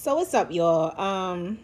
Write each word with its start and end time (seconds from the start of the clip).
So 0.00 0.14
what's 0.14 0.32
up, 0.32 0.50
y'all? 0.50 0.98
Um, 0.98 1.58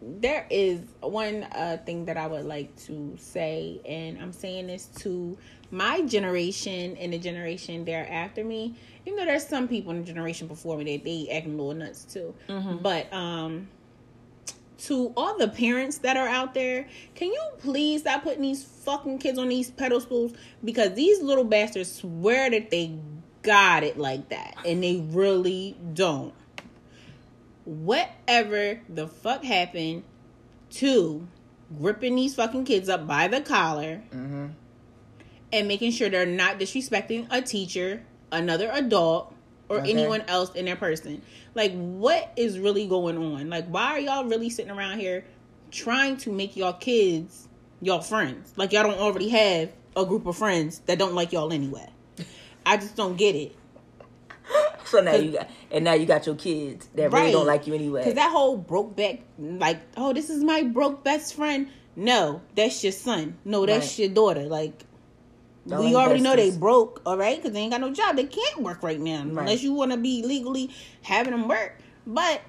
there 0.00 0.46
is 0.50 0.82
one 1.00 1.42
uh, 1.42 1.78
thing 1.84 2.04
that 2.04 2.16
I 2.16 2.28
would 2.28 2.44
like 2.44 2.76
to 2.86 3.16
say, 3.18 3.80
and 3.84 4.22
I'm 4.22 4.32
saying 4.32 4.68
this 4.68 4.86
to 4.98 5.36
my 5.72 6.02
generation 6.02 6.96
and 6.98 7.12
the 7.12 7.18
generation 7.18 7.84
there 7.84 8.08
after 8.08 8.44
me. 8.44 8.76
You 9.04 9.16
know, 9.16 9.24
there's 9.24 9.44
some 9.44 9.66
people 9.66 9.90
in 9.90 10.02
the 10.02 10.06
generation 10.06 10.46
before 10.46 10.78
me 10.78 10.96
that 10.96 11.04
they 11.04 11.28
acting 11.28 11.58
little 11.58 11.74
nuts 11.74 12.04
too, 12.04 12.36
but 12.80 13.12
um, 13.12 13.66
to 14.82 15.12
all 15.16 15.36
the 15.36 15.48
parents 15.48 15.98
that 15.98 16.16
are 16.16 16.28
out 16.28 16.54
there, 16.54 16.86
can 17.16 17.32
you 17.32 17.42
please 17.58 18.02
stop 18.02 18.22
putting 18.22 18.42
these 18.42 18.62
fucking 18.62 19.18
kids 19.18 19.40
on 19.40 19.48
these 19.48 19.72
pedestals? 19.72 20.34
Because 20.64 20.94
these 20.94 21.20
little 21.20 21.42
bastards 21.42 21.90
swear 21.90 22.48
that 22.48 22.70
they 22.70 22.96
got 23.42 23.82
it 23.82 23.98
like 23.98 24.28
that, 24.28 24.54
and 24.64 24.84
they 24.84 25.04
really 25.10 25.76
don't. 25.94 26.32
Whatever 27.64 28.80
the 28.88 29.06
fuck 29.06 29.44
happened 29.44 30.02
to 30.70 31.26
gripping 31.78 32.16
these 32.16 32.34
fucking 32.34 32.64
kids 32.64 32.88
up 32.88 33.06
by 33.06 33.28
the 33.28 33.40
collar 33.40 34.02
mm-hmm. 34.12 34.48
and 35.52 35.68
making 35.68 35.92
sure 35.92 36.08
they're 36.08 36.26
not 36.26 36.58
disrespecting 36.58 37.26
a 37.30 37.40
teacher, 37.40 38.02
another 38.30 38.70
adult, 38.72 39.34
or 39.68 39.78
Okay. 39.78 39.90
anyone 39.92 40.22
else 40.28 40.52
in 40.54 40.66
their 40.66 40.76
person. 40.76 41.22
Like, 41.54 41.72
what 41.72 42.32
is 42.36 42.58
really 42.58 42.86
going 42.86 43.16
on? 43.16 43.48
Like, 43.48 43.66
why 43.68 43.92
are 43.92 43.98
y'all 44.00 44.24
really 44.24 44.50
sitting 44.50 44.70
around 44.70 44.98
here 44.98 45.24
trying 45.70 46.16
to 46.18 46.32
make 46.32 46.56
y'all 46.56 46.72
kids 46.74 47.48
y'all 47.80 48.00
friends? 48.00 48.52
Like, 48.56 48.72
y'all 48.72 48.82
don't 48.82 48.98
already 48.98 49.28
have 49.30 49.70
a 49.96 50.04
group 50.04 50.26
of 50.26 50.36
friends 50.36 50.80
that 50.86 50.98
don't 50.98 51.14
like 51.14 51.32
y'all 51.32 51.52
anyway. 51.52 51.88
I 52.66 52.76
just 52.76 52.96
don't 52.96 53.16
get 53.16 53.34
it. 53.34 53.54
So 54.92 55.00
now 55.00 55.14
you 55.14 55.32
got, 55.32 55.48
and 55.70 55.84
now 55.84 55.94
you 55.94 56.06
got 56.06 56.26
your 56.26 56.34
kids 56.34 56.88
that 56.94 57.10
really 57.12 57.32
don't 57.32 57.46
like 57.46 57.66
you 57.66 57.74
anyway. 57.74 58.00
Because 58.00 58.14
that 58.14 58.30
whole 58.30 58.56
broke 58.56 58.94
back, 58.96 59.20
like, 59.38 59.80
oh, 59.96 60.12
this 60.12 60.28
is 60.30 60.42
my 60.44 60.62
broke 60.62 61.02
best 61.04 61.34
friend. 61.34 61.68
No, 61.96 62.42
that's 62.54 62.82
your 62.82 62.92
son. 62.92 63.38
No, 63.44 63.64
that's 63.66 63.98
Right. 63.98 64.06
your 64.06 64.14
daughter. 64.14 64.42
Like, 64.44 64.84
Y'all 65.64 65.80
we 65.80 65.94
already 65.94 66.20
know 66.20 66.34
they 66.34 66.50
broke, 66.50 67.00
all 67.06 67.16
right? 67.16 67.36
Because 67.36 67.52
they 67.52 67.60
ain't 67.60 67.70
got 67.70 67.80
no 67.80 67.92
job. 67.92 68.16
They 68.16 68.24
can't 68.24 68.62
work 68.62 68.82
right 68.82 68.98
now 69.00 69.18
Right. 69.22 69.42
unless 69.42 69.62
you 69.62 69.72
want 69.72 69.92
to 69.92 69.96
be 69.96 70.22
legally 70.22 70.70
having 71.02 71.30
them 71.32 71.46
work. 71.48 71.78
But 72.06 72.40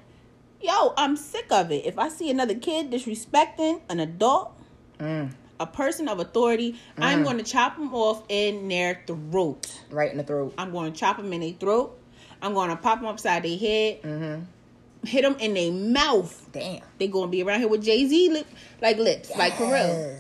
yo, 0.62 0.94
I'm 0.98 1.16
sick 1.16 1.46
of 1.52 1.72
it. 1.72 1.86
If 1.86 2.00
I 2.00 2.10
see 2.10 2.32
another 2.32 2.56
kid 2.56 2.90
disrespecting 2.92 3.82
an 3.90 4.00
adult, 4.00 4.54
Mm, 5.00 5.32
a 5.60 5.66
person 5.68 6.08
of 6.08 6.20
authority, 6.20 6.80
I'm 6.98 7.24
going 7.24 7.38
to 7.38 7.44
chop 7.44 7.78
them 7.78 7.94
off 7.94 8.24
in 8.30 8.68
their 8.70 9.02
throat. 9.06 9.82
right 9.92 10.10
in 10.12 10.18
the 10.18 10.24
throat. 10.24 10.54
I'm 10.58 10.72
going 10.72 10.92
to 10.94 10.98
chop 11.00 11.18
them 11.18 11.32
in 11.34 11.42
their 11.42 11.52
throat. 11.54 12.00
I'm 12.44 12.54
going 12.54 12.70
to 12.70 12.76
pop 12.76 13.00
them 13.00 13.08
upside 13.08 13.44
their 13.44 13.58
head, 13.58 14.02
Mm-hmm. 14.04 14.44
hit 15.08 15.22
them 15.24 15.36
in 15.40 15.54
their 15.56 15.72
mouth. 15.72 16.48
Damn. 16.52 16.82
They 17.00 17.08
gonna 17.08 17.28
be 17.32 17.42
around 17.42 17.60
here 17.62 17.68
with 17.70 17.84
Jay 17.84 18.06
Z 18.08 18.30
lip, 18.30 18.48
like 18.82 18.98
lips, 18.98 19.32
like 19.38 19.54
for 19.56 19.66
real. 19.74 20.18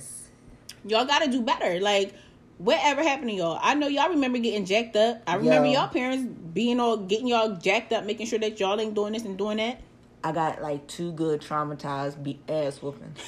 Y'all 0.85 1.05
gotta 1.05 1.29
do 1.31 1.41
better. 1.41 1.79
Like, 1.79 2.13
whatever 2.57 3.01
happened 3.03 3.29
to 3.29 3.35
y'all? 3.35 3.59
I 3.61 3.73
know 3.75 3.87
y'all 3.87 4.09
remember 4.09 4.37
getting 4.39 4.65
jacked 4.65 4.95
up. 4.95 5.21
I 5.27 5.35
remember 5.35 5.67
Yo. 5.67 5.73
y'all 5.73 5.87
parents 5.89 6.23
being 6.53 6.79
all 6.79 6.97
getting 6.97 7.27
y'all 7.27 7.55
jacked 7.55 7.93
up, 7.93 8.05
making 8.05 8.27
sure 8.27 8.39
that 8.39 8.59
y'all 8.59 8.79
ain't 8.79 8.93
doing 8.93 9.13
this 9.13 9.23
and 9.23 9.37
doing 9.37 9.57
that. 9.57 9.79
I 10.25 10.31
got 10.31 10.61
like 10.61 10.87
two 10.87 11.11
good 11.13 11.41
traumatized 11.41 12.21
be- 12.23 12.39
ass 12.49 12.81
whoopings 12.81 13.19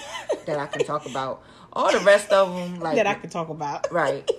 that 0.45 0.57
I 0.59 0.65
can 0.67 0.85
talk 0.85 1.05
about. 1.05 1.43
All 1.73 1.91
the 1.91 1.99
rest 1.99 2.29
of 2.31 2.53
them, 2.55 2.79
like 2.81 2.95
that 2.95 3.07
I 3.07 3.15
could 3.15 3.31
talk 3.31 3.49
about. 3.49 3.91
right, 3.91 4.29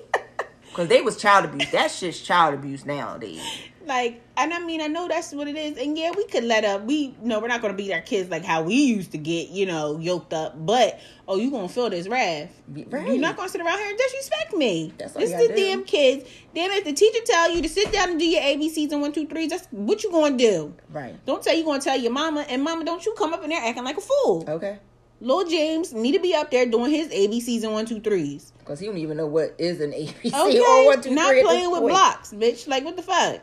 because 0.69 0.89
they 0.89 1.01
was 1.03 1.17
child 1.17 1.45
abuse. 1.47 1.71
That 1.73 1.91
shit's 1.91 2.21
child 2.21 2.55
abuse 2.55 2.85
nowadays. 2.87 3.43
Like, 3.87 4.21
and 4.37 4.53
I 4.53 4.59
mean, 4.59 4.81
I 4.81 4.89
know 4.89 5.07
that's 5.07 5.33
what 5.33 5.47
it 5.47 5.57
is. 5.57 5.79
And 5.79 5.97
yeah, 5.97 6.11
we 6.15 6.27
could 6.27 6.43
let 6.45 6.65
up. 6.65 6.83
We 6.85 7.15
no, 7.23 7.39
we're 7.39 7.47
not 7.49 7.63
gonna 7.63 7.75
beat 7.75 7.93
our 7.93 8.01
kids 8.01 8.29
like 8.29 8.45
how 8.45 8.63
we 8.63 8.75
used 8.75 9.13
to 9.13 9.19
get, 9.19 9.51
you 9.51 9.65
know, 9.65 9.99
yoked 9.99 10.33
up. 10.33 10.55
But 10.67 10.99
oh, 11.29 11.37
you 11.37 11.51
gonna 11.51 11.69
feel 11.69 11.89
this 11.89 12.09
wrath? 12.09 12.51
Be- 12.73 12.87
You're 12.91 13.19
not 13.19 13.37
gonna 13.37 13.49
sit 13.49 13.61
around 13.61 13.79
here 13.79 13.89
and 13.89 13.99
disrespect 13.99 14.55
me. 14.55 14.93
That's 14.99 15.15
it's 15.15 15.31
you 15.31 15.49
the 15.49 15.49
do. 15.49 15.55
damn 15.55 15.85
kids. 15.85 16.29
Damn, 16.55 16.73
if 16.73 16.85
the 16.85 16.93
teacher 16.93 17.21
tell 17.25 17.51
you 17.55 17.63
to 17.63 17.69
sit 17.69 17.93
down 17.93 18.11
and 18.11 18.19
do 18.19 18.27
your 18.27 18.43
ABCs 18.43 18.91
and 18.91 19.01
one, 19.01 19.13
two, 19.13 19.27
threes, 19.27 19.51
that's 19.51 19.67
what 19.71 20.03
you 20.03 20.11
gonna 20.11 20.37
do. 20.37 20.75
Right. 20.91 21.15
Don't 21.25 21.43
tell 21.43 21.57
you 21.57 21.65
gonna 21.65 21.81
tell 21.81 21.97
your 21.97 22.13
mama, 22.13 22.45
and 22.49 22.63
mama, 22.63 22.85
don't 22.85 23.07
you 23.07 23.15
come 23.17 23.33
up 23.33 23.45
in 23.45 23.51
there 23.51 23.63
acting 23.63 23.85
like 23.85 23.99
a 23.99 24.01
fool. 24.01 24.45
Okay. 24.49 24.79
Lil 25.21 25.49
James 25.49 25.95
need 25.95 26.13
to 26.13 26.21
be 26.21 26.35
up 26.35 26.51
there 26.51 26.67
doing 26.67 26.91
his 26.91 27.09
ABCs 27.09 27.63
and 27.63 27.73
one, 27.73 27.87
two, 27.87 28.01
threes. 28.01 28.53
Because 28.59 28.81
he 28.81 28.87
don't 28.87 28.99
even 28.99 29.17
know 29.17 29.27
what 29.27 29.55
is 29.59 29.81
an 29.81 29.93
ABC 29.93 30.27
Okay, 30.27 30.61
or 30.61 30.87
one, 30.87 31.01
two, 31.01 31.15
not 31.15 31.31
three 31.31 31.43
playing 31.43 31.71
with 31.71 31.81
blocks, 31.83 32.33
bitch. 32.33 32.69
Like 32.69 32.85
what 32.85 32.97
the 32.97 33.03
fuck? 33.03 33.41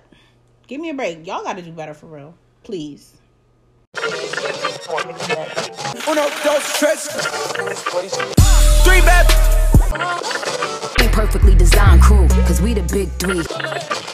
Give 0.68 0.80
me 0.80 0.90
a 0.90 0.94
break. 0.94 1.26
Y'all 1.28 1.44
got 1.44 1.58
to 1.58 1.62
do 1.62 1.72
better 1.72 1.94
for 1.94 2.08
real, 2.08 2.34
please. 2.64 3.14
Uno, 6.08 6.30
dos, 6.44 6.80
tres. 6.80 7.08
Three 8.84 9.02
bad. 9.02 9.26
Ain't 11.02 11.12
perfectly 11.12 11.56
designed 11.56 12.02
crew, 12.02 12.28
cause 12.48 12.62
we 12.62 12.74
the 12.74 12.84
big 12.92 13.10
three. 13.20 14.13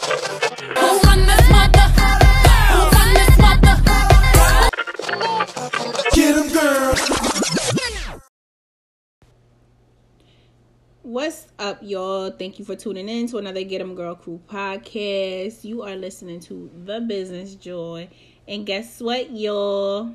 Y'all? 11.89 12.29
Thank 12.29 12.59
you 12.59 12.65
for 12.65 12.75
tuning 12.75 13.09
in 13.09 13.27
to 13.29 13.37
another 13.39 13.63
Get 13.63 13.81
'em 13.81 13.95
Girl 13.95 14.13
Crew 14.15 14.39
podcast. 14.47 15.63
You 15.63 15.81
are 15.81 15.95
listening 15.95 16.39
to 16.41 16.69
The 16.85 17.01
Business 17.01 17.55
Joy. 17.55 18.09
And 18.47 18.65
guess 18.65 19.01
what, 19.01 19.31
y'all? 19.31 20.13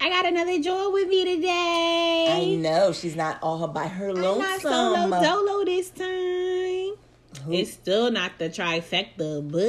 I 0.00 0.08
got 0.08 0.26
another 0.26 0.58
joy 0.58 0.90
with 0.90 1.08
me 1.08 1.36
today. 1.36 2.26
I 2.30 2.56
know 2.56 2.92
she's 2.92 3.16
not 3.16 3.38
all 3.42 3.68
by 3.68 3.86
her 3.86 4.10
I'm 4.10 4.14
not 4.16 4.24
lonesome. 4.24 4.60
solo 4.60 5.22
dolo 5.22 5.64
this 5.64 5.90
time. 5.90 6.94
It's 7.52 7.72
still 7.72 8.10
not 8.10 8.38
the 8.38 8.48
trifecta, 8.48 9.46
but 9.46 9.60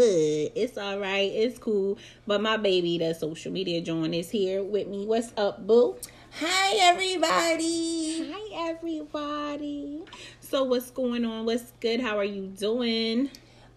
it's 0.55 0.77
all 0.77 0.99
right. 0.99 1.29
It's 1.31 1.59
cool. 1.59 1.97
But 2.25 2.41
my 2.41 2.55
baby, 2.55 2.97
the 2.97 3.13
social 3.13 3.51
media 3.51 3.81
joint, 3.81 4.15
is 4.15 4.29
here 4.29 4.63
with 4.63 4.87
me. 4.87 5.05
What's 5.05 5.33
up, 5.35 5.67
boo? 5.67 5.97
Hi 6.39 6.77
everybody. 6.81 8.31
Hi, 8.31 8.69
everybody. 8.69 10.03
So, 10.49 10.63
what's 10.63 10.91
going 10.91 11.25
on? 11.25 11.45
What's 11.45 11.73
good? 11.81 11.99
How 11.99 12.17
are 12.17 12.23
you 12.23 12.47
doing? 12.47 13.29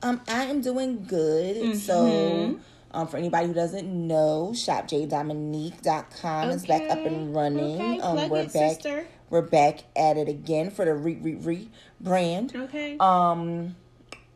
Um, 0.03 0.21
I 0.29 0.45
am 0.45 0.61
doing 0.61 1.05
good. 1.05 1.77
So, 1.77 2.61
um, 2.93 3.09
for 3.09 3.17
anybody 3.17 3.49
who 3.49 3.55
doesn't 3.55 3.89
know, 3.89 4.53
shopjdominique.com 4.55 6.51
is 6.51 6.65
back 6.67 6.89
up 6.89 6.99
and 7.05 7.35
running. 7.35 7.75
Okay, 7.75 7.99
um, 7.99 8.17
plug 8.17 8.31
we're 8.31 8.39
it, 8.43 8.53
back. 8.53 8.75
sister. 8.77 9.05
We're 9.31 9.43
back 9.43 9.81
at 9.97 10.17
it 10.17 10.29
again 10.29 10.71
for 10.71 10.85
the 10.85 10.95
re 10.95 11.17
re 11.17 11.35
re 11.35 11.69
brand. 12.01 12.55
Okay. 12.55 12.97
Um, 13.01 13.75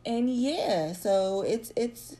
and 0.05 0.29
yeah, 0.29 0.91
so 0.91 1.41
it's 1.41 1.71
it's 1.77 2.17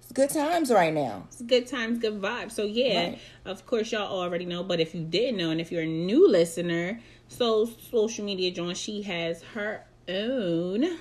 it's 0.00 0.10
good 0.12 0.30
times 0.30 0.72
right 0.72 0.92
now. 0.92 1.28
It's 1.28 1.42
good 1.42 1.68
times, 1.68 2.00
good 2.00 2.20
vibes. 2.20 2.52
So 2.52 2.64
yeah, 2.64 3.10
Right. 3.10 3.18
of 3.44 3.66
course 3.66 3.92
y'all 3.92 4.12
already 4.12 4.46
know, 4.46 4.64
but 4.64 4.80
if 4.80 4.96
you 4.96 5.04
didn't 5.04 5.36
know, 5.36 5.50
and 5.50 5.60
if 5.60 5.70
you're 5.70 5.82
a 5.82 5.86
new 5.86 6.28
listener, 6.28 7.00
so 7.32 7.66
social 7.90 8.24
media 8.24 8.50
John, 8.50 8.74
she 8.74 9.02
has 9.02 9.42
her 9.54 9.84
own 10.08 10.98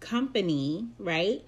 company, 0.00 0.86
right? 0.98 1.42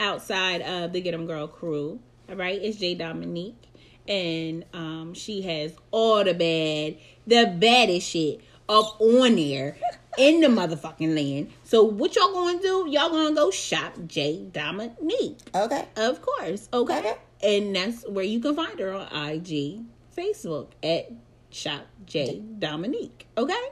Outside 0.00 0.60
of 0.62 0.92
the 0.92 1.00
Get 1.00 1.14
'em 1.14 1.26
Girl 1.26 1.46
crew. 1.46 2.00
All 2.28 2.36
right, 2.36 2.60
it's 2.60 2.78
J 2.78 2.94
Dominique. 2.94 3.62
And 4.06 4.64
um 4.74 5.14
she 5.14 5.42
has 5.42 5.74
all 5.90 6.24
the 6.24 6.34
bad, 6.34 6.98
the 7.26 7.54
baddest 7.58 8.08
shit 8.10 8.40
up 8.68 9.00
on 9.00 9.36
there 9.36 9.76
in 10.18 10.40
the 10.40 10.48
motherfucking 10.48 11.14
land. 11.14 11.50
So 11.64 11.82
what 11.84 12.14
y'all 12.16 12.32
gonna 12.32 12.60
do? 12.60 12.86
Y'all 12.88 13.10
gonna 13.10 13.34
go 13.34 13.50
shop 13.50 13.94
J 14.06 14.48
Dominique. 14.52 15.38
Okay. 15.54 15.86
Of 15.96 16.22
course. 16.22 16.68
Okay. 16.72 16.98
Okay. 16.98 17.14
And 17.42 17.76
that's 17.76 18.06
where 18.08 18.24
you 18.24 18.40
can 18.40 18.56
find 18.56 18.78
her 18.78 18.92
on 18.92 19.06
IG, 19.06 19.80
Facebook 20.16 20.68
at 20.82 21.10
Shop 21.54 21.86
J 22.04 22.42
Dominique. 22.58 23.28
Okay. 23.38 23.68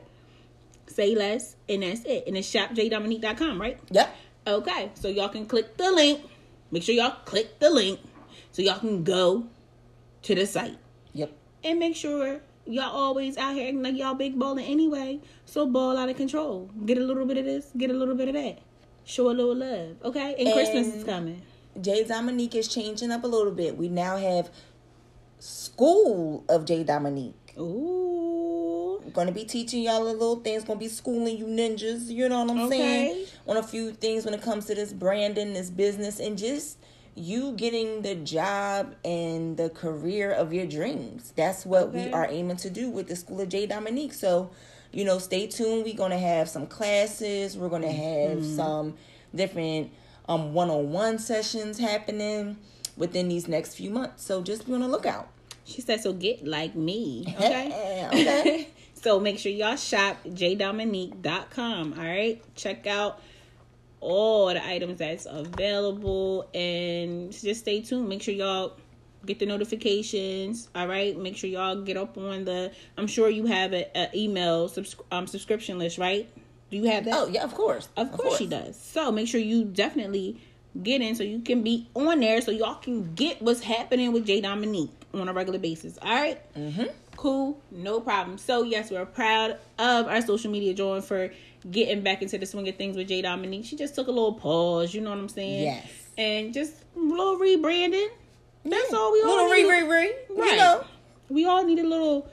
Say 0.86 1.16
less, 1.16 1.56
and 1.68 1.82
that's 1.82 2.04
it. 2.04 2.24
And 2.28 2.36
it's 2.36 2.48
shopjdominique.com, 2.48 3.60
right? 3.60 3.78
Yep. 3.90 4.16
Okay. 4.46 4.90
So 4.94 5.08
y'all 5.08 5.28
can 5.28 5.46
click 5.46 5.76
the 5.76 5.90
link. 5.90 6.20
Make 6.70 6.84
sure 6.84 6.94
y'all 6.94 7.16
click 7.24 7.58
the 7.58 7.70
link 7.70 7.98
so 8.52 8.62
y'all 8.62 8.78
can 8.78 9.02
go 9.02 9.46
to 10.22 10.34
the 10.34 10.46
site. 10.46 10.78
Yep. 11.12 11.32
And 11.64 11.80
make 11.80 11.96
sure 11.96 12.40
y'all 12.66 12.94
always 12.94 13.36
out 13.36 13.54
here 13.54 13.66
acting 13.66 13.82
like 13.82 13.96
y'all 13.96 14.14
big 14.14 14.38
balling 14.38 14.64
anyway. 14.64 15.18
So 15.44 15.66
ball 15.66 15.98
out 15.98 16.08
of 16.08 16.16
control. 16.16 16.70
Get 16.86 16.98
a 16.98 17.02
little 17.02 17.26
bit 17.26 17.36
of 17.36 17.44
this, 17.44 17.72
get 17.76 17.90
a 17.90 17.94
little 17.94 18.14
bit 18.14 18.28
of 18.28 18.34
that. 18.34 18.58
Show 19.04 19.28
a 19.28 19.32
little 19.32 19.56
love. 19.56 19.96
Okay? 20.04 20.36
And, 20.38 20.52
Christmas 20.52 20.94
is 20.94 21.02
coming. 21.02 21.42
J 21.80 22.04
Dominique 22.04 22.54
is 22.54 22.68
changing 22.68 23.10
up 23.10 23.24
a 23.24 23.26
little 23.26 23.50
bit. 23.50 23.76
We 23.76 23.88
now 23.88 24.18
have 24.18 24.50
School 25.40 26.44
of 26.48 26.64
J 26.64 26.84
Dominique. 26.84 27.34
Ooh. 27.58 29.00
We're 29.04 29.10
gonna 29.10 29.32
be 29.32 29.44
teaching 29.44 29.82
y'all 29.82 30.02
a 30.02 30.12
little 30.12 30.36
things. 30.36 30.64
Gonna 30.64 30.78
be 30.78 30.88
schooling 30.88 31.36
you 31.36 31.46
ninjas. 31.46 32.08
You 32.08 32.28
know 32.28 32.42
what 32.44 32.50
I'm 32.50 32.58
Okay. 32.60 32.68
saying? 32.78 33.26
On 33.46 33.56
a 33.56 33.62
few 33.62 33.92
things 33.92 34.24
when 34.24 34.34
it 34.34 34.42
comes 34.42 34.66
to 34.66 34.74
this 34.74 34.92
branding, 34.92 35.52
this 35.54 35.70
business, 35.70 36.20
and 36.20 36.38
just 36.38 36.78
you 37.14 37.52
getting 37.52 38.02
the 38.02 38.14
job 38.14 38.94
and 39.04 39.56
the 39.56 39.68
career 39.70 40.30
of 40.30 40.52
your 40.52 40.66
dreams. 40.66 41.32
That's 41.36 41.66
what 41.66 41.92
we 41.92 42.10
are 42.10 42.26
aiming 42.30 42.56
to 42.58 42.70
do 42.70 42.88
with 42.88 43.08
the 43.08 43.16
School 43.16 43.40
of 43.42 43.48
J 43.50 43.66
Dominique. 43.66 44.14
So, 44.14 44.50
you 44.92 45.04
know, 45.04 45.18
stay 45.18 45.46
tuned. 45.46 45.84
We're 45.84 45.94
gonna 45.94 46.18
have 46.18 46.48
some 46.48 46.66
classes. 46.66 47.56
We're 47.58 47.68
gonna 47.68 47.92
have 47.92 48.38
Mm-hmm. 48.38 48.56
some 48.56 48.94
different 49.34 49.90
um 50.28 50.54
one-on-one 50.54 51.18
sessions 51.18 51.78
happening 51.78 52.56
within 52.96 53.28
these 53.28 53.48
next 53.48 53.74
few 53.74 53.90
months. 53.90 54.22
So 54.24 54.40
just 54.42 54.66
be 54.66 54.72
on 54.72 54.80
the 54.80 54.88
lookout. 54.88 55.28
She 55.64 55.80
said, 55.80 56.00
so 56.00 56.12
get 56.12 56.46
like 56.46 56.74
me. 56.74 57.24
Okay. 57.36 58.06
okay. 58.12 58.68
so 58.94 59.20
make 59.20 59.38
sure 59.38 59.52
y'all 59.52 59.76
shop 59.76 60.22
jdominique.com. 60.24 61.94
All 61.96 62.04
right. 62.04 62.42
Check 62.54 62.86
out 62.86 63.20
all 64.00 64.48
the 64.48 64.64
items 64.64 64.98
that's 64.98 65.26
available 65.26 66.48
and 66.54 67.32
just 67.32 67.60
stay 67.60 67.80
tuned. 67.80 68.08
Make 68.08 68.22
sure 68.22 68.34
y'all 68.34 68.76
get 69.24 69.38
the 69.38 69.46
notifications. 69.46 70.68
All 70.74 70.88
right. 70.88 71.16
Make 71.16 71.36
sure 71.36 71.48
y'all 71.48 71.80
get 71.82 71.96
up 71.96 72.18
on 72.18 72.44
the, 72.44 72.72
I'm 72.98 73.06
sure 73.06 73.28
you 73.28 73.46
have 73.46 73.72
a, 73.72 73.86
a 73.96 74.10
email 74.14 74.68
subs- 74.68 74.96
um, 75.10 75.26
subscription 75.26 75.78
list, 75.78 75.98
right? 75.98 76.28
Do 76.70 76.78
you 76.78 76.84
have 76.84 77.04
that? 77.04 77.14
Oh 77.14 77.26
yeah, 77.28 77.44
of 77.44 77.54
course. 77.54 77.90
Of 77.98 78.12
course, 78.12 78.38
she 78.38 78.46
does. 78.46 78.80
So 78.80 79.12
make 79.12 79.28
sure 79.28 79.38
you 79.38 79.66
definitely 79.66 80.40
get 80.80 81.00
in 81.02 81.14
so 81.14 81.22
you 81.22 81.40
can 81.40 81.62
be 81.62 81.88
on 81.94 82.20
there 82.20 82.40
so 82.40 82.50
y'all 82.50 82.76
can 82.76 83.14
get 83.14 83.42
what's 83.42 83.62
happening 83.62 84.12
with 84.12 84.26
J 84.26 84.40
Dominique 84.40 84.90
on 85.12 85.28
a 85.28 85.32
regular 85.32 85.58
basis. 85.58 85.98
All 86.00 86.10
right? 86.10 86.54
Mm-hmm. 86.54 86.84
Cool, 87.16 87.60
no 87.70 88.00
problem. 88.00 88.38
So 88.38 88.62
yes, 88.62 88.90
we're 88.90 89.04
proud 89.04 89.58
of 89.78 90.06
our 90.06 90.22
social 90.22 90.50
media 90.50 90.74
join 90.74 91.02
for 91.02 91.30
getting 91.70 92.02
back 92.02 92.22
into 92.22 92.38
the 92.38 92.46
swing 92.46 92.68
of 92.68 92.76
things 92.76 92.96
with 92.96 93.08
J 93.08 93.22
Dominique. 93.22 93.64
She 93.64 93.76
just 93.76 93.94
took 93.94 94.08
a 94.08 94.10
little 94.10 94.34
pause, 94.34 94.94
you 94.94 95.00
know 95.00 95.10
what 95.10 95.18
I'm 95.18 95.28
saying? 95.28 95.64
Yes. 95.64 95.86
And 96.18 96.52
just 96.54 96.74
a 96.96 96.98
little 96.98 97.38
rebranding. 97.38 98.08
That's 98.64 98.92
all 98.92 99.12
we 99.12 99.22
all 99.22 99.36
Little 99.36 99.50
need. 99.50 99.64
re 99.64 99.82
re 99.82 99.88
re. 99.88 100.14
Right. 100.36 100.50
You 100.52 100.56
know. 100.56 100.84
We 101.28 101.46
all 101.46 101.64
need 101.64 101.78
a 101.78 101.86
little 101.86 102.30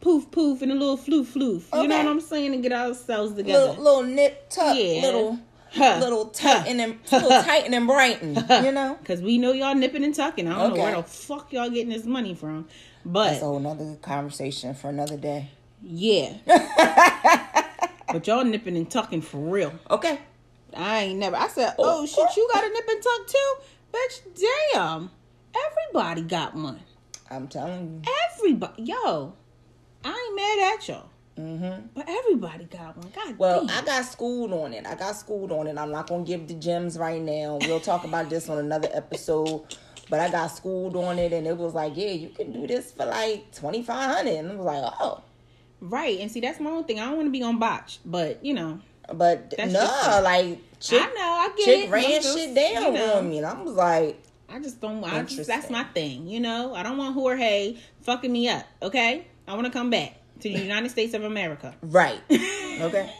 poof 0.00 0.30
poof 0.30 0.62
and 0.62 0.70
a 0.70 0.74
little 0.74 0.96
floof 0.96 1.26
floof. 1.26 1.64
You 1.82 1.88
know 1.88 1.98
what 1.98 2.06
I'm 2.06 2.20
saying? 2.20 2.52
To 2.52 2.58
get 2.58 2.72
ourselves 2.72 3.34
together. 3.34 3.66
Little 3.70 3.82
little 3.82 4.02
nip 4.04 4.48
tuck. 4.48 4.76
Yeah. 4.76 5.02
Little 5.02 5.38
Huh. 5.70 5.98
little 6.00 6.26
tighten 6.26 6.80
and 6.80 6.98
little 7.12 7.28
tighten 7.28 7.74
and 7.74 7.86
brighten. 7.86 8.34
You 8.64 8.72
know. 8.72 8.98
Cause 9.04 9.20
we 9.20 9.38
know 9.38 9.52
y'all 9.52 9.74
nipping 9.74 10.04
and 10.04 10.14
tucking. 10.14 10.48
I 10.48 10.58
don't 10.58 10.76
know 10.76 10.82
where 10.82 10.96
the 10.96 11.02
fuck 11.02 11.52
y'all 11.52 11.68
getting 11.68 11.90
this 11.90 12.04
money 12.04 12.34
from, 12.34 12.66
but 13.04 13.28
That's 13.30 13.42
a 13.42 13.46
whole 13.46 13.60
nother 13.60 13.96
conversation 14.00 14.74
for 14.74 14.88
another 14.88 15.16
day. 15.16 15.50
yeah. 15.82 16.32
but 18.12 18.26
y'all 18.26 18.44
nipping 18.44 18.76
and 18.76 18.90
tucking 18.90 19.22
for 19.22 19.38
real. 19.38 19.72
Okay. 19.90 20.18
I 20.76 20.98
ain't 21.04 21.18
never. 21.18 21.36
I 21.36 21.48
said, 21.48 21.74
oh, 21.78 22.02
oh 22.02 22.06
shit, 22.06 22.36
you 22.36 22.48
got 22.52 22.64
a 22.64 22.68
nip 22.68 22.84
and 22.88 23.02
tuck 23.02 23.26
too, 23.26 23.54
bitch. 23.92 24.48
Damn, 24.74 25.10
everybody 25.66 26.22
got 26.22 26.54
one. 26.54 26.80
I'm 27.30 27.48
telling 27.48 28.02
you. 28.06 28.12
Everybody, 28.38 28.82
yo, 28.84 29.34
I 30.04 30.08
ain't 30.10 30.36
mad 30.36 30.74
at 30.74 30.88
y'all. 30.88 31.08
Mm-hmm. 31.38 31.86
But 31.94 32.08
everybody 32.08 32.64
got 32.64 32.96
one. 32.96 33.12
God 33.14 33.38
Well, 33.38 33.66
damn. 33.66 33.82
I 33.82 33.86
got 33.86 34.04
schooled 34.04 34.52
on 34.52 34.74
it. 34.74 34.86
I 34.86 34.96
got 34.96 35.14
schooled 35.14 35.52
on 35.52 35.68
it. 35.68 35.78
I'm 35.78 35.92
not 35.92 36.08
gonna 36.08 36.24
give 36.24 36.48
the 36.48 36.54
gems 36.54 36.98
right 36.98 37.22
now. 37.22 37.58
We'll 37.62 37.80
talk 37.80 38.04
about 38.04 38.28
this 38.28 38.48
on 38.48 38.58
another 38.58 38.88
episode. 38.92 39.76
But 40.10 40.20
I 40.20 40.30
got 40.30 40.48
schooled 40.48 40.96
on 40.96 41.18
it, 41.18 41.32
and 41.32 41.46
it 41.46 41.56
was 41.56 41.74
like, 41.74 41.92
yeah, 41.94 42.10
you 42.10 42.30
can 42.30 42.50
do 42.50 42.66
this 42.66 42.92
for 42.92 43.04
like 43.04 43.54
twenty 43.54 43.82
five 43.82 44.10
hundred. 44.10 44.36
And 44.36 44.50
I 44.50 44.54
was 44.54 44.64
like, 44.64 44.92
oh, 45.00 45.22
right. 45.80 46.18
And 46.18 46.30
see, 46.30 46.40
that's 46.40 46.58
my 46.58 46.70
own 46.70 46.84
thing. 46.84 46.98
I 46.98 47.04
don't 47.06 47.16
want 47.16 47.26
to 47.26 47.32
be 47.32 47.42
on 47.42 47.58
botch, 47.58 48.00
but 48.04 48.44
you 48.44 48.54
know, 48.54 48.80
but 49.12 49.54
no, 49.58 50.20
like 50.24 50.58
chick, 50.80 51.02
I 51.02 51.06
know. 51.06 51.20
I 51.20 51.52
get 51.56 51.64
chick 51.64 51.84
it. 51.86 51.90
ran 51.90 52.22
shit 52.22 52.54
down 52.54 52.82
you 52.82 52.92
know. 52.92 53.14
on 53.18 53.30
me, 53.30 53.38
and 53.38 53.46
I 53.46 53.62
was 53.62 53.74
like, 53.74 54.20
I 54.48 54.58
just 54.58 54.80
don't. 54.80 55.04
I 55.04 55.22
just, 55.22 55.46
that's 55.46 55.70
my 55.70 55.84
thing. 55.84 56.26
You 56.26 56.40
know, 56.40 56.74
I 56.74 56.82
don't 56.82 56.96
want 56.96 57.14
Jorge 57.14 57.76
fucking 58.02 58.32
me 58.32 58.48
up. 58.48 58.66
Okay, 58.82 59.26
I 59.46 59.54
want 59.54 59.66
to 59.66 59.72
come 59.72 59.90
back 59.90 60.16
to 60.40 60.48
the 60.52 60.58
United 60.60 60.90
States 60.90 61.14
of 61.14 61.24
America. 61.24 61.74
right, 61.82 62.20
okay, 62.30 63.12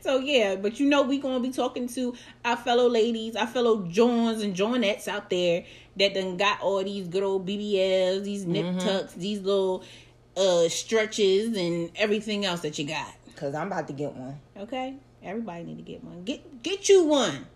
So 0.00 0.18
yeah, 0.20 0.54
but 0.54 0.78
you 0.78 0.86
know 0.88 1.02
we 1.02 1.18
gonna 1.18 1.40
be 1.40 1.50
talking 1.50 1.88
to 1.88 2.14
our 2.44 2.56
fellow 2.56 2.88
ladies, 2.88 3.34
our 3.34 3.46
fellow 3.46 3.82
Johns 3.88 4.40
and 4.42 4.54
Johnettes 4.54 5.08
out 5.08 5.30
there 5.30 5.64
that 5.96 6.14
done 6.14 6.36
got 6.36 6.60
all 6.60 6.82
these 6.84 7.08
good 7.08 7.24
old 7.24 7.44
BBLs, 7.46 8.22
these 8.22 8.44
nip 8.46 8.64
Mm-hmm. 8.66 8.78
tucks, 8.78 9.14
these 9.14 9.40
little 9.40 9.82
uh 10.36 10.68
stretches 10.68 11.56
and 11.56 11.90
everything 11.96 12.44
else 12.44 12.60
that 12.60 12.78
you 12.78 12.86
got. 12.86 13.12
because 13.26 13.54
I'm 13.54 13.66
about 13.66 13.88
to 13.88 13.94
get 13.94 14.12
one. 14.14 14.38
Okay, 14.56 14.94
everybody 15.24 15.64
need 15.64 15.78
to 15.78 15.82
get 15.82 16.04
one. 16.04 16.22
Get 16.22 16.62
get 16.62 16.88
you 16.88 17.04
one. 17.04 17.46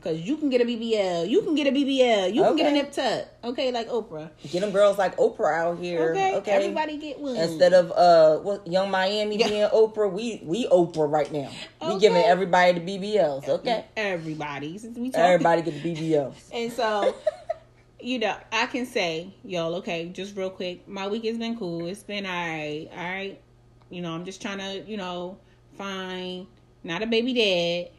Cause 0.00 0.18
you 0.18 0.38
can 0.38 0.48
get 0.48 0.62
a 0.62 0.64
BBL, 0.64 1.28
you 1.28 1.42
can 1.42 1.54
get 1.54 1.66
a 1.66 1.70
BBL, 1.70 2.32
you 2.32 2.42
can 2.42 2.56
get 2.56 2.66
a 2.66 2.70
Okay. 2.70 2.72
nip 2.72 2.90
tuck. 2.92 3.26
Okay, 3.44 3.70
like 3.70 3.88
Oprah. 3.90 4.30
Get 4.50 4.60
them 4.60 4.70
girls 4.70 4.96
like 4.96 5.16
Oprah 5.18 5.54
out 5.54 5.78
here. 5.78 6.12
Okay, 6.12 6.36
Okay, 6.36 6.50
everybody 6.52 6.96
get 6.96 7.20
one. 7.20 7.36
Instead 7.36 7.74
of 7.74 7.92
uh, 7.92 8.38
what 8.38 8.66
Yung 8.66 8.90
Miami 8.90 9.36
Yeah. 9.36 9.48
being 9.48 9.68
Oprah, 9.68 10.10
we 10.10 10.40
we 10.42 10.66
Oprah 10.68 11.10
right 11.10 11.30
now. 11.30 11.50
We 11.86 11.98
giving 11.98 12.22
everybody 12.22 12.78
the 12.78 12.98
BBLs. 12.98 13.46
Okay, 13.46 13.84
everybody, 13.96 14.78
since 14.78 14.96
we 14.96 15.10
talking, 15.10 15.26
everybody 15.26 15.62
get 15.62 15.82
the 15.82 15.94
BBLs. 15.94 16.34
And 16.52 16.72
so, 16.72 17.14
you 18.00 18.18
know, 18.20 18.34
I 18.52 18.66
can 18.66 18.86
say, 18.86 19.34
y'all, 19.44 19.74
okay, 19.76 20.08
just 20.08 20.34
real 20.34 20.48
quick, 20.50 20.88
my 20.88 21.08
week 21.08 21.24
has 21.24 21.36
been 21.36 21.58
cool. 21.58 21.86
It's 21.86 22.02
been 22.02 22.24
all 22.24 22.32
right, 22.32 22.88
all 22.96 23.04
right. 23.04 23.40
You 23.90 24.00
know, 24.00 24.12
I'm 24.12 24.24
just 24.24 24.40
trying 24.40 24.58
to, 24.58 24.80
you 24.90 24.96
know, 24.96 25.36
find 25.76 26.46
not 26.84 27.02
a 27.02 27.06
baby 27.06 27.34
dad. 27.34 27.92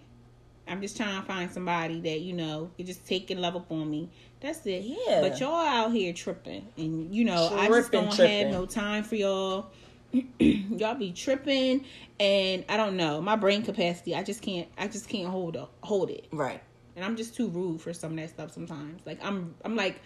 I'm 0.71 0.81
just 0.81 0.95
trying 0.97 1.19
to 1.21 1.27
find 1.27 1.51
somebody 1.51 1.99
that 2.01 2.21
you 2.21 2.33
know 2.33 2.71
can 2.77 2.85
just 2.85 3.05
take 3.05 3.29
and 3.29 3.41
love 3.41 3.55
up 3.55 3.71
on 3.71 3.89
me. 3.89 4.09
That's 4.39 4.65
it. 4.65 4.83
Yeah. 4.83 5.21
But 5.21 5.39
y'all 5.39 5.53
out 5.55 5.91
here 5.91 6.13
tripping, 6.13 6.67
and 6.77 7.13
you 7.13 7.25
know, 7.25 7.49
I 7.51 7.67
just 7.67 7.91
don't 7.91 8.11
tripping. 8.11 8.47
have 8.47 8.51
no 8.53 8.65
time 8.65 9.03
for 9.03 9.15
y'all. 9.15 9.67
y'all 10.39 10.95
be 10.95 11.11
tripping, 11.11 11.85
and 12.19 12.65
I 12.67 12.77
don't 12.77 12.97
know 12.97 13.21
my 13.21 13.35
brain 13.35 13.63
capacity. 13.63 14.15
I 14.15 14.23
just 14.23 14.41
can't. 14.41 14.67
I 14.77 14.87
just 14.87 15.07
can't 15.09 15.29
hold 15.29 15.55
up, 15.57 15.71
hold 15.81 16.09
it 16.09 16.27
Right. 16.31 16.61
and 16.95 17.05
I'm 17.05 17.15
just 17.15 17.35
too 17.35 17.47
rude 17.49 17.81
for 17.81 17.93
some 17.93 18.11
of 18.11 18.17
that 18.17 18.29
stuff 18.29 18.51
sometimes. 18.51 19.01
Like 19.05 19.19
I'm 19.23 19.55
I'm 19.63 19.75
like 19.75 20.01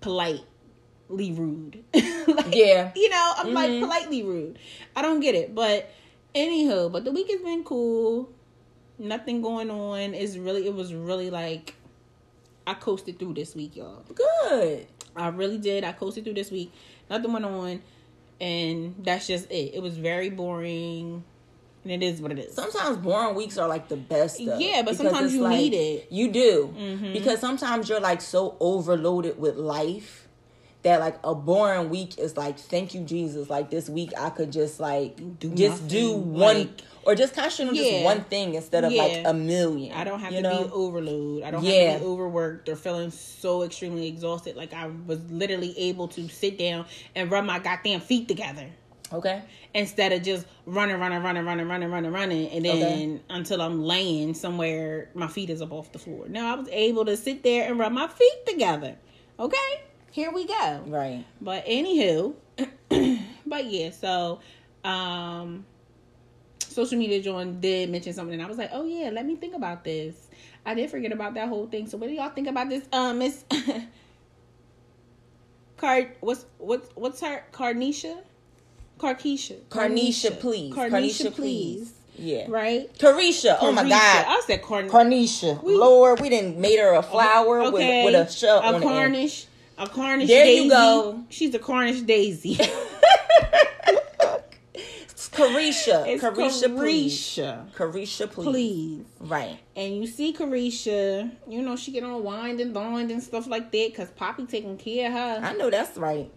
politely 0.00 0.44
rude. 1.10 1.84
Like, 2.28 2.54
Yeah. 2.54 2.92
You 2.94 3.08
know, 3.08 3.32
I'm 3.38 3.54
like 3.54 3.70
Mhm. 3.70 3.80
politely 3.80 4.22
rude. 4.22 4.58
I 4.94 5.00
don't 5.02 5.20
get 5.20 5.34
it. 5.34 5.54
But 5.54 5.90
anywho, 6.34 6.92
but 6.92 7.04
the 7.04 7.10
week 7.10 7.30
has 7.30 7.40
been 7.40 7.64
cool. 7.64 8.28
Nothing 8.98 9.42
going 9.42 9.70
on. 9.70 10.14
It's 10.14 10.36
really 10.36 10.66
it 10.66 10.74
was 10.74 10.92
really 10.94 11.30
like 11.30 11.74
I 12.66 12.74
coasted 12.74 13.18
through 13.18 13.34
this 13.34 13.54
week, 13.54 13.76
y'all. 13.76 14.02
Good. 14.14 14.86
I 15.16 15.28
really 15.28 15.58
did. 15.58 15.84
I 15.84 15.92
coasted 15.92 16.24
through 16.24 16.34
this 16.34 16.50
week. 16.50 16.72
Nothing 17.08 17.32
went 17.32 17.44
on. 17.44 17.82
And 18.40 18.94
that's 19.02 19.26
just 19.26 19.50
it. 19.50 19.74
It 19.74 19.82
was 19.82 19.96
very 19.96 20.30
boring. 20.30 21.24
And 21.84 21.92
it 21.92 22.04
is 22.04 22.20
what 22.20 22.30
it 22.32 22.38
is. 22.38 22.54
Sometimes 22.54 22.98
boring 22.98 23.34
weeks 23.34 23.56
are 23.56 23.66
like 23.68 23.88
the 23.88 23.96
best. 23.96 24.38
Though, 24.44 24.58
Yeah, 24.58 24.82
but 24.82 24.96
sometimes 24.96 25.32
you 25.34 25.40
like- 25.42 25.56
need 25.58 25.74
it. 25.74 26.08
You 26.12 26.30
do 26.30 26.74
Mm-hmm. 26.76 27.12
because 27.14 27.40
sometimes 27.40 27.88
you're 27.88 28.00
like 28.00 28.20
so 28.20 28.56
overloaded 28.60 29.38
with 29.38 29.56
life 29.56 30.27
that 30.82 31.00
like 31.00 31.18
a 31.24 31.34
boring 31.34 31.90
week 31.90 32.18
is 32.18 32.36
like 32.36 32.58
thank 32.58 32.94
you 32.94 33.02
Jesus. 33.02 33.50
Like 33.50 33.70
this 33.70 33.88
week 33.88 34.12
I 34.16 34.30
could 34.30 34.52
just 34.52 34.78
like 34.80 35.16
Do 35.38 35.50
just 35.54 35.88
do 35.88 36.12
one 36.16 36.58
like- 36.58 36.80
or 37.04 37.14
just 37.14 37.34
concentrate 37.34 37.68
on 37.70 37.74
Yeah. 37.74 37.90
just 37.92 38.04
one 38.04 38.24
thing 38.24 38.54
instead 38.54 38.84
of 38.84 38.92
like 38.92 39.22
a 39.24 39.32
million. 39.34 39.92
I 39.94 40.04
don't 40.04 40.20
have 40.20 40.30
to 40.32 40.42
know? 40.42 40.64
be 40.64 40.70
overload. 40.70 41.42
I 41.42 41.50
don't 41.50 41.64
Yeah. 41.64 41.92
have 41.92 42.00
to 42.00 42.04
be 42.06 42.10
overworked 42.10 42.68
or 42.68 42.76
feeling 42.76 43.10
so 43.10 43.62
extremely 43.62 44.06
exhausted. 44.08 44.56
Like 44.56 44.72
I 44.74 44.88
was 45.06 45.18
literally 45.30 45.76
able 45.78 46.08
to 46.08 46.28
sit 46.28 46.58
down 46.58 46.84
and 47.16 47.30
rub 47.30 47.44
my 47.44 47.58
goddamn 47.60 48.00
feet 48.00 48.28
together 48.28 48.66
okay. 49.12 49.42
instead 49.74 50.12
of 50.12 50.22
just 50.22 50.46
running, 50.66 50.98
running, 51.00 51.22
running, 51.22 51.44
running, 51.44 51.66
running, 51.66 51.90
running, 51.90 52.12
running, 52.12 52.48
and 52.50 52.64
then 52.64 52.76
Okay. 52.76 53.20
until 53.30 53.62
I'm 53.62 53.82
laying 53.82 54.34
somewhere, 54.34 55.08
my 55.14 55.28
feet 55.28 55.48
is 55.50 55.62
up 55.62 55.72
off 55.72 55.90
the 55.92 55.98
floor. 55.98 56.26
Now 56.28 56.52
I 56.54 56.58
was 56.58 56.68
able 56.70 57.04
to 57.06 57.16
sit 57.16 57.42
there 57.42 57.68
and 57.70 57.78
rub 57.80 57.90
my 57.92 58.06
feet 58.06 58.46
together. 58.46 58.96
Okay, 59.40 59.56
here 60.10 60.30
we 60.30 60.46
go. 60.46 60.82
Right. 60.86 61.24
But 61.40 61.66
anywho, 61.66 62.34
but 63.46 63.64
yeah, 63.66 63.90
so 63.90 64.40
um 64.84 65.66
social 66.58 66.98
media 66.98 67.20
John 67.20 67.60
did 67.60 67.90
mention 67.90 68.12
something 68.12 68.34
and 68.34 68.42
I 68.42 68.46
was 68.46 68.58
like, 68.58 68.70
Oh 68.72 68.84
yeah, 68.84 69.10
let 69.10 69.26
me 69.26 69.36
think 69.36 69.54
about 69.54 69.84
this. 69.84 70.28
I 70.64 70.74
did 70.74 70.90
forget 70.90 71.12
about 71.12 71.34
that 71.34 71.48
whole 71.48 71.66
thing. 71.66 71.86
So 71.86 71.98
what 71.98 72.08
do 72.08 72.14
y'all 72.14 72.30
think 72.30 72.48
about 72.48 72.68
this? 72.68 72.84
Um 72.92 73.18
Miss 73.18 73.44
Card 75.76 76.12
what's 76.20 76.46
what's 76.58 76.88
what's 76.94 77.20
her 77.20 77.44
Carnisha? 77.52 78.18
Carkeisha. 78.98 79.60
Carnisha, 79.68 80.40
please. 80.40 80.74
Carnisha, 80.74 81.32
please. 81.32 81.92
Yeah. 82.18 82.46
Right? 82.48 82.92
Caresha. 82.98 83.56
Oh 83.60 83.70
my 83.70 83.88
God. 83.88 84.24
I 84.26 84.42
said 84.44 84.62
Carn 84.62 84.88
Carnisha. 84.88 85.62
Lord, 85.62 86.20
we 86.20 86.28
didn't 86.28 86.58
made 86.58 86.80
her 86.80 86.94
a 86.94 87.02
flower 87.02 87.62
okay. 87.62 88.04
with, 88.04 88.14
with 88.14 88.28
a 88.28 88.32
shell 88.32 88.58
a 88.58 88.74
on 88.74 89.14
it. 89.14 89.46
A 89.78 89.88
Cornish 89.88 90.28
Daisy. 90.28 90.34
There 90.34 90.44
daisy. 90.44 90.62
you 90.64 90.70
go. 90.70 91.24
She's 91.28 91.54
a 91.54 91.58
Cornish 91.58 92.00
daisy. 92.02 92.58
Caresha. 95.38 96.06
It's 96.08 96.22
Caresha, 96.24 96.76
please. 96.76 97.14
Caresha. 97.14 97.70
Caresha, 97.72 98.30
please. 98.30 98.44
Please. 98.44 99.04
Right. 99.20 99.58
And 99.76 99.96
you 99.96 100.06
see 100.06 100.32
Caresha, 100.32 101.30
you 101.48 101.62
know, 101.62 101.76
she 101.76 101.92
get 101.92 102.02
on 102.02 102.22
wind 102.24 102.60
and 102.60 102.74
bond 102.74 103.10
and 103.10 103.22
stuff 103.22 103.46
like 103.46 103.70
that 103.70 103.90
because 103.90 104.10
Poppy 104.10 104.46
taking 104.46 104.76
care 104.76 105.06
of 105.08 105.12
her. 105.12 105.46
I 105.46 105.52
know 105.54 105.70
that's 105.70 105.96
right. 105.96 106.30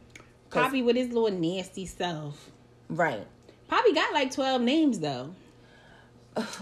Poppy 0.51 0.81
with 0.81 0.95
his 0.95 1.11
little 1.11 1.31
nasty 1.31 1.85
self. 1.85 2.51
Right. 2.89 3.25
Poppy 3.67 3.93
got 3.93 4.13
like 4.13 4.33
12 4.33 4.61
names 4.61 4.99
though. 4.99 5.33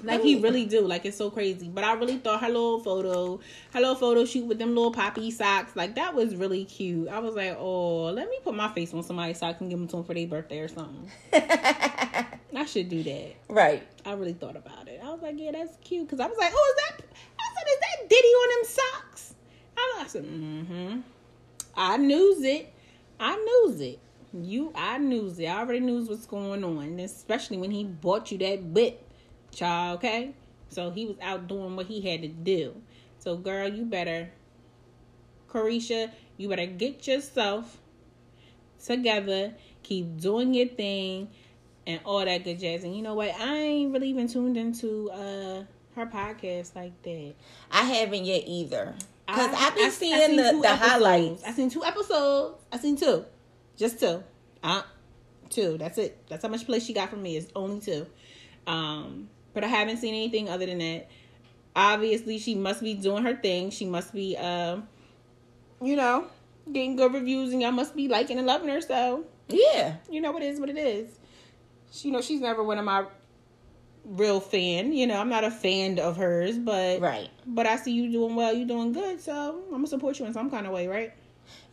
Like 0.04 0.22
he 0.22 0.40
really 0.40 0.66
do. 0.66 0.82
Like 0.82 1.06
it's 1.06 1.18
so 1.18 1.30
crazy. 1.30 1.70
But 1.70 1.84
I 1.84 1.94
really 1.94 2.18
thought 2.18 2.42
her 2.42 2.48
little 2.48 2.80
photo, 2.80 3.40
her 3.74 3.80
little 3.80 3.96
photo 3.96 4.26
shoot 4.26 4.46
with 4.46 4.58
them 4.58 4.70
little 4.70 4.92
poppy 4.92 5.30
socks, 5.32 5.76
like 5.76 5.96
that 5.96 6.16
was 6.16 6.36
really 6.36 6.66
cute. 6.66 7.08
I 7.10 7.20
was 7.20 7.36
like, 7.36 7.56
oh, 7.60 8.06
let 8.06 8.30
me 8.30 8.40
put 8.44 8.56
my 8.56 8.72
face 8.74 8.94
on 8.94 9.04
somebody's 9.04 9.38
socks 9.38 9.62
and 9.62 9.70
give 9.70 9.80
them 9.80 9.88
to 9.90 9.98
them 9.98 10.06
for 10.06 10.14
their 10.14 10.28
birthday 10.28 10.60
or 10.60 10.68
something. 10.68 11.12
I 11.34 12.66
should 12.66 12.90
do 12.90 13.04
that. 13.04 13.36
Right. 13.48 13.84
I 14.06 14.14
really 14.14 14.34
thought 14.34 14.56
about 14.56 14.88
it. 14.88 15.00
I 15.04 15.10
was 15.12 15.22
like, 15.22 15.36
yeah, 15.38 15.52
that's 15.52 15.78
cute. 15.84 16.08
Because 16.08 16.20
I 16.20 16.28
was 16.28 16.38
like, 16.38 16.52
oh, 16.54 16.76
is 16.76 16.98
that? 16.98 17.06
I 17.40 17.44
said, 17.56 17.68
is 17.68 17.80
that 17.80 18.10
Diddy 18.10 18.28
on 18.28 18.50
them 18.50 18.70
socks? 18.70 19.36
I 20.00 20.08
said, 20.08 20.24
mm-hmm. 20.24 21.00
I 21.76 21.98
knew 21.98 22.36
it. 22.42 22.74
I 23.20 23.36
knew 23.36 23.78
it. 23.82 24.00
You, 24.34 24.72
I 24.76 24.98
knew 24.98 25.34
it. 25.38 25.46
I 25.46 25.60
already 25.60 25.82
knew 25.82 26.04
what's 26.04 26.26
going 26.26 26.64
on, 26.64 27.00
especially 27.00 27.58
when 27.58 27.72
he 27.72 27.84
bought 27.84 28.32
you 28.32 28.38
that 28.40 28.64
whip, 28.64 29.09
child. 29.60 29.98
Okay, 30.00 30.34
so 30.70 30.92
he 30.92 31.06
was 31.06 31.18
out 31.22 31.48
doing 31.48 31.76
what 31.76 31.86
he 31.88 32.02
had 32.02 32.22
to 32.22 32.28
do. 32.28 32.76
So, 33.20 33.36
girl, 33.36 33.68
you 33.68 33.84
better, 33.86 34.30
Caresha, 35.50 36.12
you 36.38 36.48
better 36.48 36.66
get 36.66 37.06
yourself 37.08 37.78
together, 38.84 39.54
keep 39.84 40.18
doing 40.20 40.54
your 40.54 40.68
thing, 40.68 41.30
and 41.88 42.00
all 42.06 42.24
that 42.24 42.44
good 42.44 42.60
jazz. 42.60 42.84
And 42.84 42.96
you 42.96 43.02
know 43.02 43.16
what? 43.16 43.34
I 43.40 43.56
ain't 43.56 43.92
really 43.94 44.10
even 44.10 44.28
tuned 44.28 44.58
into 44.58 45.10
uh 45.12 45.64
her 45.96 46.06
podcast 46.06 46.76
like 46.76 47.00
that. 47.04 47.34
I 47.72 47.84
haven't 47.84 48.26
yet 48.26 48.44
either. 48.48 48.96
Because 49.28 49.54
I- 49.54 49.68
I've 49.68 49.76
been 49.76 49.84
I- 49.84 49.88
I 49.88 49.90
seeing 49.90 50.18
seen 50.20 50.36
the, 50.38 50.44
the 50.44 50.50
episodes. 50.70 50.80
highlights. 50.92 51.44
I 51.44 51.52
seen 51.52 51.70
two 51.70 51.84
episodes. 51.84 52.56
I 52.72 52.78
seen 52.78 52.96
two, 52.96 53.26
just 53.76 54.00
two. 54.00 54.24
Uh, 54.64 54.84
two. 55.50 55.78
That's 55.78 55.98
it. 55.98 56.18
That's 56.30 56.44
how 56.44 56.50
much 56.50 56.66
play 56.66 56.80
she 56.80 56.94
got 56.94 57.10
from 57.10 57.22
me. 57.24 57.36
Is 57.38 57.50
only 57.56 57.80
two. 57.82 58.06
Um, 58.68 59.30
but 59.54 59.64
I 59.64 59.68
haven't 59.68 59.98
seen 59.98 60.14
anything 60.14 60.50
other 60.50 60.66
than 60.66 60.80
that. 60.80 61.08
Obviously, 61.76 62.40
she 62.40 62.56
must 62.56 62.82
be 62.82 62.94
doing 62.94 63.24
her 63.24 63.36
thing. 63.36 63.70
She 63.70 63.86
must 63.86 64.14
be, 64.14 64.36
um, 64.38 64.88
you 65.82 65.96
know, 65.96 66.28
getting 66.72 66.96
good 66.96 67.14
reviews, 67.14 67.54
and 67.54 67.62
y'all 67.62 67.72
must 67.72 67.96
be 67.96 68.08
liking 68.08 68.38
and 68.38 68.48
loving 68.48 68.70
her. 68.70 68.82
So 68.82 69.26
Yeah. 69.48 69.96
you 70.10 70.22
know, 70.22 70.36
it 70.38 70.44
is 70.44 70.60
what 70.60 70.70
it 70.70 70.78
is. 70.78 71.10
She, 71.92 72.10
you 72.10 72.14
know, 72.14 72.22
she's 72.22 72.42
never 72.42 72.64
one 72.64 72.78
of 72.78 72.86
my 72.86 73.06
real 74.06 74.40
fan. 74.40 74.94
You 74.94 75.08
know, 75.08 75.20
I'm 75.20 75.30
not 75.30 75.44
a 75.44 75.52
fan 75.52 76.00
of 76.00 76.18
hers, 76.18 76.58
but 76.58 77.00
Right. 77.02 77.30
But 77.46 77.66
I 77.66 77.76
see 77.78 77.92
you 77.92 78.12
doing 78.12 78.36
well. 78.36 78.54
You 78.54 78.66
doing 78.66 78.92
good, 78.94 79.22
so 79.22 79.64
I'm 79.66 79.72
gonna 79.72 79.88
support 79.88 80.20
you 80.20 80.26
in 80.26 80.34
some 80.34 80.50
kind 80.50 80.66
of 80.68 80.74
way, 80.74 80.88
right? 80.88 81.14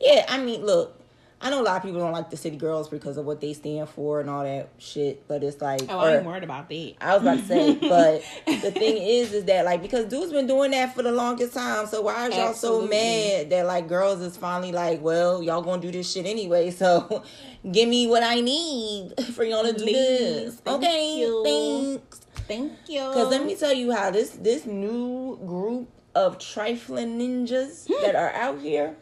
Yeah, 0.01 0.25
I 0.29 0.39
mean, 0.39 0.65
look, 0.65 1.01
I 1.39 1.51
know 1.51 1.61
a 1.61 1.65
lot 1.65 1.77
of 1.77 1.83
people 1.83 2.01
don't 2.01 2.13
like 2.13 2.31
the 2.31 2.37
City 2.37 2.57
Girls 2.57 2.89
because 2.89 3.19
of 3.19 3.27
what 3.27 3.43
they 3.43 3.53
stand 3.53 3.91
for 3.91 4.21
and 4.21 4.31
all 4.31 4.43
that 4.43 4.71
shit, 4.79 5.29
but 5.29 5.43
it's 5.45 5.61
like, 5.61 5.83
Oh, 5.89 5.99
I 5.99 6.13
or- 6.13 6.17
ain't 6.17 6.25
worried 6.27 6.45
about 6.45 6.69
that. 6.71 6.95
I 7.01 7.13
was 7.13 7.23
about 7.23 7.39
to 7.41 7.45
say, 7.47 7.75
but 7.81 8.23
the 8.63 8.71
thing 8.71 8.97
is, 8.97 9.33
is 9.35 9.45
that 9.45 9.67
like 9.67 9.83
because 9.83 10.07
dudes 10.07 10.33
been 10.33 10.47
doing 10.47 10.71
that 10.71 10.95
for 10.95 11.03
the 11.03 11.13
longest 11.13 11.53
time. 11.53 11.87
So 11.87 12.01
why 12.03 12.29
is 12.29 12.35
y'all 12.37 12.55
so 12.55 12.87
mad 12.87 13.51
that 13.51 13.67
like 13.67 13.87
girls 13.87 14.21
is 14.23 14.37
finally 14.37 14.73
like, 14.73 15.03
well, 15.03 15.43
y'all 15.43 15.61
gonna 15.63 15.83
do 15.83 15.91
this 15.93 16.11
shit 16.11 16.25
anyway? 16.27 16.71
So 16.77 17.23
give 17.71 17.89
me 17.89 18.07
what 18.07 18.23
I 18.23 18.41
need 18.41 19.13
for 19.35 19.45
y'all 19.45 19.63
to 19.65 19.73
do 19.73 19.85
Please, 19.85 19.95
this. 19.95 20.55
thank 20.57 20.83
okay, 20.83 21.19
you. 21.19 21.43
thanks. 21.45 22.21
Thank 22.49 22.73
you. 22.89 23.01
Because 23.09 23.29
let 23.31 23.45
me 23.45 23.55
tell 23.57 23.73
you 23.75 23.93
how 23.93 24.11
this 24.11 24.31
this 24.31 24.65
new 24.67 25.37
group 25.45 25.89
of 26.15 26.39
trifling 26.39 27.19
ninjas 27.19 27.87
that 28.03 28.15
are 28.17 28.31
out 28.33 28.61
here. 28.61 28.97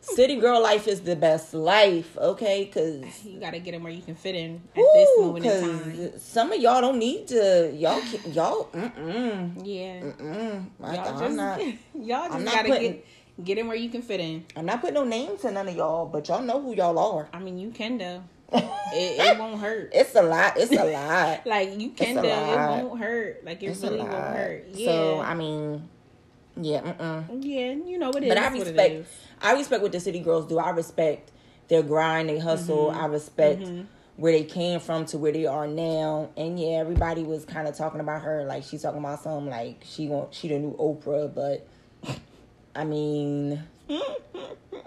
City 0.00 0.36
girl 0.36 0.62
life 0.62 0.88
is 0.88 1.02
the 1.02 1.14
best 1.16 1.52
life, 1.52 2.16
okay? 2.16 2.64
Because 2.64 3.24
you 3.24 3.38
gotta 3.40 3.58
get 3.58 3.74
in 3.74 3.82
where 3.82 3.92
you 3.92 4.02
can 4.02 4.14
fit 4.14 4.34
in 4.34 4.62
at 4.74 4.82
this 4.94 5.08
moment 5.18 5.44
in 5.46 5.60
time. 5.60 6.18
some 6.18 6.52
of 6.52 6.60
y'all 6.60 6.80
don't 6.80 6.98
need 6.98 7.28
to. 7.28 7.72
Y'all, 7.74 8.00
can, 8.00 8.32
y'all, 8.32 8.64
mm-mm, 8.72 9.60
Yeah, 9.64 10.00
mm. 10.00 10.66
I, 10.82 10.94
y'all 10.96 11.08
I'm 11.08 11.18
just 11.20 11.36
not. 11.36 11.60
y'all 11.94 12.28
just 12.30 12.44
gotta 12.44 12.68
putting- 12.68 12.92
get 12.92 13.06
get 13.44 13.58
in 13.58 13.66
where 13.68 13.76
you 13.76 13.90
can 13.90 14.00
fit 14.00 14.20
in. 14.20 14.44
I'm 14.56 14.64
not 14.64 14.80
putting 14.80 14.94
no 14.94 15.04
names 15.04 15.42
to 15.42 15.50
none 15.50 15.68
of 15.68 15.76
y'all, 15.76 16.06
but 16.06 16.26
y'all 16.28 16.40
know 16.42 16.60
who 16.62 16.74
y'all 16.74 16.98
are. 16.98 17.28
I 17.32 17.38
mean, 17.38 17.58
you 17.58 17.70
can 17.70 17.98
though. 17.98 18.22
it, 18.52 18.62
it 18.94 19.38
won't 19.38 19.60
hurt. 19.60 19.90
It's 19.92 20.14
a 20.14 20.22
lot. 20.22 20.54
It's 20.56 20.70
a 20.72 20.84
lot. 20.84 21.46
Like 21.46 21.78
you 21.78 21.90
can 21.90 22.14
though. 22.16 22.22
It 22.22 22.82
won't 22.84 23.00
hurt. 23.00 23.44
Like 23.44 23.62
it 23.62 23.66
It's 23.66 23.82
a 23.82 23.86
really 23.88 23.98
won't 23.98 24.12
lot. 24.12 24.36
hurt. 24.36 24.66
Yeah. 24.70 24.86
So 24.86 25.20
I 25.20 25.34
mean, 25.34 25.88
yeah. 26.56 26.80
Mm-mm. 26.80 27.44
yeah, 27.44 27.72
you 27.72 27.98
know 27.98 28.08
what 28.08 28.22
it 28.22 28.28
is. 28.28 28.34
But 28.34 28.38
I 28.38 28.48
respect. 28.48 29.06
I 29.42 29.52
respect 29.52 29.82
what 29.82 29.92
the 29.92 30.00
city 30.00 30.20
girls 30.20 30.46
do. 30.46 30.58
I 30.58 30.70
respect 30.70 31.30
their 31.68 31.82
grind, 31.82 32.28
they 32.28 32.38
hustle. 32.38 32.86
Mm-hmm. 32.90 33.00
I 33.00 33.06
respect 33.06 33.68
where 34.16 34.32
they 34.32 34.44
came 34.44 34.80
from 34.80 35.04
to 35.06 35.18
where 35.18 35.32
they 35.32 35.46
are 35.46 35.66
now. 35.66 36.30
And 36.36 36.58
yeah, 36.58 36.78
everybody 36.78 37.22
was 37.22 37.44
kind 37.44 37.68
of 37.68 37.76
talking 37.76 38.00
about 38.00 38.22
her 38.22 38.44
like 38.44 38.64
she's 38.64 38.82
talking 38.82 39.00
about 39.00 39.22
something 39.22 39.50
like 39.50 39.82
she 39.84 40.08
want 40.08 40.34
she 40.34 40.48
the 40.48 40.58
new 40.58 40.74
Oprah, 40.76 41.32
but 41.32 41.66
I 42.74 42.84
mean, 42.84 43.62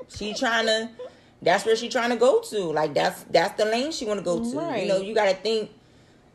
she 0.08 0.34
trying 0.34 0.68
to. 0.68 0.90
That's 1.42 1.66
where 1.66 1.78
she 1.78 1.88
trying 1.88 2.10
to 2.10 2.18
go 2.18 2.42
to. 2.42 2.60
Like 2.60 2.94
that's 2.94 3.24
that's 3.24 3.58
the 3.58 3.66
lane 3.66 3.92
she 3.92 4.06
want 4.06 4.20
to 4.20 4.24
go 4.24 4.52
to. 4.52 4.58
Right. 4.58 4.84
You 4.84 4.90
know, 4.90 4.98
you 4.98 5.16
got 5.16 5.30
to 5.30 5.36
think 5.36 5.72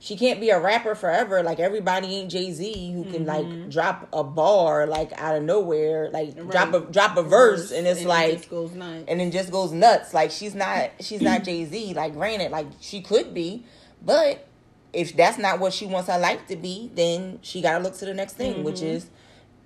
she 0.05 0.17
can't 0.17 0.39
be 0.39 0.51
a 0.51 0.61
rapper 0.61 0.95
forever. 0.95 1.43
Like 1.43 1.59
everybody 1.59 2.09
ain't 2.09 2.31
Jay 2.31 2.53
Z 2.53 2.93
who 2.93 3.05
can 3.05 3.25
like 3.25 3.71
drop 3.71 4.07
a 4.13 4.23
bar 4.23 4.87
like 4.87 5.19
out 5.19 5.35
of 5.35 5.43
nowhere, 5.43 6.11
like 6.11 6.37
drop 6.51 6.75
a 6.75 6.81
drop 6.81 7.17
a 7.17 7.23
verse, 7.23 7.73
and 7.73 7.87
it's 7.87 8.03
it 8.03 8.07
like 8.07 8.53
nuts. 8.53 9.05
and 9.09 9.19
then 9.19 9.31
just 9.31 9.51
goes 9.51 9.73
nuts. 9.73 10.13
Like 10.13 10.31
she's 10.31 10.55
not 10.55 10.91
she's 11.01 11.23
not 11.23 11.43
Jay 11.45 11.65
Z. 11.65 11.95
Like 11.95 12.13
granted, 12.13 12.51
like 12.51 12.67
she 12.81 13.01
could 13.01 13.33
be, 13.33 13.65
but 14.05 14.47
if 14.93 15.17
that's 15.17 15.39
not 15.39 15.59
what 15.59 15.73
she 15.73 15.87
wants 15.87 16.11
her 16.11 16.19
life 16.19 16.47
to 16.49 16.57
be, 16.57 16.91
then 16.95 17.39
she 17.41 17.63
gotta 17.63 17.83
look 17.83 17.97
to 17.97 18.05
the 18.05 18.13
next 18.13 18.35
thing, 18.35 18.63
which 18.63 18.83
is 18.83 19.09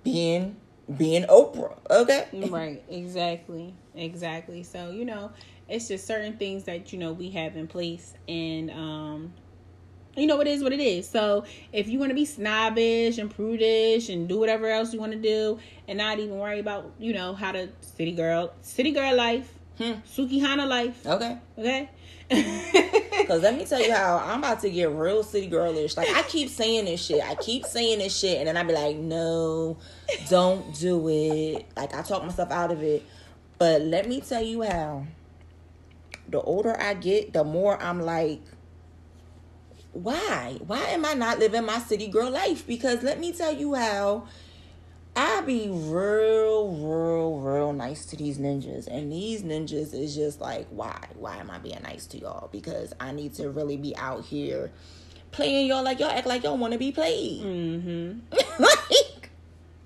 being 0.05 0.55
being 0.97 1.23
Oprah. 1.23 1.77
Okay. 1.91 2.27
right 2.49 2.81
exactly 2.87 3.73
exactly 3.93 4.63
so 4.63 4.89
you 4.89 5.03
know 5.03 5.31
it's 5.67 5.89
just 5.89 6.07
certain 6.07 6.37
things 6.37 6.63
that 6.63 6.93
you 6.93 6.97
know 6.97 7.11
we 7.11 7.29
have 7.29 7.57
in 7.57 7.67
place 7.67 8.13
and 8.29 8.71
um 8.71 9.33
you 10.19 10.27
know 10.27 10.39
it 10.41 10.47
is 10.47 10.61
what 10.63 10.73
it 10.73 10.79
is 10.79 11.07
so 11.09 11.43
if 11.73 11.87
you 11.87 11.99
want 11.99 12.09
to 12.09 12.15
be 12.15 12.25
snobbish 12.25 13.17
and 13.17 13.33
prudish 13.33 14.09
and 14.09 14.27
do 14.27 14.37
whatever 14.37 14.67
else 14.67 14.93
you 14.93 14.99
want 14.99 15.11
to 15.11 15.17
do 15.17 15.59
and 15.87 15.97
not 15.97 16.19
even 16.19 16.37
worry 16.37 16.59
about 16.59 16.91
you 16.99 17.13
know 17.13 17.33
how 17.33 17.51
to 17.51 17.69
city 17.81 18.11
girl 18.11 18.53
city 18.61 18.91
girl 18.91 19.15
life 19.15 19.53
Hmm. 19.77 19.93
Sukihana 20.05 20.67
life 20.67 21.05
Okay. 21.07 21.37
okay 21.57 21.89
Cause 23.27 23.41
let 23.41 23.57
me 23.57 23.65
tell 23.65 23.81
you 23.81 23.93
how 23.93 24.17
I'm 24.17 24.39
about 24.39 24.59
to 24.61 24.69
get 24.69 24.91
real 24.91 25.23
city 25.23 25.47
girlish. 25.47 25.97
Like 25.97 26.09
I 26.09 26.21
keep 26.23 26.49
saying 26.49 26.85
this 26.85 27.03
shit. 27.03 27.23
I 27.23 27.33
keep 27.35 27.65
saying 27.65 27.99
this 27.99 28.15
shit, 28.17 28.37
and 28.37 28.47
then 28.47 28.55
I'd 28.57 28.67
be 28.67 28.73
like, 28.73 28.97
no, 28.97 29.77
don't 30.29 30.73
do 30.75 31.07
it. 31.09 31.65
Like 31.75 31.95
I 31.95 32.01
talk 32.03 32.23
myself 32.23 32.51
out 32.51 32.71
of 32.71 32.83
it. 32.83 33.03
But 33.57 33.81
let 33.81 34.07
me 34.07 34.21
tell 34.21 34.43
you 34.43 34.61
how. 34.63 35.05
The 36.27 36.39
older 36.41 36.79
I 36.79 36.93
get, 36.93 37.33
the 37.33 37.43
more 37.43 37.81
I'm 37.81 38.01
like, 38.01 38.41
why? 39.91 40.57
Why 40.65 40.81
am 40.85 41.05
I 41.05 41.13
not 41.13 41.39
living 41.39 41.65
my 41.65 41.79
city 41.79 42.07
girl 42.07 42.29
life? 42.29 42.65
Because 42.67 43.03
let 43.03 43.19
me 43.19 43.33
tell 43.33 43.53
you 43.53 43.73
how. 43.75 44.27
I 45.15 45.41
be 45.41 45.67
real, 45.69 46.69
real, 46.69 47.39
real 47.39 47.73
nice 47.73 48.05
to 48.05 48.15
these 48.15 48.37
ninjas. 48.37 48.87
And 48.87 49.11
these 49.11 49.41
ninjas 49.41 49.93
is 49.93 50.15
just 50.15 50.39
like, 50.39 50.67
why? 50.69 51.07
Why 51.15 51.37
am 51.37 51.49
I 51.49 51.57
being 51.57 51.81
nice 51.83 52.05
to 52.07 52.19
y'all? 52.19 52.47
Because 52.51 52.93
I 52.99 53.11
need 53.11 53.33
to 53.33 53.49
really 53.49 53.75
be 53.75 53.95
out 53.97 54.23
here 54.23 54.71
playing 55.31 55.67
y'all 55.67 55.83
like 55.83 55.99
y'all 55.99 56.11
act 56.11 56.27
like 56.27 56.43
y'all 56.43 56.57
want 56.57 56.73
to 56.73 56.79
be 56.79 56.91
played. 56.91 57.41
Mm-hmm. 57.41 58.19
like, 58.59 59.29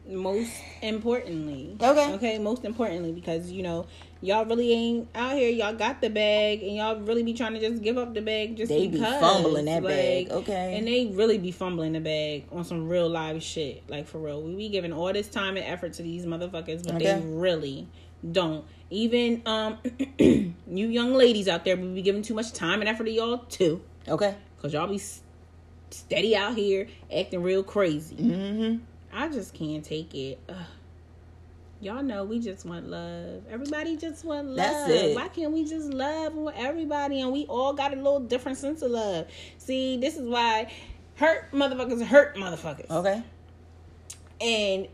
most 0.05 0.51
importantly 0.81 1.77
Okay. 1.81 2.13
okay 2.13 2.37
most 2.37 2.65
importantly 2.65 3.13
because 3.13 3.49
you 3.49 3.63
know 3.63 3.85
y'all 4.23 4.45
really 4.45 4.71
ain't 4.71 5.07
out 5.13 5.33
here 5.33 5.49
y'all 5.49 5.73
got 5.73 5.99
the 6.01 6.09
bag 6.09 6.63
and 6.63 6.75
y'all 6.77 6.99
really 7.01 7.23
be 7.23 7.33
trying 7.33 7.53
to 7.53 7.59
just 7.59 7.83
give 7.83 7.97
up 7.97 8.13
the 8.13 8.21
bag 8.21 8.55
just 8.55 8.69
They 8.69 8.87
be 8.87 8.97
because 8.97 9.19
fumbling 9.19 9.65
that 9.65 9.83
like, 9.83 9.93
bag, 9.93 10.31
okay. 10.31 10.77
and 10.77 10.87
they 10.87 11.07
really 11.07 11.37
be 11.37 11.51
fumbling 11.51 11.91
the 11.93 11.99
bag 11.99 12.45
on 12.51 12.63
some 12.63 12.87
real 12.87 13.09
live 13.09 13.43
shit 13.43 13.83
like 13.89 14.07
for 14.07 14.19
real 14.19 14.41
we 14.41 14.55
be 14.55 14.69
giving 14.69 14.93
all 14.93 15.11
this 15.11 15.27
time 15.27 15.57
and 15.57 15.65
effort 15.65 15.93
to 15.93 16.03
these 16.03 16.25
motherfuckers 16.25 16.83
but 16.85 16.95
Okay. 16.95 17.05
they 17.19 17.21
really 17.25 17.87
don't 18.31 18.63
even 18.89 19.41
um 19.45 19.77
you 20.17 20.53
young 20.67 21.13
ladies 21.13 21.49
out 21.49 21.65
there 21.65 21.75
we 21.75 21.87
be 21.93 22.01
giving 22.01 22.21
too 22.21 22.33
much 22.33 22.53
time 22.53 22.79
and 22.79 22.87
effort 22.87 23.03
to 23.03 23.11
y'all 23.11 23.39
too 23.49 23.81
okay. 24.07 24.35
because 24.55 24.71
y'all 24.73 24.87
be 24.87 25.01
steady 25.89 26.35
out 26.35 26.55
here 26.55 26.87
acting 27.13 27.43
real 27.43 27.61
crazy 27.63 28.15
Mm-hmm. 28.15 28.77
I 29.15 29.27
just 29.29 29.53
can't 29.53 29.83
take 29.85 30.15
it. 30.15 30.39
Ugh. 30.49 30.55
Y'all 31.83 32.01
know 32.01 32.23
we 32.23 32.39
just 32.39 32.65
want 32.65 32.87
love. 32.87 33.41
Everybody 33.49 33.97
just 33.97 34.23
want 34.23 34.47
love. 34.47 34.55
That's 34.57 34.89
it. 34.89 35.15
Why 35.17 35.27
can't 35.27 35.51
we 35.51 35.65
just 35.65 35.89
love 35.89 36.33
everybody 36.55 37.19
and 37.19 37.31
we 37.33 37.45
all 37.47 37.73
got 37.73 37.91
a 37.91 37.97
little 37.97 38.21
different 38.21 38.57
sense 38.57 38.81
of 38.81 38.91
love? 38.91 39.27
See, 39.57 39.97
this 39.97 40.15
is 40.15 40.25
why 40.27 40.71
hurt 41.15 41.51
motherfuckers 41.51 42.01
hurt 42.05 42.37
motherfuckers. 42.37 42.89
Okay. 42.89 43.21
And 44.39 44.87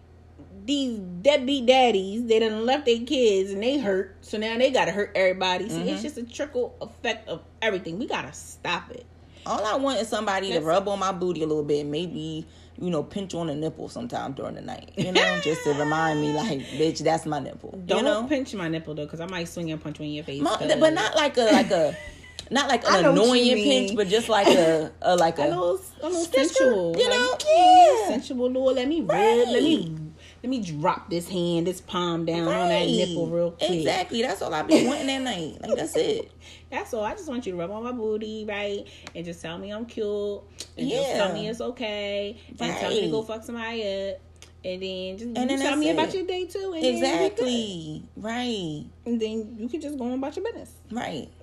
these 0.66 0.98
deadbeat 0.98 1.68
daddies, 1.68 2.26
they 2.26 2.40
done 2.40 2.66
left 2.66 2.88
their 2.88 3.00
kids 3.06 3.52
and 3.52 3.62
they 3.62 3.78
hurt. 3.78 4.16
So 4.22 4.40
now 4.40 4.58
they 4.58 4.72
gotta 4.72 4.92
hurt 4.92 5.12
everybody. 5.14 5.70
See, 5.70 5.76
Mm-hmm. 5.78 5.90
it's 5.90 6.02
just 6.02 6.18
a 6.18 6.24
trickle 6.24 6.76
effect 6.82 7.30
of 7.30 7.44
everything. 7.62 8.00
We 8.00 8.08
gotta 8.08 8.34
stop 8.34 8.90
it. 8.90 9.06
All 9.46 9.64
I 9.64 9.76
want 9.76 10.00
is 10.00 10.08
somebody 10.08 10.48
to 10.48 10.54
That's- 10.54 10.68
rub 10.68 10.88
on 10.88 10.98
my 10.98 11.12
booty 11.12 11.44
a 11.44 11.48
little 11.48 11.64
bit, 11.64 11.86
maybe 11.86 12.48
you 12.82 12.90
know, 12.90 13.04
pinch 13.04 13.34
on 13.34 13.50
a 13.50 13.56
nipple 13.56 13.90
sometime 13.90 14.34
during 14.34 14.56
the 14.56 14.62
night. 14.62 14.92
You 14.96 15.12
know, 15.12 15.40
just 15.44 15.64
to 15.64 15.74
remind 15.74 16.22
me, 16.22 16.34
like, 16.34 16.60
bitch, 16.60 17.00
that's 17.00 17.26
my 17.26 17.40
nipple. 17.40 17.72
Don't 17.86 18.00
you 18.00 18.04
know, 18.04 18.24
pinch 18.24 18.54
my 18.54 18.68
nipple 18.70 18.96
though, 18.96 19.06
because 19.06 19.20
I 19.20 19.26
might 19.26 19.48
swing 19.48 19.72
and 19.72 19.82
punch 19.82 20.00
you 20.00 20.06
in 20.06 20.12
your 20.12 20.24
face. 20.24 20.42
My- 20.42 20.58
but 20.80 20.94
not 20.94 21.16
like 21.16 21.38
a 21.38 21.52
like 21.52 21.72
a. 21.72 21.96
Not 22.52 22.68
like 22.68 22.84
an 22.84 23.04
know 23.04 23.12
what 23.26 23.40
you 23.40 23.54
annoying 23.54 23.64
pinch, 23.64 23.96
but 23.96 24.08
just 24.08 24.28
like 24.28 24.48
a, 24.48 24.92
a 25.04 25.16
like 25.16 25.38
a, 25.40 25.44
a 25.44 25.50
little, 25.50 25.80
a 26.02 26.08
little 26.08 26.26
sensual, 26.26 26.96
you 26.98 27.08
know, 27.08 27.38
yeah, 27.48 27.96
yeah. 28.00 28.08
sensual 28.08 28.48
little. 28.48 28.74
Let 28.74 28.88
me 28.88 29.02
rub, 29.02 29.10
let 29.10 29.62
me, 29.62 29.96
let 30.42 30.50
me 30.50 30.60
drop 30.60 31.12
this 31.12 31.30
hand, 31.30 31.68
this 31.68 31.80
palm 31.80 32.26
down 32.26 32.48
on 32.48 32.70
that 32.70 32.88
nipple 32.88 33.28
real 33.28 33.52
quick. 33.52 33.70
Exactly. 33.70 34.24
That's 34.24 34.42
all 34.42 34.52
I 34.52 34.64
be 34.64 34.88
wanting 34.88 35.08
that 35.08 35.22
night. 35.22 35.62
Like 35.62 35.78
that's 35.78 35.96
it. 35.96 36.32
That's 36.72 36.94
all. 36.94 37.04
I 37.04 37.14
just 37.14 37.28
want 37.28 37.46
you 37.46 37.54
to 37.54 37.58
rub 37.58 37.72
on 37.72 37.84
my 37.84 37.92
booty, 37.92 38.46
right, 38.48 38.86
and 39.16 39.26
just 39.26 39.42
tell 39.42 39.58
me 39.58 39.72
I'm 39.72 39.86
cute, 39.86 40.42
and 40.78 40.90
just 40.90 41.10
Yeah. 41.10 41.18
tell 41.18 41.34
me 41.34 41.48
it's 41.50 41.62
okay, 41.62 42.38
and 42.60 42.76
tell 42.78 42.90
me 42.92 43.02
to 43.02 43.08
go 43.10 43.24
fuck 43.24 43.44
somebody 43.44 43.82
up, 43.82 44.20
and 44.64 44.82
then 44.84 45.18
just 45.18 45.38
And 45.38 45.50
then 45.50 45.60
tell 45.60 45.76
me 45.76 45.90
about 45.90 46.14
your 46.14 46.26
day 46.26 46.46
too. 46.46 46.74
Exactly. 46.78 48.04
Right. 48.16 48.86
and 49.06 49.20
then 49.20 49.56
you 49.60 49.68
can 49.68 49.82
just 49.82 49.98
go 49.98 50.06
on 50.06 50.12
about 50.14 50.36
your 50.36 50.46
business. 50.46 50.74
Right. 50.92 51.28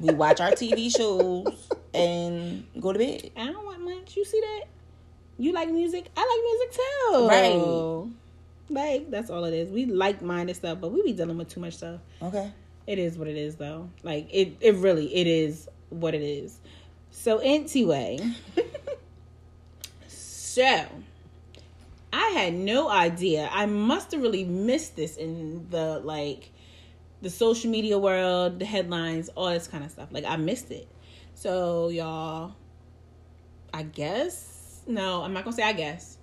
we 0.00 0.12
watch 0.14 0.40
our 0.40 0.50
TV 0.50 0.94
shows 0.94 1.68
and 1.94 2.64
go 2.80 2.92
to 2.92 2.98
bed. 2.98 3.30
I 3.36 3.46
don't 3.46 3.64
want 3.64 3.80
much. 3.82 4.16
You 4.16 4.24
see 4.24 4.40
that? 4.40 4.62
You 5.38 5.52
like 5.52 5.70
music? 5.70 6.10
I 6.16 6.20
like 6.20 6.44
music 6.44 6.82
too. 6.82 7.28
Right. 7.28 8.12
Like 8.68 9.10
that's 9.10 9.30
all 9.30 9.44
it 9.44 9.54
is. 9.54 9.70
We 9.70 9.86
like 9.86 10.20
minded 10.22 10.56
stuff, 10.56 10.80
but 10.80 10.92
we 10.92 11.02
be 11.02 11.12
dealing 11.12 11.38
with 11.38 11.48
too 11.48 11.60
much 11.60 11.74
stuff. 11.74 12.00
Okay. 12.20 12.50
It 12.86 12.98
is 12.98 13.16
what 13.16 13.28
it 13.28 13.36
is 13.36 13.56
though. 13.56 13.90
Like 14.02 14.28
it 14.32 14.56
it 14.60 14.74
really 14.76 15.14
it 15.14 15.26
is 15.26 15.68
what 15.90 16.14
it 16.14 16.22
is. 16.22 16.58
So 17.10 17.38
anyway. 17.38 18.18
so 20.08 20.86
I 22.12 22.28
had 22.30 22.54
no 22.54 22.88
idea. 22.88 23.48
I 23.52 23.66
must 23.66 24.12
have 24.12 24.20
really 24.20 24.44
missed 24.44 24.96
this 24.96 25.16
in 25.16 25.68
the 25.70 26.00
like 26.04 26.50
the 27.22 27.30
social 27.30 27.70
media 27.70 27.98
world, 27.98 28.58
the 28.58 28.64
headlines, 28.64 29.28
all 29.30 29.50
this 29.50 29.68
kind 29.68 29.84
of 29.84 29.90
stuff. 29.90 30.08
Like 30.10 30.24
I 30.24 30.36
missed 30.36 30.70
it. 30.70 30.88
So 31.34 31.88
y'all 31.88 32.54
I 33.72 33.84
guess 33.84 34.82
no, 34.86 35.22
I'm 35.22 35.32
not 35.32 35.44
gonna 35.44 35.56
say 35.56 35.62
I 35.62 35.72
guess. 35.72 36.18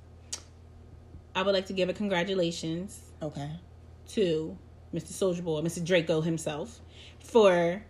I 1.36 1.44
would 1.44 1.54
like 1.54 1.68
to 1.68 1.74
give 1.74 1.90
a 1.90 1.94
congratulations 1.94 3.00
Okay. 3.22 3.50
to 4.10 4.58
Mr. 4.94 5.12
Soulja 5.12 5.44
Boy, 5.44 5.62
Mr. 5.62 5.84
Draco 5.84 6.22
himself, 6.22 6.80
for 7.20 7.84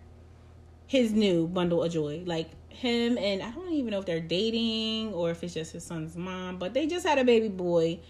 his 0.86 1.12
new 1.12 1.46
bundle 1.46 1.82
of 1.82 1.92
joy. 1.92 2.22
Like 2.24 2.50
him 2.68 3.18
and 3.18 3.42
I 3.42 3.50
don't 3.50 3.72
even 3.72 3.90
know 3.90 3.98
if 3.98 4.06
they're 4.06 4.20
dating 4.20 5.12
or 5.12 5.30
if 5.30 5.42
it's 5.44 5.54
just 5.54 5.72
his 5.72 5.84
son's 5.84 6.16
mom, 6.16 6.58
but 6.58 6.74
they 6.74 6.86
just 6.86 7.06
had 7.06 7.18
a 7.18 7.24
baby 7.24 7.48
boy. 7.48 8.00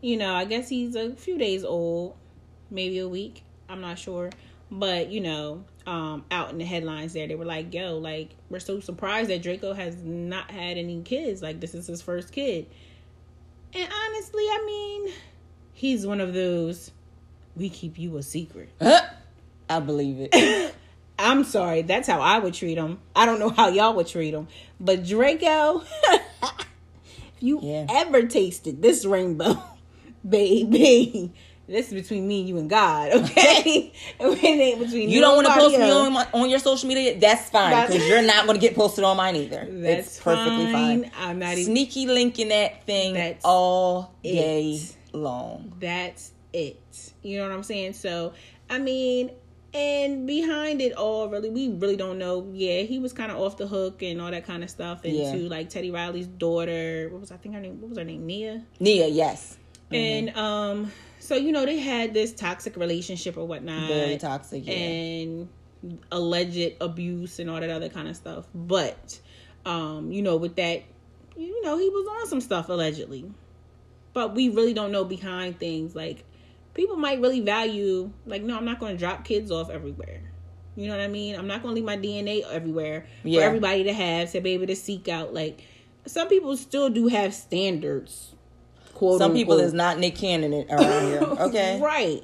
You 0.00 0.16
know, 0.16 0.34
I 0.34 0.44
guess 0.44 0.68
he's 0.68 0.94
a 0.94 1.14
few 1.14 1.38
days 1.38 1.64
old, 1.64 2.16
maybe 2.70 2.98
a 2.98 3.08
week. 3.08 3.42
I'm 3.68 3.80
not 3.80 3.98
sure. 3.98 4.30
But, 4.70 5.10
you 5.10 5.20
know, 5.20 5.64
um, 5.86 6.24
out 6.30 6.50
in 6.50 6.58
the 6.58 6.64
headlines 6.64 7.12
there, 7.12 7.28
they 7.28 7.36
were 7.36 7.44
like, 7.44 7.72
yo, 7.72 7.98
like, 7.98 8.30
we're 8.50 8.58
so 8.58 8.80
surprised 8.80 9.30
that 9.30 9.42
Draco 9.42 9.72
has 9.74 10.02
not 10.02 10.50
had 10.50 10.76
any 10.76 11.02
kids. 11.02 11.40
Like, 11.40 11.60
this 11.60 11.74
is 11.74 11.86
his 11.86 12.02
first 12.02 12.32
kid. 12.32 12.66
And 13.72 13.88
honestly, 13.92 14.42
I 14.42 14.62
mean, 14.66 15.12
he's 15.72 16.06
one 16.06 16.20
of 16.20 16.34
those 16.34 16.90
we 17.56 17.68
keep 17.70 17.98
you 17.98 18.16
a 18.18 18.22
secret. 18.22 18.68
I 19.70 19.80
believe 19.80 20.28
it. 20.30 20.74
I'm 21.18 21.44
sorry, 21.44 21.82
that's 21.82 22.06
how 22.06 22.20
I 22.20 22.38
would 22.38 22.52
treat 22.54 22.76
him. 22.76 22.98
I 23.14 23.24
don't 23.24 23.38
know 23.40 23.48
how 23.48 23.68
y'all 23.68 23.94
would 23.94 24.06
treat 24.06 24.34
him, 24.34 24.48
but 24.78 25.04
Draco, 25.06 25.82
if 26.42 26.66
you 27.40 27.58
Yeah. 27.62 27.86
ever 27.88 28.24
tasted 28.26 28.82
this 28.82 29.06
rainbow, 29.06 29.62
baby, 30.28 31.32
this 31.66 31.88
is 31.88 31.94
between 31.94 32.28
me, 32.28 32.42
you, 32.42 32.58
and 32.58 32.68
God. 32.68 33.12
Okay, 33.12 33.92
it 34.20 34.44
ain't 34.44 34.78
between 34.78 35.08
You 35.08 35.20
don't 35.22 35.36
want 35.36 35.48
to 35.48 35.54
post 35.54 35.78
me 35.78 35.90
on 35.90 36.12
my, 36.12 36.28
on 36.34 36.50
your 36.50 36.58
social 36.60 36.86
media. 36.88 37.18
That's 37.18 37.48
fine 37.50 37.86
because 37.86 38.06
you're 38.06 38.22
not 38.22 38.46
going 38.46 38.60
to 38.60 38.64
get 38.64 38.76
posted 38.76 39.02
on 39.02 39.16
mine 39.16 39.36
either. 39.36 39.66
That's 39.70 40.06
it's 40.08 40.20
perfectly 40.20 40.70
fine. 40.70 41.04
fine. 41.04 41.12
I'm 41.18 41.38
not 41.38 41.52
even- 41.54 41.64
sneaky 41.64 42.06
linking 42.06 42.48
that 42.48 42.84
thing 42.86 43.36
all 43.42 44.14
day 44.22 44.74
it. 44.74 44.96
long. 45.16 45.72
That's 45.80 46.30
it. 46.56 47.12
You 47.22 47.38
know 47.38 47.44
what 47.48 47.52
I'm 47.54 47.62
saying? 47.62 47.92
So, 47.92 48.32
I 48.70 48.78
mean, 48.78 49.30
and 49.74 50.26
behind 50.26 50.80
it 50.80 50.94
all, 50.94 51.28
really, 51.28 51.50
we 51.50 51.68
really 51.68 51.96
don't 51.96 52.18
know. 52.18 52.48
Yeah, 52.52 52.82
he 52.82 52.98
was 52.98 53.12
kind 53.12 53.30
of 53.30 53.38
off 53.38 53.58
the 53.58 53.66
hook 53.66 54.02
and 54.02 54.20
all 54.22 54.30
that 54.30 54.46
kind 54.46 54.64
of 54.64 54.70
stuff. 54.70 55.04
And 55.04 55.14
Yeah. 55.14 55.32
to 55.32 55.48
like 55.48 55.68
Teddy 55.68 55.90
Riley's 55.90 56.26
daughter, 56.26 57.08
what 57.10 57.20
was 57.20 57.30
I 57.30 57.36
think 57.36 57.54
her 57.54 57.60
name? 57.60 57.80
What 57.80 57.90
was 57.90 57.98
her 57.98 58.04
name? 58.04 58.24
Nia. 58.26 58.64
Nia, 58.80 59.06
yes, 59.08 59.56
And 59.92 60.30
um, 60.36 60.90
so 61.20 61.34
you 61.36 61.52
know 61.52 61.66
they 61.66 61.78
had 61.78 62.14
this 62.14 62.32
toxic 62.32 62.76
relationship 62.76 63.36
or 63.36 63.44
whatnot, 63.46 63.88
very 63.88 64.16
toxic. 64.16 64.66
Yeah. 64.66 64.74
and 64.74 65.48
alleged 66.10 66.72
abuse 66.80 67.38
and 67.38 67.50
all 67.50 67.60
that 67.60 67.70
other 67.70 67.88
kind 67.90 68.08
of 68.08 68.16
stuff. 68.16 68.46
But 68.54 69.20
um, 69.66 70.10
you 70.10 70.22
know, 70.22 70.36
with 70.36 70.56
that, 70.56 70.84
you 71.36 71.62
know, 71.62 71.76
he 71.76 71.88
was 71.90 72.06
on 72.22 72.28
some 72.28 72.40
stuff 72.40 72.68
allegedly. 72.70 73.26
But 74.14 74.34
we 74.34 74.48
really 74.48 74.72
don't 74.72 74.92
know 74.92 75.04
behind 75.04 75.58
things. 75.58 75.94
Like 75.94 76.24
people 76.76 76.96
might 76.96 77.20
really 77.20 77.40
value 77.40 78.12
like, 78.26 78.42
no, 78.42 78.56
I'm 78.56 78.64
not 78.66 78.78
gonna 78.78 78.96
drop 78.96 79.24
kids 79.24 79.50
off 79.50 79.70
everywhere. 79.70 80.20
You 80.76 80.88
know 80.88 80.96
what 80.96 81.02
I 81.02 81.08
mean? 81.08 81.34
I'm 81.34 81.46
not 81.46 81.62
gonna 81.62 81.74
leave 81.74 81.84
my 81.84 81.96
DNA 81.96 82.42
everywhere 82.52 83.06
Yeah. 83.24 83.40
for 83.40 83.46
everybody 83.46 83.84
to 83.84 83.92
have 83.94 84.30
to 84.32 84.40
be 84.42 84.50
able 84.50 84.66
to 84.66 84.76
seek 84.76 85.08
out. 85.08 85.32
Like 85.32 85.62
some 86.06 86.28
people 86.28 86.56
still 86.56 86.90
do 86.90 87.08
have 87.08 87.34
standards. 87.34 88.34
Some 88.98 89.34
people 89.34 89.58
is 89.58 89.72
not 89.74 89.98
Nick 89.98 90.14
Cannon 90.16 90.52
around 90.70 91.06
here. 91.10 91.20
Okay. 91.46 91.80
right. 91.80 92.22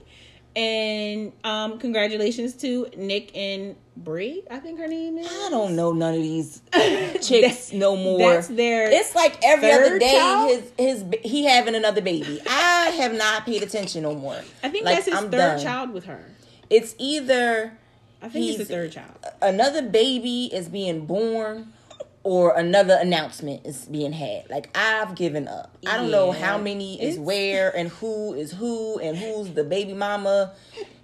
And 0.55 1.33
um 1.45 1.79
congratulations 1.79 2.55
to 2.57 2.87
Nick 2.97 3.35
and 3.37 3.75
Bre, 3.97 4.41
I 4.51 4.59
think 4.59 4.79
her 4.79 4.87
name 4.89 5.19
is. 5.19 5.27
I 5.27 5.49
don't 5.51 5.75
know 5.77 5.93
none 5.93 6.15
of 6.15 6.21
these 6.21 6.61
chicks 7.23 7.73
no 7.73 7.97
more. 7.97 8.19
That's 8.19 8.49
their 8.49 8.91
It's 8.91 9.15
like 9.15 9.39
every 9.43 9.71
other 9.73 9.99
day 9.99 10.13
child? 10.13 10.51
his 10.79 11.03
his 11.03 11.05
he 11.25 11.45
having 11.45 11.75
another 11.75 12.01
baby. 12.03 12.41
I 12.49 12.87
have 12.99 13.15
not 13.15 13.45
paid 13.47 13.63
attention 13.63 14.03
no 14.03 14.15
more. 14.15 14.41
I 14.63 14.69
think 14.69 14.85
Like, 14.85 14.97
that's 14.97 15.07
his 15.07 15.15
I'm 15.15 15.25
third 15.31 15.39
done. 15.57 15.61
child 15.63 15.91
with 15.93 16.05
her. 16.05 16.25
It's 16.71 16.95
either 16.99 17.73
I 18.23 18.29
think 18.29 18.45
he's 18.45 18.59
the 18.59 18.65
third 18.65 18.93
child. 18.93 19.13
another 19.41 19.83
baby 19.83 20.47
is 20.53 20.69
being 20.69 21.07
born 21.07 21.73
or 22.25 22.57
another 22.57 22.97
announcement 23.01 23.67
is 23.67 23.85
being 23.87 24.13
had. 24.13 24.49
Like 24.51 24.71
I've 24.77 25.15
given 25.15 25.49
up. 25.49 25.77
I 25.87 25.97
don't 25.97 26.11
know 26.11 26.31
how 26.33 26.59
many 26.59 26.95
is 27.03 27.15
It's- 27.15 27.19
where 27.27 27.75
and 27.77 27.89
who 27.89 28.35
is 28.35 28.53
who 28.53 28.99
and 29.01 29.17
who's 29.17 29.51
the 29.51 29.65
baby 29.65 29.93
mama. 29.93 30.53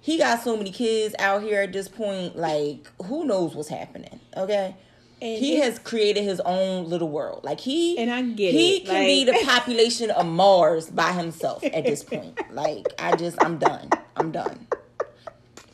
He 0.01 0.17
got 0.17 0.41
so 0.41 0.55
many 0.55 0.71
kids 0.71 1.13
out 1.19 1.43
here 1.43 1.61
at 1.61 1.73
this 1.73 1.87
point. 1.89 2.35
Like 2.37 2.89
who 3.03 3.25
knows 3.25 3.53
what's 3.55 3.69
happening? 3.69 4.19
Okay. 4.37 4.75
And 5.21 5.37
he 5.37 5.57
has 5.57 5.77
created 5.79 6.23
his 6.23 6.39
own 6.45 6.89
little 6.89 7.09
world. 7.09 7.43
Like 7.43 7.59
he 7.59 7.97
And 7.97 8.09
I 8.09 8.21
get 8.21 8.53
he 8.53 8.77
it, 8.77 8.85
can 8.85 9.03
be 9.05 9.25
the 9.25 9.37
population 9.45 10.11
of 10.11 10.25
Mars 10.25 10.89
by 10.89 11.11
himself 11.11 11.61
at 11.65 11.83
this 11.83 12.03
point. 12.03 12.39
Like 12.51 12.87
I 12.97 13.15
just 13.17 13.41
I'm 13.43 13.57
done. 13.57 13.89
I'm 14.15 14.31
done. 14.31 14.67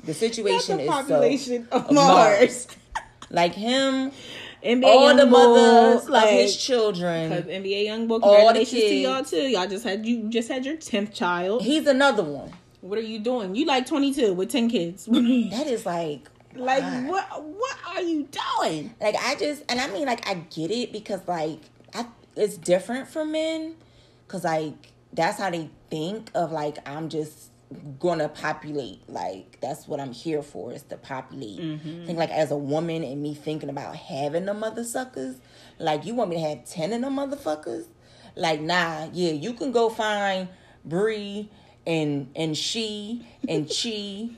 The 0.04 0.14
situation 0.16 0.80
is 0.80 0.88
so 1.08 1.66
of 1.72 1.92
Mars. 1.92 2.68
like 3.30 3.54
him 3.54 4.12
NBA 4.66 4.84
all 4.84 5.16
the 5.16 5.24
Youngboy, 5.24 5.30
mothers 5.30 6.10
like, 6.10 6.24
of 6.24 6.30
his 6.32 6.58
children. 6.58 7.30
Cause 7.30 7.44
NBA 7.44 7.86
YoungBoy, 7.86 8.20
All 8.24 8.54
the 8.54 8.66
congratulations 8.66 8.82
to 8.82 8.96
y'all 8.96 9.24
too. 9.24 9.48
Y'all 9.50 9.68
just 9.68 9.84
had 9.84 10.06
you 10.06 10.30
just 10.30 10.50
had 10.50 10.66
your 10.66 10.76
tenth 10.78 11.14
child. 11.14 11.62
He's 11.62 11.86
another 11.86 12.24
one. 12.24 12.52
What 12.82 12.98
are 12.98 13.04
you 13.04 13.20
doing? 13.20 13.56
You 13.56 13.66
like 13.66 13.86
twenty 13.86 14.14
two 14.14 14.34
with 14.34 14.50
ten 14.50 14.70
kids. 14.70 15.08
That 15.12 15.68
is 15.68 15.86
like 15.86 16.28
like 16.56 16.84
what? 17.08 17.44
What 17.44 17.78
are 17.88 18.02
you 18.02 18.28
doing? 18.60 18.94
like 19.00 19.16
I 19.16 19.36
just 19.36 19.64
and 19.70 19.80
I 19.80 19.88
mean 19.88 20.06
like 20.06 20.28
I 20.28 20.36
get 20.36 20.72
it 20.72 20.92
because 20.92 21.22
like 21.28 21.60
I 21.94 22.08
it's 22.36 22.58
different 22.58 23.08
for 23.08 23.24
men 23.24 23.76
because 24.26 24.44
like 24.44 24.94
that's 25.14 25.38
how 25.40 25.50
they 25.50 25.70
think 25.90 26.32
of 26.34 26.52
like 26.52 26.78
I'm 26.88 27.10
just 27.10 27.52
gonna 28.00 28.30
populate 28.30 29.00
like 29.10 29.58
that's 29.62 29.88
what 29.88 30.00
I'm 30.00 30.14
here 30.14 30.42
for 30.44 30.72
is 30.72 30.84
to 30.84 30.98
populate. 30.98 31.60
I 31.60 32.06
think 32.06 32.18
like 32.20 32.30
as 32.30 32.52
a 32.52 32.56
woman 32.58 33.04
and 33.04 33.22
me 33.22 33.34
thinking 33.34 33.70
about 33.70 33.96
having 33.96 34.46
the 34.46 34.54
mother 34.54 34.84
suckers, 34.84 35.38
like 35.80 36.06
you 36.06 36.14
want 36.16 36.30
me 36.30 36.36
to 36.38 36.42
have 36.48 36.66
ten 36.66 36.94
of 36.94 37.02
them 37.02 37.16
motherfuckers? 37.18 37.86
Like 38.36 38.62
nah, 38.62 39.10
yeah, 39.14 39.32
you 39.32 39.54
can 39.54 39.72
go 39.72 39.90
find 39.90 40.48
Bre 40.84 41.44
and 41.88 42.30
and 42.36 42.56
she 42.58 43.26
and 43.48 43.68
chi 43.84 44.30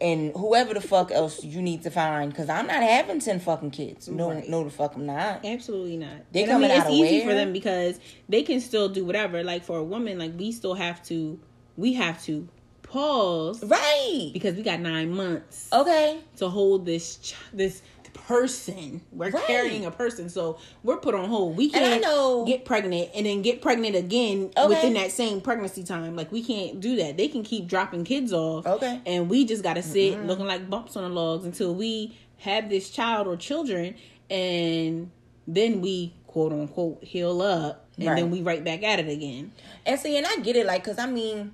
and 0.00 0.32
whoever 0.36 0.74
the 0.74 0.80
fuck 0.80 1.10
else 1.10 1.42
you 1.42 1.62
need 1.62 1.82
to 1.84 1.90
find 1.90 2.30
because 2.30 2.48
I'm 2.48 2.66
not 2.66 2.82
having 2.82 3.18
ten 3.20 3.40
fucking 3.40 3.70
kids. 3.72 4.08
No, 4.08 4.30
Right. 4.30 4.48
no, 4.48 4.62
the 4.64 4.70
fuck 4.70 4.94
I'm 4.94 5.06
not. 5.06 5.44
Absolutely 5.44 5.96
not. 5.96 6.10
They 6.32 6.44
And 6.44 6.52
I 6.52 6.54
mean, 6.58 6.68
coming 6.68 6.70
it's 6.76 6.80
out 6.86 6.92
of 6.92 6.92
easy 6.92 7.24
for 7.24 7.34
them 7.34 7.52
because 7.52 7.98
they 8.28 8.42
can 8.42 8.60
still 8.60 8.88
do 8.88 9.04
whatever. 9.04 9.42
Like 9.42 9.64
for 9.64 9.78
a 9.78 9.84
woman, 9.84 10.18
like 10.18 10.38
we 10.38 10.52
still 10.52 10.74
have 10.74 11.02
to, 11.06 11.40
we 11.76 11.94
have 11.94 12.22
to 12.24 12.48
pause 12.86 13.62
Right. 13.64 14.30
because 14.32 14.54
we 14.56 14.62
got 14.62 14.80
nine 14.80 15.10
months 15.12 15.68
Okay. 15.72 16.18
to 16.38 16.48
hold 16.48 16.86
this 16.86 17.16
ch- 17.16 17.34
this 17.52 17.82
person. 18.14 19.02
We're 19.12 19.30
Right. 19.30 19.44
carrying 19.46 19.84
a 19.84 19.90
person, 19.90 20.28
so 20.30 20.56
we're 20.82 20.96
put 20.96 21.14
on 21.14 21.28
hold. 21.28 21.56
We 21.56 21.68
can't 21.70 22.02
get 22.46 22.64
pregnant 22.64 23.10
and 23.14 23.26
then 23.26 23.42
get 23.42 23.60
pregnant 23.60 23.94
again 23.94 24.50
Okay. 24.56 24.68
within 24.68 24.94
that 24.94 25.12
same 25.12 25.40
pregnancy 25.40 25.84
time. 25.84 26.16
Like 26.16 26.32
we 26.32 26.42
can't 26.42 26.80
do 26.80 26.96
that. 26.96 27.16
They 27.18 27.28
can 27.28 27.42
keep 27.42 27.66
dropping 27.66 28.04
kids 28.04 28.32
off. 28.32 28.66
Okay. 28.66 29.00
and 29.06 29.28
we 29.28 29.44
just 29.44 29.62
got 29.62 29.74
to 29.74 29.82
sit 29.82 30.24
looking 30.26 30.46
like 30.46 30.68
bumps 30.70 30.96
on 30.96 31.02
the 31.04 31.10
logs 31.10 31.44
until 31.44 31.74
we 31.74 32.16
have 32.38 32.68
this 32.70 32.90
child 32.90 33.26
or 33.26 33.36
children, 33.36 33.94
and 34.30 35.10
then 35.46 35.80
we 35.80 36.12
quote 36.26 36.52
unquote 36.52 37.02
heal 37.04 37.40
up, 37.42 37.86
and 37.98 38.06
Right. 38.08 38.16
then 38.16 38.30
we 38.30 38.40
right 38.42 38.64
back 38.64 38.82
at 38.82 38.98
it 38.98 39.08
again. 39.08 39.52
And 39.84 39.98
see, 40.00 40.16
and 40.16 40.26
I 40.26 40.36
get 40.36 40.56
it, 40.56 40.66
like, 40.66 40.84
cause 40.84 40.98
I 40.98 41.06
mean, 41.06 41.52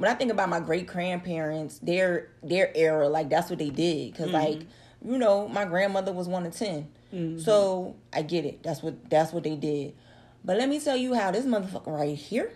when 0.00 0.10
I 0.10 0.14
think 0.14 0.32
about 0.32 0.48
my 0.48 0.60
great 0.60 0.86
grandparents, 0.86 1.78
their 1.80 2.30
their 2.42 2.74
era, 2.74 3.06
like 3.06 3.28
that's 3.28 3.50
what 3.50 3.58
they 3.58 3.68
did. 3.68 4.12
because 4.12 4.30
mm-hmm. 4.30 4.34
like, 4.34 4.60
you 5.04 5.18
know, 5.18 5.46
my 5.46 5.66
grandmother 5.66 6.10
was 6.10 6.26
one 6.26 6.46
of 6.46 6.56
10 6.56 6.88
mm-hmm. 7.12 7.38
so 7.38 7.96
I 8.10 8.22
get 8.22 8.46
it. 8.46 8.62
That's 8.62 8.82
what 8.82 9.10
that's 9.10 9.30
what 9.30 9.42
they 9.42 9.56
did. 9.56 9.94
But 10.42 10.56
let 10.56 10.70
me 10.70 10.80
tell 10.80 10.96
you 10.96 11.12
how 11.12 11.30
this 11.30 11.44
motherfucker 11.44 11.86
right 11.86 12.16
here. 12.16 12.50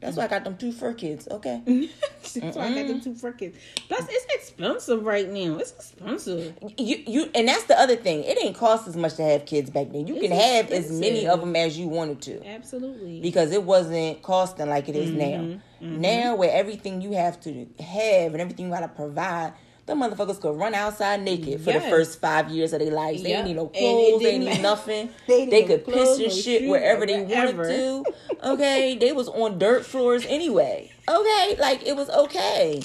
That's 0.00 0.16
why 0.16 0.24
I 0.24 0.28
got 0.28 0.44
them 0.44 0.56
two 0.56 0.72
fur 0.72 0.92
kids. 0.92 1.26
Okay, 1.30 1.62
That's 2.22 2.56
why 2.56 2.66
I 2.66 2.74
got 2.74 2.86
them 2.88 3.00
two 3.00 3.14
fur 3.14 3.32
kids. 3.32 3.56
Plus, 3.88 4.06
it's 4.10 4.26
expensive 4.34 5.04
right 5.04 5.28
now. 5.28 5.56
It's 5.58 5.72
expensive. 5.72 6.54
you 6.76 7.02
you, 7.06 7.30
and 7.34 7.48
that's 7.48 7.64
the 7.64 7.78
other 7.80 7.96
thing. 7.96 8.22
It 8.24 8.38
ain't 8.44 8.56
cost 8.56 8.86
as 8.86 8.96
much 8.96 9.14
to 9.14 9.22
have 9.22 9.46
kids 9.46 9.70
back 9.70 9.90
then. 9.92 10.06
You 10.06 10.16
It's 10.16 10.28
can 10.28 10.32
have 10.38 10.70
as 10.70 10.92
many 10.92 11.26
of 11.26 11.40
them 11.40 11.56
as 11.56 11.78
you 11.78 11.88
wanted 11.88 12.20
to. 12.22 12.46
Absolutely. 12.46 13.20
because 13.20 13.52
it 13.52 13.62
wasn't 13.62 14.22
costing 14.22 14.68
like 14.68 14.88
it 14.88 14.96
is 14.96 15.10
Mm-hmm. 15.10 15.18
now. 15.18 15.60
Now, 15.80 16.36
where 16.36 16.50
everything 16.52 17.00
you 17.02 17.12
have 17.12 17.40
to 17.42 17.66
have 17.80 18.32
and 18.32 18.40
everything 18.40 18.66
you 18.66 18.72
gotta 18.72 18.88
provide, 18.88 19.52
the 19.86 19.94
motherfuckers 19.94 20.40
could 20.40 20.56
run 20.58 20.74
outside 20.74 21.22
naked 21.22 21.60
for 21.60 21.72
the 21.72 21.80
first 21.80 22.20
five 22.20 22.50
years 22.50 22.72
of 22.72 22.80
their 22.80 22.90
lives. 22.92 23.22
They 23.22 23.30
Yep. 23.30 23.44
need 23.44 23.56
no 23.56 23.68
clothes, 23.68 24.20
they 24.20 24.32
didn't 24.32 24.44
need 24.48 24.62
nothing. 24.62 25.10
They 25.26 25.46
They, 25.46 25.62
could 25.64 25.84
piss 25.86 26.18
and 26.18 26.32
shit 26.32 26.68
wherever 26.68 27.06
they 27.06 27.22
wanted 27.22 27.56
to. 27.56 28.04
Okay, 28.44 28.96
they 28.96 29.12
was 29.12 29.28
on 29.28 29.58
dirt 29.58 29.86
floors 29.86 30.26
anyway. 30.28 30.92
Okay, 31.08 31.56
like 31.58 31.86
it 31.86 31.94
was 31.96 32.10
okay. 32.10 32.82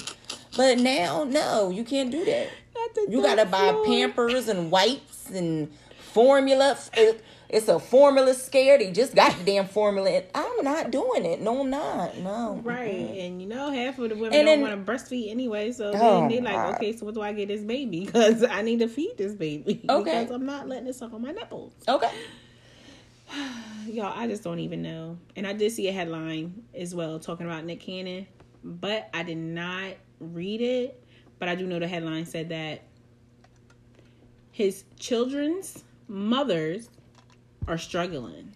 But 0.56 0.78
now, 0.78 1.24
no, 1.24 1.70
you 1.70 1.82
can't 1.84 2.10
do 2.10 2.24
that. 2.24 2.48
You 3.08 3.22
gotta 3.22 3.42
dirt 3.44 3.50
buy. 3.50 3.82
Pampers 3.86 4.48
and 4.48 4.70
wipes 4.70 5.28
and 5.30 5.70
formula. 6.12 6.76
It- 6.94 7.22
It's 7.52 7.68
a 7.68 7.78
formula 7.78 8.32
scare. 8.32 8.78
They 8.78 8.90
just 8.90 9.14
got 9.14 9.36
the 9.36 9.44
damn 9.44 9.68
formula. 9.68 10.08
And 10.08 10.24
I'm 10.34 10.64
not 10.64 10.90
doing 10.90 11.26
it. 11.26 11.42
No, 11.42 11.60
I'm 11.60 11.68
not. 11.68 12.16
No. 12.16 12.60
Right, 12.64 12.88
and 12.88 13.42
you 13.42 13.46
know 13.46 13.70
half 13.70 13.98
of 13.98 14.08
the 14.08 14.16
women 14.16 14.32
And 14.32 14.46
don't 14.46 14.60
want 14.62 14.86
to 14.86 14.90
breastfeed 14.92 15.30
anyway, 15.30 15.70
so 15.70 15.92
Oh, 15.94 16.20
then 16.20 16.28
they 16.28 16.40
like, 16.40 16.54
God. 16.54 16.74
okay, 16.76 16.96
so 16.96 17.04
what 17.04 17.14
do 17.14 17.20
I 17.20 17.32
get 17.34 17.48
this 17.48 17.60
baby? 17.60 18.06
Because 18.12 18.42
I 18.42 18.62
need 18.62 18.78
to 18.78 18.88
feed 18.88 19.18
this 19.18 19.34
baby. 19.34 19.84
Okay. 19.90 20.20
because 20.22 20.30
I'm 20.30 20.46
not 20.46 20.66
letting 20.66 20.86
it 20.88 20.94
suck 20.94 21.12
on 21.12 21.20
my 21.20 21.32
nipples. 21.32 21.74
Okay. 21.86 22.10
Y'all, 23.86 24.18
I 24.18 24.26
just 24.26 24.42
don't 24.42 24.60
even 24.60 24.80
know. 24.80 25.18
And 25.36 25.46
I 25.46 25.52
did 25.52 25.72
see 25.72 25.88
a 25.88 25.92
headline 25.92 26.62
as 26.74 26.94
well 26.94 27.18
talking 27.18 27.44
about 27.44 27.64
Nick 27.66 27.80
Cannon, 27.80 28.26
but 28.64 29.10
I 29.12 29.22
did 29.24 29.36
not 29.36 29.94
read 30.20 30.62
it. 30.62 31.04
But 31.38 31.50
I 31.50 31.54
do 31.54 31.66
know 31.66 31.78
the 31.78 31.88
headline 31.88 32.24
said 32.24 32.48
that 32.50 32.82
his 34.52 34.84
children's 34.98 35.84
mothers 36.08 36.88
are 37.68 37.78
struggling. 37.78 38.54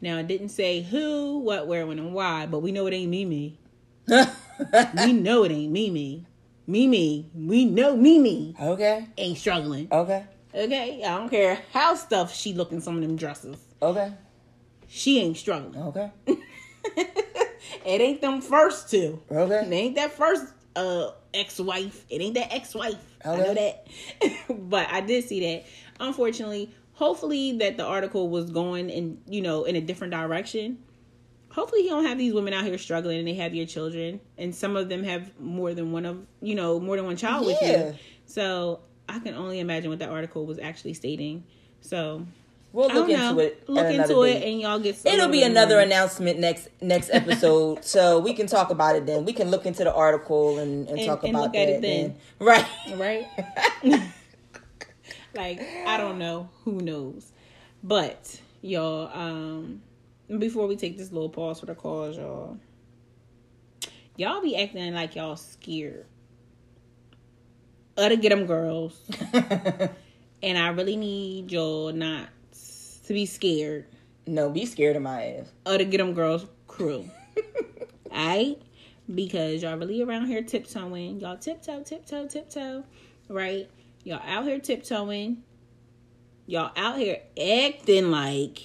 Now, 0.00 0.18
it 0.18 0.26
didn't 0.26 0.48
say 0.48 0.82
who, 0.82 1.38
what, 1.38 1.66
where, 1.66 1.86
when, 1.86 1.98
and 1.98 2.12
why, 2.12 2.46
but 2.46 2.60
we 2.60 2.72
know 2.72 2.86
it 2.86 2.94
ain't 2.94 3.10
Mimi. 3.10 3.58
we 4.08 5.12
know 5.12 5.44
it 5.44 5.52
ain't 5.52 5.72
Mimi. 5.72 6.26
Mimi, 6.66 7.30
we 7.34 7.64
know 7.64 7.96
Mimi 7.96 8.54
Okay. 8.60 9.06
ain't 9.18 9.38
struggling. 9.38 9.88
Okay. 9.90 10.24
Okay, 10.54 11.02
I 11.04 11.18
don't 11.18 11.28
care 11.28 11.58
how 11.72 11.94
stuff 11.94 12.34
she 12.34 12.52
look 12.52 12.72
in 12.72 12.80
some 12.80 12.96
of 12.96 13.02
them 13.02 13.16
dresses. 13.16 13.56
Okay. 13.80 14.12
She 14.88 15.20
ain't 15.20 15.36
struggling. 15.36 15.80
Okay. 15.82 16.10
It 17.84 18.00
ain't 18.00 18.20
them 18.20 18.40
first 18.40 18.90
two. 18.90 19.20
Okay. 19.30 19.66
It 19.66 19.72
ain't 19.72 19.94
that 19.96 20.12
first 20.12 20.52
uh 20.76 21.10
ex-wife. 21.34 22.04
It 22.08 22.20
ain't 22.20 22.34
that 22.34 22.52
ex-wife. 22.52 22.96
I 23.24 23.36
know 23.36 23.54
that. 23.54 23.86
but 24.48 24.88
I 24.90 25.00
did 25.00 25.24
see 25.24 25.40
that. 25.40 25.64
Unfortunately, 26.00 26.70
hopefully 27.02 27.58
that 27.58 27.76
the 27.76 27.84
article 27.84 28.28
was 28.28 28.48
going 28.48 28.88
in, 28.88 29.18
you 29.26 29.42
know, 29.42 29.64
in 29.64 29.74
a 29.74 29.80
different 29.80 30.12
direction. 30.12 30.78
Hopefully 31.50 31.82
he 31.82 31.88
don't 31.88 32.06
have 32.06 32.16
these 32.16 32.32
women 32.32 32.54
out 32.54 32.64
here 32.64 32.78
struggling 32.78 33.18
and 33.18 33.26
they 33.26 33.34
have 33.34 33.52
your 33.56 33.66
children. 33.66 34.20
And 34.38 34.54
some 34.54 34.76
of 34.76 34.88
them 34.88 35.02
have 35.02 35.32
more 35.40 35.74
than 35.74 35.90
one 35.90 36.06
of 36.06 36.24
you 36.40 36.54
know, 36.54 36.78
more 36.78 36.94
than 36.96 37.04
one 37.04 37.16
child 37.16 37.44
with 37.46 37.60
you. 37.60 37.94
So 38.26 38.78
I 39.08 39.18
can 39.18 39.34
only 39.34 39.58
imagine 39.58 39.90
what 39.90 39.98
that 39.98 40.10
article 40.10 40.46
was 40.46 40.60
actually 40.60 40.94
stating. 40.94 41.42
So 41.80 42.24
We'll 42.72 42.88
look 42.88 43.10
into 43.10 43.20
know. 43.20 43.38
it. 43.40 43.68
Look 43.68 43.86
into 43.92 44.22
it 44.22 44.34
date. 44.34 44.50
and 44.52 44.60
y'all 44.60 44.78
get 44.78 45.04
It'll 45.04 45.28
be 45.28 45.42
another 45.42 45.80
announcement 45.80 46.38
next 46.38 46.68
next 46.80 47.10
episode, 47.12 47.84
so 47.84 48.20
we 48.20 48.32
can 48.32 48.46
talk 48.46 48.70
about 48.70 48.94
it 48.96 49.06
then. 49.06 49.24
We 49.26 49.32
can 49.34 49.50
look 49.50 49.66
into 49.66 49.82
the 49.84 49.92
article 49.92 50.58
and, 50.58 50.88
and, 50.88 50.98
And- 50.98 51.06
talk 51.08 51.24
and 51.24 51.30
about 51.34 51.42
look 51.42 51.52
that 51.52 51.68
at 51.68 51.68
it 51.68 51.82
then. 51.82 52.14
Right. 52.38 52.66
right? 52.96 53.26
like 55.34 55.60
I 55.86 55.96
don't 55.96 56.18
know, 56.18 56.48
who 56.64 56.80
knows. 56.80 57.32
But 57.82 58.40
y'all, 58.60 59.10
um 59.12 59.82
before 60.38 60.66
we 60.66 60.76
take 60.76 60.96
this 60.96 61.12
little 61.12 61.28
pause 61.28 61.60
for 61.60 61.66
the 61.66 61.74
cause, 61.74 62.16
y'all. 62.16 62.58
Y'all 64.16 64.42
be 64.42 64.56
acting 64.56 64.94
like 64.94 65.16
y'all 65.16 65.36
scared. 65.36 66.06
Other 67.96 68.16
get 68.16 68.30
them 68.30 68.46
girls. 68.46 68.98
and 70.42 70.58
I 70.58 70.68
really 70.68 70.96
need 70.96 71.50
y'all 71.52 71.92
not 71.92 72.28
to 73.06 73.12
be 73.12 73.26
scared 73.26 73.86
No, 74.26 74.50
be 74.50 74.66
scared 74.66 74.96
of 74.96 75.02
my 75.02 75.24
ass. 75.24 75.52
Other 75.66 75.84
get 75.84 75.98
them 75.98 76.14
Girls 76.14 76.46
crew. 76.68 77.10
Alright? 78.10 78.62
Because 79.12 79.62
y'all 79.62 79.76
really 79.76 80.02
around 80.02 80.26
here 80.26 80.42
tiptoeing. 80.42 81.20
Y'all 81.20 81.36
tiptoe, 81.36 81.82
tiptoe, 81.82 82.28
tiptoe. 82.28 82.84
Right? 83.28 83.68
Y'all 84.04 84.20
out 84.26 84.44
here 84.44 84.58
tiptoeing. 84.58 85.42
Y'all 86.46 86.72
out 86.76 86.98
here 86.98 87.20
acting 87.40 88.10
like 88.10 88.60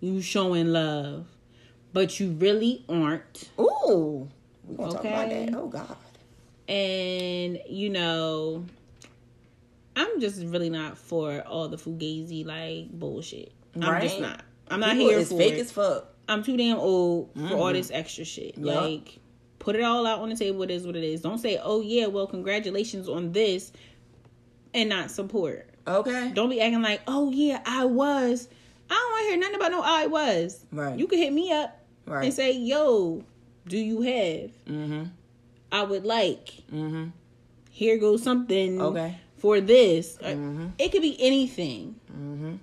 you 0.00 0.20
showing 0.22 0.68
love. 0.72 1.26
But 1.92 2.20
you 2.20 2.30
really 2.32 2.84
aren't. 2.88 3.50
Ooh. 3.60 4.28
We're 4.64 4.76
gonna 4.76 4.92
talk 4.92 5.04
about 5.04 5.26
Okay. 5.26 5.46
that. 5.46 5.54
Oh 5.56 5.66
God. 5.66 5.96
And 6.68 7.58
you 7.68 7.90
know, 7.90 8.64
I'm 9.96 10.20
just 10.20 10.42
really 10.44 10.70
not 10.70 10.96
for 10.96 11.40
all 11.42 11.68
the 11.68 11.76
fugazi 11.76 12.46
like 12.46 12.90
bullshit. 12.90 13.52
I'm 13.80 14.00
just 14.02 14.20
not. 14.20 14.42
I'm 14.70 14.80
not 14.80 14.92
People 14.92 15.08
here 15.08 15.24
for 15.24 15.36
fake 15.36 15.54
it. 15.54 15.60
as 15.60 15.72
fuck. 15.72 16.06
I'm 16.28 16.44
too 16.44 16.56
damn 16.56 16.78
old 16.78 17.30
for 17.34 17.56
all 17.56 17.72
this 17.72 17.90
extra 17.92 18.24
shit. 18.24 18.54
Mm-hmm. 18.54 18.64
Like, 18.66 19.18
put 19.58 19.74
it 19.74 19.82
all 19.82 20.06
out 20.06 20.20
on 20.20 20.28
the 20.28 20.36
table. 20.36 20.62
It 20.62 20.70
is 20.70 20.86
what 20.86 20.94
it 20.94 21.02
is. 21.02 21.22
Don't 21.22 21.38
say, 21.38 21.58
"Oh 21.60 21.80
yeah, 21.80 22.06
well, 22.06 22.28
congratulations 22.28 23.08
on 23.08 23.32
this," 23.32 23.72
and 24.74 24.88
not 24.88 25.10
support. 25.10 25.68
Okay. 25.86 26.30
Don't 26.34 26.50
be 26.50 26.60
acting 26.60 26.82
like, 26.82 27.00
"Oh 27.06 27.30
yeah, 27.30 27.60
I 27.64 27.84
was." 27.84 28.48
I 28.90 28.94
don't 28.94 29.10
want 29.12 29.22
to 29.22 29.28
hear 29.30 29.38
nothing 29.38 29.56
about 29.56 29.70
no 29.70 29.82
I 29.84 30.06
was. 30.06 30.64
Right. 30.72 30.98
You 30.98 31.06
can 31.06 31.18
hit 31.18 31.32
me 31.32 31.52
up 31.52 31.78
Right. 32.06 32.24
and 32.24 32.34
say, 32.34 32.52
"Yo, 32.52 33.24
do 33.66 33.78
you 33.78 34.00
have?" 34.02 34.50
Mm-hmm. 34.66 35.04
I 35.72 35.82
would 35.84 36.04
like. 36.04 36.48
Mm-hmm. 36.72 37.06
Here 37.70 37.98
goes 37.98 38.22
something. 38.22 38.80
Okay. 38.80 39.16
For 39.38 39.60
this, 39.60 40.18
Mm-hmm. 40.18 40.66
it 40.78 40.92
could 40.92 41.00
be 41.02 41.16
anything. 41.18 41.94
Mm-hmm. 42.12 42.56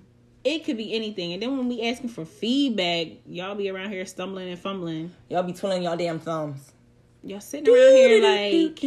It 0.44 0.64
could 0.64 0.76
be 0.76 0.94
anything. 0.94 1.32
And 1.32 1.42
then 1.42 1.56
when 1.58 1.68
we 1.68 1.82
asking 1.82 2.10
for 2.10 2.24
feedback, 2.24 3.08
y'all 3.26 3.56
be 3.56 3.68
around 3.68 3.90
here 3.90 4.06
stumbling 4.06 4.48
and 4.50 4.58
fumbling. 4.58 5.10
Y'all 5.28 5.42
be 5.42 5.52
twiddling 5.52 5.82
y'all 5.82 5.96
damn 5.96 6.20
thumbs. 6.20 6.72
Y'all 7.24 7.40
sitting 7.40 7.68
around 7.68 7.96
here 7.96 8.22
like, 8.22 8.80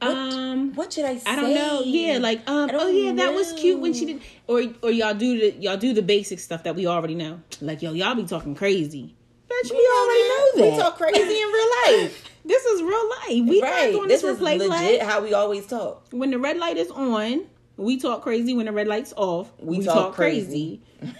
What, 0.00 0.16
um, 0.16 0.74
what 0.74 0.92
should 0.92 1.04
I 1.04 1.16
say? 1.16 1.30
I 1.30 1.36
don't 1.36 1.54
know. 1.54 1.82
Yeah, 1.84 2.18
like, 2.18 2.48
um, 2.48 2.70
oh 2.72 2.88
yeah, 2.88 3.12
that 3.12 3.34
was 3.34 3.52
cute 3.54 3.80
when 3.80 3.92
she 3.94 4.06
did. 4.06 4.22
Or 4.46 4.62
or 4.82 4.90
y'all 4.90 5.14
do 5.14 5.38
the 5.38 5.52
y'all 5.58 5.76
do 5.76 5.92
the 5.94 6.02
basic 6.02 6.38
stuff 6.40 6.64
that 6.64 6.76
we 6.76 6.86
already 6.86 7.14
know. 7.14 7.40
Like 7.60 7.82
yo, 7.82 7.92
y'all 7.92 8.14
be 8.14 8.24
talking 8.24 8.54
crazy. 8.54 9.14
Bitch, 9.48 9.70
we, 9.70 9.76
already 9.76 10.28
know 10.28 10.46
that. 10.56 10.72
We 10.72 10.78
talk 10.82 10.96
crazy 10.96 11.20
in 11.20 11.48
real 11.48 11.68
life. 11.86 12.30
This 12.46 12.62
is 12.66 12.82
real 12.82 13.08
life. 13.08 13.48
We 13.48 13.60
not 13.62 13.70
right. 13.70 13.92
doing 13.92 14.06
This 14.06 14.20
this, 14.20 14.36
is 14.36 14.40
legit 14.42 14.68
play. 14.68 14.98
how 14.98 15.22
we 15.22 15.32
always 15.32 15.66
talk. 15.66 16.04
When 16.10 16.30
the 16.30 16.38
red 16.38 16.58
light 16.58 16.76
is 16.76 16.90
on, 16.90 17.46
we 17.78 17.98
talk 17.98 18.20
crazy. 18.22 18.52
When 18.54 18.66
the 18.66 18.72
red 18.72 18.86
light's 18.86 19.14
off, 19.16 19.50
we, 19.58 19.78
We 19.78 19.84
talk, 19.86 19.94
talk 19.94 20.14
crazy. 20.14 20.82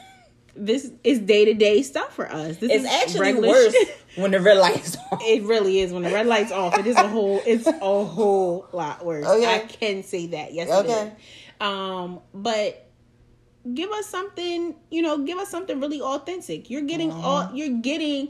this 0.57 0.91
is 1.03 1.19
day 1.21 1.45
to 1.47 1.55
day 1.55 1.83
stuff 1.83 2.15
for 2.15 2.31
us. 2.31 2.57
This 2.59 2.71
It's 2.71 2.85
is 2.85 2.91
actually 2.91 3.35
worse 3.35 3.73
shit. 3.73 3.97
when 4.17 4.31
the 4.31 4.41
red 4.41 4.59
light's 4.59 4.97
on. 5.13 5.19
It 5.23 5.43
really 5.45 5.81
is 5.81 5.93
when 5.93 6.03
the 6.03 6.11
red 6.11 6.27
light's 6.27 6.53
off. 6.53 6.79
It 6.79 6.87
is 6.87 6.97
a 6.97 7.09
whole. 7.09 7.41
It's 7.47 7.67
a 7.67 7.73
whole 8.05 8.67
lot 8.73 9.05
worse. 9.05 9.27
Okay. 9.27 9.47
I 9.55 9.59
can 9.61 10.03
say 10.03 10.29
that. 10.29 10.53
Yes. 10.55 10.71
Okay. 10.71 11.13
Um, 11.61 12.21
but 12.33 12.89
give 13.73 13.91
us 13.91 14.07
something. 14.07 14.75
You 14.91 15.03
know, 15.03 15.19
give 15.25 15.39
us 15.39 15.49
something 15.49 15.81
really 15.81 16.01
authentic. 16.01 16.71
You're 16.71 16.83
getting 16.83 17.11
Mm-hmm. 17.11 17.25
all. 17.25 17.51
You're 17.55 17.81
getting 17.81 18.29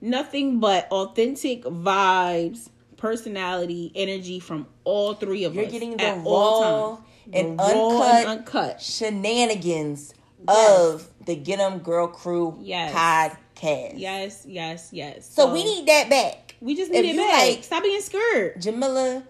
nothing 0.00 0.58
but 0.60 0.88
authentic 0.90 1.62
vibes, 1.64 2.68
personality, 2.96 3.92
energy 3.94 4.40
from 4.40 4.66
all 4.84 5.14
three 5.14 5.44
of 5.44 5.54
You're 5.54 5.66
us. 5.66 5.72
getting 5.72 5.96
the 5.96 6.02
at 6.04 6.18
all 6.24 6.62
raw 6.92 6.98
and 7.32 7.58
The 7.58 7.62
raw 7.62 7.88
uncut, 7.90 8.14
and 8.14 8.28
uncut. 8.40 8.80
shenanigans 8.80 10.12
Yes. 10.48 10.78
of 10.80 11.08
the 11.26 11.36
Get 11.36 11.58
'em 11.60 11.78
Girl 11.80 12.06
Crew 12.08 12.58
Yes. 12.60 12.92
podcast. 12.92 13.94
Yes. 13.98 14.44
Yes. 14.46 14.88
Yes. 14.92 15.28
So, 15.32 15.52
we 15.52 15.64
need 15.64 15.86
that 15.86 16.08
back. 16.10 16.54
We 16.60 16.74
just 16.74 16.90
if 16.92 17.02
need 17.02 17.10
it 17.14 17.16
back. 17.16 17.48
like- 17.56 17.64
Stop 17.64 17.82
being 17.82 18.00
scared. 18.00 18.60
Jamila, 18.60 19.22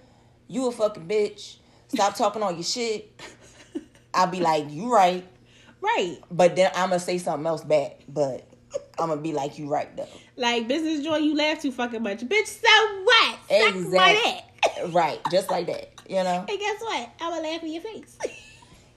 you 0.49 0.67
a 0.69 0.73
fucking 0.73 1.07
bitch. 1.07 1.57
Stop 1.89 2.17
talking 2.17 2.43
all 2.43 2.53
your 2.53 2.63
shit. 2.63 3.21
I'll 4.15 4.27
be 4.29 4.41
like, 4.41 4.71
you 4.71 4.93
right. 4.93 5.25
Right. 5.81 6.19
But 6.31 6.57
then 6.57 6.71
I'm 6.75 6.89
gonna 6.91 7.01
say 7.01 7.19
something 7.19 7.47
else 7.47 7.63
back. 7.63 8.01
But 8.09 8.47
I'm 8.99 9.09
gonna 9.09 9.21
be 9.21 9.33
like, 9.33 9.59
you 9.59 9.69
right 9.69 9.95
though. 9.97 10.09
Like 10.37 10.67
business 10.69 11.05
joy, 11.05 11.17
you 11.19 11.37
laugh 11.37 11.61
too 11.63 11.71
fucking 11.73 12.03
much, 12.03 12.21
bitch. 12.21 12.47
So 12.47 13.03
what? 13.05 13.39
Exactly. 13.49 14.41
dick. 14.63 14.85
right, 14.95 15.19
just 15.31 15.51
like 15.51 15.67
that. 15.67 15.91
You 16.09 16.23
know. 16.25 16.45
And 16.49 16.59
guess 16.59 16.81
what? 16.81 17.11
I 17.21 17.29
will 17.31 17.43
laugh 17.43 17.63
in 17.63 17.73
your 17.73 17.83
face. 17.83 18.17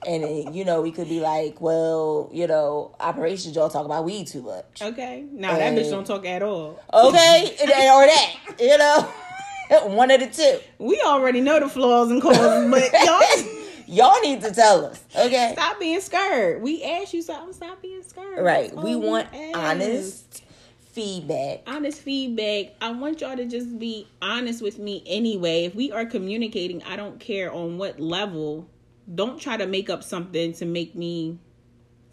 And 0.06 0.24
then, 0.24 0.54
you 0.54 0.64
know, 0.64 0.80
we 0.80 0.92
could 0.92 1.08
be 1.08 1.20
like, 1.20 1.60
well, 1.60 2.30
you 2.32 2.46
know, 2.46 2.94
operations 3.00 3.54
y'all 3.54 3.68
talk 3.68 3.84
about 3.84 4.04
weed 4.04 4.26
too 4.26 4.42
much. 4.42 4.80
okay. 4.80 5.24
Now 5.30 5.56
that 5.56 5.74
bitch 5.74 5.90
don't 5.90 6.06
talk 6.06 6.24
at 6.24 6.42
all. 6.42 6.80
Okay, 6.92 7.56
and- 7.60 7.70
and- 7.70 7.90
or 7.90 8.06
that, 8.06 8.36
you 8.58 8.78
know, 8.78 9.12
one 9.94 10.10
of 10.10 10.20
the 10.20 10.26
two. 10.26 10.58
We 10.78 11.00
already 11.04 11.40
know 11.40 11.60
the 11.60 11.68
flaws 11.68 12.10
and 12.10 12.20
causes, 12.22 12.70
but 12.70 12.92
y'all 13.04 13.20
Y'all 13.86 14.20
need 14.20 14.40
to 14.42 14.52
tell 14.52 14.84
us, 14.86 15.02
okay? 15.18 15.50
stop 15.52 15.80
being 15.80 16.00
scared. 16.00 16.62
We 16.62 16.84
asked 16.84 17.12
you 17.12 17.22
something. 17.22 17.52
Stop 17.52 17.82
being 17.82 18.04
scared. 18.04 18.38
Right. 18.44 18.72
We 18.74 18.94
want 18.94 19.26
honest 19.52 20.44
feedback. 20.92 21.62
honest 21.66 22.00
feedback. 22.00 22.74
I 22.80 22.92
want 22.92 23.20
y'all 23.20 23.36
to 23.36 23.46
just 23.46 23.80
be 23.80 24.06
honest 24.22 24.62
with 24.62 24.78
me 24.78 25.02
anyway. 25.06 25.64
If 25.64 25.74
we 25.74 25.90
are 25.90 26.04
communicating, 26.06 26.82
I 26.84 26.94
don't 26.94 27.18
care 27.18 27.52
on 27.52 27.78
what 27.78 27.98
level. 27.98 28.68
Don't 29.12 29.40
try 29.40 29.56
to 29.56 29.66
make 29.66 29.90
up 29.90 30.02
something 30.04 30.52
to 30.54 30.64
make 30.66 30.94
me 30.94 31.38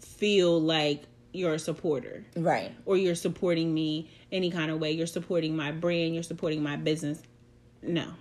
feel 0.00 0.60
like 0.60 1.04
you're 1.32 1.54
a 1.54 1.58
supporter 1.58 2.24
Right. 2.36 2.72
or 2.86 2.96
you're 2.96 3.14
supporting 3.14 3.72
me 3.72 4.10
any 4.32 4.50
kind 4.50 4.70
of 4.70 4.80
way. 4.80 4.90
You're 4.92 5.06
supporting 5.06 5.54
my 5.56 5.70
brand, 5.72 6.14
you're 6.14 6.22
supporting 6.22 6.62
my 6.62 6.76
business. 6.76 7.22
No. 7.82 8.12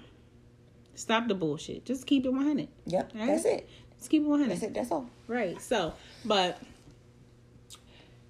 Stop 0.95 1.27
the 1.27 1.33
bullshit. 1.35 1.85
Just 1.85 2.05
keep 2.05 2.25
it 2.25 2.29
100. 2.31 2.67
Yep. 2.85 3.11
Right? 3.15 3.27
That's 3.27 3.45
it. 3.45 3.69
Just 3.97 4.09
keep 4.09 4.23
it 4.23 4.27
100. 4.27 4.51
That's 4.51 4.63
it. 4.63 4.73
That's 4.73 4.91
all. 4.91 5.09
Right. 5.27 5.59
So, 5.61 5.93
but 6.25 6.59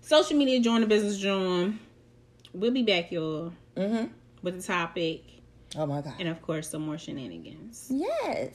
social 0.01 0.37
media 0.37 0.59
join 0.59 0.81
the 0.81 0.87
business 0.87 1.17
join. 1.17 1.79
We'll 2.53 2.71
be 2.71 2.83
back, 2.83 3.11
y'all, 3.11 3.53
Mm-hmm. 3.75 4.07
with 4.41 4.57
the 4.57 4.63
topic 4.63 5.23
Oh 5.75 5.85
my 5.85 6.01
God. 6.01 6.13
and 6.19 6.29
of 6.29 6.41
course 6.41 6.69
some 6.69 6.83
more 6.83 6.97
shenanigans. 6.97 7.87
Yes. 7.93 8.53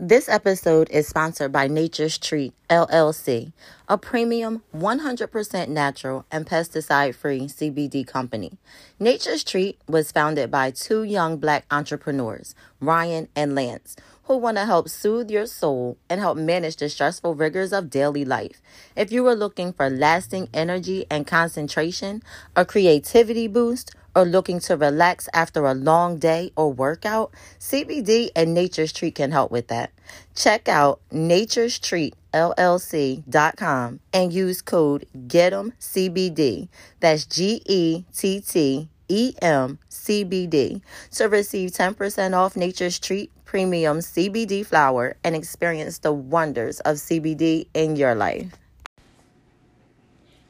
This 0.00 0.28
episode 0.28 0.88
is 0.90 1.08
sponsored 1.08 1.50
by 1.50 1.66
Nature's 1.66 2.18
Treat 2.18 2.54
LLC, 2.70 3.52
a 3.88 3.98
premium 3.98 4.62
100% 4.72 5.66
natural 5.66 6.24
and 6.30 6.46
pesticide 6.46 7.16
free 7.16 7.48
CBD 7.48 8.06
company. 8.06 8.58
Nature's 9.00 9.42
Treat 9.42 9.76
was 9.88 10.12
founded 10.12 10.52
by 10.52 10.70
two 10.70 11.02
young 11.02 11.38
black 11.38 11.66
entrepreneurs, 11.72 12.54
Ryan 12.80 13.26
and 13.34 13.56
Lance, 13.56 13.96
who 14.28 14.36
want 14.36 14.58
to 14.58 14.66
help 14.66 14.88
soothe 14.90 15.30
your 15.30 15.46
soul 15.46 15.96
and 16.08 16.20
help 16.20 16.36
manage 16.36 16.76
the 16.76 16.88
stressful 16.88 17.34
rigors 17.34 17.72
of 17.72 17.88
daily 17.88 18.26
life. 18.26 18.60
If 18.94 19.10
you 19.10 19.26
are 19.26 19.34
looking 19.34 19.72
for 19.72 19.88
lasting 19.88 20.50
energy 20.52 21.06
and 21.10 21.26
concentration, 21.26 22.22
a 22.54 22.66
creativity 22.66 23.48
boost, 23.48 23.94
or 24.14 24.24
looking 24.24 24.60
to 24.60 24.76
relax 24.76 25.28
after 25.32 25.64
a 25.64 25.74
long 25.74 26.18
day 26.18 26.52
or 26.56 26.72
workout, 26.72 27.32
CBD 27.58 28.30
and 28.36 28.52
Nature's 28.52 28.92
Treat 28.92 29.14
can 29.14 29.32
help 29.32 29.50
with 29.50 29.68
that. 29.68 29.92
Check 30.34 30.68
out 30.68 31.00
Nature's 31.10 31.78
Treat 31.78 32.14
LLC.com 32.34 34.00
and 34.12 34.32
use 34.32 34.60
code 34.60 35.06
GET'EMCBD. 35.26 36.68
That's 37.00 37.24
G 37.24 37.62
E 37.64 38.04
T 38.14 38.40
T 38.40 38.88
E 39.08 39.34
M 39.42 39.78
C 39.88 40.24
B 40.24 40.46
D 40.46 40.82
to 41.12 41.28
receive 41.28 41.70
10% 41.70 42.36
off 42.36 42.56
Nature's 42.56 42.98
Treat 42.98 43.30
Premium 43.44 43.98
CBD 43.98 44.64
flower 44.64 45.16
and 45.24 45.34
experience 45.34 45.98
the 45.98 46.12
wonders 46.12 46.80
of 46.80 46.96
CBD 46.96 47.66
in 47.74 47.96
your 47.96 48.14
life. 48.14 48.52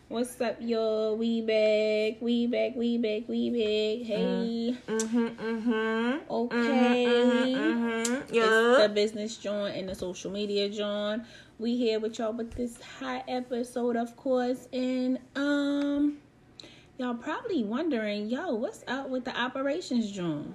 What's 0.09 0.41
up, 0.41 0.57
y'all? 0.61 1.17
We 1.19 1.43
back, 1.43 2.23
we 2.23 2.47
back, 2.47 2.73
we 2.75 2.97
back, 2.97 3.29
we 3.29 3.51
back. 3.51 4.07
Hey. 4.07 4.75
Mm-hmm. 4.89 5.27
Mm-hmm. 5.27 6.33
Okay. 6.33 7.05
Mm-hmm. 7.55 8.13
It's 8.23 8.33
Yeah. 8.33 8.79
the 8.81 8.91
business 8.95 9.37
joint 9.37 9.77
and 9.77 9.87
the 9.87 9.95
social 9.95 10.31
media 10.31 10.71
joint. 10.71 11.25
We 11.59 11.77
here 11.77 12.01
with 12.01 12.19
y'all 12.19 12.33
with 12.33 12.55
this 12.55 12.81
hot 12.81 13.25
episode, 13.29 13.97
of 13.97 14.17
course. 14.17 14.67
And 14.73 15.19
um 15.37 16.17
y'all 16.99 17.15
probably 17.15 17.65
wondering, 17.65 18.29
yo, 18.29 18.55
what's 18.55 18.85
up 18.89 19.09
with 19.09 19.25
the 19.25 19.39
operations 19.39 20.11
joint? 20.11 20.55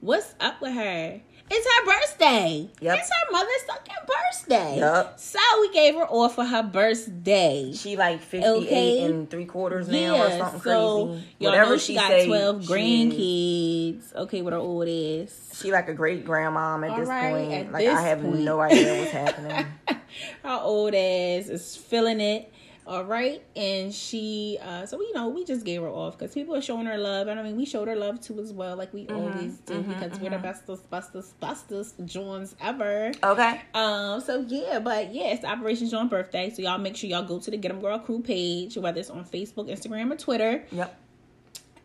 What's 0.00 0.34
up 0.40 0.60
with 0.62 0.72
her? 0.74 1.20
It's 1.52 1.66
her 1.66 1.84
birthday. 1.84 2.68
Yep. 2.80 2.98
It's 2.98 3.10
her 3.10 3.32
mother's 3.32 3.62
fucking 3.66 3.94
birthday. 4.06 4.76
Yep. 4.78 5.18
So 5.18 5.38
we 5.60 5.72
gave 5.72 5.94
her 5.96 6.06
off 6.06 6.36
for 6.36 6.44
her 6.44 6.62
birthday. 6.62 7.72
She 7.74 7.96
like 7.96 8.20
58 8.20 8.46
Okay. 8.66 9.04
and 9.04 9.28
three 9.28 9.44
quarters 9.46 9.88
now 9.88 10.26
or 10.26 10.30
something 10.38 10.60
so 10.60 11.06
crazy. 11.08 11.24
y'all 11.40 11.50
Whatever 11.50 11.70
know 11.72 11.76
she 11.78 11.86
she 11.86 11.94
got 11.96 12.08
say, 12.08 12.26
twelve 12.28 12.62
grandkids. 12.62 14.14
Okay, 14.14 14.42
what 14.42 14.52
her 14.52 14.58
old 14.60 14.86
is. 14.88 15.50
She 15.60 15.72
like 15.72 15.88
a 15.88 15.94
great 15.94 16.24
grandmom 16.24 16.84
at 16.84 16.92
All 16.92 17.00
this 17.00 17.08
right, 17.08 17.32
point. 17.48 17.52
at 17.52 17.72
like 17.72 17.84
this 17.84 17.98
I 17.98 18.02
have 18.02 18.22
point. 18.22 18.38
no 18.40 18.60
idea 18.60 18.98
what's 18.98 19.10
happening. 19.10 19.66
Her 20.42 20.58
old 20.62 20.94
ass 20.94 21.48
is 21.48 21.76
feeling 21.76 22.20
it. 22.20 22.52
All 22.90 23.04
right, 23.04 23.40
and 23.54 23.94
she, 23.94 24.58
uh, 24.60 24.84
so 24.84 25.00
you 25.00 25.14
know, 25.14 25.28
we 25.28 25.44
just 25.44 25.64
gave 25.64 25.80
her 25.80 25.86
off 25.88 26.18
because 26.18 26.34
people 26.34 26.56
are 26.56 26.60
showing 26.60 26.86
her 26.86 26.98
love. 26.98 27.28
And 27.28 27.38
I 27.38 27.44
mean, 27.44 27.56
we 27.56 27.64
showed 27.64 27.86
her 27.86 27.94
love 27.94 28.20
too 28.20 28.40
as 28.40 28.52
well, 28.52 28.74
like 28.74 28.92
we 28.92 29.06
Mm-hmm, 29.06 29.14
always 29.16 29.58
do, 29.58 29.80
because 29.82 30.18
we're 30.18 30.30
the 30.30 30.38
bestest, 30.38 30.90
bestest, 30.90 31.38
bestest 31.38 31.94
Johns 32.04 32.56
ever. 32.60 33.12
Okay. 33.22 33.60
Um, 33.74 34.20
so 34.20 34.44
yeah, 34.48 34.80
but 34.80 35.14
yeah, 35.14 35.28
it's 35.28 35.44
Operation 35.44 35.88
John 35.88 36.08
birthday. 36.08 36.50
So 36.50 36.62
y'all 36.62 36.78
make 36.78 36.96
sure 36.96 37.08
y'all 37.08 37.22
go 37.22 37.38
to 37.38 37.48
the 37.48 37.56
Get 37.56 37.62
Get 37.70 37.76
'em 37.76 37.80
Girl 37.80 38.00
Crew 38.00 38.22
page, 38.22 38.76
whether 38.76 38.98
it's 38.98 39.08
on 39.10 39.24
Facebook, 39.24 39.70
Instagram, 39.70 40.12
or 40.12 40.16
Twitter 40.16 40.64
Yep. 40.72 40.96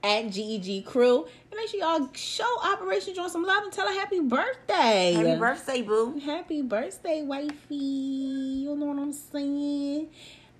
at 0.04 0.32
GEG 0.32 0.86
Crew, 0.88 1.26
and 1.26 1.56
make 1.56 1.70
sure 1.70 1.82
y'all 1.82 2.10
show 2.16 2.52
Operation 2.64 3.14
John 3.14 3.30
some 3.30 3.44
love 3.44 3.62
and 3.64 3.72
tell 3.72 3.88
her 3.88 3.94
happy 3.94 4.22
birthday. 4.22 5.14
Happy 5.14 5.40
birthday, 5.40 5.82
boo. 5.84 6.18
Happy 6.20 6.64
birthday, 6.64 7.22
wifey. 7.22 7.76
You 7.76 8.76
know 8.76 8.88
what 8.88 8.98
I'm 8.98 9.14
saying? 9.14 10.08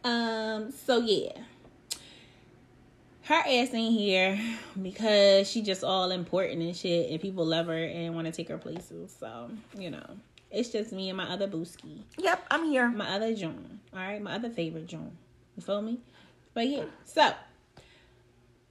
Um, 0.06 0.72
so 0.72 1.00
yeah. 1.00 1.32
Her 3.24 3.34
ass 3.40 3.74
ain't 3.74 4.00
here 4.00 4.40
because 4.80 5.50
she 5.50 5.64
just 5.64 5.84
all 5.84 6.12
important 6.12 6.62
and 6.62 6.76
shit 6.76 7.10
and 7.10 7.20
people 7.20 7.44
love 7.44 7.66
her 7.66 7.84
and 7.84 8.14
want 8.14 8.28
to 8.28 8.32
take 8.32 8.50
her 8.50 8.60
places. 8.60 9.16
So, 9.20 9.50
you 9.78 9.90
know. 9.90 10.06
It's 10.52 10.70
just 10.70 10.94
me 10.94 11.10
and 11.10 11.18
my 11.18 11.28
other 11.28 11.48
booski. 11.48 12.04
Yep, 12.18 12.46
I'm 12.52 12.70
here. 12.70 12.88
My 12.88 13.16
other 13.16 13.34
Joan. 13.34 13.80
Alright, 13.92 14.22
my 14.22 14.36
other 14.36 14.50
favorite 14.50 14.86
Joan. 14.86 15.12
You 15.58 15.64
feel 15.64 15.82
me? 15.82 16.00
But 16.54 16.68
yeah, 16.68 16.86
so 17.04 17.34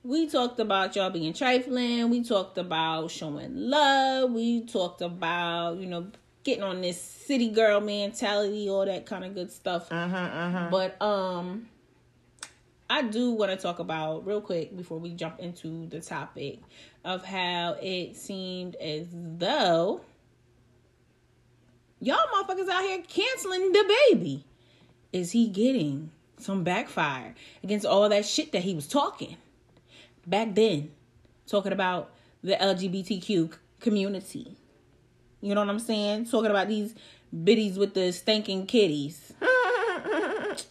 we 0.05 0.29
talked 0.29 0.61
about 0.61 0.95
y'all 0.95 1.11
being 1.11 1.33
trifling. 1.33 2.11
We 2.11 2.23
talked 2.23 2.59
about 2.59 3.11
showing 3.11 3.57
love. 3.57 4.31
We 4.31 4.65
talked 4.65 5.03
about, 5.03 5.79
you 5.79 5.87
know, 5.87 6.07
getting 6.45 6.63
on 6.63 6.81
this 6.81 7.01
city 7.01 7.51
girl 7.51 7.81
mentality, 7.81 8.69
all 8.69 8.85
that 8.87 9.07
kind 9.07 9.25
of 9.25 9.35
good 9.35 9.51
stuff. 9.51 9.91
But 10.71 11.01
um 11.03 11.69
I 12.89 13.03
do 13.03 13.31
want 13.33 13.51
to 13.51 13.57
talk 13.57 13.79
about 13.79 14.27
real 14.27 14.43
quick 14.43 14.77
before 14.77 14.99
we 14.99 15.15
jump 15.15 15.41
into 15.41 15.87
the 15.89 16.01
topic 16.01 16.61
of 17.05 17.25
how 17.25 17.77
it 17.81 18.15
seemed 18.17 18.77
as 18.77 19.07
though 19.11 20.03
y'all 21.99 22.19
motherfuckers 22.35 22.69
out 22.69 22.83
here 22.83 23.03
canceling 23.09 23.73
the 23.73 23.97
baby. 24.11 24.45
Is 25.13 25.33
he 25.33 25.49
getting 25.49 26.11
some 26.39 26.63
backfire 26.63 27.35
against 27.63 27.87
all 27.87 28.09
that 28.09 28.27
shit 28.27 28.53
that 28.53 28.63
he 28.63 28.75
was 28.75 28.87
talking 28.87 29.37
back 30.27 30.55
then? 30.55 30.91
Talking 31.47 31.73
about 31.73 32.13
the 32.43 32.55
LGBTQ 32.55 33.53
community. 33.81 34.57
You 35.45 35.55
know 35.55 35.61
what 35.61 35.69
I'm 35.69 35.79
saying? 35.79 36.25
Talking 36.25 36.51
about 36.51 36.69
these 36.69 36.95
biddies 37.45 37.79
with 37.79 37.93
the 37.93 38.13
stinking 38.13 38.67
kitties. 38.67 39.33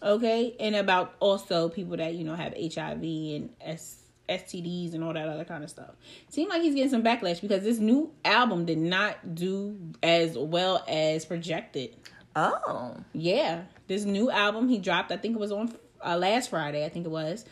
Okay, 0.02 0.56
and 0.58 0.74
about 0.76 1.14
also 1.20 1.68
people 1.68 1.98
that 1.98 2.14
you 2.14 2.24
know 2.24 2.34
have 2.34 2.54
HIV 2.54 3.02
and 3.02 3.50
S- 3.60 4.04
STDs 4.30 4.94
and 4.94 5.04
all 5.04 5.12
that 5.12 5.28
other 5.28 5.44
kind 5.44 5.62
of 5.62 5.68
stuff. 5.68 5.90
Seemed 6.30 6.48
like 6.48 6.62
he's 6.62 6.74
getting 6.74 6.90
some 6.90 7.02
backlash 7.02 7.42
because 7.42 7.62
this 7.62 7.78
new 7.78 8.10
album 8.24 8.64
did 8.64 8.78
not 8.78 9.34
do 9.34 9.78
as 10.02 10.38
well 10.38 10.82
as 10.88 11.26
projected. 11.26 11.96
Oh. 12.34 12.96
Yeah, 13.12 13.64
this 13.86 14.04
new 14.04 14.30
album 14.30 14.70
he 14.70 14.78
dropped, 14.78 15.12
I 15.12 15.18
think 15.18 15.36
it 15.36 15.40
was 15.40 15.52
on 15.52 15.74
uh, 16.02 16.16
last 16.16 16.48
Friday, 16.48 16.84
I 16.84 16.88
think 16.88 17.04
it 17.04 17.10
was. 17.10 17.44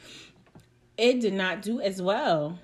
It 0.97 1.21
did 1.21 1.35
not 1.35 1.61
do 1.61 1.81
as 1.81 2.01
well. 2.01 2.59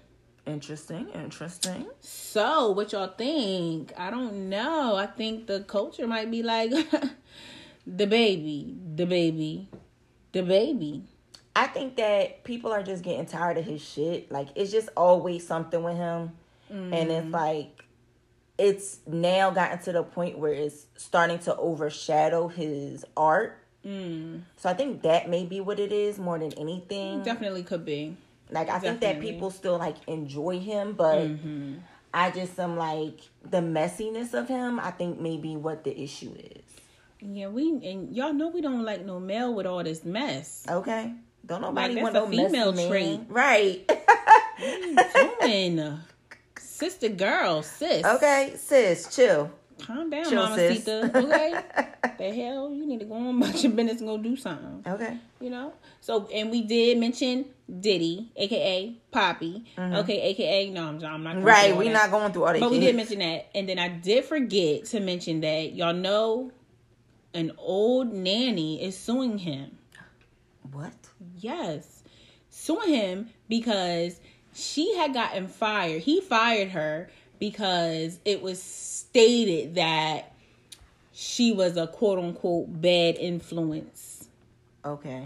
Interesting. 0.48 1.08
Interesting. 1.10 1.86
So, 2.00 2.70
what 2.70 2.92
y'all 2.92 3.08
think? 3.08 3.92
I 3.96 4.10
don't 4.10 4.48
know. 4.48 4.96
I 4.96 5.06
think 5.06 5.46
the 5.46 5.60
culture 5.60 6.06
might 6.06 6.30
be 6.30 6.42
like 6.42 6.70
DaBaby, 7.88 8.96
the 8.96 9.06
baby, 9.06 9.68
DaBaby. 10.32 11.02
I 11.54 11.66
think 11.66 11.96
that 11.96 12.44
people 12.44 12.72
are 12.72 12.82
just 12.82 13.02
getting 13.02 13.26
tired 13.26 13.58
of 13.58 13.64
his 13.64 13.82
shit. 13.82 14.30
Like 14.30 14.48
it's 14.54 14.70
just 14.70 14.88
always 14.96 15.46
something 15.46 15.82
with 15.82 15.96
him. 15.96 16.32
And 16.70 17.10
it's 17.10 17.26
mm. 17.26 17.32
like 17.32 17.84
it's 18.58 18.98
now 19.06 19.50
gotten 19.50 19.78
to 19.80 19.92
the 19.92 20.02
point 20.02 20.38
where 20.38 20.52
it's 20.52 20.86
starting 20.96 21.38
to 21.40 21.56
overshadow 21.56 22.48
his 22.48 23.04
art. 23.16 23.58
Mm. 23.84 24.42
So 24.56 24.68
I 24.68 24.74
think 24.74 25.02
that 25.02 25.28
may 25.28 25.44
be 25.44 25.60
what 25.60 25.80
it 25.80 25.92
is 25.92 26.18
more 26.18 26.38
than 26.38 26.52
anything. 26.54 27.22
Definitely 27.22 27.62
could 27.62 27.84
be. 27.84 28.16
Like 28.50 28.68
I 28.68 28.78
think 28.78 29.00
that 29.00 29.20
people 29.20 29.50
still 29.50 29.78
like 29.78 29.96
enjoy 30.06 30.58
him, 30.60 30.94
but 30.94 31.18
Mm-hmm. 31.18 31.74
I 32.14 32.30
just 32.30 32.58
am 32.58 32.76
like 32.78 33.20
the 33.44 33.58
messiness 33.58 34.32
of 34.32 34.48
him. 34.48 34.80
I 34.80 34.90
think 34.92 35.20
maybe 35.20 35.56
what 35.56 35.84
the 35.84 35.92
issue 36.00 36.32
is. 36.38 36.62
Yeah, 37.20 37.48
we 37.48 37.68
and 37.84 38.14
y'all 38.16 38.32
know 38.32 38.48
we 38.48 38.60
don't 38.62 38.82
like 38.82 39.04
no 39.04 39.20
male 39.20 39.52
with 39.54 39.66
all 39.66 39.84
this 39.84 40.04
mess. 40.04 40.64
Okay, 40.68 41.12
don't 41.44 41.60
nobody 41.60 41.94
that's 41.94 42.02
want 42.02 42.14
no 42.14 42.26
female 42.26 42.72
trait. 42.72 43.20
right? 43.28 43.90
Doing, 45.40 45.98
sister 46.58 47.08
girl, 47.10 47.62
sis. 47.62 48.04
okay, 48.04 48.54
sis, 48.56 49.14
chill. 49.14 49.50
Calm 49.78 50.10
down, 50.10 50.24
Chill, 50.24 50.42
Mama 50.42 50.56
sis. 50.56 50.78
Sita. 50.84 51.10
Okay, 51.14 51.60
the 52.18 52.34
hell, 52.34 52.70
you 52.72 52.86
need 52.86 53.00
to 53.00 53.06
go 53.06 53.14
on 53.14 53.42
about 53.42 53.62
your 53.62 53.72
business 53.72 53.98
and 54.00 54.08
go 54.08 54.18
do 54.18 54.36
something. 54.36 54.82
Okay, 54.86 55.18
you 55.40 55.50
know 55.50 55.72
so 56.00 56.28
and 56.32 56.50
we 56.50 56.62
did 56.62 56.96
mention 56.98 57.44
diddy 57.80 58.30
aka 58.36 58.94
poppy 59.10 59.64
okay 59.78 60.20
aka 60.22 60.70
no 60.70 60.86
i'm, 60.88 61.04
I'm 61.04 61.22
not 61.22 61.32
going 61.34 61.36
Mm-hmm. 61.36 61.44
right. 61.46 61.64
through 61.66 61.72
all 61.74 61.78
We 61.78 61.84
that. 61.88 61.92
not 61.92 62.10
going 62.10 62.32
through 62.32 62.44
all 62.44 62.52
that. 62.52 62.60
but 62.60 62.70
we 62.70 62.80
did 62.80 62.94
mention 62.96 63.18
that 63.18 63.48
and 63.54 63.68
then 63.68 63.78
i 63.78 63.88
did 63.88 64.24
forget 64.24 64.84
to 64.86 65.00
mention 65.00 65.40
that 65.40 65.74
y'all 65.74 65.92
know 65.92 66.50
an 67.34 67.52
old 67.58 68.12
nanny 68.12 68.82
is 68.82 68.96
suing 68.96 69.38
him 69.38 69.76
what? 70.72 70.92
yes 71.38 72.02
suing 72.48 72.88
him 72.88 73.28
because 73.48 74.20
she 74.54 74.94
had 74.96 75.12
gotten 75.12 75.46
fired 75.48 76.02
he 76.02 76.20
fired 76.20 76.70
her 76.70 77.10
because 77.38 78.18
it 78.24 78.42
was 78.42 78.62
stated 78.62 79.76
that 79.76 80.32
she 81.12 81.52
was 81.52 81.76
a 81.76 81.86
quote 81.86 82.18
unquote 82.18 82.80
bad 82.80 83.16
influence 83.16 84.28
Okay, 84.84 85.24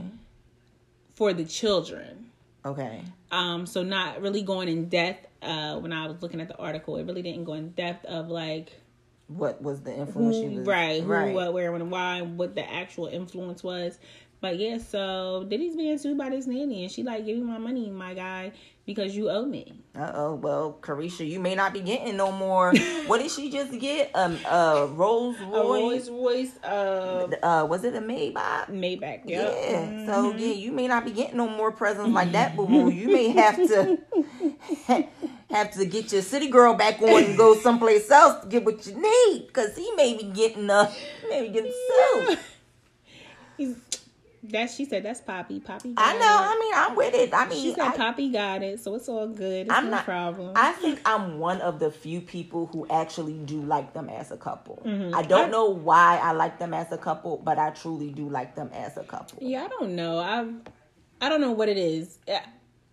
for 1.15 1.33
the 1.33 1.45
children 1.45 2.31
okay, 2.65 3.03
Um, 3.31 3.67
so 3.67 3.83
not 3.83 4.21
really 4.23 4.43
going 4.43 4.69
in 4.69 4.89
depth. 4.89 5.29
Uh, 5.43 5.79
when 5.79 5.93
I 5.93 6.07
was 6.07 6.23
looking 6.23 6.41
at 6.41 6.49
the 6.49 6.57
article, 6.57 6.97
it 6.97 7.05
really 7.05 7.23
didn't 7.23 7.45
go 7.45 7.55
in 7.55 7.71
depth 7.71 8.05
of 8.05 8.29
like 8.29 8.73
what 9.29 9.63
was 9.63 9.81
the 9.81 9.95
influence? 9.95 10.37
she 10.37 10.45
who, 10.45 10.59
was, 10.59 10.67
right, 10.67 11.03
who, 11.03 11.09
right. 11.09 11.35
what, 11.35 11.53
where, 11.53 11.73
when, 11.73 11.91
why, 11.91 12.23
what 12.23 12.55
the 12.55 12.71
actual 12.71 13.07
influence 13.07 13.63
was. 13.63 13.99
But 14.43 14.59
yeah, 14.59 14.79
so 14.79 15.47
Diddy's 15.49 15.77
being 15.77 15.97
sued 15.97 16.19
by 16.19 16.29
this 16.29 16.49
nanny, 16.49 16.83
and 16.83 16.91
she 16.91 17.05
like, 17.05 17.25
give 17.25 17.39
me 17.39 17.45
my 17.45 17.59
money, 17.59 17.89
my 17.91 18.13
guy, 18.13 18.51
because 18.85 19.15
you 19.15 19.31
owe 19.31 19.47
me. 19.47 19.73
Uh 19.97 20.11
oh. 20.15 20.35
Well, 20.35 20.79
Caresha, 20.81 21.25
you 21.25 21.39
may 21.39 21.55
not 21.55 21.73
be 21.73 21.79
getting 21.81 22.17
no 22.17 22.33
more. 22.33 22.75
what 23.07 23.21
did 23.23 23.31
she 23.31 23.53
just 23.53 23.79
get? 23.79 24.11
Um, 24.17 24.37
uh, 24.45 24.89
Rolls 24.91 25.37
A 25.41 25.45
Royce. 25.45 26.09
Rolls 26.09 26.11
Royce, 26.11 26.65
uh, 26.65 27.29
Uh, 27.41 27.67
was 27.71 27.85
it 27.85 27.95
a 27.95 28.01
Maybach? 28.01 28.67
Maybach. 28.69 29.21
Yeah. 29.27 29.43
Yep. 29.43 30.07
So 30.07 30.35
yeah, 30.37 30.55
you 30.55 30.73
may 30.73 30.89
not 30.89 31.05
be 31.05 31.13
getting 31.13 31.37
no 31.37 31.49
more 31.49 31.71
presents 31.71 32.11
like 32.13 32.33
that, 32.33 32.57
boo 32.57 32.67
boo. 32.67 32.91
You 33.03 33.13
may 33.13 33.29
have 33.29 33.57
to 33.57 33.99
have 35.51 35.71
to 35.75 35.87
get 35.87 36.11
your 36.13 36.23
city 36.23 36.49
girl 36.49 36.75
back 36.75 37.01
on 37.01 37.11
and 37.23 37.37
go 37.39 37.55
someplace 37.55 38.11
else 38.11 38.43
to 38.43 38.49
get 38.49 38.65
what 38.65 38.85
you 38.89 39.01
need, 39.01 39.53
cause 39.53 39.77
he 39.77 39.89
may 39.95 40.17
be 40.17 40.25
getting 40.25 40.69
uh, 40.69 40.87
he 41.21 41.29
may 41.29 41.43
be 41.47 41.49
getting 41.55 41.73
sued. 43.57 43.79
That 44.45 44.71
she 44.71 44.85
said 44.87 45.05
that's 45.05 45.21
Poppy. 45.21 45.61
Poppy. 45.61 45.95
I 45.97 46.15
know. 46.15 46.19
it. 46.19 46.25
I 46.25 46.59
mean, 46.61 46.73
I'm 46.75 46.97
with 46.97 47.15
it. 47.15 47.33
I 47.33 47.49
mean, 47.49 47.63
She 47.63 47.71
said 47.75 47.87
I, 47.93 47.97
Poppy 47.97 48.29
got 48.31 48.63
it, 48.63 48.81
so 48.81 48.97
it's 48.97 49.09
all 49.09 49.29
good. 49.29 49.67
It's 49.67 49.71
I'm 49.71 49.85
no 49.85 49.91
not. 49.93 50.05
problem. 50.05 50.53
I 50.57 50.73
think 50.73 51.01
I'm 51.05 51.39
one 51.39 51.61
of 51.61 51.79
the 51.79 51.93
few 51.93 52.21
people 52.21 52.67
who 52.67 52.85
actually 52.91 53.35
do 53.39 53.63
like 53.63 53.93
them 53.95 54.09
as 54.09 54.33
a 54.33 54.37
couple. 54.37 54.83
Mm-hmm. 54.85 55.15
I 55.15 55.23
don't 55.23 55.53
know 55.53 55.67
why 55.67 56.19
I 56.21 56.33
like 56.33 56.59
them 56.59 56.75
as 56.75 56.91
a 56.91 56.99
couple, 56.99 57.37
but 57.37 57.57
I 57.59 57.71
truly 57.71 58.11
do 58.11 58.29
like 58.29 58.57
them 58.57 58.69
as 58.75 58.97
a 58.97 59.05
couple. 59.05 59.39
Yeah, 59.41 59.65
I 59.65 59.69
don't 59.69 59.95
know. 59.95 60.19
I 60.19 60.49
I 61.25 61.29
don't 61.29 61.41
know 61.41 61.53
what 61.53 61.69
it 61.69 61.79
is. 61.79 62.19
I- 62.29 62.43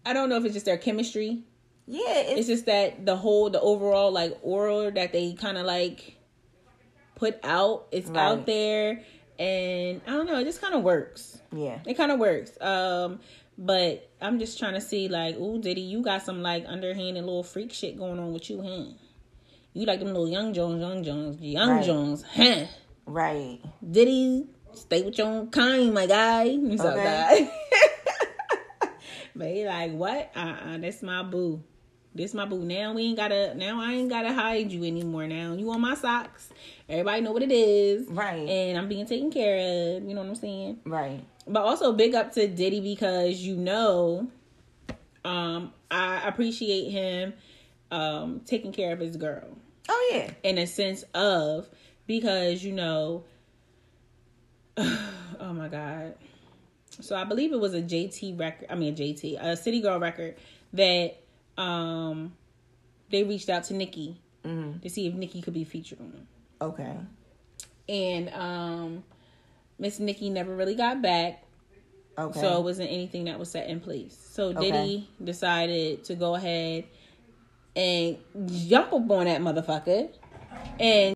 I 0.06 0.14
don't 0.14 0.30
know 0.30 0.38
if 0.38 0.46
it's 0.46 0.54
just 0.54 0.66
their 0.66 0.78
chemistry. 0.78 1.44
Yeah, 1.88 2.02
It's 2.08 2.40
it's, 2.42 2.48
just 2.48 2.66
that 2.68 3.06
the 3.06 3.16
whole, 3.16 3.50
the 3.50 3.60
overall 3.60 4.12
like 4.12 4.38
aura 4.44 4.92
that 4.92 5.12
they 5.12 5.34
kind 5.34 5.58
of 5.58 5.66
like 5.66 6.16
put 7.16 7.38
out, 7.44 7.88
it's 7.92 8.08
Right. 8.10 8.18
out 8.18 8.46
there, 8.46 9.02
and 9.40 10.02
I 10.06 10.12
don't 10.12 10.28
know. 10.28 10.38
It 10.40 10.44
just 10.44 10.62
kind 10.62 10.76
of 10.76 10.84
works. 10.84 11.40
yeah. 11.52 11.80
It 11.86 11.96
kind 11.96 12.12
of 12.12 12.20
works. 12.20 12.52
Um, 12.62 13.20
but 13.58 14.10
I'm 14.22 14.38
just 14.40 14.60
trying 14.60 14.74
to 14.76 14.82
see 14.82 15.08
like, 15.08 15.36
ooh, 15.38 15.60
Diddy, 15.60 15.82
you 15.82 16.02
got 16.04 16.22
some 16.24 16.42
like 16.44 16.66
underhanded 16.68 17.24
little 17.24 17.44
freak 17.44 17.74
shit 17.74 17.98
going 17.98 18.20
on 18.20 18.34
with 18.34 18.50
you, 18.50 18.62
huh? 18.62 18.94
You 19.74 19.86
like 19.86 20.00
them 20.00 20.10
little 20.10 20.30
young 20.30 20.54
Jones, 20.54 20.82
young 20.82 21.04
Jones, 21.04 21.42
young 21.42 21.70
Right. 21.70 21.86
Jones, 21.86 22.24
huh? 22.24 22.66
Right. 23.06 23.60
Diddy, 23.90 24.46
stay 24.74 25.02
with 25.04 25.18
your 25.18 25.28
own 25.28 25.50
kind, 25.50 25.94
my 25.94 26.06
guy. 26.06 26.46
So 26.78 26.90
Okay. 26.92 27.04
guy. 27.04 27.52
but 29.36 29.48
he 29.48 29.66
like, 29.66 29.94
what? 29.94 30.32
Uh 30.36 30.40
uh 30.40 30.78
that's 30.78 31.02
my 31.02 31.24
boo. 31.24 31.64
This 32.20 32.34
my 32.34 32.44
boo. 32.44 32.66
Now 32.66 32.92
we 32.92 33.04
ain't 33.04 33.16
gotta 33.16 33.56
now 33.56 33.80
I 33.80 33.94
ain't 33.94 34.10
gotta 34.10 34.34
hide 34.34 34.74
you 34.74 34.84
anymore 34.84 35.26
now. 35.26 35.54
You 35.54 35.72
on 35.72 35.80
my 35.80 35.96
socks. 35.96 36.50
Everybody 36.90 37.22
know 37.22 37.32
what 37.32 37.44
it 37.44 37.52
is. 37.52 38.10
Right. 38.10 38.46
And 38.46 38.78
I'm 38.78 38.90
being 38.90 39.06
taken 39.06 39.32
care 39.32 39.56
of. 39.96 40.04
You 40.04 40.14
know 40.14 40.20
what 40.20 40.28
I'm 40.28 40.36
saying? 40.36 40.80
Right. 40.86 41.24
But 41.48 41.62
also 41.62 41.94
big 41.94 42.16
up 42.16 42.34
to 42.34 42.46
Diddy 42.46 42.82
because 42.82 43.40
you 43.40 43.56
know, 43.56 44.28
um, 45.24 45.72
I 45.90 46.28
appreciate 46.28 46.92
him 46.92 47.34
um 47.90 48.42
taking 48.46 48.74
care 48.74 48.92
of 48.92 49.00
his 49.00 49.16
girl 49.16 49.48
Oh 49.88 50.12
yeah. 50.14 50.32
in 50.44 50.58
a 50.58 50.68
sense 50.68 51.04
of 51.14 51.70
because 52.06 52.62
you 52.64 52.74
know 52.74 53.24
oh 54.78 55.54
my 55.54 55.68
god 55.70 56.14
so 57.00 57.16
i 57.16 57.24
believe 57.24 57.52
it 57.52 57.60
was 57.60 57.74
a 57.74 57.82
jt 57.82 58.40
record 58.40 58.68
i 58.70 58.76
mean 58.76 58.94
a 58.94 58.96
jt 58.96 59.44
a 59.44 59.58
city 59.58 59.82
girl 59.82 60.00
record 60.00 60.36
that 60.74 61.16
um 61.60 62.34
they 63.12 63.24
reached 63.24 63.50
out 63.50 63.64
to 63.66 63.74
nikki 63.74 64.20
to 64.82 64.90
see 64.90 65.06
if 65.08 65.14
nikki 65.14 65.42
could 65.42 65.54
be 65.54 65.64
featured 65.64 66.00
on 66.00 66.26
Okay. 66.62 66.96
and 67.88 68.30
um 68.34 69.04
miss 69.78 70.00
nikki 70.00 70.30
never 70.30 70.56
really 70.56 70.76
got 70.76 71.02
back 71.02 71.44
Okay. 72.18 72.40
so 72.42 72.60
it 72.60 72.64
wasn't 72.64 72.90
anything 72.92 73.26
that 73.26 73.40
was 73.40 73.50
set 73.50 73.70
in 73.70 73.80
place. 73.80 74.18
So 74.32 74.52
Diddy 74.52 75.08
decided 75.24 76.04
to 76.04 76.16
go 76.16 76.36
ahead 76.36 76.84
and 77.78 78.18
jump 78.68 78.92
up 78.92 79.10
on 79.10 79.24
that 79.24 79.40
motherfucker. 79.40 80.10
And 80.82 81.16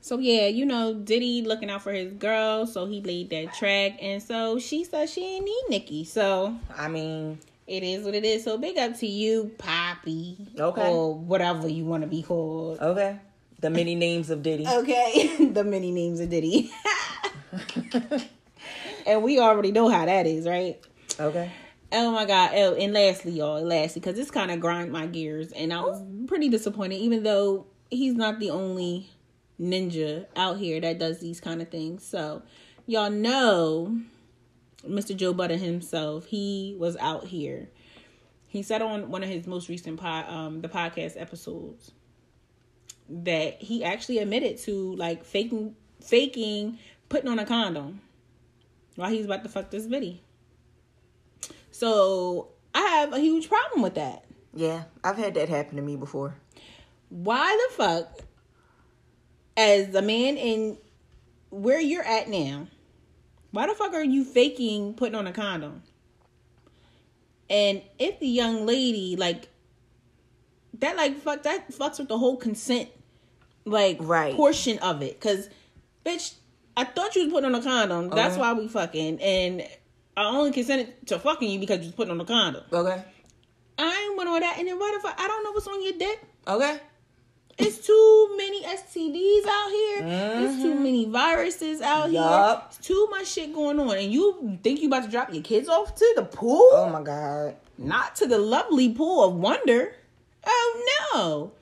so 0.00 0.18
yeah, 0.18 0.46
you 0.48 0.66
know, 0.66 0.92
Diddy 0.92 1.42
looking 1.42 1.70
out 1.70 1.82
for 1.82 1.92
his 1.92 2.12
girl, 2.14 2.66
so 2.66 2.86
he 2.86 3.00
laid 3.00 3.30
that 3.30 3.54
track 3.54 3.98
and 4.02 4.20
so 4.20 4.58
she 4.58 4.82
said 4.82 5.08
she 5.08 5.36
ain't 5.36 5.44
need 5.44 5.64
Nikki. 5.68 6.04
So 6.04 6.56
I 6.76 6.88
mean, 6.88 7.38
it 7.66 7.82
is 7.82 8.04
what 8.04 8.14
it 8.14 8.24
is. 8.24 8.44
So 8.44 8.58
big 8.58 8.78
up 8.78 8.96
to 8.98 9.06
you, 9.06 9.50
Poppy. 9.58 10.36
Okay. 10.58 10.88
Or 10.88 11.14
whatever 11.14 11.68
you 11.68 11.84
want 11.84 12.02
to 12.02 12.08
be 12.08 12.22
called. 12.22 12.78
okay. 12.80 13.18
The 13.60 13.70
many 13.70 13.94
names 13.94 14.28
of 14.30 14.42
Diddy. 14.42 14.66
Okay. 14.66 15.48
the 15.50 15.64
many 15.64 15.90
names 15.90 16.20
of 16.20 16.28
Diddy. 16.28 16.70
and 19.06 19.22
we 19.22 19.38
already 19.38 19.72
know 19.72 19.88
how 19.88 20.04
that 20.04 20.26
is, 20.26 20.46
right? 20.46 20.78
Okay. 21.18 21.50
Oh 21.92 22.10
my 22.10 22.26
god! 22.26 22.50
Oh, 22.54 22.74
and 22.74 22.92
lastly, 22.92 23.32
y'all, 23.32 23.62
lastly, 23.62 24.00
because 24.00 24.16
this 24.16 24.30
kind 24.30 24.50
of 24.50 24.60
grind 24.60 24.90
my 24.90 25.06
gears, 25.06 25.52
and 25.52 25.72
I 25.72 25.80
was 25.82 26.02
pretty 26.26 26.48
disappointed. 26.48 26.96
Even 26.96 27.22
though 27.22 27.66
he's 27.90 28.14
not 28.14 28.40
the 28.40 28.50
only 28.50 29.08
ninja 29.60 30.26
out 30.34 30.58
here 30.58 30.80
that 30.80 30.98
does 30.98 31.20
these 31.20 31.40
kind 31.40 31.62
of 31.62 31.68
things, 31.70 32.04
so 32.04 32.42
y'all 32.86 33.08
know, 33.10 33.98
Mr. 34.88 35.16
Joe 35.16 35.32
Budden 35.32 35.58
himself, 35.58 36.26
he 36.26 36.76
was 36.78 36.96
out 36.98 37.24
here. 37.24 37.68
He 38.46 38.62
said 38.62 38.82
on 38.82 39.10
one 39.10 39.22
of 39.22 39.28
his 39.28 39.46
most 39.46 39.68
recent 39.68 40.00
pod, 40.00 40.28
um, 40.28 40.60
the 40.62 40.68
podcast 40.68 41.20
episodes, 41.20 41.92
that 43.08 43.60
he 43.60 43.84
actually 43.84 44.18
admitted 44.18 44.58
to 44.58 44.94
like 44.96 45.24
faking, 45.24 45.76
faking, 46.02 46.78
putting 47.08 47.28
on 47.28 47.38
a 47.38 47.46
condom 47.46 48.00
while 48.96 49.10
he's 49.10 49.26
about 49.26 49.42
to 49.44 49.48
fuck 49.48 49.70
this 49.70 49.86
bitty. 49.86 50.22
So 51.70 52.48
I 52.74 52.80
have 52.80 53.12
a 53.12 53.18
huge 53.18 53.48
problem 53.48 53.82
with 53.82 53.94
that. 53.94 54.24
Yeah, 54.54 54.84
I've 55.04 55.18
had 55.18 55.34
that 55.34 55.48
happen 55.48 55.76
to 55.76 55.82
me 55.82 55.96
before. 55.96 56.34
Why 57.10 57.68
the 57.68 57.74
fuck, 57.76 58.20
as 59.56 59.94
a 59.94 60.02
man 60.02 60.36
in 60.38 60.78
where 61.50 61.80
you're 61.80 62.02
at 62.02 62.28
now, 62.28 62.66
why 63.50 63.66
the 63.66 63.74
fuck 63.74 63.94
are 63.94 64.04
you 64.04 64.24
faking 64.24 64.94
putting 64.94 65.14
on 65.14 65.26
a 65.26 65.32
condom? 65.32 65.82
And 67.48 67.82
if 67.98 68.18
the 68.18 68.26
young 68.26 68.66
lady 68.66 69.16
like 69.16 69.48
that, 70.78 70.96
like 70.96 71.18
fuck 71.18 71.42
that 71.44 71.70
fucks 71.70 71.98
with 71.98 72.08
the 72.08 72.18
whole 72.18 72.36
consent, 72.36 72.88
like 73.64 73.98
Right. 74.00 74.34
portion 74.34 74.78
of 74.80 75.02
it. 75.02 75.20
Cause, 75.20 75.48
bitch, 76.04 76.34
I 76.76 76.84
thought 76.84 77.14
you 77.16 77.24
was 77.24 77.32
putting 77.32 77.46
on 77.46 77.54
a 77.54 77.62
condom. 77.62 78.10
That's 78.10 78.36
why 78.36 78.52
we 78.52 78.68
fucking, 78.68 79.20
and 79.20 79.62
I 80.16 80.24
only 80.24 80.50
consented 80.52 81.06
to 81.06 81.18
fucking 81.18 81.48
you 81.48 81.58
because 81.58 81.78
you 81.80 81.86
was 81.86 81.94
putting 81.94 82.10
on 82.12 82.20
a 82.20 82.24
condom. 82.24 82.64
Okay. 82.72 83.02
I 83.78 84.06
ain't 84.08 84.16
went 84.16 84.28
on 84.28 84.40
that, 84.40 84.56
and 84.58 84.66
then 84.66 84.78
why 84.78 84.92
the 84.94 85.00
fuck? 85.06 85.18
I 85.20 85.28
don't 85.28 85.44
know 85.44 85.52
what's 85.52 85.66
on 85.66 85.82
your 85.82 85.92
dick. 85.92 86.20
Okay. 86.48 86.80
It's 87.58 87.78
too 87.86 88.34
many 88.36 88.62
STDs 88.62 89.46
out 89.46 89.70
here. 89.70 90.44
It's 90.44 90.62
too 90.62 90.74
mm-hmm. 90.74 90.82
many 90.82 91.04
viruses 91.06 91.80
out 91.80 92.10
here. 92.10 92.62
It's 92.66 92.78
too 92.78 93.08
much 93.10 93.28
shit 93.28 93.54
going 93.54 93.80
on. 93.80 93.96
And 93.96 94.12
you 94.12 94.58
think 94.62 94.80
you 94.80 94.88
about 94.88 95.04
to 95.04 95.10
drop 95.10 95.32
your 95.32 95.42
kids 95.42 95.68
off 95.68 95.94
to 95.94 96.12
the 96.16 96.22
pool? 96.22 96.68
Oh 96.72 96.90
my 96.90 97.02
god. 97.02 97.56
Not 97.78 98.16
to 98.16 98.26
the 98.26 98.38
lovely 98.38 98.92
pool 98.92 99.24
of 99.24 99.34
wonder. 99.34 99.94
Oh 100.44 101.12
no. 101.14 101.52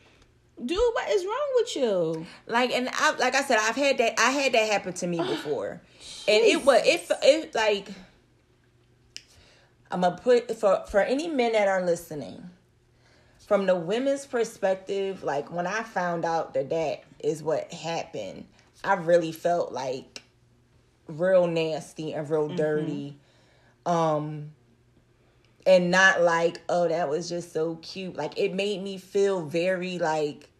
Dude, 0.64 0.78
what 0.78 1.08
is 1.10 1.24
wrong 1.24 1.48
with 1.56 1.76
you? 1.76 2.26
Like 2.46 2.70
and 2.72 2.88
I 2.92 3.12
like 3.16 3.34
I 3.34 3.42
said, 3.42 3.58
I've 3.60 3.76
had 3.76 3.98
that 3.98 4.18
I 4.18 4.30
had 4.30 4.52
that 4.52 4.70
happen 4.70 4.92
to 4.94 5.06
me 5.06 5.18
ah, 5.20 5.28
before. 5.28 5.80
and 6.28 6.44
it 6.44 6.64
was 6.64 6.82
it 6.84 7.10
it 7.22 7.54
like 7.54 7.88
I'm 9.90 10.00
gonna 10.00 10.16
put 10.16 10.56
for 10.56 10.84
for 10.88 11.00
any 11.00 11.28
men 11.28 11.52
that 11.52 11.68
are 11.68 11.84
listening, 11.84 12.50
from 13.46 13.66
the 13.66 13.76
women's 13.76 14.26
perspective, 14.26 15.22
like 15.22 15.52
when 15.52 15.66
I 15.66 15.82
found 15.82 16.24
out 16.24 16.54
that 16.54 16.70
that 16.70 17.04
is 17.20 17.42
what 17.42 17.72
happened, 17.72 18.46
I 18.82 18.94
really 18.94 19.32
felt 19.32 19.72
like 19.72 20.22
real 21.06 21.46
nasty 21.46 22.14
and 22.14 22.28
real 22.28 22.48
dirty. 22.48 23.18
Um 23.86 24.52
and 25.66 25.90
not 25.90 26.20
like, 26.20 26.60
oh, 26.68 26.88
that 26.88 27.08
was 27.08 27.28
just 27.28 27.52
so 27.52 27.76
cute. 27.76 28.16
Like 28.16 28.38
it 28.38 28.54
made 28.54 28.82
me 28.82 28.98
feel 28.98 29.44
very 29.44 29.98
like 29.98 30.50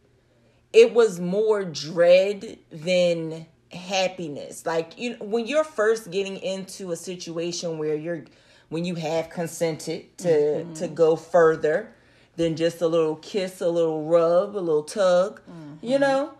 it 0.72 0.92
was 0.92 1.20
more 1.20 1.64
dread 1.64 2.58
than 2.70 3.46
happiness. 3.72 4.66
Like 4.66 4.98
you 4.98 5.14
when 5.20 5.46
you're 5.46 5.64
first 5.64 6.10
getting 6.10 6.36
into 6.36 6.92
a 6.92 6.96
situation 6.96 7.78
where 7.78 7.94
you're 7.94 8.24
when 8.68 8.84
you 8.84 8.94
have 8.96 9.30
consented 9.30 10.16
to 10.18 10.64
to 10.74 10.88
go 10.88 11.16
further 11.16 11.93
than 12.36 12.56
just 12.56 12.80
a 12.80 12.86
little 12.88 13.16
kiss, 13.16 13.60
a 13.60 13.68
little 13.68 14.04
rub, 14.04 14.56
a 14.56 14.58
little 14.58 14.82
tug, 14.82 15.40
you 15.82 15.98
know? 15.98 16.32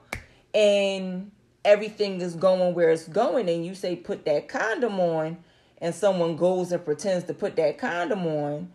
And 0.52 1.30
everything 1.64 2.20
is 2.20 2.34
going 2.34 2.74
where 2.74 2.90
it's 2.90 3.08
going 3.08 3.48
and 3.48 3.64
you 3.64 3.74
say 3.74 3.96
put 3.96 4.24
that 4.26 4.48
condom 4.48 5.00
on 5.00 5.36
and 5.78 5.94
someone 5.94 6.36
goes 6.36 6.70
and 6.72 6.84
pretends 6.84 7.24
to 7.24 7.32
put 7.34 7.56
that 7.56 7.78
condom 7.78 8.26
on 8.26 8.70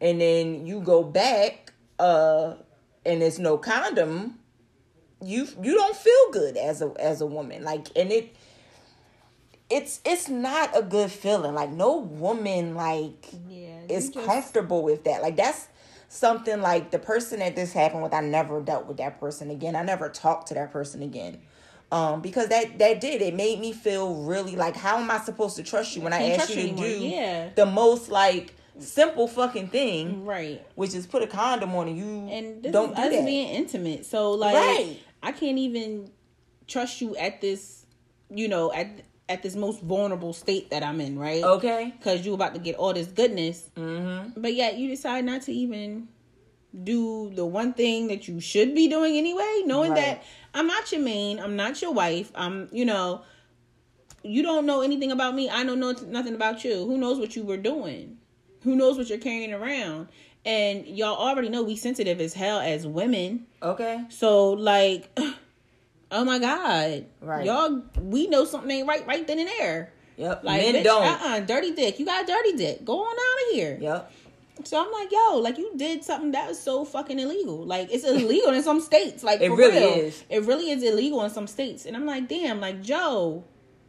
and 0.00 0.20
then 0.20 0.66
you 0.66 0.80
go 0.80 1.02
back 1.02 1.72
uh 1.98 2.52
and 3.06 3.22
there's 3.22 3.38
no 3.38 3.56
condom 3.56 4.38
you 5.22 5.48
you 5.62 5.72
don't 5.74 5.96
feel 5.96 6.30
good 6.32 6.56
as 6.58 6.82
a 6.82 6.92
as 7.00 7.22
a 7.22 7.26
woman 7.26 7.64
like 7.64 7.86
and 7.96 8.12
it 8.12 8.36
it's 9.70 10.00
it's 10.04 10.28
not 10.28 10.76
a 10.76 10.82
good 10.82 11.10
feeling 11.10 11.54
like 11.54 11.70
no 11.70 11.96
woman 11.96 12.74
like 12.74 13.26
Yeah. 13.48 13.80
is 13.88 14.10
comfortable 14.10 14.82
with 14.82 15.04
that 15.04 15.22
like 15.22 15.36
that's 15.36 15.68
something 16.08 16.60
like 16.60 16.90
the 16.90 16.98
person 16.98 17.38
that 17.40 17.56
this 17.56 17.72
happened 17.72 18.02
with 18.02 18.14
i 18.14 18.20
never 18.20 18.60
dealt 18.60 18.86
with 18.86 18.96
that 18.98 19.18
person 19.20 19.50
again 19.50 19.74
i 19.76 19.82
never 19.82 20.08
talked 20.08 20.48
to 20.48 20.54
that 20.54 20.72
person 20.72 21.02
again 21.02 21.40
um 21.92 22.20
because 22.20 22.48
that 22.48 22.78
that 22.78 23.00
did 23.00 23.20
it 23.22 23.34
made 23.34 23.58
me 23.60 23.72
feel 23.72 24.14
really 24.24 24.56
like 24.56 24.76
how 24.76 24.98
am 24.98 25.10
i 25.10 25.18
supposed 25.18 25.56
to 25.56 25.62
trust 25.62 25.94
you 25.96 26.02
when 26.02 26.12
i 26.12 26.30
ask 26.30 26.50
you 26.50 26.54
to 26.56 26.62
anymore, 26.62 26.84
do 26.84 26.98
yeah. 27.00 27.48
the 27.56 27.66
most 27.66 28.10
like 28.10 28.54
simple 28.78 29.28
fucking 29.28 29.68
thing 29.68 30.24
Right. 30.24 30.60
which 30.74 30.94
is 30.94 31.06
put 31.06 31.22
a 31.22 31.26
condom 31.28 31.74
on 31.76 31.86
and 31.88 31.96
you 31.96 32.28
And 32.28 32.62
don't 32.72 32.90
is 32.90 32.96
do 32.96 33.02
us 33.02 33.10
that 33.10 33.24
being 33.24 33.48
intimate. 33.48 34.04
So 34.04 34.32
like 34.32 34.54
Right. 34.54 34.98
I 35.22 35.30
can't 35.32 35.58
even 35.58 36.10
trust 36.66 37.00
you 37.00 37.14
at 37.16 37.40
this, 37.40 37.86
you 38.30 38.48
know, 38.48 38.72
at 38.72 38.88
at 39.28 39.42
this 39.42 39.56
most 39.56 39.80
vulnerable 39.82 40.32
state 40.32 40.70
that 40.70 40.82
I'm 40.82 41.00
in, 41.00 41.18
right? 41.18 41.42
okay 41.42 41.92
Because 41.96 42.24
you 42.26 42.34
about 42.34 42.54
to 42.54 42.60
get 42.60 42.76
all 42.76 42.92
this 42.92 43.06
goodness, 43.06 43.70
mm-hmm. 43.76 44.40
but 44.40 44.54
yet 44.54 44.76
you 44.76 44.88
decide 44.88 45.24
not 45.24 45.42
to 45.42 45.52
even 45.52 46.08
do 46.82 47.30
the 47.34 47.46
one 47.46 47.72
thing 47.72 48.08
that 48.08 48.26
you 48.26 48.40
should 48.40 48.74
be 48.74 48.88
doing 48.88 49.16
anyway, 49.16 49.62
knowing 49.64 49.92
Right. 49.92 50.00
that 50.00 50.24
I'm 50.52 50.66
not 50.66 50.90
your 50.92 51.00
main, 51.00 51.38
I'm 51.38 51.56
not 51.56 51.80
your 51.80 51.92
wife, 51.92 52.32
I'm, 52.34 52.68
you 52.72 52.84
know, 52.84 53.22
you 54.22 54.42
don't 54.42 54.66
know 54.66 54.80
anything 54.80 55.12
about 55.12 55.34
me. 55.34 55.50
I 55.50 55.64
don't 55.64 55.78
know 55.78 55.92
nothing 56.06 56.34
about 56.34 56.64
you. 56.64 56.86
Who 56.86 56.96
knows 56.96 57.18
what 57.18 57.36
you 57.36 57.44
were 57.44 57.58
doing? 57.58 58.16
Who 58.62 58.74
knows 58.74 58.96
what 58.96 59.08
you're 59.10 59.18
carrying 59.18 59.52
around? 59.52 60.08
And 60.46 60.86
y'all 60.86 61.16
already 61.16 61.48
know 61.50 61.62
we 61.62 61.76
sensitive 61.76 62.20
as 62.20 62.34
hell 62.34 62.58
as 62.58 62.86
women. 62.86 63.46
okay 63.62 64.04
So 64.08 64.50
like, 64.52 65.16
oh 66.14 66.24
my 66.24 66.38
god, 66.38 67.04
Right. 67.20 67.44
Y'all, 67.44 67.82
we 68.00 68.26
know 68.28 68.44
something 68.44 68.70
ain't 68.70 68.88
right 68.88 69.06
right 69.06 69.26
then 69.26 69.38
and 69.38 69.48
there. 69.48 69.92
Yep. 70.16 70.44
Like, 70.44 70.62
Men 70.62 70.74
bitch, 70.76 70.84
don't. 70.84 71.02
uh-uh, 71.04 71.40
dirty 71.40 71.72
dick. 71.72 71.98
You 71.98 72.06
got 72.06 72.22
a 72.24 72.26
dirty 72.26 72.52
dick. 72.56 72.84
Go 72.84 73.00
on 73.04 73.12
out 73.12 73.48
of 73.50 73.54
here. 73.54 73.78
Yep. 73.80 74.12
So 74.62 74.80
I'm 74.80 74.92
like, 74.92 75.10
yo, 75.10 75.38
like 75.38 75.58
you 75.58 75.72
did 75.76 76.04
something 76.04 76.30
that 76.30 76.48
was 76.48 76.60
so 76.60 76.84
fucking 76.84 77.18
illegal. 77.18 77.64
Like 77.66 77.88
it's 77.92 78.04
illegal 78.04 78.52
in 78.52 78.62
some 78.62 78.80
states. 78.80 79.24
Like 79.24 79.40
It 79.40 79.48
for 79.50 79.56
really 79.56 79.78
real. 79.78 79.88
is. 80.06 80.24
It 80.30 80.44
really 80.44 80.70
is 80.70 80.82
illegal 80.84 81.22
in 81.24 81.30
some 81.30 81.48
states. 81.48 81.84
And 81.84 81.96
I'm 81.96 82.06
like, 82.06 82.28
damn, 82.28 82.60
like 82.60 82.80
Joe, 82.80 83.42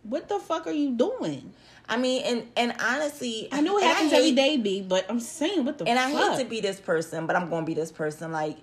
what 0.04 0.28
the 0.28 0.40
fuck 0.40 0.66
are 0.66 0.72
you 0.72 0.92
doing? 0.98 1.54
I 1.88 1.98
mean, 1.98 2.24
and 2.26 2.48
and 2.58 2.74
honestly, 2.84 3.48
I 3.52 3.62
know 3.62 3.78
it 3.78 3.84
happens 3.84 4.10
hate- 4.12 4.18
every 4.18 4.32
day, 4.32 4.58
B, 4.58 4.82
but 4.82 5.06
I'm 5.08 5.20
saying 5.20 5.64
what 5.66 5.78
the 5.78 5.86
And 5.88 6.00
I 6.00 6.10
hate 6.10 6.40
to 6.44 6.50
be 6.50 6.60
this 6.60 6.80
person, 6.80 7.28
but 7.28 7.36
I'm 7.36 7.48
going 7.52 7.62
to 7.64 7.68
be 7.68 7.76
this 7.76 7.92
person. 7.92 8.32
Like, 8.32 8.58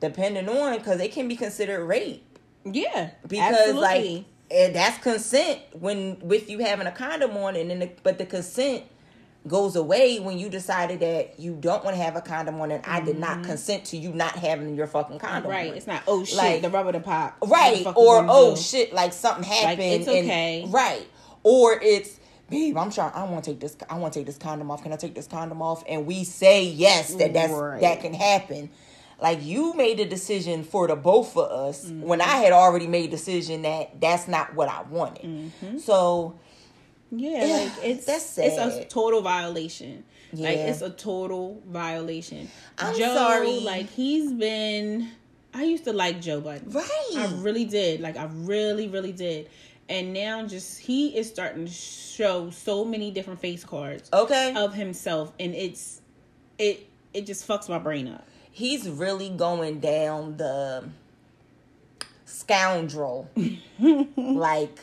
depending 0.00 0.48
on 0.48 0.76
because 0.78 1.00
it 1.00 1.12
can 1.12 1.28
be 1.28 1.36
considered 1.36 1.84
rape 1.86 2.33
yeah, 2.64 3.10
because 3.26 3.54
absolutely. 3.54 3.80
like 3.82 4.24
and 4.50 4.74
that's 4.74 4.98
consent 4.98 5.60
when 5.72 6.18
with 6.20 6.48
you 6.50 6.58
having 6.60 6.86
a 6.86 6.92
condom 6.92 7.36
on, 7.36 7.56
and 7.56 7.70
then 7.70 7.80
the, 7.80 7.90
but 8.02 8.18
the 8.18 8.26
consent 8.26 8.84
goes 9.46 9.76
away 9.76 10.18
when 10.20 10.38
you 10.38 10.48
decided 10.48 11.00
that 11.00 11.38
you 11.38 11.54
don't 11.60 11.84
want 11.84 11.94
to 11.96 12.02
have 12.02 12.16
a 12.16 12.20
condom 12.22 12.58
on, 12.60 12.70
and 12.70 12.84
I 12.86 13.00
did 13.00 13.18
not 13.18 13.44
consent 13.44 13.84
to 13.86 13.96
you 13.98 14.10
not 14.12 14.32
having 14.36 14.74
your 14.74 14.86
fucking 14.86 15.18
condom. 15.18 15.42
Mm-hmm. 15.42 15.50
right. 15.50 15.70
on. 15.70 15.76
It's 15.76 15.86
not 15.86 16.02
oh 16.06 16.24
shit, 16.24 16.36
Like- 16.38 16.62
the 16.62 16.70
rubber 16.70 16.92
to 16.92 17.00
pop. 17.00 17.36
Right 17.46 17.84
or 17.86 18.24
oh 18.28 18.54
do? 18.54 18.60
shit 18.60 18.92
like 18.94 19.12
something 19.12 19.44
happened 19.44 19.80
it's 19.82 20.08
and- 20.08 20.26
okay. 20.26 20.64
right 20.68 21.06
or 21.42 21.78
it's 21.82 22.18
babe 22.50 22.76
i'm 22.76 22.90
trying 22.90 23.10
i 23.14 23.24
want 23.24 23.42
to 23.44 23.50
take 23.50 23.60
this 23.60 23.76
i 23.88 23.96
want 23.98 24.12
to 24.12 24.18
take 24.20 24.26
this 24.26 24.36
condom 24.36 24.70
off 24.70 24.82
can 24.82 24.92
i 24.92 24.96
take 24.96 25.14
this 25.14 25.26
condom 25.26 25.62
off 25.62 25.82
and 25.88 26.06
we 26.06 26.24
say 26.24 26.62
yes 26.64 27.14
that 27.14 27.32
that's 27.32 27.50
Right. 27.52 27.80
that 27.80 28.00
can 28.02 28.12
happen 28.14 28.68
like 29.26 29.40
you 29.52 29.72
made 29.74 29.98
a 30.00 30.08
decision 30.16 30.58
for 30.72 30.82
the 30.90 30.96
both 30.96 31.36
of 31.36 31.50
us 31.66 31.78
Mm-hmm. 31.86 32.02
when 32.10 32.20
i 32.20 32.36
had 32.44 32.52
already 32.52 32.86
made 32.96 33.06
a 33.08 33.12
decision 33.18 33.62
that 33.62 34.00
that's 34.00 34.26
not 34.28 34.46
what 34.58 34.68
i 34.78 34.80
wanted 34.96 35.24
Mm-hmm. 35.24 35.78
so 35.78 36.38
Yeah, 37.10 37.44
like 37.60 37.72
it's 37.90 38.04
that's 38.10 38.38
it's 38.38 38.56
a 38.58 38.84
total 38.98 39.20
violation. 39.22 40.04
Like 40.32 40.56
Yeah. 40.56 40.70
it's 40.70 40.82
a 40.82 40.90
total 40.90 41.44
violation. 41.82 42.42
I'm 42.76 42.96
Joe, 42.98 43.14
sorry. 43.14 43.60
like 43.60 43.88
he's 44.00 44.32
been. 44.32 45.10
I 45.60 45.62
used 45.62 45.84
to 45.84 45.92
like 45.92 46.16
Joe 46.26 46.40
Budden. 46.40 46.70
Right. 46.70 47.14
I 47.16 47.26
really 47.46 47.66
did. 47.78 48.00
Like 48.00 48.16
I 48.16 48.26
really, 48.52 48.88
really 48.88 49.12
did. 49.12 49.48
And 49.88 50.12
now, 50.12 50.44
just 50.54 50.80
he 50.80 51.00
is 51.16 51.28
starting 51.28 51.66
to 51.66 51.70
show 51.70 52.50
so 52.50 52.84
many 52.84 53.08
different 53.16 53.38
face 53.46 53.62
cards 53.64 54.08
okay 54.12 54.52
of 54.56 54.74
himself, 54.74 55.26
and 55.38 55.54
it's 55.54 56.00
it 56.58 56.76
it 57.12 57.26
just 57.30 57.46
fucks 57.46 57.68
my 57.68 57.78
brain 57.78 58.08
up. 58.08 58.26
He's 58.54 58.88
really 58.88 59.28
going 59.28 59.80
down 59.80 60.38
the 60.38 60.88
scoundrel. 62.24 63.28
Like 64.16 64.78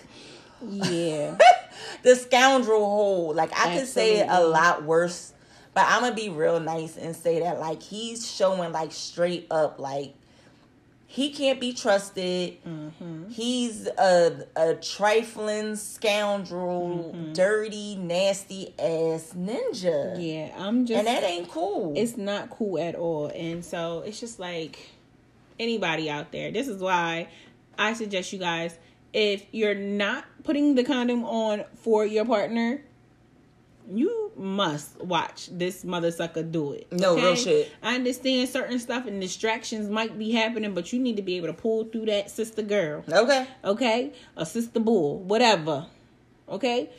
Yeah, 0.62 1.38
the 2.04 2.16
scoundrel 2.16 2.86
hole. 2.86 3.34
Like 3.34 3.58
I 3.58 3.78
could 3.78 3.88
say 3.88 4.20
it 4.20 4.28
a 4.30 4.44
lot 4.44 4.84
worse, 4.84 5.34
but 5.74 5.86
I'm 5.88 6.02
gonna 6.02 6.14
be 6.14 6.30
real 6.30 6.60
nice 6.60 6.98
and 6.98 7.16
say 7.16 7.40
that 7.40 7.60
like 7.60 7.82
he's 7.82 8.30
showing 8.30 8.74
like 8.74 8.92
straight 8.92 9.48
up 9.50 9.80
like 9.80 10.14
he 11.14 11.30
can't 11.32 11.60
be 11.60 11.74
trusted. 11.74 12.64
Mm-hmm. 12.64 13.30
He's 13.30 13.86
a 13.88 14.46
a 14.56 14.76
trifling 14.76 15.76
scoundrel, 15.76 17.12
Mm-hmm. 17.14 17.34
dirty, 17.34 17.96
nasty 17.98 18.74
ass 18.80 19.34
ninja. 19.38 20.16
yeah. 20.18 20.54
I'm 20.58 20.86
just 20.86 20.98
And 21.00 21.08
that 21.08 21.24
ain't 21.24 21.50
cool. 21.50 21.94
it's 21.98 22.16
not 22.16 22.50
cool 22.50 22.80
at 22.80 22.96
all. 22.96 23.28
And 23.36 23.64
so 23.66 24.04
it's 24.06 24.20
just 24.22 24.40
like 24.40 24.90
anybody 25.60 26.10
out 26.10 26.32
there. 26.32 26.50
This 26.52 26.68
is 26.70 26.82
why 26.82 27.28
I 27.78 27.94
suggest 27.94 28.32
you 28.32 28.40
guys 28.40 28.78
if 29.14 29.44
you're 29.52 29.76
not 29.76 30.24
putting 30.46 30.76
the 30.76 30.84
condom 30.86 31.26
on 31.26 31.66
for 31.76 32.06
your 32.06 32.24
partner, 32.24 32.82
you 33.92 34.21
must 34.38 35.00
watch 35.02 35.50
this 35.52 35.84
mother 35.84 36.12
sucker 36.12 36.44
do 36.44 36.74
it. 36.74 36.92
No, 36.92 37.16
real 37.16 37.36
shit. 37.36 37.72
I 37.82 37.96
understand 37.96 38.50
certain 38.50 38.80
stuff 38.80 39.06
and 39.06 39.22
distractions 39.22 39.90
might 39.90 40.18
be 40.18 40.32
happening, 40.32 40.74
but 40.74 40.92
you 40.94 41.00
need 41.00 41.18
to 41.18 41.22
be 41.22 41.38
able 41.38 41.48
to 41.48 41.54
pull 41.54 41.86
through 41.86 42.08
that 42.08 42.32
sister 42.32 42.62
girl. 42.62 43.04
Okay. 43.12 43.48
Okay? 43.64 44.14
A 44.38 44.46
sister 44.46 44.80
bull, 44.80 45.20
whatever. 45.20 45.88
Okay? 46.50 46.90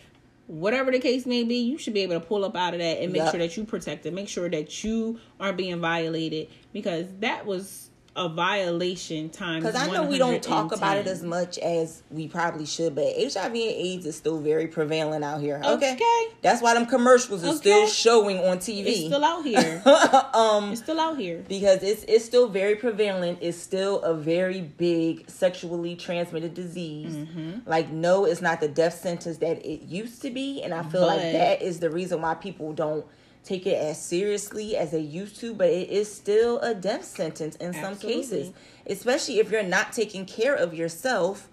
Whatever 0.47 0.91
the 0.91 0.99
case 0.99 1.25
may 1.25 1.45
be, 1.45 1.57
you 1.57 1.79
should 1.79 1.95
be 1.95 2.01
able 2.01 2.15
to 2.15 2.27
pull 2.27 2.45
up 2.45 2.57
out 2.57 2.75
of 2.75 2.81
that 2.81 3.01
and 3.01 3.13
make 3.13 3.23
Yup. 3.23 3.31
sure 3.31 3.41
that 3.41 3.57
you 3.57 3.65
protect 3.65 4.05
it. 4.07 4.13
Make 4.13 4.29
sure 4.29 4.49
that 4.49 4.85
you 4.85 5.19
aren't 5.41 5.57
being 5.57 5.81
violated 5.81 6.49
because 6.73 7.07
that 7.21 7.47
was 7.47 7.91
a 8.15 8.29
violation 8.29 9.31
time 9.31 9.63
Because 9.63 9.75
I 9.75 9.91
know 9.91 10.05
we 10.05 10.19
don't 10.19 10.43
talk 10.43 10.73
about 10.73 10.99
it 10.99 11.07
as 11.07 11.23
much 11.23 11.59
as 11.59 12.03
we 12.11 12.29
probably 12.29 12.67
should, 12.67 12.95
but 12.95 13.05
HIV 13.17 13.53
and 13.53 13.57
AIDS 13.57 14.05
is 14.05 14.17
still 14.17 14.39
very 14.39 14.67
prevalent 14.67 15.25
out 15.25 15.41
here. 15.41 15.61
Okay. 15.65 15.95
Okay. 15.95 16.27
That's 16.43 16.61
why 16.61 16.75
them 16.75 16.85
commercials 16.85 17.43
are 17.43 17.55
still 17.55 17.87
showing 17.87 18.39
on 18.41 18.59
TV. 18.59 18.87
It's 18.87 19.07
still 19.07 19.25
out 19.25 19.45
here. 19.45 19.83
um, 20.35 20.73
It's 20.73 20.83
still 20.83 21.01
out 21.01 21.19
here. 21.19 21.43
because 21.49 21.83
it's 21.83 22.05
it's 22.05 22.25
still 22.25 22.49
very 22.49 22.75
prevalent. 22.77 23.39
It's 23.41 23.57
still 23.57 24.03
a 24.03 24.15
very 24.15 24.61
big 24.61 25.31
sexually 25.31 25.97
transmitted 25.97 26.53
disease. 26.53 27.15
Mm-hmm. 27.15 27.61
Like 27.65 27.91
no, 27.91 28.27
it's 28.27 28.43
not 28.43 28.61
the 28.61 28.69
death 28.69 29.01
sentence 29.01 29.39
that 29.39 29.65
it 29.65 29.83
used 29.83 30.21
to 30.23 30.31
be, 30.31 30.63
and 30.63 30.75
I 30.75 30.83
feel 30.83 31.07
like 31.07 31.21
that 31.21 31.63
is 31.63 31.81
the 31.81 31.91
reason 31.91 32.21
why 32.21 32.35
people 32.35 32.73
don't 32.75 33.07
take 33.45 33.67
it 33.67 33.75
as 33.75 34.01
seriously 34.01 34.77
as 34.77 34.91
they 34.93 35.01
used 35.01 35.37
to. 35.41 35.55
But 35.55 35.69
it 35.69 35.91
is 35.91 36.13
still 36.13 36.59
a 36.61 36.75
death 36.75 37.05
sentence 37.05 37.57
in 37.57 37.73
some 37.75 37.97
cases, 37.97 38.53
especially 38.87 39.39
if 39.39 39.51
you're 39.51 39.63
not 39.63 39.93
taking 39.93 40.27
care 40.27 40.55
of 40.55 40.75
yourself. 40.75 41.49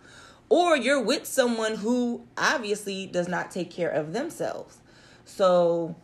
Or 0.52 0.76
you're 0.76 1.04
with 1.04 1.28
someone 1.28 1.76
who 1.76 2.26
obviously 2.36 3.06
does 3.06 3.28
not 3.28 3.52
take 3.52 3.70
care 3.70 3.90
of 3.90 4.14
themselves. 4.14 4.78
So 5.24 5.96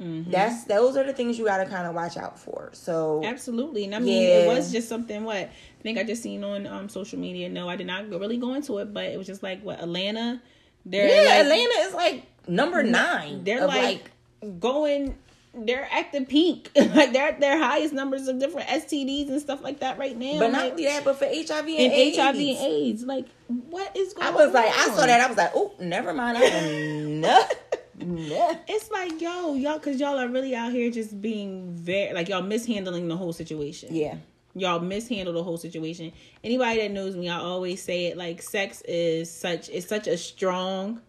Mm-hmm. 0.00 0.30
that's 0.30 0.64
those 0.64 0.96
are 0.96 1.04
the 1.04 1.12
things 1.12 1.38
you 1.38 1.44
gotta 1.44 1.66
kind 1.66 1.86
of 1.86 1.94
watch 1.94 2.16
out 2.16 2.38
for. 2.38 2.70
So 2.72 3.20
Absolutely. 3.22 3.84
And 3.84 3.94
I 3.94 3.98
mean, 3.98 4.22
it 4.22 4.46
was 4.46 4.72
just 4.72 4.88
something 4.88 5.24
what 5.24 5.36
I 5.36 5.50
think 5.82 5.98
I 5.98 6.04
just 6.04 6.22
seen 6.22 6.42
on 6.42 6.66
um, 6.66 6.88
social 6.88 7.18
media. 7.18 7.50
No, 7.50 7.68
I 7.68 7.76
did 7.76 7.86
not 7.86 8.08
really 8.08 8.38
go 8.38 8.54
into 8.54 8.78
it, 8.78 8.94
but 8.94 9.04
it 9.04 9.18
was 9.18 9.26
just 9.26 9.42
like 9.42 9.62
what 9.62 9.78
Atlanta. 9.78 10.40
They're 10.86 11.06
yeah, 11.06 11.28
like, 11.28 11.40
Atlanta 11.40 11.88
is 11.88 11.94
like 11.94 12.26
number 12.48 12.82
nine. 12.82 13.44
They're 13.44 13.64
of, 13.64 13.68
like, 13.68 14.10
going. 14.58 15.16
They're 15.52 15.88
at 15.90 16.12
the 16.12 16.20
peak. 16.20 16.70
like 16.76 17.12
they're 17.12 17.28
at 17.28 17.40
their 17.40 17.58
highest 17.58 17.92
numbers 17.92 18.28
of 18.28 18.38
different 18.38 18.68
STDs 18.68 19.30
and 19.30 19.40
stuff 19.40 19.62
like 19.62 19.80
that 19.80 19.98
right 19.98 20.16
now. 20.16 20.38
but 20.38 20.52
not 20.52 20.62
like, 20.62 20.70
only 20.72 20.84
that, 20.84 21.04
but 21.04 21.18
for 21.18 21.24
HIV 21.24 21.50
and, 21.50 21.68
and 21.68 21.92
AIDS. 21.92 22.16
HIV 22.16 22.36
and 22.36 22.58
AIDS. 22.58 23.02
Like, 23.02 23.26
what 23.48 23.96
is 23.96 24.14
going 24.14 24.28
on? 24.28 24.34
I 24.34 24.36
on? 24.36 24.46
was 24.46 24.54
like, 24.54 24.70
I 24.70 24.88
saw 24.90 25.06
that. 25.06 25.20
I 25.20 25.26
was 25.26 25.36
like, 25.36 25.50
oh, 25.54 25.74
never 25.80 26.14
mind. 26.14 26.38
I 26.38 26.42
am 26.42 27.20
not. 27.20 27.54
Nah. 27.98 28.54
It's 28.66 28.90
like, 28.90 29.20
yo, 29.20 29.54
y'all, 29.54 29.78
because 29.78 30.00
y'all 30.00 30.18
are 30.18 30.28
really 30.28 30.54
out 30.54 30.72
here 30.72 30.90
just 30.90 31.20
being 31.20 31.70
very, 31.72 32.14
like, 32.14 32.28
y'all 32.28 32.42
mishandling 32.42 33.08
the 33.08 33.16
whole 33.16 33.32
situation. 33.32 33.94
Yeah. 33.94 34.16
y'all 34.54 34.80
mishandle 34.80 35.34
the 35.34 35.42
whole 35.42 35.58
situation. 35.58 36.12
Anybody 36.42 36.80
that 36.80 36.92
knows 36.92 37.16
me, 37.16 37.28
I 37.28 37.38
always 37.38 37.82
say 37.82 38.06
it 38.06 38.16
like 38.16 38.40
sex 38.40 38.82
is 38.82 39.30
such 39.30 39.68
it's 39.68 39.86
such 39.86 40.06
a 40.06 40.16
strong 40.16 41.00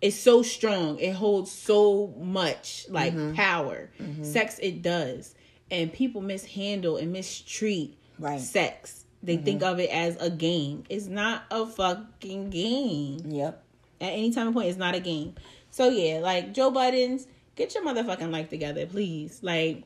it's 0.00 0.16
so 0.16 0.42
strong. 0.42 0.98
It 0.98 1.14
holds 1.14 1.50
so 1.50 2.14
much 2.18 2.86
like 2.90 3.14
Mm-hmm. 3.14 3.34
power. 3.34 3.90
Sex 4.22 4.58
it 4.62 4.82
does. 4.82 5.34
And 5.70 5.92
people 5.92 6.20
mishandle 6.20 6.96
and 6.98 7.12
mistreat 7.12 7.96
Right. 8.18 8.40
sex. 8.40 9.04
They 9.22 9.38
think 9.38 9.62
of 9.62 9.80
it 9.80 9.88
as 9.90 10.16
a 10.20 10.28
game. 10.28 10.84
It's 10.90 11.06
not 11.06 11.44
a 11.50 11.64
fucking 11.64 12.50
game. 12.50 13.20
Yep. 13.26 13.62
At 14.00 14.12
any 14.12 14.30
time 14.30 14.48
and 14.48 14.54
point, 14.54 14.68
it's 14.68 14.76
not 14.78 14.94
a 14.94 15.00
game. 15.00 15.34
So 15.70 15.88
yeah, 15.88 16.18
like 16.18 16.52
Joe 16.52 16.70
Budden, 16.70 17.20
get 17.56 17.74
your 17.74 17.84
motherfucking 17.84 18.30
life 18.30 18.50
together, 18.50 18.84
please. 18.86 19.38
Like, 19.42 19.84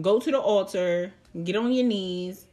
go 0.00 0.20
to 0.20 0.30
the 0.30 0.38
altar, 0.38 1.12
get 1.42 1.56
on 1.56 1.72
your 1.72 1.84
knees. 1.84 2.46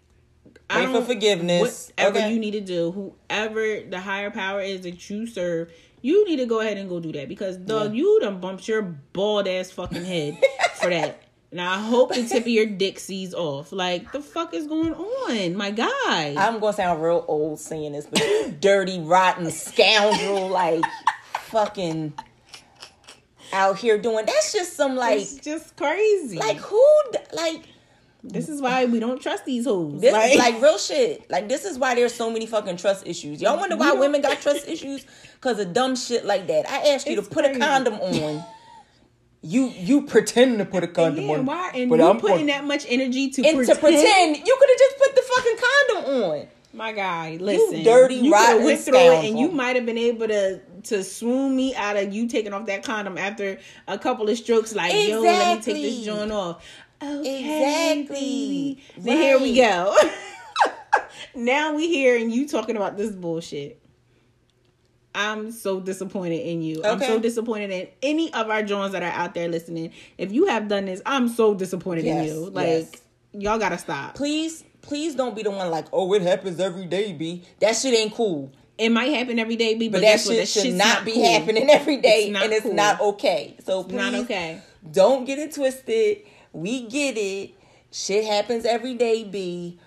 I 0.70 0.86
Pray 0.86 0.94
for 0.94 1.02
forgiveness. 1.06 1.92
Whatever 1.96 2.18
Okay. 2.18 2.34
you 2.34 2.40
need 2.40 2.52
to 2.52 2.62
do, 2.62 2.92
whoever 2.92 3.82
the 3.82 4.00
higher 4.00 4.32
power 4.32 4.62
is 4.62 4.82
that 4.82 5.08
you 5.10 5.28
serve, 5.28 5.72
you 6.06 6.24
need 6.26 6.38
to 6.38 6.46
go 6.46 6.60
ahead 6.60 6.78
and 6.78 6.88
go 6.88 7.00
do 7.00 7.12
that 7.14 7.28
because 7.28 7.58
dog, 7.58 7.96
you 7.96 8.20
done 8.22 8.40
bumped 8.40 8.68
your 8.68 8.84
bald 8.84 9.48
ass 9.48 9.72
fucking 9.72 10.06
head 10.06 10.38
for 10.76 10.90
that. 10.90 11.22
Now 11.52 11.74
I 11.74 11.78
hope 11.78 12.14
the 12.14 12.28
tip 12.28 12.42
of 12.42 12.48
your 12.50 12.66
dick 12.66 13.00
sees 13.00 13.34
off. 13.34 13.72
Like 13.72 14.12
the 14.12 14.20
fuck 14.20 14.54
is 14.54 14.68
going 14.68 14.94
on, 14.94 15.56
my 15.56 15.72
guy? 15.72 16.36
I'm 16.38 16.60
gonna 16.60 16.74
sound 16.74 17.02
real 17.02 17.24
old 17.30 17.62
saying 17.62 17.94
this, 17.94 18.08
but 18.08 18.20
you 18.20 18.54
dirty, 18.60 19.00
rotten 19.00 19.50
scoundrel, 19.52 20.50
like 20.50 20.84
fucking 21.44 22.14
out 23.54 23.78
here 23.78 23.98
doing. 23.98 24.26
That's 24.26 24.52
just 24.52 24.76
some 24.76 24.98
like, 24.98 25.22
it's 25.22 25.36
just 25.36 25.78
crazy. 25.78 26.38
like 26.40 26.58
who, 26.58 26.86
like 27.32 27.70
this 28.28 28.50
is 28.50 28.62
why 28.62 28.86
we 28.86 29.00
don't 29.00 29.22
trust 29.22 29.46
these 29.46 29.66
hoes. 29.66 30.02
This 30.02 30.34
is 30.34 30.38
like 30.40 30.62
real 30.62 30.78
shit. 30.78 31.30
Like 31.30 31.48
this 31.48 31.64
is 31.64 31.78
why 31.78 31.96
there's 31.96 32.14
so 32.14 32.30
many 32.30 32.46
fucking 32.46 32.78
trust 32.78 33.06
issues. 33.08 33.42
Y'all 33.42 33.58
wonder 33.58 33.78
why 33.78 33.94
women 33.94 34.22
got 34.22 34.42
trust 34.42 34.68
issues? 34.68 35.06
Cause 35.42 35.60
of 35.60 35.74
dumb 35.74 35.96
shit 35.96 36.26
like 36.26 36.48
that. 36.48 36.70
I 36.70 36.94
asked 36.94 37.08
you 37.08 37.18
It's 37.18 37.28
to 37.28 37.34
put 37.34 37.46
crazy. 37.46 37.60
a 37.62 37.64
condom 37.64 37.94
on. 37.96 38.44
You 39.48 39.68
you 39.78 40.08
pretend 40.08 40.58
to 40.58 40.66
put 40.66 40.84
a 40.84 40.88
condom 40.88 41.26
yeah, 41.26 41.34
on. 41.36 41.46
why? 41.46 41.70
And 41.76 41.88
but 41.88 42.00
you 42.00 42.08
I'm 42.08 42.20
putting 42.20 42.38
put- 42.40 42.48
that 42.48 42.66
much 42.66 42.84
energy 42.90 43.30
to 43.30 43.44
and 43.46 43.56
pretend, 43.56 43.76
to 43.78 43.80
pretend 43.80 44.38
you 44.38 44.58
could 44.60 44.70
have 44.70 44.80
just 44.80 44.98
put 44.98 45.16
the 45.16 45.22
fucking 45.22 45.58
condom 46.02 46.24
on. 46.24 46.48
My 46.74 46.92
guy, 46.92 47.38
listen, 47.40 47.78
you 47.78 47.84
dirty, 47.86 48.16
you 48.16 48.34
rotten 48.34 48.64
went 48.66 48.82
through 48.82 48.98
it, 48.98 49.26
and 49.30 49.40
you 49.40 49.50
might 49.52 49.76
have 49.76 49.86
been 49.86 50.00
able 50.00 50.28
to 50.28 50.60
to 50.86 51.04
swoon 51.04 51.56
me 51.56 51.74
out 51.76 51.96
of 51.96 52.12
you 52.12 52.28
taking 52.28 52.54
off 52.54 52.66
that 52.66 52.84
condom 52.84 53.18
after 53.20 53.60
a 53.88 54.00
couple 54.00 54.28
of 54.28 54.36
strokes. 54.38 54.74
Like, 54.74 54.92
yo, 54.94 55.22
let 55.22 55.58
me 55.58 55.64
take 55.64 55.82
this 55.82 56.04
joint 56.04 56.32
off. 56.32 56.66
Okay, 57.04 57.98
Exactly. 58.00 58.16
baby. 58.16 58.84
Then 58.98 59.18
here 59.18 59.40
we 59.40 59.56
go. 59.56 59.96
now 61.36 61.74
we 61.76 61.88
here, 61.88 62.18
and 62.18 62.32
you 62.34 62.48
talking 62.48 62.76
about 62.78 62.98
this 62.98 63.12
bullshit. 63.12 63.82
I'm 65.14 65.52
so 65.54 65.80
disappointed 65.80 66.42
in 66.46 66.62
you. 66.62 66.84
I'm 66.84 67.00
so 67.00 67.20
disappointed 67.20 67.72
in 67.72 67.88
any 68.02 68.34
of 68.34 68.50
our 68.50 68.64
Johns 68.64 68.92
that 68.92 69.02
are 69.02 69.12
out 69.12 69.34
there 69.34 69.48
listening. 69.48 69.92
If 70.18 70.34
you 70.34 70.48
have 70.48 70.68
done 70.68 70.86
this, 70.86 71.02
I'm 71.06 71.30
so 71.30 71.54
disappointed 71.54 72.04
Yes, 72.04 72.30
in 72.30 72.36
you. 72.36 72.50
Like, 72.50 72.68
yes. 72.68 72.92
y'all 73.32 73.58
gotta 73.58 73.78
stop. 73.78 74.16
Please, 74.16 74.66
please 74.82 75.16
don't 75.16 75.34
be 75.34 75.42
the 75.44 75.52
one 75.52 75.72
like, 75.72 75.86
oh, 75.94 76.14
it 76.16 76.22
happens 76.22 76.60
every 76.60 76.86
day, 76.86 77.14
B. 77.14 77.44
That 77.62 77.78
shit 77.78 77.94
ain't 77.98 78.14
cool. 78.14 78.52
It 78.78 78.90
might 78.90 79.14
happen 79.14 79.40
every 79.40 79.56
day, 79.56 79.76
B, 79.76 79.88
but, 79.88 80.00
But 80.00 80.02
that 80.02 80.12
what? 80.20 80.20
shit 80.20 80.38
That 80.38 80.48
should 80.50 80.64
shit's 80.64 80.76
not, 80.76 81.06
be 81.06 81.14
cool. 81.14 81.32
happening 81.32 81.70
every 81.70 81.96
day, 81.98 82.28
It's 82.30 82.42
and 82.44 82.52
it's 82.52 82.64
cool. 82.64 82.74
not 82.74 83.00
okay. 83.00 83.56
So 83.66 83.84
please, 83.86 83.96
not 83.96 84.14
okay. 84.16 84.62
Don't 84.92 85.24
get 85.24 85.40
it 85.40 85.54
twisted. 85.54 86.24
We 86.56 86.84
get 86.88 87.18
it. 87.18 87.52
Shit 87.92 88.26
happens 88.26 88.66
every 88.66 88.94
day, 88.96 89.24
B. 89.24 89.78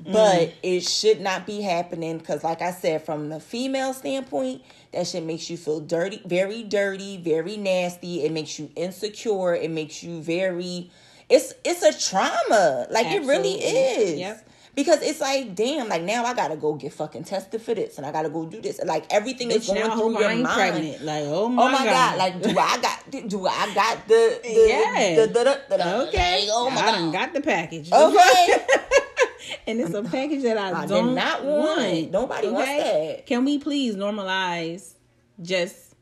But 0.00 0.48
Mm. 0.48 0.52
it 0.62 0.80
should 0.80 1.20
not 1.20 1.46
be 1.46 1.60
happening 1.62 2.18
because, 2.18 2.42
like 2.42 2.60
I 2.60 2.72
said, 2.72 3.04
from 3.06 3.28
the 3.28 3.38
female 3.38 3.94
standpoint, 3.94 4.62
that 4.92 5.06
shit 5.06 5.22
makes 5.22 5.48
you 5.48 5.56
feel 5.56 5.80
dirty, 5.80 6.20
very 6.24 6.62
dirty, 6.64 7.16
very 7.16 7.56
nasty. 7.56 8.24
It 8.24 8.32
makes 8.32 8.58
you 8.58 8.70
insecure. 8.74 9.54
It 9.54 9.70
makes 9.70 10.02
you 10.02 10.20
very. 10.20 10.90
It's 11.28 11.54
it's 11.64 11.82
a 11.82 11.92
trauma. 12.10 12.86
Like 12.90 13.06
it 13.06 13.22
really 13.24 13.52
is. 13.54 14.18
Yep. 14.18 14.48
Because 14.74 15.02
it's 15.02 15.20
like, 15.20 15.54
damn, 15.54 15.88
like 15.88 16.02
now 16.02 16.24
I 16.24 16.34
gotta 16.34 16.56
go 16.56 16.74
get 16.74 16.92
fucking 16.92 17.24
tested 17.24 17.62
for 17.62 17.74
this, 17.74 17.96
and 17.96 18.06
I 18.06 18.10
gotta 18.12 18.28
go 18.28 18.44
do 18.44 18.60
this. 18.60 18.80
Like 18.84 19.04
everything 19.12 19.50
is 19.50 19.66
going 19.66 19.80
now 19.80 19.96
through 19.96 20.18
your 20.18 20.30
mind. 20.34 20.46
pregnant. 20.48 21.02
Like, 21.04 21.24
oh 21.26 21.48
my, 21.48 21.62
Oh 21.62 21.68
my 21.70 21.84
god. 21.84 22.18
Like, 22.18 22.42
do 22.42 22.50
I 22.50 22.78
got? 22.82 23.28
Do 23.28 23.46
I 23.46 23.74
got 23.74 24.08
the? 24.08 24.40
the 24.42 24.66
Yeah. 24.68 25.26
The, 25.26 25.32
the, 25.68 26.06
okay. 26.08 26.40
Like, 26.40 26.50
oh 26.52 26.70
my 26.70 26.80
I 26.80 26.92
done 26.92 27.12
god. 27.12 27.12
got 27.12 27.34
the 27.34 27.40
package. 27.40 27.92
Okay. 27.92 28.66
and 29.68 29.80
it's 29.80 29.94
a 29.94 30.02
package 30.02 30.42
that 30.42 30.58
I, 30.58 30.72
I 30.72 30.80
did 30.82 30.88
don't 30.88 31.14
not 31.14 31.44
want. 31.44 32.10
Nobody 32.10 32.48
wants 32.48 32.68
that. 32.70 33.26
Can 33.26 33.44
we 33.44 33.58
please 33.58 33.94
normalize 33.94 34.94
just 35.40 35.94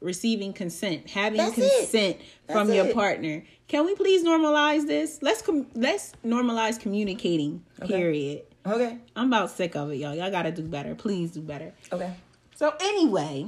receiving 0.00 0.52
consent, 0.52 1.08
having 1.08 1.38
That's 1.38 1.56
it. 1.58 1.78
consent 1.80 2.16
from 2.46 2.66
That's 2.68 2.76
your 2.76 2.86
it. 2.86 2.94
partner? 2.94 3.44
Can 3.70 3.86
we 3.86 3.94
please 3.94 4.24
normalize 4.24 4.88
this? 4.88 5.20
Let's 5.22 5.42
com- 5.42 5.68
let's 5.76 6.12
normalize 6.26 6.80
communicating. 6.80 7.62
Period. 7.86 8.42
okay. 8.66 8.98
I'm 9.14 9.28
about 9.28 9.52
sick 9.52 9.76
of 9.76 9.92
it, 9.92 9.98
y'all. 9.98 10.12
Y'all 10.12 10.32
gotta 10.32 10.50
do 10.50 10.62
better. 10.64 10.96
Please 10.96 11.30
do 11.30 11.40
better. 11.40 11.72
Okay. 11.92 12.12
So 12.56 12.74
anyway, 12.80 13.46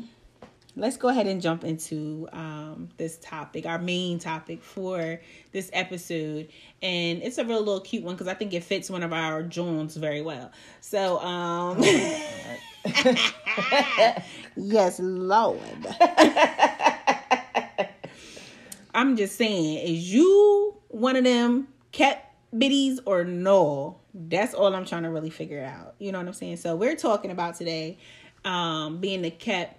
let's 0.76 0.96
go 0.96 1.08
ahead 1.08 1.26
and 1.26 1.42
jump 1.42 1.64
into 1.64 2.28
um, 2.32 2.88
this 2.98 3.18
topic, 3.18 3.66
our 3.66 3.80
main 3.80 4.20
topic 4.20 4.62
for 4.62 5.20
this 5.50 5.70
episode, 5.72 6.50
and 6.80 7.20
it's 7.20 7.38
a 7.38 7.44
real 7.44 7.58
little 7.58 7.80
cute 7.80 8.04
one 8.04 8.14
because 8.14 8.28
I 8.28 8.34
think 8.34 8.54
it 8.54 8.62
fits 8.62 8.88
one 8.88 9.02
of 9.02 9.12
our 9.12 9.42
Jones 9.42 9.96
very 9.96 10.22
well. 10.22 10.52
So, 10.80 11.18
um, 11.18 11.82
yes, 14.56 15.00
Lord. 15.00 15.86
I'm 18.94 19.16
just 19.16 19.36
saying, 19.36 19.86
is 19.86 20.12
you 20.12 20.76
one 20.88 21.16
of 21.16 21.24
them 21.24 21.68
cat 21.92 22.34
biddies 22.56 23.00
or 23.06 23.24
no? 23.24 23.98
That's 24.14 24.52
all 24.54 24.74
I'm 24.74 24.84
trying 24.84 25.04
to 25.04 25.10
really 25.10 25.30
figure 25.30 25.64
out. 25.64 25.94
You 25.98 26.12
know 26.12 26.18
what 26.18 26.26
I'm 26.26 26.32
saying? 26.34 26.58
So 26.58 26.76
we're 26.76 26.96
talking 26.96 27.30
about 27.30 27.54
today 27.56 27.98
um 28.44 28.98
being 28.98 29.22
the 29.22 29.30
cat 29.30 29.78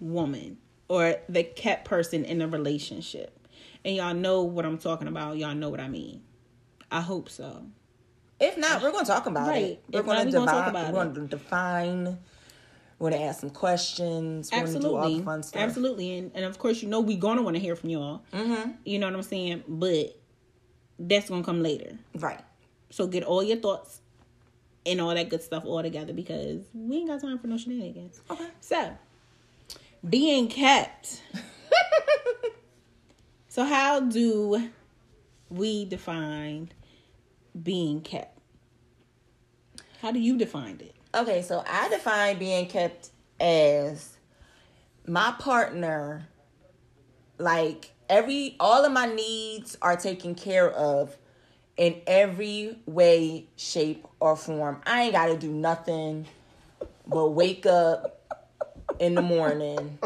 woman. 0.00 0.58
or 0.88 1.16
the 1.28 1.42
kept 1.42 1.84
person 1.84 2.24
in 2.24 2.40
a 2.40 2.46
relationship. 2.46 3.36
And 3.84 3.96
y'all 3.96 4.14
know 4.14 4.42
what 4.42 4.64
I'm 4.64 4.78
talking 4.78 5.08
about. 5.08 5.36
Y'all 5.36 5.52
know 5.54 5.68
what 5.68 5.80
I 5.80 5.88
mean. 5.88 6.22
I 6.92 7.00
hope 7.00 7.28
so. 7.28 7.64
If 8.38 8.56
not, 8.56 8.82
we're 8.82 8.92
gonna 8.92 9.04
talk 9.04 9.26
about 9.26 9.48
Right. 9.48 9.64
it. 9.64 9.82
We're 9.92 10.00
If 10.00 10.06
gonna 10.06 10.24
we 10.24 10.30
gonna 10.30 10.46
talk 10.46 10.68
about 10.68 10.92
We're 10.94 11.02
it. 11.06 11.14
gonna 11.14 11.26
define. 11.26 12.18
We're 12.98 13.10
gonna 13.10 13.24
ask 13.24 13.40
some 13.40 13.50
questions. 13.50 14.50
We're 14.50 14.60
gonna 14.60 14.80
do 14.80 14.88
all 14.88 14.96
Absolutely. 14.98 15.18
the 15.18 15.24
fun 15.24 15.42
stuff. 15.42 15.62
Absolutely. 15.62 16.18
And, 16.18 16.30
and 16.34 16.44
of 16.44 16.58
course, 16.58 16.82
you 16.82 16.88
know, 16.88 17.00
we're 17.00 17.18
going 17.18 17.36
to 17.36 17.42
want 17.42 17.56
to 17.56 17.60
hear 17.60 17.76
from 17.76 17.90
y'all. 17.90 18.22
Mm-hmm. 18.32 18.70
You 18.84 18.98
know 18.98 19.06
what 19.06 19.14
I'm 19.14 19.22
saying? 19.22 19.64
But 19.68 20.18
that's 20.98 21.28
going 21.28 21.42
to 21.42 21.46
come 21.46 21.62
later. 21.62 21.98
Right. 22.14 22.40
So 22.90 23.06
get 23.06 23.22
all 23.22 23.42
your 23.42 23.58
thoughts 23.58 24.00
and 24.86 25.00
all 25.00 25.14
that 25.14 25.28
good 25.28 25.42
stuff 25.42 25.64
all 25.66 25.82
together 25.82 26.12
because 26.12 26.64
we 26.72 26.98
ain't 26.98 27.08
got 27.08 27.20
time 27.20 27.38
for 27.38 27.48
no 27.48 27.58
shenanigans. 27.58 28.20
Okay. 28.30 28.46
So, 28.60 28.96
being 30.08 30.48
kept. 30.48 31.22
so, 33.48 33.64
how 33.64 34.00
do 34.00 34.70
we 35.50 35.84
define 35.84 36.70
being 37.60 38.00
kept? 38.00 38.38
How 40.00 40.12
do 40.12 40.20
you 40.20 40.38
define 40.38 40.78
it? 40.80 40.95
Okay, 41.16 41.40
so 41.40 41.64
I 41.66 41.88
define 41.88 42.38
being 42.38 42.66
kept 42.66 43.08
as 43.40 44.18
my 45.06 45.34
partner, 45.38 46.28
like 47.38 47.92
every 48.10 48.54
all 48.60 48.84
of 48.84 48.92
my 48.92 49.06
needs 49.06 49.78
are 49.80 49.96
taken 49.96 50.34
care 50.34 50.70
of 50.70 51.16
in 51.78 52.02
every 52.06 52.78
way, 52.84 53.46
shape, 53.56 54.06
or 54.20 54.36
form. 54.36 54.82
I 54.84 55.04
ain't 55.04 55.12
gotta 55.12 55.38
do 55.38 55.50
nothing 55.50 56.26
but 57.06 57.28
wake 57.30 57.64
up 57.64 58.20
in 58.98 59.14
the 59.14 59.22
morning 59.22 59.98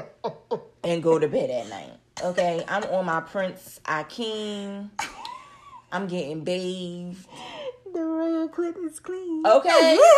and 0.85 1.03
go 1.03 1.19
to 1.19 1.27
bed 1.27 1.51
at 1.51 1.69
night. 1.69 1.93
Okay, 2.23 2.65
I'm 2.69 2.85
on 2.85 3.07
my 3.07 3.21
Prince 3.21 3.81
Akeem. 3.85 4.91
I'm 5.91 6.07
getting 6.07 6.45
bathed. 6.45 7.27
The 7.93 8.01
royal 8.01 8.49
clit 8.49 8.77
is 8.85 9.01
clean. 9.01 9.45
Okay. 9.45 9.99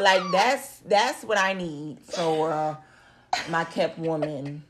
like 0.00 0.22
that's 0.32 0.78
that's 0.80 1.24
what 1.24 1.38
I 1.38 1.52
need 1.52 2.00
for 2.00 2.52
uh, 2.52 2.76
my 3.48 3.64
kept 3.64 3.98
woman. 3.98 4.64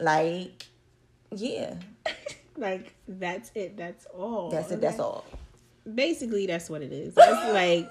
Like, 0.00 0.66
yeah, 1.30 1.76
Like 2.56 2.94
that's 3.08 3.50
it. 3.54 3.76
That's 3.76 4.06
all. 4.06 4.50
that's 4.50 4.70
it. 4.70 4.80
That's 4.80 4.98
all. 4.98 5.24
Basically, 5.92 6.46
that's 6.46 6.70
what 6.70 6.82
it 6.82 6.92
is. 6.92 7.14
It's 7.16 7.52
like 7.52 7.90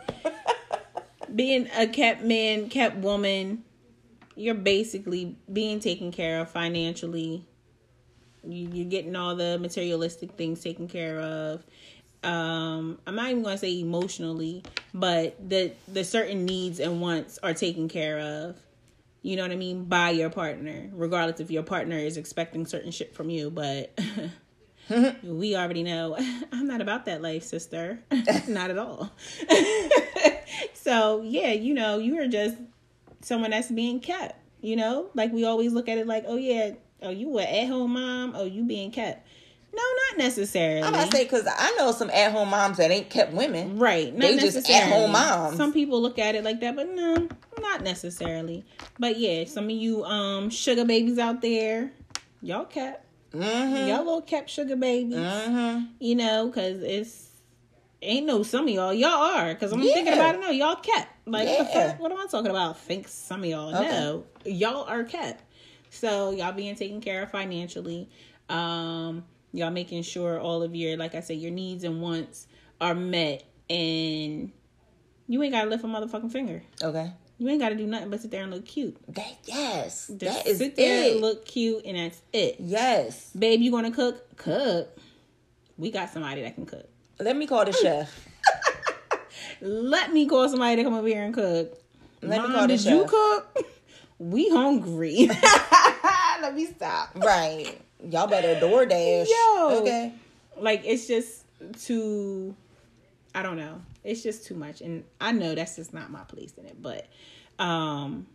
being 1.36 1.70
a 1.76 1.88
kept 1.88 2.24
man, 2.24 2.70
kept 2.70 2.98
woman. 2.98 3.64
You're 4.36 4.56
basically 4.56 5.38
being 5.52 5.80
taken 5.80 6.12
care 6.12 6.42
of 6.42 6.50
financially. 6.50 7.46
You, 8.44 8.70
you're 8.74 8.90
getting 8.90 9.16
all 9.16 9.36
the 9.36 9.60
materialistic 9.60 10.32
things 10.32 10.62
taken 10.62 10.88
care 10.88 11.20
of. 11.20 11.64
Um, 12.24 13.00
I'm 13.06 13.16
not 13.16 13.30
even 13.30 13.44
going 13.44 13.56
to 13.56 13.60
say 13.60 13.80
emotionally, 13.80 14.64
but 14.94 15.38
the 15.50 15.74
the 15.88 16.04
certain 16.04 16.46
needs 16.46 16.80
and 16.80 17.02
wants 17.02 17.40
are 17.44 17.54
taken 17.54 17.88
care 17.88 18.20
of. 18.20 18.58
You 19.22 19.38
know 19.38 19.44
what 19.44 19.52
I 19.52 19.56
mean 19.56 19.86
by 19.86 20.12
your 20.12 20.30
partner, 20.30 20.90
regardless 20.94 21.40
if 21.40 21.50
your 21.50 21.64
partner 21.64 21.98
is 21.98 22.18
expecting 22.18 22.66
certain 22.66 22.92
shit 22.92 23.16
from 23.16 23.30
you. 23.30 23.50
But 23.50 23.98
we 25.24 25.56
already 25.56 25.84
know 25.84 26.18
I'm 26.52 26.68
not 26.68 26.82
about 26.82 27.06
that 27.06 27.22
life, 27.22 27.44
sister. 27.44 28.00
not 28.48 28.70
at 28.70 28.78
all. 28.78 29.12
so 30.74 31.22
yeah, 31.24 31.52
you 31.52 31.74
know, 31.74 32.00
you 32.00 32.20
are 32.20 32.28
just 32.28 32.58
someone 33.22 33.52
that's 33.52 33.72
being 33.72 34.00
kept. 34.00 34.40
You 34.62 34.78
know, 34.78 35.10
like 35.14 35.34
we 35.34 35.44
always 35.44 35.74
look 35.74 35.90
at 35.90 35.98
it 35.98 36.08
like, 36.08 36.24
oh 36.28 36.38
yeah, 36.38 36.72
oh 37.02 37.10
you 37.10 37.38
a 37.40 37.44
at 37.44 37.68
home 37.68 37.94
mom, 37.94 38.34
oh 38.36 38.46
you 38.46 38.64
being 38.64 38.92
kept. 38.92 39.28
No, 39.76 39.82
not 40.10 40.18
necessarily. 40.20 40.84
I'm 40.84 40.94
about 40.94 41.10
to 41.12 41.18
say 41.18 41.24
because 41.24 41.48
I 41.48 41.76
know 41.78 41.92
some 41.92 42.10
at 42.12 42.32
home 42.32 42.50
moms 42.50 42.78
that 42.78 42.92
ain't 42.92 43.10
kept 43.10 43.34
women. 43.34 43.80
Right. 43.80 44.14
Not 44.14 44.22
They 44.22 44.34
just 44.38 44.56
necessarily. 44.56 44.94
at-home 44.94 45.12
moms. 45.12 45.58
Some 45.58 45.74
people 45.74 46.00
look 46.02 46.20
at 46.20 46.36
it 46.36 46.44
like 46.44 46.60
that, 46.60 46.76
but 46.76 46.90
no, 46.90 47.28
not 47.60 47.82
necessarily. 47.82 48.66
But 49.00 49.18
yeah, 49.18 49.46
some 49.46 49.66
of 49.66 49.72
you 49.72 50.04
um 50.06 50.50
sugar 50.52 50.86
babies 50.86 51.18
out 51.18 51.42
there, 51.42 51.92
y'all 52.42 52.66
kept. 52.66 53.04
Mm-hmm. 53.34 53.88
Y'all 53.88 54.04
little 54.04 54.22
kept 54.22 54.52
sugar 54.52 54.76
babies. 54.76 55.16
Mm-hmm. 55.18 55.86
You 56.00 56.16
know, 56.16 56.48
because 56.48 56.84
it's 56.84 57.30
ain't 58.04 58.28
no 58.28 58.44
some 58.44 58.68
of 58.68 58.74
y'all. 58.74 58.94
Y'all 58.94 59.10
are 59.10 59.54
because 59.56 59.72
I'm 59.72 59.82
Yeah. 59.82 59.94
thinking 59.96 60.14
about 60.14 60.36
it 60.36 60.42
now. 60.42 60.50
Y'all 60.52 60.76
kept. 60.76 61.10
Like 61.26 61.48
Yeah. 61.48 61.64
fuck? 61.64 62.00
What 62.00 62.12
am 62.12 62.20
I 62.20 62.28
talking 62.30 62.52
about? 62.52 62.78
Think 62.80 63.08
some 63.08 63.40
of 63.40 63.46
y'all. 63.50 63.76
Okay. 63.76 63.90
No, 63.90 64.24
y'all 64.46 64.84
are 64.84 65.04
kept. 65.04 65.42
So 65.90 66.30
y'all 66.30 66.52
being 66.52 66.76
taken 66.76 67.02
care 67.02 67.24
of 67.24 67.32
financially. 67.32 68.08
Um, 68.50 69.24
y'all 69.54 69.72
making 69.72 70.04
sure 70.04 70.40
all 70.40 70.62
of 70.64 70.76
your, 70.76 70.98
like 70.98 71.16
I 71.16 71.22
said, 71.22 71.38
your 71.38 71.52
needs 71.52 71.84
and 71.84 72.02
wants 72.02 72.48
are 72.82 72.96
met, 72.96 73.44
and 73.70 74.52
you 75.28 75.42
ain't 75.44 75.54
gotta 75.54 75.70
lift 75.70 75.84
a 75.84 75.88
motherfucking 75.88 76.32
finger. 76.32 76.64
Okay. 76.82 77.12
You 77.38 77.50
ain't 77.50 77.60
gotta 77.62 77.76
do 77.76 77.88
nothing 77.88 78.10
but 78.10 78.22
sit 78.22 78.32
there 78.32 78.44
and 78.44 78.52
look 78.52 78.66
cute. 78.66 78.96
That 79.14 79.38
yes, 79.46 80.08
Just 80.18 80.20
that 80.20 80.48
is 80.48 80.58
sit 80.58 80.76
there 80.76 81.06
it. 81.06 81.12
and 81.14 81.22
look 81.22 81.46
cute, 81.46 81.84
and 81.86 81.98
that's 81.98 82.22
it. 82.34 82.58
yes. 82.60 83.30
Babe, 83.38 83.62
you 83.62 83.72
gonna 83.72 83.92
cook? 83.92 84.36
Cook. 84.38 84.90
We 85.78 85.92
got 85.92 86.10
somebody 86.10 86.42
that 86.44 86.56
can 86.56 86.66
cook. 86.66 86.88
Let 87.20 87.36
me 87.38 87.48
call 87.48 87.66
the 87.66 87.74
chef. 87.74 88.28
Let 89.62 90.12
me 90.12 90.28
call 90.28 90.50
somebody 90.50 90.76
to 90.78 90.84
come 90.84 90.94
over 90.94 91.08
here 91.08 91.24
and 91.24 91.34
cook. 91.34 91.74
Let 92.22 92.42
me 92.42 92.48
call 92.54 92.62
the 92.68 92.78
did 92.78 92.86
you 92.86 93.06
cook? 93.06 93.58
We 94.20 94.48
hungry. 94.50 95.28
Let 96.42 96.56
me 96.56 96.66
stop. 96.68 97.10
Right. 97.16 97.82
Y'all 98.10 98.28
better 98.28 98.60
DoorDash. 98.60 99.28
Yo. 99.30 99.80
Okay. 99.82 100.14
Like 100.58 100.84
it's 100.86 101.08
just 101.08 101.46
too. 101.86 102.56
I 103.36 103.42
don't 103.42 103.58
know. 103.58 103.82
It's 104.04 104.22
just 104.22 104.46
too 104.46 104.56
much, 104.56 104.82
and 104.82 105.04
I 105.20 105.32
know 105.32 105.56
that's 105.56 105.76
just 105.78 105.94
not 105.94 106.12
my 106.12 106.24
place 106.24 106.54
in 106.58 106.66
it. 106.66 106.80
But, 106.82 107.08
um, 107.58 108.28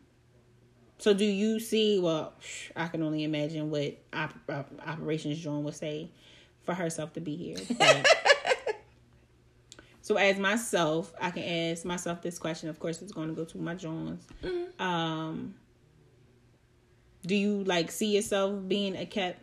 so 0.98 1.12
do 1.14 1.24
you 1.24 1.60
see? 1.60 2.00
Well, 2.00 2.32
I 2.74 2.88
can 2.88 3.02
only 3.02 3.22
imagine 3.22 3.70
what 3.70 3.96
op- 4.12 4.34
op- 4.48 4.72
Operations 4.86 5.38
Joan 5.38 5.62
would 5.64 5.74
say 5.76 6.10
for 6.62 6.74
herself 6.74 7.12
to 7.14 7.20
be 7.20 7.36
here. 7.36 7.56
But- 7.78 8.06
so 10.00 10.16
as 10.16 10.38
myself, 10.38 11.12
I 11.20 11.30
can 11.30 11.42
ask 11.42 11.84
myself 11.84 12.22
this 12.22 12.38
question. 12.38 12.70
Of 12.70 12.80
course, 12.80 13.02
it's 13.02 13.12
going 13.12 13.28
to 13.28 13.34
go 13.34 13.44
to 13.44 13.58
my 13.58 13.74
Jones. 13.74 14.26
Um, 14.78 15.54
do 17.26 17.34
you 17.36 17.62
like 17.64 17.90
see 17.90 18.16
yourself 18.16 18.66
being 18.66 18.96
a 18.96 19.04
kept, 19.04 19.42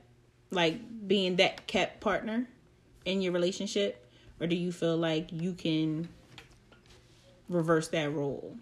like 0.52 1.08
being 1.08 1.38
that 1.38 1.68
kept 1.68 2.02
partner 2.02 2.48
in 3.06 3.22
your 3.22 3.32
relationship, 3.32 4.06
or 4.40 4.48
do 4.48 4.56
you 4.56 4.72
feel 4.72 4.98
like 4.98 5.32
you 5.32 5.54
can 5.54 6.08
reverse 7.50 7.90
that 7.90 8.12
role? 8.12 8.58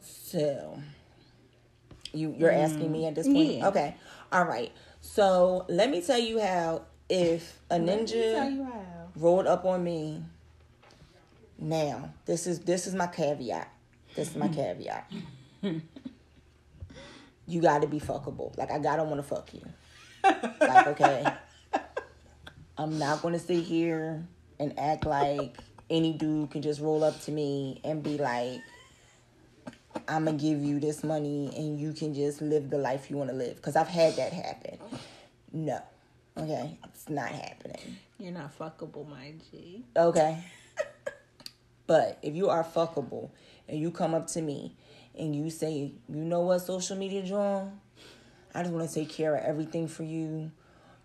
So, 0.00 0.80
you 2.12 2.34
you're 2.38 2.52
asking 2.52 2.90
me 2.92 3.06
at 3.06 3.14
this 3.14 3.26
point? 3.26 3.58
Yeah. 3.58 3.68
Okay. 3.68 3.94
All 4.32 4.44
right. 4.44 4.72
So 5.00 5.64
let 5.68 5.90
me 5.90 6.02
tell 6.02 6.18
you 6.18 6.40
how 6.40 6.82
if 7.08 7.58
a 7.70 7.76
ninja 7.76 8.66
rolled 9.16 9.46
up 9.46 9.64
on 9.64 9.82
me. 9.82 10.22
Now, 11.58 12.10
this 12.26 12.46
is 12.46 12.60
this 12.60 12.86
is 12.86 12.94
my 12.94 13.06
caveat. 13.06 13.72
This 14.14 14.30
is 14.30 14.36
my 14.36 14.48
caveat. 14.54 15.10
you 17.46 17.60
got 17.60 17.82
to 17.82 17.88
be 17.88 17.98
fuckable. 17.98 18.56
Like 18.56 18.70
I 18.70 18.78
gotta 18.78 19.04
want 19.04 19.16
to 19.16 19.22
fuck 19.22 19.52
you. 19.52 19.62
Like 20.24 20.86
okay. 20.88 21.26
I'm 22.76 22.98
not 22.98 23.22
gonna 23.22 23.38
sit 23.38 23.64
here 23.64 24.26
and 24.60 24.78
act 24.78 25.04
like 25.04 25.56
any 25.90 26.12
dude 26.12 26.50
can 26.50 26.62
just 26.62 26.80
roll 26.80 27.02
up 27.02 27.20
to 27.22 27.32
me 27.32 27.80
and 27.84 28.02
be 28.02 28.18
like, 28.18 28.60
I'm 30.06 30.24
gonna 30.24 30.36
give 30.36 30.62
you 30.62 30.78
this 30.78 31.02
money 31.02 31.52
and 31.56 31.80
you 31.80 31.92
can 31.92 32.14
just 32.14 32.40
live 32.40 32.70
the 32.70 32.78
life 32.78 33.10
you 33.10 33.16
want 33.16 33.30
to 33.30 33.36
live. 33.36 33.56
Because 33.56 33.76
I've 33.76 33.88
had 33.88 34.16
that 34.16 34.32
happen. 34.32 34.78
No. 35.52 35.80
Okay. 36.36 36.78
It's 36.84 37.08
not 37.08 37.30
happening. 37.30 37.96
You're 38.18 38.32
not 38.32 38.56
fuckable, 38.56 39.08
my 39.08 39.34
G. 39.50 39.84
Okay. 39.96 40.44
but 41.86 42.18
if 42.22 42.34
you 42.34 42.48
are 42.48 42.62
fuckable 42.62 43.30
and 43.68 43.80
you 43.80 43.90
come 43.90 44.14
up 44.14 44.28
to 44.28 44.42
me 44.42 44.76
and 45.18 45.34
you 45.34 45.50
say, 45.50 45.92
you 46.08 46.24
know 46.24 46.42
what, 46.42 46.60
social 46.60 46.96
media 46.96 47.22
John, 47.22 47.80
I 48.58 48.62
just 48.62 48.74
want 48.74 48.88
to 48.88 48.92
take 48.92 49.08
care 49.08 49.36
of 49.36 49.44
everything 49.44 49.86
for 49.86 50.02
you. 50.02 50.50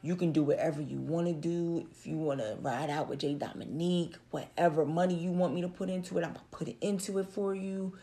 You 0.02 0.16
can 0.16 0.32
do 0.32 0.42
whatever 0.42 0.82
you 0.82 0.98
want 0.98 1.28
to 1.28 1.34
do. 1.34 1.86
If 1.92 2.08
you 2.08 2.18
want 2.18 2.40
to 2.40 2.58
ride 2.60 2.90
out 2.90 3.10
with 3.10 3.20
Jay 3.20 3.36
Dominique, 3.36 4.16
whatever 4.32 4.88
money 4.88 5.14
you 5.14 5.30
want 5.30 5.54
me 5.54 5.62
to 5.62 5.68
put 5.68 5.88
into 5.88 6.18
it, 6.18 6.24
I'm 6.24 6.34
going 6.34 6.46
to 6.50 6.58
put 6.58 6.68
it 6.68 6.78
into 6.82 7.20
it 7.20 7.30
for 7.30 7.54
you. 7.54 7.94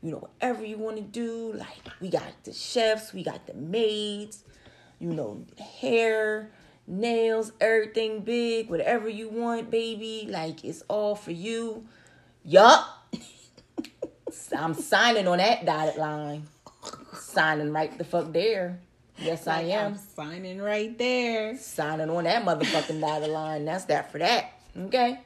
You 0.00 0.12
know, 0.12 0.18
whatever 0.18 0.64
you 0.64 0.78
want 0.78 0.98
to 0.98 1.02
do. 1.02 1.52
Like, 1.54 1.88
we 2.00 2.08
got 2.08 2.22
the 2.44 2.52
chefs, 2.52 3.12
we 3.12 3.24
got 3.24 3.48
the 3.48 3.54
maids, 3.54 4.44
you 5.00 5.12
know, 5.12 5.44
hair, 5.80 6.52
nails, 6.86 7.50
everything 7.60 8.20
big, 8.20 8.70
whatever 8.70 9.08
you 9.08 9.28
want, 9.28 9.72
baby. 9.72 10.28
Like, 10.30 10.64
it's 10.64 10.84
all 10.86 11.16
for 11.16 11.32
you. 11.32 11.84
Yup. 12.44 12.86
I'm 14.56 14.74
signing 14.74 15.26
on 15.26 15.38
that 15.38 15.66
dotted 15.66 15.96
line. 15.96 16.46
signing 17.12 17.72
right 17.72 17.98
the 17.98 18.04
fuck 18.04 18.32
there. 18.32 18.78
Yes, 19.20 19.46
I 19.46 19.62
am. 19.62 19.92
I'm 19.92 19.98
signing 19.98 20.60
right 20.60 20.96
there. 20.96 21.56
Signing 21.58 22.08
on 22.10 22.24
that 22.24 22.44
motherfucking 22.44 23.00
dotted 23.00 23.28
line. 23.30 23.64
That's 23.64 23.84
that 23.86 24.10
for 24.10 24.18
that. 24.18 24.52
Okay. 24.78 25.20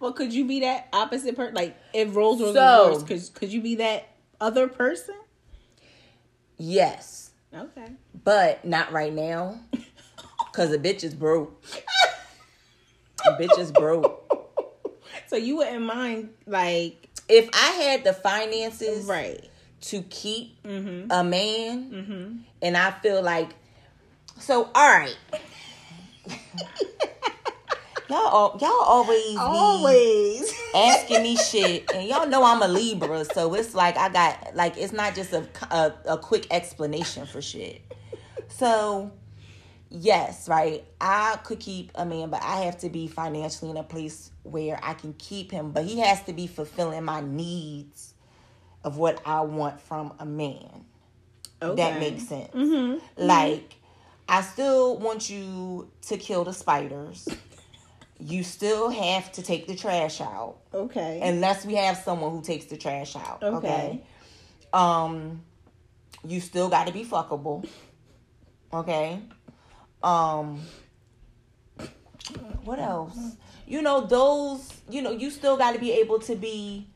Well, 0.00 0.12
could 0.12 0.32
you 0.32 0.44
be 0.46 0.60
that 0.60 0.88
opposite 0.92 1.36
person? 1.36 1.54
Like, 1.54 1.76
if 1.92 2.14
roles 2.14 2.40
were 2.40 2.52
So- 2.52 2.88
reversed, 2.88 3.06
could 3.06 3.40
could 3.40 3.52
you 3.52 3.60
be 3.60 3.76
that 3.76 4.08
other 4.40 4.68
person? 4.68 5.14
Yes. 6.56 7.30
Okay. 7.54 7.92
But 8.24 8.64
not 8.64 8.92
right 8.92 9.12
now. 9.12 9.60
Cause 10.52 10.70
the 10.70 10.78
bitch 10.78 11.04
is 11.04 11.14
broke. 11.14 11.62
the 13.24 13.30
bitch 13.40 13.58
is 13.58 13.72
broke. 13.72 14.24
So 15.28 15.36
you 15.36 15.56
wouldn't 15.58 15.84
mind, 15.84 16.30
like, 16.46 17.06
If 17.28 17.50
I 17.52 17.72
had 17.82 18.02
the 18.04 18.14
finances 18.14 19.04
right? 19.04 19.44
To 19.82 20.02
keep 20.02 20.62
Mm-hmm. 20.64 21.10
a 21.10 21.24
man, 21.24 22.44
and 22.62 22.76
I 22.76 22.90
feel 22.90 23.22
like, 23.22 23.48
so 24.40 24.70
all 24.74 24.98
right, 24.98 25.16
y'all, 28.08 28.18
al- 28.18 28.58
y'all 28.60 28.70
always, 28.84 29.36
be 29.36 29.40
asking 30.74 31.22
me 31.22 31.36
shit, 31.50 31.90
and 31.92 32.08
y'all 32.08 32.26
know 32.26 32.44
I'm 32.44 32.62
a 32.62 32.68
Libra, 32.68 33.24
so 33.24 33.54
it's 33.54 33.74
like 33.74 33.96
I 33.96 34.08
got 34.08 34.54
like 34.54 34.76
it's 34.78 34.92
not 34.92 35.14
just 35.14 35.32
a 35.32 35.46
a, 35.70 35.94
a 36.06 36.18
quick 36.18 36.46
explanation 36.50 37.26
for 37.26 37.40
shit. 37.42 37.82
So 38.48 39.12
yes, 39.90 40.48
right, 40.48 40.84
I 41.00 41.38
could 41.44 41.60
keep 41.60 41.90
a 41.94 42.04
man, 42.04 42.30
but 42.30 42.42
I 42.42 42.62
have 42.64 42.78
to 42.78 42.88
be 42.90 43.06
financially 43.08 43.70
in 43.70 43.76
a 43.76 43.82
place 43.84 44.30
where 44.42 44.78
I 44.82 44.94
can 44.94 45.12
keep 45.14 45.50
him, 45.50 45.70
but 45.72 45.84
he 45.84 45.98
has 46.00 46.22
to 46.24 46.32
be 46.32 46.46
fulfilling 46.46 47.04
my 47.04 47.20
needs 47.20 48.14
of 48.88 48.96
what 48.96 49.20
I 49.26 49.42
want 49.42 49.78
from 49.82 50.14
a 50.18 50.24
man. 50.24 50.86
Okay. 51.60 51.76
That 51.76 52.00
makes 52.00 52.26
sense. 52.26 53.02
Like, 53.18 53.74
I 54.26 54.40
still 54.40 54.96
want 54.96 55.28
you 55.28 55.90
to 56.08 56.16
kill 56.16 56.44
the 56.44 56.54
spiders. 56.54 57.28
You 58.18 58.42
still 58.42 58.88
have 58.88 59.30
to 59.32 59.42
take 59.42 59.66
the 59.66 59.76
trash 59.76 60.22
out 60.22 60.56
Okay. 60.72 61.20
unless 61.22 61.66
we 61.66 61.74
have 61.74 61.98
someone 61.98 62.30
who 62.32 62.40
takes 62.40 62.64
the 62.64 62.78
trash 62.78 63.14
out. 63.14 63.42
Okay. 63.42 63.56
Okay. 63.56 64.02
Um, 64.72 65.42
you 66.26 66.40
still 66.40 66.70
got 66.70 66.86
to 66.86 66.92
be 66.94 67.04
fuckable. 67.04 67.68
Okay. 68.72 69.20
Um, 70.02 70.62
what 72.64 72.78
else? 72.78 73.18
You 73.66 73.82
know 73.82 74.06
those. 74.06 74.72
You 74.88 75.02
know 75.02 75.10
you 75.10 75.30
still 75.30 75.58
got 75.58 75.72
to 75.74 75.78
be 75.78 75.92
able 75.92 76.20
to 76.20 76.34
be. 76.36 76.86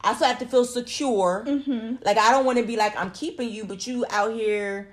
I 0.00 0.14
still 0.14 0.28
have 0.28 0.38
to 0.38 0.46
feel 0.46 0.64
secure. 0.64 1.44
Mm-hmm. 1.46 1.96
Like 2.04 2.18
I 2.18 2.30
don't 2.30 2.44
want 2.44 2.58
to 2.58 2.64
be 2.64 2.76
like 2.76 2.96
I'm 2.96 3.10
keeping 3.10 3.50
you, 3.50 3.64
but 3.64 3.86
you 3.86 4.04
out 4.10 4.32
here 4.34 4.88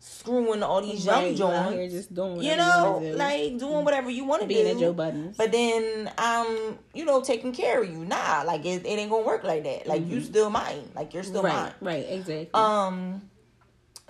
screwing 0.00 0.62
all 0.62 0.80
these 0.80 1.04
young 1.04 1.24
Right, 1.24 1.36
you 1.36 1.44
out 1.46 1.72
here 1.72 1.80
joints. 1.82 1.94
just 1.94 2.14
doing 2.14 2.40
You 2.42 2.56
know, 2.56 2.98
do. 3.02 3.14
like 3.16 3.58
doing 3.58 3.84
whatever 3.84 4.10
you 4.10 4.24
want 4.24 4.42
to 4.42 4.48
do. 4.48 4.54
Being 4.54 4.68
at 4.68 4.78
Joe. 4.78 4.92
But 4.92 5.50
then 5.52 6.10
I'm, 6.16 6.78
you 6.94 7.04
know, 7.04 7.20
taking 7.20 7.52
care 7.52 7.82
of 7.82 7.90
you. 7.90 8.04
Nah, 8.04 8.42
like 8.46 8.64
it, 8.64 8.84
it 8.84 8.88
ain't 8.88 9.10
gonna 9.10 9.26
work 9.26 9.42
like 9.44 9.64
that. 9.64 9.86
Like 9.86 10.06
you 10.08 10.20
still 10.20 10.50
mine. 10.50 10.88
Like 10.94 11.14
you're 11.14 11.22
still 11.24 11.42
Mm-hmm. 11.42 11.56
right, 11.56 11.82
mine. 11.82 11.94
right, 11.94 12.06
exactly. 12.08 12.50
Um. 12.54 13.22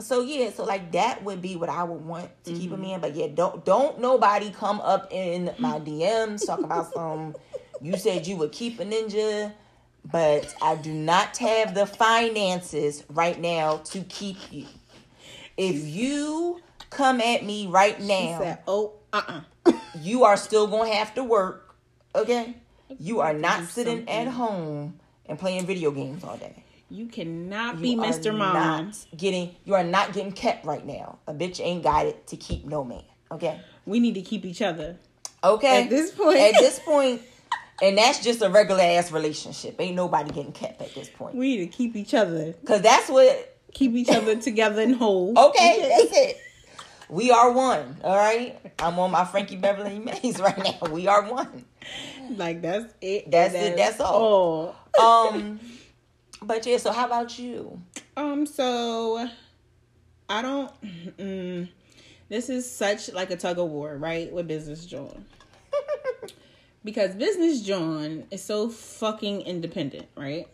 So 0.00 0.20
yeah, 0.22 0.50
so 0.50 0.64
like 0.64 0.92
that 0.92 1.24
would 1.24 1.42
be 1.42 1.56
what 1.56 1.68
I 1.68 1.82
would 1.82 2.04
want 2.04 2.28
to 2.44 2.52
keep 2.52 2.70
Mm-hmm. 2.70 2.84
him 2.84 2.90
in. 2.94 3.00
But 3.00 3.14
yeah, 3.16 3.26
don't 3.34 3.64
don't 3.64 3.98
nobody 4.00 4.50
come 4.50 4.80
up 4.80 5.08
in 5.10 5.52
my 5.58 5.80
DMs 5.80 6.46
talk 6.46 6.60
about 6.60 6.92
some. 6.92 7.34
You 7.80 7.96
said 7.96 8.26
you 8.26 8.36
would 8.36 8.52
keep 8.52 8.78
a 8.80 8.84
ninja, 8.84 9.52
but 10.10 10.54
I 10.62 10.76
do 10.76 10.92
not 10.92 11.36
have 11.38 11.74
the 11.74 11.86
finances 11.86 13.04
right 13.08 13.38
now 13.38 13.78
to 13.78 14.00
keep 14.02 14.36
you. 14.50 14.66
If 15.56 15.84
you 15.84 16.60
come 16.90 17.20
at 17.20 17.44
me 17.44 17.66
right 17.66 18.00
now, 18.00 18.38
Said, 18.38 18.58
oh, 18.66 18.94
uh, 19.12 19.40
uh 19.66 19.72
you 20.00 20.24
are 20.24 20.36
still 20.36 20.66
gonna 20.66 20.92
have 20.94 21.14
to 21.14 21.24
work. 21.24 21.74
Okay, 22.14 22.56
you 22.98 23.20
are 23.20 23.34
not 23.34 23.64
sitting 23.64 24.08
at 24.08 24.28
home 24.28 24.98
and 25.26 25.38
playing 25.38 25.66
video 25.66 25.90
games 25.90 26.24
all 26.24 26.36
day. 26.36 26.64
You 26.90 27.06
cannot 27.06 27.80
be 27.82 27.90
You 27.90 28.02
are 28.02 28.06
Mr. 28.06 28.36
Mom. 28.36 28.92
Getting 29.16 29.54
you 29.64 29.74
are 29.74 29.84
not 29.84 30.12
getting 30.14 30.32
kept 30.32 30.64
right 30.64 30.84
now. 30.84 31.18
A 31.26 31.34
bitch 31.34 31.60
ain't 31.62 31.82
got 31.82 32.06
it 32.06 32.26
to 32.28 32.36
keep 32.36 32.64
no 32.64 32.82
man. 32.82 33.02
Okay. 33.30 33.60
We 33.84 34.00
need 34.00 34.14
to 34.14 34.22
keep 34.22 34.44
each 34.44 34.62
other. 34.62 34.96
Okay. 35.44 35.84
At 35.84 35.90
this 35.90 36.10
point. 36.12 36.38
At 36.38 36.54
this 36.54 36.78
point, 36.78 37.22
and 37.82 37.96
that's 37.98 38.22
just 38.22 38.42
a 38.42 38.48
regular 38.48 38.82
ass 38.82 39.12
relationship. 39.12 39.76
Ain't 39.80 39.96
nobody 39.96 40.30
getting 40.30 40.52
kept 40.52 40.80
at 40.82 40.94
this 40.94 41.08
point. 41.08 41.36
We 41.36 41.56
need 41.56 41.70
to 41.70 41.76
keep 41.76 41.96
each 41.96 42.14
other, 42.14 42.54
Cause 42.64 42.82
that's 42.82 43.08
what. 43.08 43.56
keep 43.72 43.92
each 43.94 44.08
other 44.10 44.36
together 44.40 44.82
and 44.82 44.94
whole. 44.96 45.38
Okay, 45.38 45.88
that's 46.06 46.16
it. 46.16 46.36
We 47.10 47.30
are 47.30 47.50
one. 47.52 47.96
All 48.04 48.14
right. 48.16 48.58
I'm 48.78 48.98
on 48.98 49.10
my 49.10 49.24
Frankie 49.24 49.56
Beverly 49.56 49.98
Maze 49.98 50.38
right 50.40 50.58
now. 50.58 50.90
We 50.90 51.06
are 51.06 51.22
one. 51.32 51.64
Like 52.36 52.60
that's 52.60 52.92
it. 53.00 53.30
That's 53.30 53.54
it, 53.54 53.76
that's 53.76 53.98
all. 54.00 54.76
all. 54.98 55.28
Um. 55.32 55.58
But 56.42 56.66
yeah. 56.66 56.76
So 56.76 56.92
how 56.92 57.06
about 57.06 57.38
you? 57.38 57.80
Um, 58.16 58.44
so 58.44 59.26
I 60.28 60.42
don't. 60.42 60.70
Mm, 61.16 61.68
this 62.28 62.50
is 62.50 62.70
such 62.70 63.10
like 63.12 63.30
a 63.30 63.36
tug 63.36 63.58
of 63.58 63.68
war, 63.70 63.96
right? 63.96 64.30
With 64.30 64.46
Business 64.46 64.84
John, 64.84 65.24
because 66.84 67.14
Business 67.14 67.60
John 67.62 68.24
is 68.30 68.42
so 68.42 68.68
fucking 68.68 69.42
independent, 69.42 70.06
right? 70.16 70.48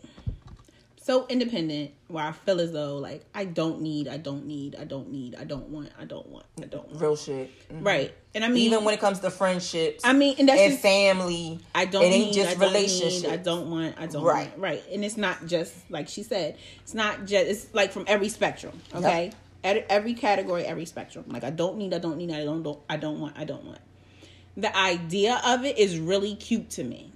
So 0.97 1.27
independent, 1.27 1.91
where 2.07 2.25
I 2.25 2.31
feel 2.31 2.59
as 2.59 2.71
though 2.71 2.97
like 2.97 3.23
I 3.35 3.45
don't 3.45 3.81
need, 3.81 4.07
I 4.07 4.17
don't 4.17 4.47
need, 4.47 4.75
I 4.75 4.85
don't 4.85 5.11
need, 5.11 5.35
I 5.35 5.43
don't 5.43 5.69
want, 5.69 5.89
I 5.99 6.05
don't 6.05 6.27
want, 6.29 6.47
I 6.59 6.65
don't 6.65 6.87
want. 6.89 6.99
Real 6.99 7.15
shit. 7.15 7.51
Mhm. 7.71 7.85
Right, 7.85 8.11
and 8.33 8.43
I 8.43 8.47
mean, 8.47 8.57
Even 8.65 8.83
when 8.83 8.95
it 8.95 8.99
comes 8.99 9.19
to 9.19 9.29
friendships. 9.29 10.03
I 10.03 10.13
mean, 10.13 10.35
and 10.39 10.49
that's 10.49 10.59
and 10.59 10.71
just, 10.71 10.81
family. 10.81 11.59
I 11.75 11.85
don't 11.85 12.03
It 12.03 12.07
ain't 12.07 12.25
need, 12.27 12.33
just 12.33 12.57
relationships. 12.57 13.31
I 13.31 13.37
don't 13.37 13.69
want. 13.69 13.93
I 13.99 14.07
don't 14.07 14.23
Right. 14.23 14.49
want. 14.49 14.59
Right. 14.59 14.83
And 14.91 15.05
it's 15.05 15.15
not 15.15 15.45
just 15.45 15.75
like 15.91 16.07
she 16.07 16.23
said. 16.23 16.57
It's 16.81 16.95
not 16.95 17.25
just. 17.27 17.45
It's 17.45 17.67
like 17.73 17.91
from 17.91 18.05
every 18.07 18.29
spectrum. 18.29 18.81
Okay. 18.95 19.31
At 19.63 19.85
every 19.89 20.15
category, 20.15 20.63
every 20.65 20.85
spectrum. 20.85 21.25
Like 21.27 21.43
I 21.43 21.51
don't 21.51 21.77
need. 21.77 21.93
I 21.93 21.99
don't 21.99 22.17
need. 22.17 22.31
I 22.31 22.43
don't. 22.43 22.63
don't 22.63 22.79
I 22.89 22.97
don't 22.97 23.19
want. 23.19 23.37
I 23.37 23.45
don't 23.45 23.63
want. 23.63 23.79
The 24.57 24.75
idea 24.77 25.41
of 25.45 25.65
it 25.65 25.77
is 25.77 25.99
really 25.99 26.35
cute 26.35 26.69
to 26.71 26.83
me. 26.83 27.11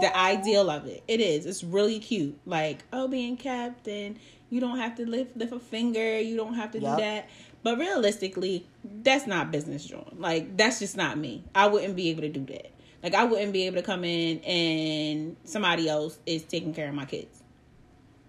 The 0.00 0.16
ideal 0.16 0.70
of 0.70 0.86
it. 0.86 1.02
It 1.08 1.20
is. 1.20 1.46
It's 1.46 1.64
really 1.64 1.98
cute. 1.98 2.38
Like 2.46 2.84
oh, 2.92 3.08
being 3.08 3.36
kept 3.36 3.88
and 3.88 4.16
you 4.48 4.60
don't 4.60 4.78
have 4.78 4.94
to 4.96 5.06
lift 5.08 5.36
lift 5.36 5.52
a 5.52 5.58
finger. 5.58 6.20
You 6.20 6.36
don't 6.36 6.54
have 6.54 6.70
to 6.72 6.80
Yup. 6.80 6.96
do 6.96 7.02
that. 7.02 7.28
But 7.64 7.78
realistically, 7.78 8.66
that's 8.84 9.26
not 9.26 9.50
business, 9.50 9.84
John. 9.84 10.16
Like 10.18 10.56
that's 10.56 10.78
just 10.78 10.96
not 10.96 11.18
me. 11.18 11.42
I 11.54 11.66
wouldn't 11.66 11.96
be 11.96 12.10
able 12.10 12.20
to 12.22 12.28
do 12.28 12.44
that. 12.46 12.70
Like 13.02 13.14
I 13.14 13.24
wouldn't 13.24 13.52
be 13.52 13.66
able 13.66 13.76
to 13.76 13.82
come 13.82 14.04
in 14.04 14.38
and 14.44 15.36
somebody 15.44 15.88
else 15.88 16.18
is 16.24 16.44
taking 16.44 16.72
care 16.72 16.88
of 16.88 16.94
my 16.94 17.04
kids. 17.04 17.42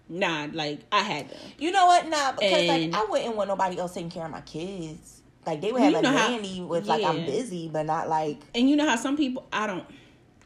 Nah, 0.08 0.48
like 0.52 0.80
I 0.90 1.02
had 1.02 1.28
them. 1.28 1.38
You 1.58 1.70
know 1.72 1.86
what? 1.86 2.08
Nah, 2.08 2.32
because 2.32 2.52
And- 2.52 2.92
like 2.92 3.00
I 3.00 3.04
wouldn't 3.08 3.36
want 3.36 3.48
nobody 3.48 3.78
else 3.78 3.94
taking 3.94 4.10
care 4.10 4.24
of 4.24 4.30
my 4.30 4.40
kids. 4.40 5.15
Like 5.46 5.60
they 5.60 5.70
would 5.72 5.80
have 5.80 5.92
You 5.92 5.98
a 5.98 6.02
know 6.02 6.12
how- 6.12 6.28
nanny 6.28 6.60
with 6.60 6.86
like 6.86 7.04
I'm 7.04 7.24
busy, 7.24 7.68
but 7.68 7.86
not 7.86 8.08
like 8.08 8.40
And 8.54 8.68
you 8.68 8.76
know 8.76 8.86
how 8.86 8.96
some 8.96 9.16
people 9.16 9.46
I 9.52 9.66
don't 9.66 9.84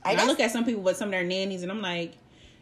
I, 0.04 0.14
I, 0.14 0.26
look 0.26 0.40
at 0.40 0.50
some 0.50 0.64
people 0.64 0.82
with 0.82 0.96
some 0.96 1.08
of 1.08 1.12
their 1.12 1.24
nannies 1.24 1.62
and 1.62 1.70
I'm 1.70 1.82
like, 1.82 2.12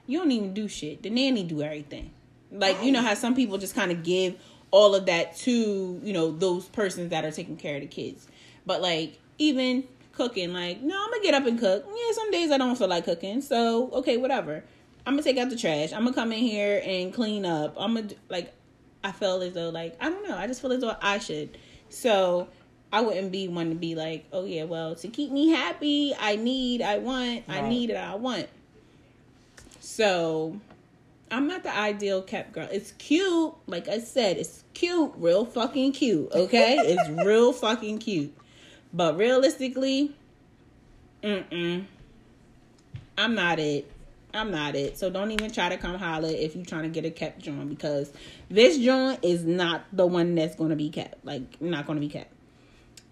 you 0.06 0.18
don't 0.18 0.30
even 0.32 0.54
do 0.54 0.66
shit. 0.66 1.02
The 1.02 1.10
nanny 1.10 1.44
do 1.44 1.62
everything. 1.62 2.10
Like 2.50 2.82
you 2.82 2.92
know 2.92 3.02
how 3.02 3.14
some 3.14 3.34
people 3.34 3.58
just 3.58 3.74
kind 3.74 3.90
of 3.92 4.02
give 4.02 4.36
all 4.70 4.94
of 4.94 5.06
that 5.06 5.36
to 5.38 6.00
you 6.02 6.12
know 6.12 6.30
those 6.32 6.66
persons 6.66 7.10
that 7.10 7.24
are 7.24 7.30
taking 7.30 7.56
care 7.56 7.76
of 7.76 7.82
the 7.82 7.86
kids. 7.86 8.26
But 8.66 8.80
like 8.82 9.18
even 9.38 9.84
cooking, 10.12 10.52
like 10.52 10.80
no, 10.80 11.00
I'm 11.02 11.10
gonna 11.10 11.22
get 11.22 11.34
up 11.34 11.46
and 11.46 11.58
cook. 11.58 11.86
Yeah, 11.86 12.12
some 12.12 12.30
days 12.30 12.50
I 12.50 12.58
don't 12.58 12.76
feel 12.76 12.88
like 12.88 13.04
cooking, 13.04 13.40
so 13.40 13.90
okay, 13.90 14.16
whatever. 14.16 14.64
I'm 15.06 15.14
gonna 15.14 15.22
take 15.22 15.38
out 15.38 15.48
the 15.50 15.56
trash. 15.56 15.92
I'm 15.92 16.04
gonna 16.04 16.14
come 16.14 16.32
in 16.32 16.40
here 16.40 16.82
and 16.84 17.12
clean 17.12 17.44
up. 17.46 17.74
I'm 17.78 17.94
gonna 17.94 18.08
like. 18.28 18.52
I 19.04 19.12
feel 19.12 19.40
as 19.42 19.54
though 19.54 19.70
like 19.70 19.96
I 20.00 20.10
don't 20.10 20.28
know. 20.28 20.36
I 20.36 20.46
just 20.46 20.60
feel 20.60 20.72
as 20.72 20.80
though 20.80 20.96
I 21.00 21.18
should. 21.18 21.56
So 21.90 22.48
I 22.92 23.00
wouldn't 23.00 23.32
be 23.32 23.48
one 23.48 23.70
to 23.70 23.74
be 23.74 23.94
like, 23.94 24.26
oh 24.32 24.44
yeah, 24.44 24.64
well 24.64 24.94
to 24.96 25.08
keep 25.08 25.30
me 25.30 25.48
happy, 25.48 26.14
I 26.18 26.36
need, 26.36 26.82
I 26.82 26.98
want, 26.98 27.44
I 27.48 27.68
need 27.68 27.90
it, 27.90 27.96
I 27.96 28.14
want. 28.14 28.48
So 29.80 30.58
I'm 31.30 31.46
not 31.46 31.62
the 31.62 31.76
ideal 31.76 32.22
kept 32.22 32.52
girl. 32.52 32.68
It's 32.70 32.92
cute, 32.92 33.54
like 33.66 33.88
I 33.88 33.98
said, 33.98 34.38
it's 34.38 34.64
cute, 34.74 35.12
real 35.16 35.44
fucking 35.44 35.92
cute. 35.92 36.30
Okay, 36.32 36.76
it's 36.80 37.08
real 37.24 37.52
fucking 37.52 37.98
cute. 37.98 38.34
But 38.92 39.16
realistically, 39.16 40.14
mm 41.22 41.44
mm, 41.50 41.84
I'm 43.18 43.34
not 43.34 43.58
it. 43.58 43.90
I'm 44.34 44.50
not 44.50 44.76
it. 44.76 44.98
So 44.98 45.08
don't 45.10 45.30
even 45.30 45.50
try 45.50 45.68
to 45.70 45.76
come 45.78 45.94
holler 45.98 46.28
if 46.28 46.54
you're 46.54 46.64
trying 46.64 46.82
to 46.84 46.88
get 46.88 47.04
a 47.04 47.10
kept 47.10 47.40
joint 47.40 47.68
because 47.68 48.12
this 48.50 48.78
joint 48.78 49.20
is 49.24 49.44
not 49.44 49.84
the 49.92 50.06
one 50.06 50.34
that's 50.34 50.54
going 50.56 50.70
to 50.70 50.76
be 50.76 50.90
kept. 50.90 51.24
Like 51.24 51.60
not 51.60 51.86
going 51.86 51.96
to 51.96 52.00
be 52.06 52.10
kept. 52.12 52.32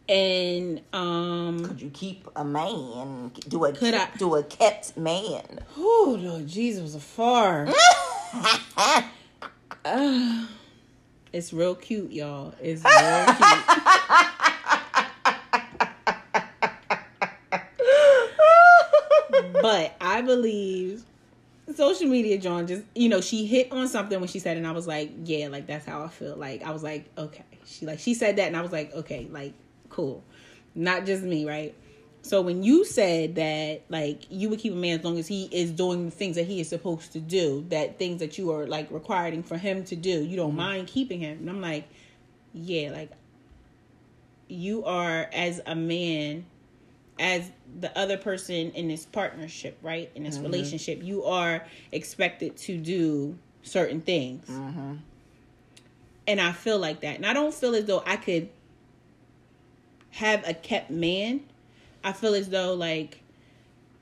And 0.08 0.82
um, 0.92 1.64
could 1.64 1.80
you 1.82 1.90
keep 1.90 2.28
a 2.36 2.44
man? 2.44 3.32
Do 3.48 3.64
a 3.64 3.72
Could 3.72 3.94
I- 3.94 4.08
do 4.18 4.36
a 4.36 4.42
kept 4.44 4.96
man? 4.96 5.58
oh 5.76 6.16
Lord 6.20 6.46
Jesus, 6.46 6.94
a 6.94 7.00
far. 7.00 7.68
Uh, 9.84 10.46
It's 11.32 11.52
real 11.52 11.74
cute, 11.76 12.10
y'all. 12.12 12.52
It's 12.60 12.82
real 12.84 13.24
cute. 13.26 13.38
but 19.66 19.96
I 20.00 20.22
believe 20.22 21.02
social 21.74 22.06
media 22.06 22.38
John 22.38 22.68
just 22.68 22.84
you 22.94 23.08
know 23.08 23.20
she 23.20 23.46
hit 23.46 23.72
on 23.72 23.88
something 23.88 24.20
when 24.20 24.28
she 24.28 24.38
said 24.38 24.56
and 24.56 24.64
I 24.64 24.70
was 24.70 24.86
like 24.86 25.10
yeah 25.24 25.48
like 25.48 25.66
that's 25.66 25.84
how 25.84 26.04
I 26.04 26.06
feel. 26.06 26.36
Like 26.36 26.62
I 26.62 26.70
was 26.70 26.84
like 26.84 27.10
okay. 27.18 27.42
She 27.64 27.84
like 27.84 27.98
she 27.98 28.14
said 28.14 28.36
that 28.36 28.46
and 28.46 28.56
I 28.56 28.60
was 28.60 28.70
like 28.70 28.94
okay 28.94 29.26
like 29.28 29.54
cool. 29.88 30.22
Not 30.76 31.04
just 31.04 31.24
me 31.24 31.48
right? 31.48 31.74
So 32.22 32.42
when 32.42 32.62
you 32.62 32.84
said 32.84 33.34
that 33.34 33.82
like 33.88 34.30
you 34.30 34.48
would 34.50 34.60
keep 34.60 34.72
a 34.72 34.76
man 34.76 35.00
as 35.00 35.04
long 35.04 35.18
as 35.18 35.26
he 35.26 35.46
is 35.50 35.72
doing 35.72 36.04
the 36.04 36.12
things 36.12 36.36
that 36.36 36.46
he 36.46 36.60
is 36.60 36.68
supposed 36.68 37.12
to 37.14 37.18
do 37.18 37.66
that 37.70 37.98
things 37.98 38.20
that 38.20 38.38
you 38.38 38.52
are 38.52 38.68
like 38.68 38.88
requiring 38.92 39.42
for 39.42 39.58
him 39.58 39.82
to 39.86 39.96
do 39.96 40.22
you 40.22 40.36
don't 40.36 40.50
mm-hmm. 40.50 40.58
mind 40.58 40.86
keeping 40.86 41.18
him? 41.18 41.38
And 41.38 41.50
I'm 41.50 41.60
like 41.60 41.88
yeah 42.54 42.92
like 42.92 43.10
you 44.46 44.84
are 44.84 45.28
as 45.32 45.60
a 45.66 45.74
man 45.74 46.46
as 47.18 47.50
the 47.80 47.96
other 47.98 48.16
person 48.16 48.70
in 48.72 48.88
this 48.88 49.06
partnership, 49.06 49.78
right? 49.82 50.10
In 50.14 50.24
this 50.24 50.36
mm-hmm. 50.36 50.44
relationship, 50.44 51.02
you 51.02 51.24
are 51.24 51.64
expected 51.92 52.56
to 52.58 52.76
do 52.76 53.38
certain 53.62 54.00
things. 54.00 54.46
Mm-hmm. 54.48 54.96
And 56.28 56.40
I 56.40 56.52
feel 56.52 56.78
like 56.78 57.00
that. 57.00 57.16
And 57.16 57.26
I 57.26 57.32
don't 57.32 57.54
feel 57.54 57.74
as 57.74 57.84
though 57.84 58.02
I 58.04 58.16
could 58.16 58.48
have 60.10 60.46
a 60.46 60.54
kept 60.54 60.90
man. 60.90 61.40
I 62.02 62.12
feel 62.12 62.34
as 62.34 62.48
though, 62.48 62.74
like, 62.74 63.20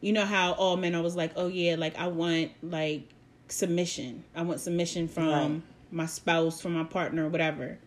you 0.01 0.13
know 0.13 0.27
how 0.27 0.53
all 0.53 0.77
men, 0.77 0.95
I 0.95 1.01
was 1.01 1.17
like, 1.17 1.33
oh, 1.37 1.47
yeah, 1.47 1.77
like, 1.77 1.99
I 1.99 2.09
want, 2.09 2.53
like, 2.63 3.09
submission. 3.49 4.25
I 4.35 4.43
want 4.43 4.61
submission 4.61 5.09
from 5.09 5.29
Right. 5.29 5.63
my 5.91 6.07
spouse, 6.07 6.61
from 6.61 6.75
my 6.75 6.85
partner, 6.85 7.29
whatever. 7.29 7.79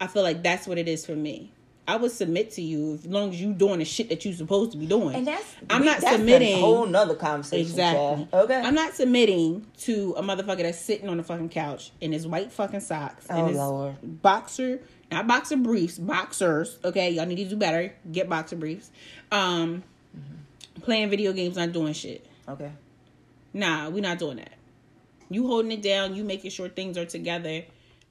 I 0.00 0.06
feel 0.06 0.22
like 0.22 0.42
that's 0.42 0.66
what 0.66 0.76
it 0.76 0.88
is 0.88 1.06
for 1.06 1.16
me. 1.16 1.52
I 1.86 1.96
would 1.96 2.10
submit 2.12 2.52
to 2.52 2.62
you 2.62 2.94
as 2.94 3.04
long 3.06 3.28
as 3.28 3.40
you 3.40 3.52
doing 3.52 3.78
the 3.78 3.84
shit 3.84 4.08
that 4.08 4.24
you 4.24 4.32
supposed 4.32 4.72
to 4.72 4.78
be 4.78 4.86
doing. 4.86 5.14
And 5.16 5.26
that's 5.26 5.44
I'm 5.68 5.80
we- 5.82 5.86
not 5.86 6.00
that's 6.00 6.16
submitting. 6.16 6.56
A 6.56 6.60
whole 6.60 6.86
nother 6.86 7.14
conversation. 7.14 7.66
Exactly. 7.70 7.98
child. 8.00 8.28
Okay. 8.32 8.60
I'm 8.60 8.74
not 8.74 8.94
submitting 8.94 9.66
to 9.80 10.14
a 10.16 10.22
motherfucker 10.22 10.62
that's 10.62 10.78
sitting 10.80 11.08
on 11.10 11.18
the 11.18 11.22
fucking 11.22 11.50
couch 11.50 11.92
in 12.00 12.12
his 12.12 12.26
white 12.26 12.50
fucking 12.52 12.80
socks 12.80 13.26
Oh, 13.28 13.38
and 13.38 13.48
his 13.48 13.58
Lord. 13.58 14.22
boxer, 14.22 14.80
not 15.10 15.26
boxer 15.26 15.56
briefs, 15.58 15.98
boxers. 15.98 16.78
Okay, 16.84 17.10
y'all 17.10 17.26
need 17.26 17.36
to 17.36 17.44
do 17.44 17.56
better. 17.56 17.92
Get 18.10 18.30
boxer 18.30 18.56
briefs. 18.56 18.90
Um, 19.30 19.82
playing 20.80 21.10
video 21.10 21.32
games, 21.34 21.56
not 21.56 21.72
doing 21.72 21.92
shit. 21.92 22.24
Okay. 22.48 22.72
Nah, 23.52 23.90
we're 23.90 24.00
not 24.02 24.18
doing 24.18 24.38
that. 24.38 24.52
You 25.28 25.46
holding 25.46 25.72
it 25.72 25.82
down. 25.82 26.14
You 26.14 26.24
making 26.24 26.50
sure 26.50 26.68
things 26.68 26.96
are 26.96 27.04
together. 27.04 27.64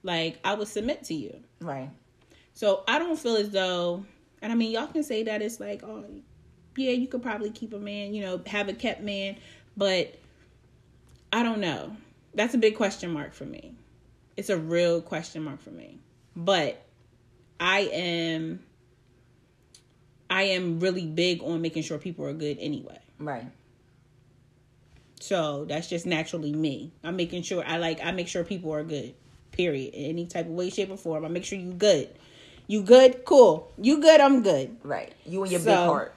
Like 0.03 0.37
I 0.43 0.53
would 0.53 0.67
submit 0.67 1.03
to 1.05 1.13
you. 1.15 1.39
Right. 1.59 1.89
So 2.53 2.83
I 2.87 2.99
don't 2.99 3.17
feel 3.17 3.35
as 3.35 3.49
though, 3.49 4.05
and 4.41 4.51
I 4.51 4.55
mean, 4.55 4.71
y'all 4.71 4.87
can 4.87 5.03
say 5.03 5.23
that 5.23 5.41
it's 5.41 5.59
like, 5.59 5.83
oh, 5.83 6.05
yeah, 6.75 6.91
you 6.91 7.07
could 7.07 7.21
probably 7.21 7.49
keep 7.49 7.73
a 7.73 7.79
man, 7.79 8.13
you 8.13 8.21
know, 8.21 8.41
have 8.47 8.69
a 8.69 8.73
kept 8.73 9.01
man, 9.01 9.37
but 9.75 10.19
I 11.31 11.43
don't 11.43 11.59
know. 11.59 11.95
That's 12.33 12.53
a 12.53 12.57
big 12.57 12.75
question 12.75 13.11
mark 13.11 13.33
for 13.33 13.45
me. 13.45 13.75
It's 14.37 14.49
a 14.49 14.57
real 14.57 15.01
question 15.01 15.43
mark 15.43 15.61
for 15.61 15.71
me. 15.71 15.99
But 16.35 16.83
I 17.59 17.81
am, 17.81 18.59
I 20.29 20.43
am 20.43 20.79
really 20.79 21.05
big 21.05 21.43
on 21.43 21.61
making 21.61 21.83
sure 21.83 21.97
people 21.97 22.25
are 22.25 22.33
good 22.33 22.57
anyway. 22.59 22.99
Right. 23.19 23.45
So 25.23 25.63
that's 25.63 25.87
just 25.87 26.05
naturally 26.05 26.51
me. 26.51 26.91
I'm 27.03 27.15
making 27.15 27.43
sure 27.43 27.63
I 27.65 27.77
like 27.77 28.03
I 28.03 28.11
make 28.11 28.27
sure 28.27 28.43
people 28.43 28.73
are 28.73 28.83
good. 28.83 29.15
Period. 29.51 29.93
In 29.93 30.09
any 30.09 30.25
type 30.25 30.47
of 30.47 30.51
way, 30.51 30.69
shape, 30.69 30.89
or 30.89 30.97
form. 30.97 31.23
I 31.23 31.29
make 31.29 31.45
sure 31.45 31.57
you 31.57 31.71
good. 31.71 32.09
You 32.67 32.81
good? 32.81 33.25
Cool. 33.25 33.71
You 33.77 33.99
good? 33.99 34.21
I'm 34.21 34.41
good. 34.41 34.77
Right. 34.83 35.13
You 35.25 35.43
and 35.43 35.51
your 35.51 35.61
big 35.61 35.75
heart. 35.75 36.13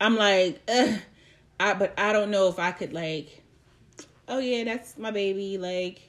I'm 0.00 0.16
like, 0.16 0.60
Ugh. 0.68 0.98
I 1.58 1.74
but 1.74 1.92
I 1.98 2.12
don't 2.12 2.30
know 2.30 2.48
if 2.48 2.58
I 2.58 2.72
could 2.72 2.92
like 2.92 3.42
oh 4.30 4.38
yeah, 4.38 4.64
that's 4.64 4.96
my 4.96 5.10
baby, 5.10 5.58
like 5.58 6.00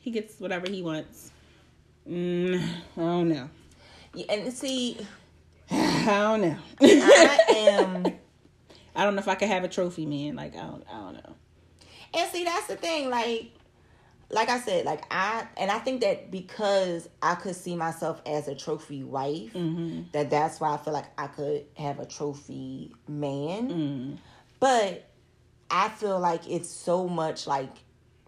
he 0.00 0.10
gets 0.10 0.40
whatever 0.40 0.68
he 0.68 0.82
wants. 0.82 1.30
Mm, 2.08 2.60
I 2.96 3.00
don't 3.00 3.28
know. 3.28 3.48
Yeah, 4.14 4.32
and 4.32 4.52
see, 4.52 4.98
I 5.70 6.04
don't 6.06 6.40
know. 6.40 6.58
I 6.80 7.38
am. 7.56 8.06
I 8.96 9.04
don't 9.04 9.14
know 9.14 9.20
if 9.20 9.28
I 9.28 9.34
could 9.34 9.48
have 9.48 9.62
a 9.62 9.68
trophy 9.68 10.06
man. 10.06 10.34
Like 10.34 10.56
I 10.56 10.62
don't 10.62 10.84
I 10.90 10.94
don't 10.94 11.14
know. 11.14 11.34
And 12.14 12.30
see, 12.30 12.44
that's 12.44 12.66
the 12.66 12.76
thing. 12.76 13.10
Like, 13.10 13.50
like 14.30 14.48
I 14.48 14.58
said, 14.58 14.84
like 14.84 15.04
I 15.10 15.46
and 15.56 15.70
I 15.70 15.78
think 15.78 16.00
that 16.00 16.30
because 16.30 17.08
I 17.22 17.36
could 17.36 17.54
see 17.54 17.76
myself 17.76 18.20
as 18.26 18.48
a 18.48 18.54
trophy 18.54 19.04
wife, 19.04 19.52
mm-hmm. 19.52 20.02
that 20.12 20.30
that's 20.30 20.60
why 20.60 20.74
I 20.74 20.76
feel 20.78 20.92
like 20.92 21.06
I 21.16 21.28
could 21.28 21.64
have 21.76 22.00
a 22.00 22.06
trophy 22.06 22.92
man. 23.06 23.70
Mm. 23.70 24.18
But 24.58 25.08
I 25.70 25.88
feel 25.90 26.18
like 26.18 26.48
it's 26.48 26.68
so 26.68 27.06
much 27.08 27.46
like 27.46 27.70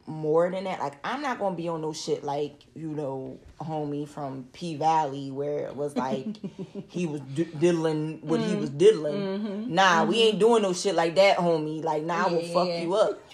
more 0.07 0.49
than 0.51 0.65
that. 0.65 0.79
Like 0.79 0.95
I'm 1.03 1.21
not 1.21 1.41
gonna 1.41 1.57
be 1.57 1.69
on 1.69 1.81
no 1.81 1.93
shit 1.93 2.23
like 2.23 2.63
you 2.77 2.89
know, 2.89 3.41
homie 3.61 4.09
from 4.09 4.45
P 4.53 4.77
Valley 4.77 5.33
where 5.33 5.67
it 5.67 5.75
was 5.75 5.97
like 5.97 6.29
he 6.89 7.07
was 7.07 7.21
d- 7.23 7.49
diddling 7.59 8.21
what 8.23 8.39
he 8.39 8.55
mm. 8.55 8.61
was 8.61 8.71
diddling. 8.71 9.15
Mm-hmm. 9.15 9.75
Nah, 9.75 10.05
we 10.05 10.23
ain't 10.23 10.33
mm-hmm. 10.33 10.39
doing 10.39 10.63
no 10.63 10.73
shit 10.73 10.95
like 10.95 11.17
that, 11.17 11.39
homie. 11.39 11.83
Like, 11.83 12.05
nah, 12.05 12.27
I 12.27 12.31
will 12.31 12.43
fuck 12.43 12.69
yeah. 12.69 12.83
you 12.83 12.95
up. 12.95 13.21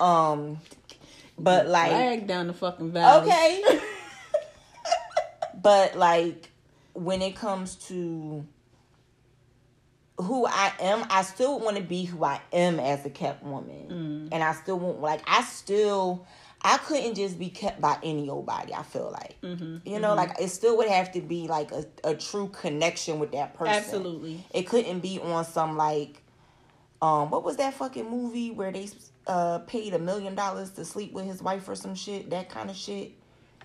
Um, 0.00 0.60
but 1.38 1.66
like, 1.66 1.90
Flag 1.90 2.26
down 2.26 2.46
the 2.46 2.52
fucking 2.52 2.92
valley. 2.92 3.30
okay, 3.30 3.62
but 5.62 5.96
like 5.96 6.50
when 6.94 7.22
it 7.22 7.36
comes 7.36 7.76
to 7.88 8.44
who 10.18 10.46
I 10.46 10.72
am, 10.80 11.06
I 11.10 11.22
still 11.22 11.60
want 11.60 11.76
to 11.76 11.82
be 11.82 12.04
who 12.04 12.24
I 12.24 12.40
am 12.52 12.80
as 12.80 13.06
a 13.06 13.10
kept 13.10 13.42
woman, 13.44 13.88
mm. 13.88 14.28
and 14.32 14.42
I 14.42 14.52
still 14.52 14.78
want 14.78 15.00
like 15.00 15.22
I 15.26 15.42
still. 15.42 16.26
I 16.60 16.76
couldn't 16.78 17.14
just 17.14 17.38
be 17.38 17.50
kept 17.50 17.80
by 17.80 17.98
any 18.02 18.28
old 18.28 18.46
body. 18.46 18.74
I 18.74 18.82
feel 18.82 19.12
like, 19.12 19.40
mm-hmm, 19.42 19.76
you 19.88 20.00
know, 20.00 20.08
mm-hmm. 20.08 20.16
like 20.16 20.40
it 20.40 20.48
still 20.48 20.76
would 20.78 20.88
have 20.88 21.12
to 21.12 21.20
be 21.20 21.46
like 21.46 21.70
a, 21.70 21.86
a 22.02 22.16
true 22.16 22.48
connection 22.48 23.20
with 23.20 23.30
that 23.30 23.54
person. 23.54 23.74
Absolutely. 23.74 24.44
It 24.52 24.64
couldn't 24.64 24.98
be 24.98 25.20
on 25.20 25.44
some 25.44 25.76
like, 25.76 26.20
um, 27.00 27.30
what 27.30 27.44
was 27.44 27.56
that 27.56 27.74
fucking 27.74 28.08
movie 28.08 28.50
where 28.50 28.72
they 28.72 28.88
uh 29.26 29.58
paid 29.60 29.94
a 29.94 29.98
million 29.98 30.34
dollars 30.34 30.70
to 30.70 30.84
sleep 30.84 31.12
with 31.12 31.24
his 31.26 31.42
wife 31.42 31.68
or 31.68 31.74
some 31.74 31.94
shit? 31.94 32.30
That 32.30 32.48
kind 32.48 32.70
of 32.70 32.76
shit. 32.76 33.12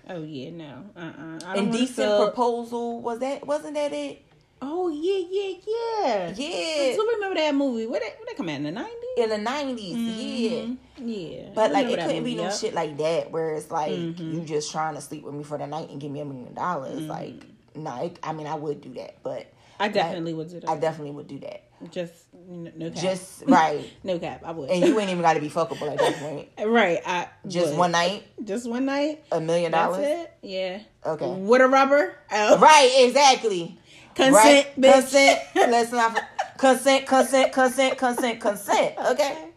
Oh 0.08 0.22
yeah, 0.22 0.50
no. 0.50 0.84
Uh 0.96 1.00
uh 1.00 1.54
don't 1.54 1.56
Indecent 1.56 2.20
proposal 2.22 3.00
was 3.00 3.18
that? 3.20 3.46
Wasn't 3.46 3.74
that 3.74 3.92
it? 3.92 4.22
Oh 4.62 4.88
yeah, 4.88 5.26
yeah, 5.30 5.56
yeah. 5.66 6.34
Yeah, 6.36 6.94
So 6.96 7.06
remember 7.06 7.34
that 7.36 7.54
movie? 7.54 7.86
What 7.86 8.00
that, 8.02 8.18
what 8.18 8.28
that 8.28 8.36
come 8.36 8.48
out 8.48 8.56
in 8.56 8.62
the 8.64 8.70
nineties? 8.70 8.98
in 9.16 9.28
the 9.28 9.36
90s 9.36 10.78
Yeah, 10.98 11.04
Yeah. 11.06 11.50
but 11.54 11.70
like 11.72 11.86
it 11.86 12.00
couldn't 12.00 12.24
be 12.24 12.30
movie, 12.30 12.34
no 12.36 12.42
yup. 12.44 12.52
Mm-hmm. 12.52 12.60
shit 12.66 12.74
like 12.74 12.96
that 12.98 13.30
where 13.30 13.54
it's 13.54 13.70
like 13.70 13.92
you 13.92 14.42
just 14.44 14.72
trying 14.72 14.94
to 14.94 15.00
sleep 15.00 15.22
with 15.22 15.34
me 15.34 15.44
for 15.44 15.56
the 15.58 15.66
night 15.66 15.90
and 15.90 16.00
give 16.00 16.10
me 16.10 16.20
a 16.20 16.24
million 16.24 16.52
dollars. 16.54 17.02
Like, 17.02 17.44
nah. 17.76 18.08
I 18.22 18.32
mean, 18.32 18.46
I 18.46 18.54
would 18.54 18.80
do 18.80 18.92
that, 18.94 19.22
but 19.22 19.52
I 19.78 19.88
definitely 19.88 20.34
would 20.34 20.48
do 20.48 20.60
that. 20.60 20.70
I 20.70 20.76
definitely 20.78 21.12
would 21.12 21.28
do 21.28 21.38
that. 21.40 21.62
Just 21.90 22.12
no, 22.46 22.90
cap. 22.90 23.02
Just 23.02 23.42
right, 23.48 23.90
no 24.02 24.18
cap. 24.18 24.42
I 24.44 24.52
would. 24.52 24.70
and 24.70 24.84
you 24.84 24.98
ain't 24.98 25.10
even 25.10 25.22
got 25.22 25.34
to 25.34 25.40
be 25.40 25.48
fuckable 25.50 25.90
at 25.92 25.98
that 25.98 26.16
point. 26.16 26.48
right. 26.66 27.00
I 27.06 27.28
Just 27.46 27.70
would. 27.70 27.78
one 27.78 27.92
night, 27.92 28.24
Just 28.44 28.68
one 28.68 28.84
night. 28.86 29.22
a 29.32 29.40
million 29.40 29.72
dollars. 29.72 30.26
Yeah. 30.42 30.80
Okay. 31.04 31.26
With 31.28 31.60
a 31.62 31.68
rubber. 31.68 32.14
Oh. 32.32 32.58
Right, 32.58 32.92
exactly. 33.06 33.78
Consent, 34.14 34.34
right? 34.76 34.92
Consent. 34.94 35.40
Let's 35.54 35.92
not. 35.92 36.22
Consent, 36.58 37.06
consent, 37.06 37.52
consent, 37.52 37.98
consent, 37.98 38.40
consent. 38.40 38.94
Okay. 39.10 39.48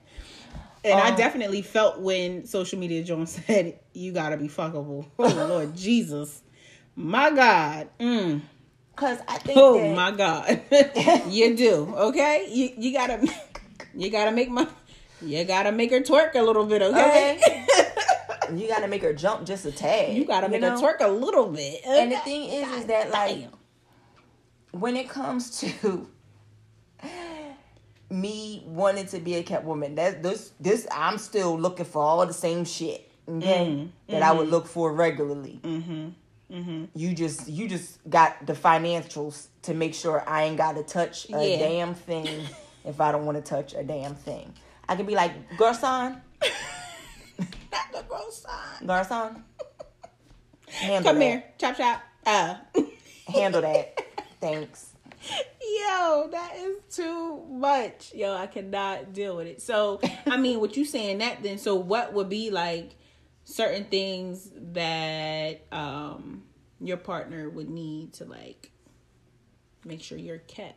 And 0.84 1.00
I 1.00 1.10
Um, 1.10 1.16
definitely 1.16 1.62
felt 1.62 2.00
when 2.00 2.46
social 2.46 2.80
media 2.80 3.04
Jones 3.04 3.32
said 3.46 3.80
you 3.94 4.12
gotta 4.14 4.38
be 4.38 4.48
fuckable. 4.48 5.06
Oh 5.20 5.28
Lord 5.50 5.76
Jesus, 5.76 6.42
my 6.96 7.30
God. 7.32 7.90
Mm. 8.00 8.42
Cause 8.98 9.20
I 9.28 9.38
think 9.38 9.58
Oh 9.62 9.78
that, 9.80 9.95
my 9.95 10.12
God, 10.12 10.62
you 11.32 11.56
do. 11.56 11.93
Okay, 11.95 12.48
you 12.50 12.74
you 12.78 12.91
gotta 12.93 13.26
you 13.95 14.10
gotta 14.10 14.32
make 14.32 14.50
my 14.50 14.68
you 15.22 15.43
gotta 15.45 15.72
make 15.72 15.91
her 15.91 16.02
twerk 16.02 16.34
a 16.36 16.41
little 16.41 16.66
bit. 16.66 16.82
Okay, 16.82 17.38
Okay. 17.39 17.66
you 18.56 18.68
gotta 18.68 18.88
make 18.88 19.04
her 19.04 19.14
jump 19.14 19.45
just 19.45 19.66
a 19.66 19.72
tad. 19.72 20.16
you 20.16 20.26
gotta 20.26 20.50
make 20.50 20.62
know? 20.62 20.72
her 20.72 20.78
twerk 20.98 21.02
a 21.02 21.08
little 21.08 21.48
bit. 21.48 21.82
And 21.86 22.12
the 22.12 22.18
thing 22.18 22.50
is, 22.50 22.68
is 22.70 22.86
that 22.88 23.12
like 23.12 23.38
Damn. 23.39 23.52
when 24.82 24.95
it 24.98 25.08
comes 25.10 25.60
to 25.60 26.08
me 28.10 28.64
wanting 28.66 29.06
to 29.08 29.20
be 29.20 29.36
a 29.36 29.43
cat 29.43 29.64
woman, 29.64 29.95
that 29.95 30.24
this 30.24 30.54
this 30.60 30.88
I'm 30.91 31.18
still 31.18 31.58
looking 31.60 31.86
for 31.86 32.02
all 32.02 32.26
the 32.26 32.34
same 32.34 32.66
shit. 32.66 33.04
Okay, 33.30 33.66
Mm-hmm. 33.68 33.88
that 34.14 34.24
I 34.24 34.32
would 34.32 34.48
look 34.50 34.66
for 34.68 34.91
regularly. 34.93 35.60
You 36.50 37.14
just 37.14 37.48
you 37.50 37.68
just 37.68 38.00
got 38.10 38.45
the 38.45 38.54
financials 38.54 39.48
to 39.64 39.74
make 39.74 39.93
sure 39.93 40.24
I 40.28 40.43
ain't 40.43 40.58
got 40.58 40.76
to 40.76 40.84
touch 40.84 41.28
a 41.30 41.45
Yeah. 41.45 41.60
damn 41.60 41.93
thing 41.93 42.45
if 42.86 43.02
I 43.02 43.12
don't 43.12 43.26
want 43.26 43.38
to 43.38 43.41
touch 43.43 43.74
a 43.74 43.84
damn 43.84 44.16
thing. 44.16 44.54
I 44.88 44.95
could 44.95 45.08
be 45.08 45.16
like, 45.16 45.34
Garcon, 45.58 46.22
Not 47.72 47.91
the 47.91 48.32
sign. 48.32 48.88
Garcon, 48.88 49.43
Handle 50.70 51.12
Come 51.12 51.20
that. 51.20 51.26
here, 51.26 51.43
chop 51.58 51.76
chop. 51.78 52.02
Uh, 52.26 52.56
Handle 53.28 53.62
that. 53.62 54.02
Thanks. 54.39 54.93
yo, 55.62 56.30
that 56.32 56.54
is 56.58 56.78
too 56.95 57.43
much. 57.50 58.14
Yo, 58.14 58.34
I 58.34 58.48
cannot 58.48 59.12
deal 59.14 59.36
with 59.36 59.48
it. 59.48 59.62
So, 59.62 60.00
I 60.26 60.38
mean, 60.38 60.60
what 60.62 60.78
you 60.78 60.86
saying 60.86 61.18
that 61.18 61.43
then? 61.43 61.58
So, 61.58 61.76
what 61.76 62.14
would 62.14 62.30
be 62.30 62.50
like 62.52 62.91
certain 63.50 63.86
things 63.86 64.50
that 64.74 65.62
um 65.72 66.43
your 66.82 66.98
partner 66.98 67.50
would 67.50 67.70
need 67.70 68.12
to 68.14 68.26
like 68.26 68.72
make 69.86 70.02
sure 70.04 70.18
you're 70.18 70.38
kept? 70.39 70.76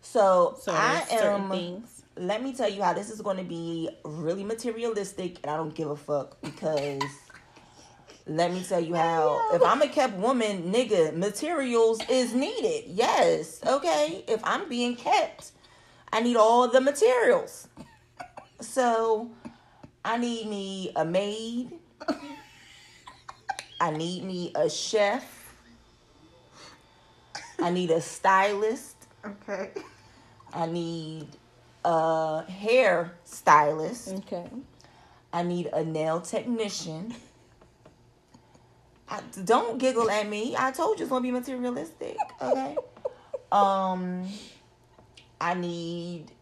So, 0.00 0.56
So, 0.60 0.72
I 0.72 1.04
am. 1.10 1.50
things. 1.50 2.02
Let 2.16 2.42
me 2.42 2.52
tell 2.54 2.68
you 2.70 2.82
how 2.82 2.92
this 2.92 3.10
is 3.10 3.20
going 3.20 3.36
to 3.36 3.44
be 3.44 3.88
really 4.04 4.44
materialistic, 4.44 5.38
and 5.42 5.50
I 5.50 5.56
don't 5.56 5.74
give 5.74 5.90
a 5.90 5.96
fuck 5.96 6.40
because. 6.40 7.02
Let 8.26 8.52
me 8.52 8.62
tell 8.62 8.80
you 8.80 8.94
how. 8.94 9.40
If 9.52 9.62
I'm 9.62 9.82
a 9.82 9.88
kept 9.88 10.14
woman, 10.14 10.72
nigga, 10.72 11.16
materials 11.16 12.00
is 12.08 12.32
needed. 12.32 12.84
Yes, 12.86 13.60
okay. 13.66 14.24
If 14.28 14.40
I'm 14.44 14.68
being 14.68 14.94
kept, 14.94 15.50
I 16.12 16.20
need 16.20 16.36
all 16.36 16.68
the 16.68 16.80
materials. 16.80 17.66
So, 18.60 19.30
I 20.04 20.16
need 20.16 20.48
me 20.48 20.92
a 20.96 21.04
maid. 21.04 21.72
I 23.80 23.90
need 23.90 24.24
me 24.24 24.52
a 24.54 24.68
chef. 24.68 25.54
I 27.58 27.70
need 27.70 27.90
a 27.90 28.00
stylist. 28.00 28.96
Okay. 29.24 29.70
I 30.52 30.66
need 30.66 31.28
a 31.84 32.44
hair 32.44 33.12
stylist. 33.24 34.08
Okay. 34.08 34.48
I 35.32 35.42
need 35.42 35.66
a 35.66 35.84
nail 35.84 36.20
technician. 36.20 37.14
I, 39.08 39.20
don't 39.44 39.78
giggle 39.78 40.10
at 40.10 40.28
me. 40.28 40.54
I 40.56 40.70
told 40.70 40.98
you 40.98 41.04
it's 41.04 41.10
gonna 41.10 41.22
be 41.22 41.30
materialistic. 41.30 42.16
Okay. 42.40 42.76
um, 43.52 44.26
I 45.40 45.54
need 45.54 46.32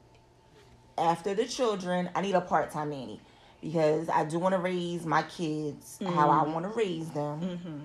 after 0.97 1.35
the 1.35 1.45
children. 1.45 2.11
I 2.15 2.21
need 2.21 2.35
a 2.35 2.41
part 2.41 2.71
time 2.71 2.91
nanny 2.91 3.21
because 3.61 4.09
I 4.09 4.25
do 4.25 4.39
want 4.39 4.55
to 4.55 4.59
raise 4.59 5.05
my 5.05 5.23
kids 5.23 5.99
how 6.05 6.31
I 6.31 6.45
mm. 6.45 6.53
want 6.53 6.65
to 6.65 6.71
raise 6.71 7.09
them. 7.11 7.41
Mm-hmm. 7.41 7.79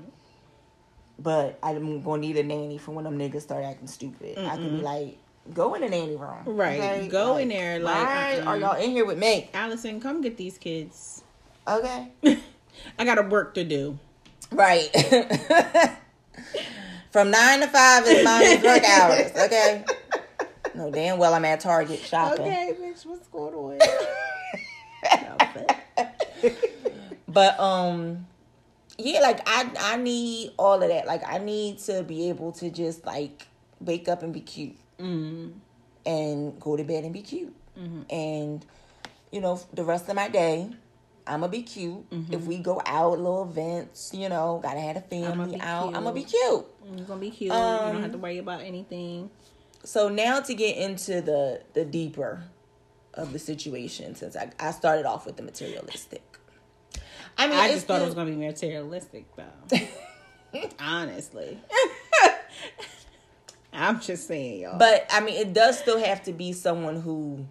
But 1.19 1.59
I'm 1.61 2.01
gonna 2.01 2.21
need 2.21 2.37
a 2.37 2.43
nanny 2.43 2.77
for 2.77 2.91
when 2.91 3.05
them 3.05 3.17
niggas 3.17 3.41
start 3.41 3.63
acting 3.63 3.87
stupid. 3.87 4.37
I 4.37 4.55
can 4.55 4.77
be 4.77 4.81
like, 4.81 5.17
go 5.53 5.73
in 5.75 5.81
the 5.81 5.89
nanny 5.89 6.15
room. 6.15 6.43
Right. 6.45 7.07
Go 7.09 7.37
in 7.37 7.49
there, 7.49 7.79
like, 7.79 7.95
why 7.95 8.39
uh-uh. 8.39 8.45
are 8.45 8.57
y'all 8.57 8.81
in 8.81 8.91
here 8.91 9.05
with 9.05 9.17
me? 9.17 9.49
Allison, 9.53 9.99
come 9.99 10.21
get 10.21 10.37
these 10.37 10.57
kids. 10.57 11.23
Okay. 11.67 12.11
I 12.99 13.05
got 13.05 13.19
a 13.19 13.23
work 13.23 13.53
to 13.55 13.63
do. 13.63 13.99
Right. 14.51 14.89
From 17.11 17.29
nine 17.29 17.59
to 17.59 17.67
five 17.67 18.05
is 18.07 18.23
mommy's 18.23 18.63
work 18.63 18.83
hours. 18.83 19.31
Okay. 19.37 19.85
No, 20.75 20.89
damn 20.89 21.19
well 21.19 21.33
I'm 21.35 21.45
at 21.45 21.59
Target 21.59 21.99
shopping. 21.99 22.45
Okay, 22.45 22.75
bitch, 22.79 23.05
what's 23.05 23.27
going 23.27 23.53
on? 23.53 23.79
But 27.33 27.59
um, 27.59 28.27
yeah, 28.97 29.19
like 29.21 29.41
I 29.47 29.69
I 29.79 29.97
need 29.97 30.51
all 30.57 30.81
of 30.81 30.87
that. 30.87 31.07
Like 31.07 31.23
I 31.27 31.39
need 31.39 31.79
to 31.79 32.03
be 32.03 32.29
able 32.29 32.51
to 32.53 32.69
just 32.69 33.05
like 33.05 33.47
wake 33.79 34.07
up 34.07 34.21
and 34.21 34.31
be 34.31 34.41
cute, 34.41 34.77
mm-hmm. 34.99 35.49
and 36.05 36.59
go 36.59 36.77
to 36.77 36.83
bed 36.83 37.03
and 37.03 37.11
be 37.11 37.23
cute, 37.23 37.53
mm-hmm. 37.77 38.03
and 38.09 38.65
you 39.31 39.41
know 39.41 39.59
the 39.73 39.83
rest 39.83 40.07
of 40.09 40.15
my 40.15 40.29
day. 40.29 40.69
I'm 41.25 41.39
gonna 41.39 41.51
be 41.51 41.63
cute. 41.63 42.09
Mm-hmm. 42.09 42.33
If 42.33 42.43
we 42.43 42.57
go 42.57 42.81
out, 42.85 43.17
little 43.17 43.49
events, 43.49 44.11
you 44.13 44.27
know, 44.27 44.59
gotta 44.61 44.81
have 44.81 44.97
a 44.97 45.01
family 45.01 45.55
be 45.55 45.61
out. 45.61 45.95
I'm 45.95 46.03
gonna 46.03 46.11
be 46.11 46.25
cute. 46.25 46.65
You're 46.85 47.05
gonna 47.07 47.21
be 47.21 47.29
cute. 47.29 47.43
you 47.43 47.47
don't 47.49 48.01
have 48.01 48.11
to 48.11 48.15
um, 48.15 48.21
worry 48.21 48.39
about 48.39 48.61
anything. 48.61 49.29
so 49.85 50.09
now 50.09 50.41
to 50.41 50.53
get 50.53 50.75
into 50.75 51.21
the 51.21 51.61
the 51.73 51.85
deeper 51.85 52.43
of 53.15 53.33
the 53.33 53.39
situation 53.39 54.15
since 54.15 54.35
i, 54.35 54.49
I 54.59 54.71
started 54.71 55.05
off 55.05 55.25
with 55.25 55.37
the 55.37 55.43
materialistic 55.43 56.23
i 57.37 57.47
mean 57.47 57.57
I 57.57 57.69
just 57.71 57.85
thought 57.87 58.01
it 58.01 58.05
was 58.05 58.13
gonna 58.15 58.29
be 58.31 58.35
materialistic 58.37 59.25
though. 59.35 59.77
Honestly. 60.79 61.57
I'm 63.75 63.99
just 63.99 64.27
saying, 64.27 64.61
y'all. 64.61 64.77
but 64.77 65.07
i 65.11 65.19
mean 65.19 65.35
it 65.35 65.53
does 65.53 65.79
still 65.79 65.99
have 66.03 66.23
to 66.23 66.31
be 66.33 66.53
someone 66.53 67.01
who 67.01 67.45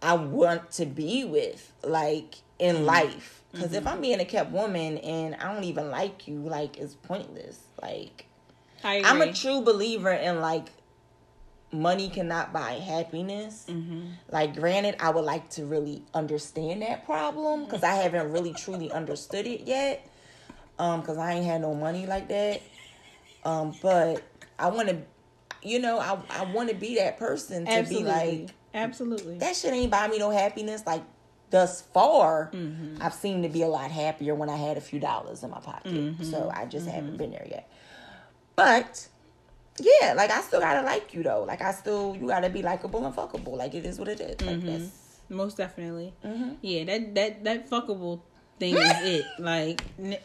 i 0.00 0.14
want 0.14 0.70
to 0.72 0.86
be 0.86 1.24
with 1.24 1.72
like 1.82 2.36
in 2.58 2.76
Mm-hmm. 2.76 2.84
life 2.84 3.42
because 3.52 3.72
if 3.74 3.86
i'm 3.88 4.00
being 4.00 4.20
a 4.20 4.24
kept 4.24 4.52
woman 4.52 4.98
and 4.98 5.34
i 5.34 5.52
don't 5.52 5.64
even 5.64 5.90
like 5.90 6.28
you 6.28 6.36
like 6.38 6.78
it's 6.78 6.94
pointless 6.94 7.58
like 7.82 8.26
I 8.84 9.02
i'm 9.04 9.20
a 9.20 9.32
true 9.32 9.62
believer 9.62 10.12
in 10.12 10.40
like 10.40 10.68
money 11.72 12.08
cannot 12.08 12.52
buy 12.52 12.72
happiness. 12.72 13.66
Mm-hmm. 13.68 14.02
Like, 14.30 14.54
granted, 14.54 14.96
I 15.00 15.10
would 15.10 15.24
like 15.24 15.48
to 15.50 15.64
really 15.64 16.02
understand 16.14 16.82
that 16.82 17.04
problem 17.04 17.64
because 17.64 17.82
I 17.82 17.94
haven't 17.94 18.30
really 18.30 18.52
truly 18.52 18.90
understood 18.92 19.46
it 19.46 19.62
yet. 19.62 20.06
Um, 20.78 21.00
because 21.00 21.18
I 21.18 21.34
ain't 21.34 21.44
had 21.46 21.60
no 21.60 21.74
money 21.74 22.06
like 22.06 22.28
that. 22.28 22.62
Um, 23.44 23.74
but 23.82 24.22
I 24.58 24.68
want 24.68 24.88
to, 24.88 24.98
you 25.62 25.78
know, 25.78 25.98
I 25.98 26.18
I 26.30 26.44
want 26.44 26.70
to 26.70 26.74
be 26.74 26.96
that 26.96 27.18
person 27.18 27.66
to 27.66 27.70
Absolutely. 27.70 28.04
be 28.04 28.08
like 28.08 28.50
Absolutely. 28.74 29.38
that 29.38 29.54
shit 29.54 29.72
ain't 29.72 29.90
buy 29.90 30.08
me 30.08 30.18
no 30.18 30.30
happiness. 30.30 30.82
Like 30.86 31.02
thus 31.50 31.82
far, 31.82 32.50
Mm-hmm. 32.54 33.02
I've 33.02 33.14
seemed 33.14 33.42
to 33.44 33.48
be 33.48 33.62
a 33.62 33.68
lot 33.68 33.90
happier 33.90 34.34
when 34.34 34.48
I 34.48 34.56
had 34.56 34.76
a 34.76 34.80
few 34.80 34.98
dollars 34.98 35.42
in 35.42 35.50
my 35.50 35.60
pocket. 35.60 35.92
Mm-hmm. 35.92 36.24
So 36.24 36.50
I 36.52 36.64
just 36.64 36.86
haven't 36.88 37.16
been 37.16 37.30
there 37.30 37.46
yet. 37.48 37.70
But 38.56 39.08
yeah, 39.80 40.12
like 40.14 40.30
I 40.30 40.40
still 40.42 40.60
gotta 40.60 40.82
like 40.84 41.14
you 41.14 41.22
though. 41.22 41.44
Like 41.44 41.62
I 41.62 41.72
still 41.72 42.16
you 42.20 42.28
gotta 42.28 42.50
be 42.50 42.62
likable 42.62 43.04
and 43.06 43.14
fuckable. 43.14 43.56
Like 43.56 43.74
it 43.74 43.84
is 43.86 43.98
what 43.98 44.08
it 44.08 44.20
is. 44.20 44.40
Like 44.46 44.56
Mm-hmm. 44.58 44.66
that's 44.66 44.90
Most 45.28 45.56
definitely. 45.56 46.12
Mm-hmm. 46.24 46.50
Yeah, 46.60 46.84
that 46.84 47.14
that 47.14 47.44
that 47.44 47.70
fuckable 47.70 48.20
thing 48.58 48.76
is 48.76 48.92
it. 49.02 49.24
Like, 49.38 49.82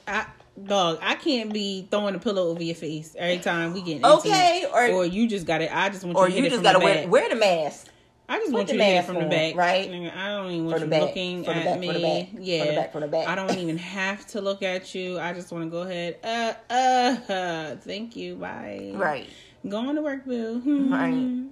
I 0.08 0.26
dog, 0.62 1.00
I 1.02 1.16
can't 1.16 1.54
be 1.54 1.88
throwing 1.90 2.16
a 2.16 2.20
pillow 2.20 2.50
over 2.50 2.62
your 2.64 2.76
face 2.76 3.16
every 3.18 3.38
time 3.40 3.74
we 3.74 3.82
get 3.82 3.98
into 3.98 4.10
Okay, 4.16 4.62
it. 4.64 4.72
or- 4.74 4.98
or 5.02 5.06
you 5.06 5.28
just 5.28 5.46
got 5.46 5.62
it. 5.62 5.70
I 5.74 5.90
just 5.90 6.04
want 6.04 6.18
you 6.18 6.24
or 6.24 6.28
you 6.30 6.50
just 6.50 6.64
gotta 6.64 6.80
wear 6.80 7.08
wear 7.08 7.30
the 7.30 7.36
mask. 7.36 7.88
I 8.30 8.40
just 8.40 8.52
put 8.52 8.56
want 8.56 8.70
you 8.70 8.78
to 8.78 8.84
hit 8.84 8.98
it 8.98 9.06
from 9.06 9.16
the 9.16 9.26
back, 9.26 9.56
right? 9.56 9.90
I 9.90 10.28
don't 10.28 10.52
even 10.52 10.66
want 10.66 10.82
you 10.82 10.88
back, 10.88 11.02
looking 11.02 11.44
from 11.46 11.54
the 11.54 11.60
at 11.62 11.66
back, 11.66 11.80
me. 11.80 11.88
from 11.88 11.96
the 11.96 12.02
back, 12.02 12.30
from 12.30 12.40
the 12.40 12.46
yeah, 12.46 12.76
back, 12.76 12.92
from 12.92 13.02
the 13.02 13.08
back. 13.08 13.28
I 13.28 13.36
don't 13.36 13.58
even 13.58 13.78
have 13.78 14.28
to 14.28 14.42
look 14.42 14.62
at 14.64 14.94
you. 14.94 15.18
I 15.18 15.32
just 15.32 15.52
want 15.52 15.64
to 15.64 15.70
go 15.70 15.84
ahead. 15.84 16.18
Uh, 16.24 16.54
uh, 16.70 17.32
uh, 17.32 17.76
thank 17.82 18.18
you. 18.18 18.36
Bye. 18.36 18.92
Right. 18.94 19.30
Going 19.68 19.96
to 19.96 20.02
work, 20.02 20.26
boo. 20.26 20.62
Right. 20.90 21.46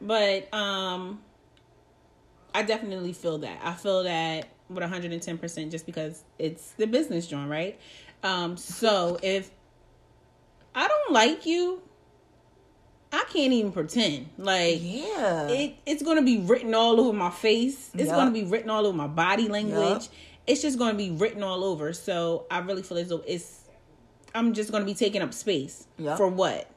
But 0.00 0.52
um, 0.54 1.20
I 2.54 2.62
definitely 2.62 3.12
feel 3.12 3.38
that. 3.38 3.60
I 3.62 3.72
feel 3.74 4.04
that 4.04 4.48
with 4.68 4.82
110% 4.82 5.70
just 5.70 5.86
because 5.86 6.24
it's 6.38 6.72
the 6.72 6.86
business 6.86 7.26
joint, 7.26 7.50
right? 7.50 7.78
Um, 8.22 8.56
so 8.56 9.18
if 9.22 9.50
I 10.74 10.88
don't 10.88 11.12
like 11.12 11.46
you, 11.46 11.82
I 13.12 13.24
can't 13.32 13.52
even 13.52 13.72
pretend. 13.72 14.28
Like, 14.36 14.80
Yeah. 14.82 15.48
it, 15.48 15.76
it's 15.86 16.02
going 16.02 16.16
to 16.16 16.22
be 16.22 16.38
written 16.38 16.74
all 16.74 17.00
over 17.00 17.12
my 17.12 17.30
face. 17.30 17.90
It's 17.94 18.06
Yup. 18.08 18.14
going 18.16 18.26
to 18.26 18.32
be 18.32 18.44
written 18.44 18.68
all 18.70 18.86
over 18.86 18.96
my 18.96 19.06
body 19.06 19.48
language. 19.48 20.02
Yup. 20.02 20.12
It's 20.46 20.62
just 20.62 20.78
going 20.78 20.92
to 20.92 20.96
be 20.96 21.10
written 21.10 21.42
all 21.42 21.64
over. 21.64 21.92
So 21.92 22.46
I 22.50 22.58
really 22.60 22.82
feel 22.82 22.98
as 22.98 23.08
though 23.08 23.22
it's, 23.26 23.62
I'm 24.34 24.52
just 24.52 24.70
going 24.70 24.82
to 24.82 24.86
be 24.86 24.94
taking 24.94 25.22
up 25.22 25.32
space. 25.32 25.86
Yup. 25.98 26.16
For 26.18 26.28
what? 26.28 26.70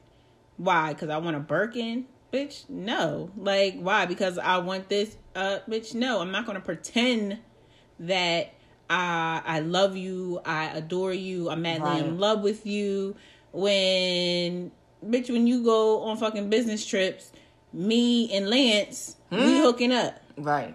Why? 0.56 0.92
Because 0.94 1.10
I 1.10 1.18
want 1.18 1.36
a 1.36 1.40
Birkin? 1.40 2.06
Bitch, 2.32 2.64
no. 2.70 3.30
Like, 3.36 3.78
why? 3.78 4.06
Because 4.06 4.38
I 4.38 4.56
want 4.58 4.88
this? 4.88 5.16
Uh, 5.34 5.58
bitch, 5.68 5.94
no. 5.94 6.20
I'm 6.20 6.30
not 6.30 6.46
going 6.46 6.56
to 6.56 6.64
pretend 6.64 7.38
that 8.00 8.54
I 8.88 9.42
I 9.44 9.60
love 9.60 9.96
you, 9.98 10.40
I 10.44 10.66
adore 10.66 11.12
you, 11.12 11.48
I'm 11.50 11.62
madly 11.62 11.88
Right. 11.88 12.04
in 12.04 12.18
love 12.18 12.40
with 12.42 12.66
you. 12.66 13.16
When 13.52 14.72
bitch, 15.04 15.30
when 15.30 15.46
you 15.46 15.62
go 15.64 16.02
on 16.02 16.16
fucking 16.16 16.48
business 16.50 16.84
trips, 16.86 17.32
me 17.72 18.32
and 18.34 18.48
Lance, 18.48 19.16
we 19.30 19.56
Hmm? 19.56 19.62
hooking 19.62 19.92
up. 19.92 20.20
right. 20.36 20.74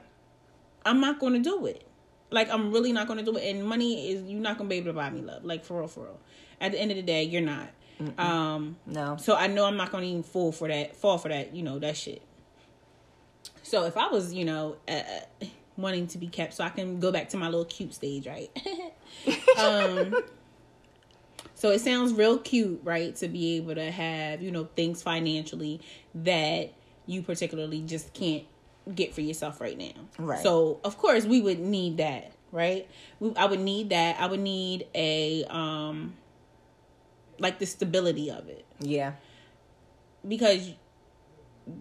I'm 0.86 1.02
not 1.02 1.20
gonna 1.20 1.40
do 1.40 1.66
it. 1.66 1.86
Like 2.32 2.50
I'm 2.50 2.72
really 2.72 2.94
not 2.94 3.08
gonna 3.08 3.24
do 3.24 3.36
it. 3.38 3.44
And 3.50 3.66
money 3.66 4.10
is 4.12 4.24
you're 4.30 4.40
not 4.42 4.58
gonna 4.58 4.70
be 4.70 4.76
able 4.78 4.88
to 4.88 4.94
buy 4.94 5.10
me 5.10 5.22
love. 5.22 5.44
Like 5.44 5.66
for 5.66 5.80
real, 5.80 5.88
for 5.88 6.06
real. 6.06 6.20
At 6.62 6.72
the 6.72 6.80
end 6.80 6.92
of 6.92 6.98
the 6.98 7.04
day, 7.04 7.24
you're 7.24 7.42
not. 7.42 7.70
Um 8.18 8.78
No. 8.86 9.18
so 9.18 9.36
I 9.36 9.48
know 9.48 9.66
I'm 9.66 9.76
not 9.78 9.92
gonna 9.92 10.06
even 10.06 10.24
fall 10.24 10.52
for 10.52 10.68
that, 10.70 10.96
fall 10.96 11.18
for 11.18 11.28
that, 11.30 11.54
you 11.54 11.62
know, 11.64 11.78
that 11.80 11.98
shit. 11.98 12.22
So 13.64 13.84
if 13.86 13.98
I 13.98 14.08
was, 14.08 14.34
you 14.34 14.46
know, 14.46 14.78
uh, 14.88 15.02
wanting 15.76 16.08
to 16.08 16.18
be 16.18 16.28
kept, 16.28 16.54
so 16.54 16.64
I 16.64 16.70
can 16.70 17.00
go 17.02 17.12
back 17.12 17.30
to 17.30 17.38
my 17.38 17.48
little 17.48 17.66
cute 17.66 17.94
stage, 17.94 18.26
right? 18.28 18.50
um, 19.58 20.16
so 21.58 21.72
it 21.72 21.80
sounds 21.80 22.14
real 22.14 22.38
cute, 22.38 22.82
right, 22.84 23.16
to 23.16 23.28
be 23.28 23.58
able 23.58 23.74
to 23.76 23.90
have, 23.90 24.42
you 24.44 24.52
know, 24.52 24.70
things 24.76 25.02
financially 25.02 25.82
that 26.14 26.72
you 27.08 27.24
particularly 27.24 27.82
just 27.82 28.14
can't 28.14 28.44
get 28.94 29.14
for 29.16 29.22
yourself 29.22 29.60
right 29.60 29.78
now. 29.78 29.94
Right. 30.20 30.44
So 30.44 30.80
of 30.84 30.98
course 30.98 31.26
we 31.26 31.42
would 31.42 31.60
need 31.60 31.98
that 31.98 32.32
right? 32.52 32.88
We, 33.20 33.36
I 33.36 33.46
would 33.46 33.60
need 33.60 33.90
that. 33.90 34.22
I 34.22 34.26
would 34.26 34.40
need 34.40 34.88
a 34.96 35.44
um 35.50 36.14
like 37.40 37.60
the 37.60 37.66
stability 37.66 38.32
of 38.32 38.48
it 38.48 38.66
Yeah. 38.80 39.14
because 40.28 40.72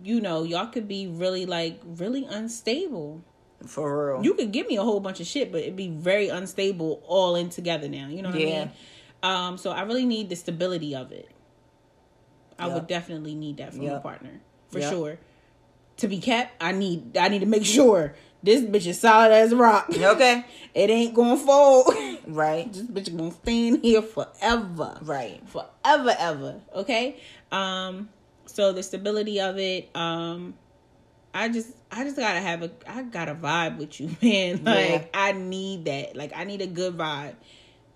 you 0.03 0.21
know 0.21 0.43
y'all 0.43 0.67
could 0.67 0.89
be 0.89 1.07
really 1.07 1.47
like 1.47 1.81
really 1.85 2.25
unstable. 2.25 3.23
For 3.65 4.15
real. 4.15 4.25
You 4.25 4.35
could 4.35 4.53
give 4.53 4.67
me 4.67 4.77
a 4.77 4.83
whole 4.83 5.01
bunch 5.01 5.21
of 5.21 5.27
shit, 5.27 5.51
but 5.53 5.63
it'd 5.63 5.77
be 5.77 5.89
very 5.89 6.29
unstable 6.29 7.03
all 7.07 7.37
in 7.37 7.49
together 7.49 7.89
now. 7.89 8.09
You 8.09 8.23
know 8.23 8.31
what 8.31 8.39
I 8.39 8.43
Yeah. 8.43 8.59
mean? 8.65 8.73
Um, 9.27 9.59
so 9.59 9.71
I 9.71 9.83
really 9.83 10.07
need 10.07 10.29
the 10.29 10.37
stability 10.37 10.95
of 10.95 11.11
it. 11.11 11.29
I 12.59 12.69
would 12.69 12.87
definitely 12.87 13.35
need 13.35 13.57
that 13.59 13.75
from 13.75 13.87
a 13.87 14.01
partner 14.01 14.41
for 14.71 14.79
Yep. 14.79 14.93
sure. 14.93 15.19
To 15.99 16.09
be 16.09 16.19
kept, 16.19 16.63
I 16.63 16.73
need 16.73 17.17
I 17.17 17.29
need 17.29 17.41
to 17.41 17.47
make 17.47 17.65
sure 17.65 18.15
this 18.43 18.63
bitch 18.63 18.87
is 18.87 19.01
solid 19.01 19.33
as 19.33 19.53
a 19.53 19.57
rock. 19.57 19.89
okay. 19.97 20.45
It 20.75 20.91
ain't 20.91 21.15
gonna 21.15 21.37
fold. 21.37 21.95
Right. 22.27 22.73
this 22.73 22.83
bitch 22.83 23.17
gonna 23.17 23.31
stay 23.31 23.69
in 23.69 23.81
here 23.83 24.03
forever. 24.03 24.99
Right. 25.03 25.41
Forever, 25.49 26.15
ever. 26.19 26.61
Okay. 26.75 27.17
Um. 27.51 28.09
So 28.47 28.73
the 28.73 28.83
stability 28.83 29.41
of 29.41 29.59
it. 29.59 29.91
Um. 29.97 30.55
I 31.35 31.51
just, 31.51 31.73
I 31.93 32.03
just 32.05 32.17
gotta 32.17 32.41
have 32.41 32.63
a, 32.63 32.71
I 32.87 33.03
gotta 33.03 33.35
vibe 33.35 33.77
with 33.77 34.01
you, 34.01 34.09
man. 34.23 34.65
Like 34.65 35.03
Yeah. 35.03 35.05
I 35.13 35.33
need 35.33 35.85
that. 35.85 36.17
Like 36.17 36.33
I 36.35 36.45
need 36.45 36.63
a 36.63 36.67
good 36.67 36.97
vibe. 36.97 37.35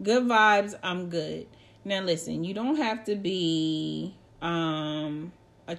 Good 0.02 0.24
vibes. 0.24 0.74
I'm 0.82 1.08
good. 1.08 1.46
Now 1.84 2.00
listen, 2.02 2.44
you 2.44 2.54
don't 2.54 2.76
have 2.76 3.04
to 3.04 3.16
be, 3.16 4.14
um, 4.42 5.32
a, 5.68 5.76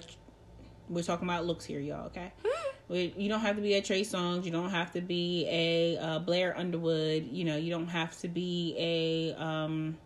we're 0.88 1.02
talking 1.02 1.28
about 1.28 1.46
looks 1.46 1.64
here, 1.64 1.80
y'all. 1.80 2.06
Okay. 2.06 2.32
We- 2.88 3.14
You 3.16 3.28
don't 3.28 3.40
have 3.40 3.56
to 3.56 3.62
be 3.62 3.74
a 3.74 3.82
Trey 3.82 4.02
Songz. 4.02 4.44
You 4.44 4.50
don't 4.50 4.70
have 4.70 4.92
to 4.92 5.00
be 5.00 5.46
a 5.48 5.96
uh, 5.98 6.18
Blair 6.18 6.56
Underwood. 6.56 7.28
You 7.30 7.44
know, 7.44 7.56
you 7.56 7.70
don't 7.70 7.88
have 7.88 8.18
to 8.20 8.28
be 8.28 8.74
a 8.78 9.34
um, 9.42 9.96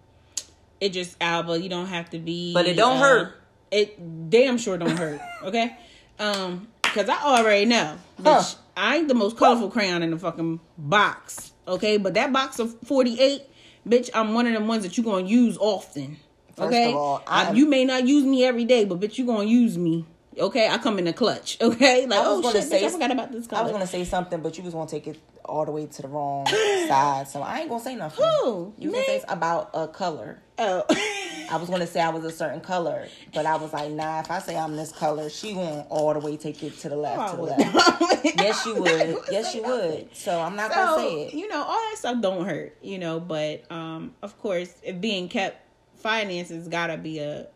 Idris 0.82 1.16
Elba. 1.20 1.58
You 1.60 1.68
don't 1.68 1.86
have 1.86 2.10
to 2.10 2.18
be. 2.18 2.52
But 2.54 2.66
it 2.66 2.76
don't 2.76 2.98
uh, 2.98 3.00
hurt. 3.00 3.40
It 3.70 4.30
damn 4.30 4.58
sure 4.58 4.78
don't 4.78 4.96
hurt. 4.96 5.20
Okay, 5.42 5.76
um, 6.18 6.68
because 6.82 7.08
I 7.08 7.16
already 7.22 7.66
know, 7.66 7.96
Huh. 8.22 8.38
bitch. 8.40 8.56
I 8.76 8.96
ain't 8.96 9.08
the 9.08 9.14
most 9.14 9.36
colorful 9.36 9.70
crayon 9.70 10.02
in 10.02 10.10
the 10.10 10.18
fucking 10.18 10.60
box. 10.78 11.52
Okay, 11.66 11.96
but 11.98 12.14
that 12.14 12.32
box 12.32 12.58
of 12.58 12.76
forty 12.84 13.18
eight, 13.20 13.42
bitch, 13.86 14.10
I'm 14.14 14.34
one 14.34 14.46
of 14.46 14.52
them 14.52 14.66
ones 14.68 14.82
that 14.84 14.96
you're 14.96 15.04
gonna 15.04 15.26
use 15.26 15.56
often. 15.58 16.16
First 16.56 16.68
okay, 16.68 16.90
of 16.90 16.96
all, 16.96 17.22
I- 17.26 17.52
you 17.52 17.66
may 17.66 17.84
not 17.84 18.06
use 18.06 18.24
me 18.24 18.44
every 18.44 18.64
day, 18.64 18.84
but 18.84 18.98
bitch, 19.00 19.18
you're 19.18 19.26
gonna 19.26 19.44
use 19.44 19.76
me. 19.78 20.06
Okay, 20.38 20.68
I 20.68 20.76
come 20.78 20.98
in 20.98 21.06
the 21.06 21.12
clutch. 21.14 21.56
Okay, 21.62 22.06
like 22.06 22.18
I 22.18 22.28
was 22.28 22.38
oh 22.38 22.42
gonna 22.42 22.60
shit, 22.60 22.68
say- 22.70 22.82
bitch, 22.82 22.86
I 22.86 22.90
forgot 22.90 23.10
about 23.10 23.32
this 23.32 23.46
color. 23.46 23.60
I 23.60 23.62
was 23.64 23.72
gonna 23.72 23.86
say 23.86 24.04
something, 24.04 24.40
but 24.40 24.56
you 24.58 24.64
was 24.64 24.74
gonna 24.74 24.88
take 24.88 25.06
it 25.06 25.18
all 25.44 25.64
the 25.64 25.70
way 25.70 25.86
to 25.86 26.02
the 26.02 26.08
wrong 26.08 26.46
side, 26.88 27.28
so 27.28 27.40
I 27.42 27.60
ain't 27.60 27.68
gonna 27.68 27.82
say 27.82 27.94
nothing. 27.94 28.24
Who? 28.42 28.74
You 28.78 28.88
Me? 28.90 28.94
gonna 28.94 29.04
say 29.04 29.22
about 29.28 29.70
a 29.74 29.86
color. 29.88 30.40
oh. 30.58 30.84
I 31.50 31.56
was 31.56 31.68
gonna 31.68 31.86
say 31.86 32.00
I 32.00 32.08
was 32.10 32.24
a 32.24 32.30
certain 32.30 32.60
color, 32.60 33.06
but 33.34 33.46
I 33.46 33.56
was 33.56 33.72
like, 33.72 33.90
nah. 33.92 34.20
If 34.20 34.30
I 34.30 34.38
say 34.40 34.56
I'm 34.56 34.76
this 34.76 34.92
color, 34.92 35.28
she 35.30 35.54
won't 35.54 35.86
all 35.90 36.12
the 36.12 36.20
way 36.20 36.36
take 36.36 36.62
it 36.62 36.78
to 36.78 36.88
the 36.88 36.96
left, 36.96 37.32
to 37.32 37.36
the 37.36 37.42
left. 37.42 38.22
Yes, 38.38 38.66
you 38.66 38.74
would. 38.74 39.18
Yes, 39.30 39.54
you 39.54 39.62
would. 39.62 40.14
So 40.14 40.40
I'm 40.40 40.56
not 40.56 40.70
gonna 40.70 41.00
say 41.00 41.22
it. 41.26 41.34
You 41.34 41.48
know, 41.48 41.62
all 41.62 41.78
that 41.90 41.94
stuff 41.98 42.20
don't 42.20 42.44
hurt, 42.44 42.76
you 42.82 42.98
know, 42.98 43.20
but 43.20 43.70
um 43.70 44.14
of 44.22 44.38
course 44.38 44.72
being 45.00 45.28
kept 45.28 45.62
finances 45.96 46.68
gotta 46.68 46.96
be 46.96 47.18
a 47.18 47.46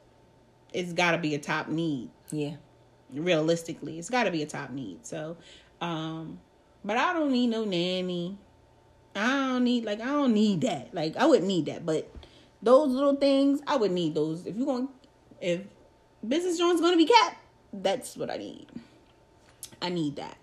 it's 0.72 0.93
gotta 0.93 1.18
be 1.18 1.35
a 1.35 1.39
top 1.39 1.68
need. 1.68 2.11
Yeah. 2.31 2.55
Realistically. 3.12 3.99
It's 3.99 4.11
gotta 4.11 4.31
be 4.31 4.43
a 4.43 4.47
top 4.47 4.70
need. 4.70 5.05
So 5.07 5.37
um 5.81 6.39
but 6.85 6.97
I 6.97 7.12
don't 7.12 7.33
need 7.33 7.49
no 7.49 7.64
nanny. 7.64 8.39
I 9.14 9.49
don't 9.49 9.64
need 9.64 9.85
like 9.85 10.01
I 10.01 10.07
don't 10.07 10.33
need 10.33 10.61
that. 10.62 10.95
Like 10.95 11.16
I 11.16 11.26
wouldn't 11.26 11.49
need 11.49 11.66
that. 11.66 11.85
But 11.85 12.09
those 12.62 12.90
little 12.92 13.16
things, 13.16 13.61
I 13.66 13.76
would 13.76 13.90
need 13.90 14.14
those. 14.14 14.46
If 14.46 14.56
you 14.56 14.64
going 14.64 14.88
if 15.40 15.62
business 16.26 16.58
joint's 16.58 16.80
gonna 16.80 16.96
be 16.96 17.06
kept, 17.06 17.36
that's 17.72 18.16
what 18.16 18.30
I 18.30 18.36
need. 18.36 18.66
I 19.80 19.88
need 19.88 20.16
that. 20.16 20.36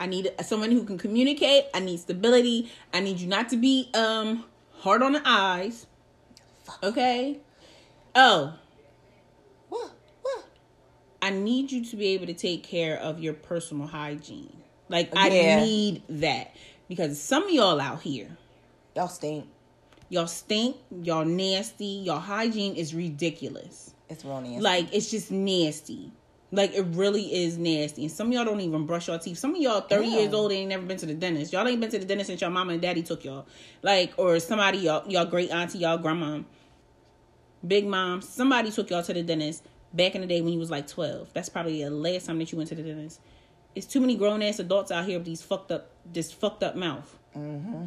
I 0.00 0.06
need 0.06 0.32
someone 0.42 0.72
who 0.72 0.84
can 0.84 0.98
communicate. 0.98 1.64
I 1.72 1.78
need 1.78 2.00
stability. 2.00 2.72
I 2.92 3.00
need 3.00 3.18
you 3.20 3.28
not 3.28 3.48
to 3.50 3.56
be 3.56 3.90
um 3.94 4.44
hard 4.78 5.02
on 5.02 5.12
the 5.12 5.22
eyes. 5.24 5.86
Okay. 6.82 7.38
Oh, 8.14 8.54
What? 9.68 9.92
What? 10.22 10.44
I 11.20 11.30
need 11.30 11.70
you 11.72 11.84
to 11.84 11.96
be 11.96 12.08
able 12.08 12.26
to 12.26 12.34
take 12.34 12.62
care 12.64 12.98
of 12.98 13.20
your 13.20 13.32
personal 13.34 13.86
hygiene. 13.86 14.56
Like 14.88 15.14
Yeah. 15.14 15.20
I 15.22 15.28
need 15.28 16.02
that 16.08 16.54
because 16.88 17.20
some 17.20 17.44
of 17.44 17.50
y'all 17.50 17.80
out 17.80 18.02
here, 18.02 18.36
Y'all 18.94 19.08
stink. 19.08 19.46
Y'all 20.12 20.26
stink, 20.26 20.76
y'all 21.02 21.24
nasty, 21.24 21.86
y'all 22.04 22.18
hygiene 22.20 22.74
is 22.76 22.94
ridiculous. 22.94 23.94
It's 24.10 24.26
real 24.26 24.42
nasty. 24.42 24.60
Like 24.60 24.88
it's 24.92 25.10
just 25.10 25.30
nasty. 25.30 26.12
Like 26.50 26.74
it 26.74 26.82
really 26.90 27.22
is 27.34 27.56
nasty. 27.56 28.02
And 28.02 28.10
some 28.12 28.26
of 28.26 28.34
y'all 28.34 28.44
don't 28.44 28.60
even 28.60 28.84
brush 28.84 29.08
your 29.08 29.18
teeth. 29.18 29.38
Some 29.38 29.54
of 29.54 29.60
y'all 29.62 29.80
30 29.80 30.06
Yeah. 30.06 30.18
years 30.18 30.34
old 30.34 30.52
ain't 30.52 30.68
never 30.68 30.84
been 30.84 30.98
to 30.98 31.06
the 31.06 31.14
dentist. 31.14 31.50
Y'all 31.54 31.66
ain't 31.66 31.80
been 31.80 31.88
to 31.90 31.98
the 31.98 32.04
dentist 32.04 32.28
since 32.28 32.42
your 32.42 32.50
mama 32.50 32.74
and 32.74 32.82
daddy 32.82 33.02
took 33.02 33.24
y'all. 33.24 33.46
Like 33.80 34.12
or 34.18 34.38
somebody 34.38 34.78
y'all 34.78 35.08
y'all 35.08 35.24
great 35.24 35.50
auntie, 35.50 35.78
y'all 35.78 35.96
grandma, 35.96 36.40
big 37.66 37.86
mom, 37.86 38.20
somebody 38.20 38.70
took 38.70 38.90
y'all 38.90 39.02
to 39.02 39.14
the 39.14 39.22
dentist 39.22 39.64
back 39.94 40.14
in 40.14 40.20
the 40.20 40.26
day 40.26 40.42
when 40.42 40.52
you 40.52 40.58
was 40.58 40.70
like 40.70 40.86
12. 40.88 41.32
That's 41.32 41.48
probably 41.48 41.82
the 41.82 41.90
last 41.90 42.26
time 42.26 42.38
that 42.38 42.52
you 42.52 42.58
went 42.58 42.68
to 42.68 42.74
the 42.74 42.82
dentist. 42.82 43.18
It's 43.74 43.86
too 43.86 44.02
many 44.02 44.16
grown 44.16 44.42
ass 44.42 44.58
adults 44.58 44.90
out 44.90 45.06
here 45.06 45.16
with 45.16 45.24
these 45.26 45.40
fucked 45.40 45.72
up 45.72 45.88
this 46.04 46.30
fucked 46.30 46.62
up 46.62 46.76
mouth. 46.76 47.16
Mm-hmm. 47.34 47.86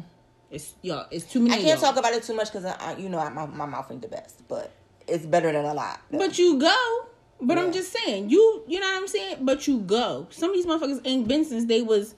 It's 0.50 0.74
y'all. 0.82 1.06
It's 1.10 1.24
too 1.24 1.40
many. 1.40 1.54
I 1.60 1.64
can't 1.64 1.80
talk 1.80 1.96
about 1.96 2.12
it 2.12 2.22
too 2.22 2.34
much 2.34 2.52
because 2.52 2.64
you 2.98 3.08
know, 3.08 3.18
I, 3.18 3.28
my, 3.30 3.46
my 3.46 3.66
mouth 3.66 3.90
ain't 3.90 4.02
the 4.02 4.08
best, 4.08 4.46
but 4.48 4.72
it's 5.08 5.26
better 5.26 5.50
than 5.52 5.64
a 5.64 5.74
lot. 5.74 6.00
though. 6.10 6.18
But 6.18 6.38
you 6.38 6.58
go. 6.58 7.06
But 7.40 7.58
I'm 7.58 7.70
just 7.72 7.92
saying, 7.92 8.30
you 8.30 8.62
you 8.66 8.80
know 8.80 8.86
what 8.86 8.96
I'm 9.02 9.08
saying? 9.08 9.38
But 9.42 9.66
you 9.68 9.80
go. 9.80 10.26
Some 10.30 10.50
of 10.50 10.56
these 10.56 10.64
motherfuckers 10.66 11.00
ain't 11.04 11.28
been 11.28 11.44
since 11.44 11.66
they 11.66 11.82
was 11.82 12.14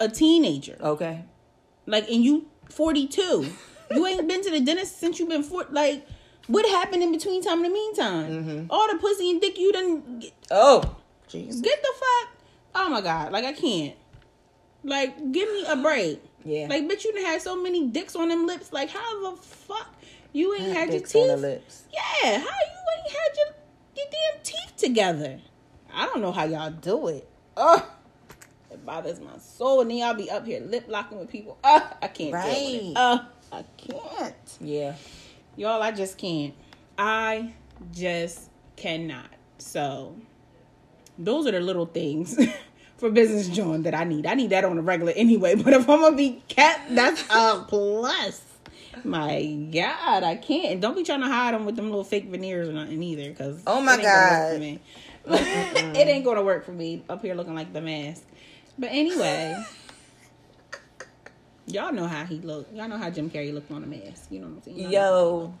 a 0.00 0.08
teenager. 0.08 0.76
okay. 0.80 1.24
Like 1.86 2.08
and 2.08 2.22
you 2.24 2.46
42. 2.70 3.46
you 3.90 4.06
ain't 4.06 4.26
been 4.26 4.42
to 4.42 4.50
the 4.50 4.60
dentist 4.60 4.98
since 4.98 5.18
you 5.18 5.26
been 5.26 5.42
four 5.42 5.66
like 5.70 6.06
what 6.46 6.66
happened 6.70 7.02
in 7.02 7.12
between 7.12 7.42
time 7.42 7.58
and 7.58 7.66
the 7.66 7.70
meantime? 7.70 8.30
Mm-hmm. 8.30 8.66
All 8.70 8.88
the 8.90 8.98
pussy 8.98 9.30
and 9.30 9.40
dick 9.40 9.58
you 9.58 9.72
done 9.72 10.18
get, 10.20 10.32
Oh, 10.50 10.96
jeez. 11.28 11.60
get 11.62 11.82
the 11.82 11.92
fuck. 11.94 12.28
Oh 12.74 12.88
my 12.88 13.00
god, 13.02 13.30
like 13.32 13.44
I 13.44 13.52
can't. 13.52 13.94
Like 14.84 15.16
give 15.32 15.48
me 15.52 15.64
a 15.66 15.76
break. 15.76 16.22
Yeah. 16.44 16.66
Like 16.68 16.84
bitch 16.88 17.04
you 17.04 17.12
done 17.12 17.24
had 17.24 17.40
so 17.42 17.60
many 17.60 17.86
dicks 17.88 18.16
on 18.16 18.28
them 18.28 18.46
lips. 18.46 18.72
Like 18.72 18.90
how 18.90 19.30
the 19.30 19.36
fuck 19.36 19.94
you 20.32 20.54
ain't 20.54 20.74
had 20.74 20.88
your 20.90 20.98
Dicks 21.00 21.14
on 21.14 21.26
the 21.28 21.34
teeth? 21.34 21.42
lips. 21.42 21.82
Yeah, 21.92 22.38
how 22.38 22.44
you 22.44 22.82
ain't 22.96 23.10
had 23.10 23.36
your, 23.36 23.46
your 23.96 24.06
damn 24.10 24.42
teeth 24.42 24.76
together? 24.76 25.40
I 25.92 26.06
don't 26.06 26.22
know 26.22 26.32
how 26.32 26.44
y'all 26.44 26.70
do 26.70 27.08
it. 27.08 27.28
Ugh. 27.56 27.82
It 28.70 28.86
bothers 28.86 29.20
my 29.20 29.36
soul. 29.38 29.82
And 29.82 29.90
then 29.90 29.98
y'all 29.98 30.14
be 30.14 30.30
up 30.30 30.46
here 30.46 30.60
lip 30.60 30.84
locking 30.88 31.18
with 31.18 31.28
people. 31.28 31.58
Ugh, 31.62 31.82
I 32.00 32.08
can't 32.08 32.32
Right. 32.32 32.92
Ugh, 32.96 33.20
I 33.52 33.64
can't. 33.76 34.34
Yeah. 34.60 34.94
Y'all, 35.56 35.82
I 35.82 35.92
just 35.92 36.16
can't. 36.16 36.54
I 36.96 37.52
just 37.92 38.48
cannot. 38.76 39.28
So 39.58 40.16
those 41.18 41.46
are 41.46 41.52
the 41.52 41.60
little 41.60 41.84
things 41.86 42.38
for 43.02 43.10
business 43.10 43.48
John 43.48 43.82
that 43.82 43.96
I 43.96 44.04
need. 44.04 44.26
I 44.26 44.34
need 44.34 44.50
that 44.50 44.64
on 44.64 44.78
a 44.78 44.80
regular 44.80 45.12
anyway. 45.16 45.56
But 45.62 45.72
if 45.74 45.90
I'm 45.90 46.00
gonna 46.00 46.16
be 46.16 46.40
kept, 46.46 46.94
that's 46.94 47.20
a 47.28 47.64
plus. 47.66 48.40
My 49.02 49.44
God, 49.72 50.22
I 50.22 50.36
can't. 50.36 50.74
And 50.74 50.82
don't 50.82 50.96
be 50.96 51.02
trying 51.02 51.20
to 51.22 51.26
hide 51.26 51.52
them 51.52 51.66
with 51.66 51.74
them 51.74 51.86
little 51.86 52.04
fake 52.04 52.26
veneers 52.26 52.68
or 52.68 52.72
nothing 52.72 53.02
either. 53.02 53.30
Because 53.30 53.60
Oh 53.66 53.80
my 53.82 53.94
it 53.94 54.02
ain't 54.02 54.12
gonna 54.12 54.28
work 54.28 54.80
God. 55.24 55.40
it 55.96 56.08
ain't 56.08 56.24
gonna 56.24 56.44
work 56.44 56.64
for 56.64 56.70
me 56.70 57.02
up 57.08 57.22
here 57.22 57.34
looking 57.34 57.56
like 57.56 57.72
the 57.72 57.80
mask. 57.80 58.22
But 58.78 58.90
anyway. 58.92 59.56
Y'all 61.66 61.92
know 61.92 62.06
how 62.06 62.24
he 62.24 62.38
looked. 62.38 62.72
Y'all 62.72 62.88
know 62.88 62.98
how 62.98 63.10
Jim 63.10 63.30
Carrey 63.30 63.52
looked 63.52 63.70
on 63.72 63.82
a 63.82 63.86
mask. 63.86 64.26
You 64.30 64.40
know 64.40 64.46
what 64.46 64.56
I'm 64.56 64.62
saying? 64.62 64.90
Yo. 64.90 65.54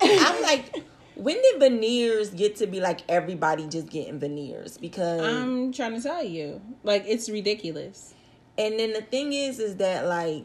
I'm 0.00 0.42
like, 0.42 0.84
when 1.14 1.36
did 1.36 1.60
veneers 1.60 2.30
get 2.30 2.56
to 2.56 2.66
be 2.66 2.80
like 2.80 3.00
everybody 3.08 3.66
just 3.68 3.88
getting 3.88 4.18
veneers? 4.18 4.78
Because 4.78 5.22
I'm 5.22 5.72
trying 5.72 5.94
to 5.94 6.00
tell 6.02 6.22
you, 6.24 6.60
like 6.82 7.04
it's 7.06 7.28
ridiculous. 7.28 8.14
and 8.58 8.78
then 8.78 8.92
the 8.92 9.02
thing 9.02 9.32
is, 9.32 9.58
is 9.58 9.76
that 9.76 10.06
like 10.06 10.44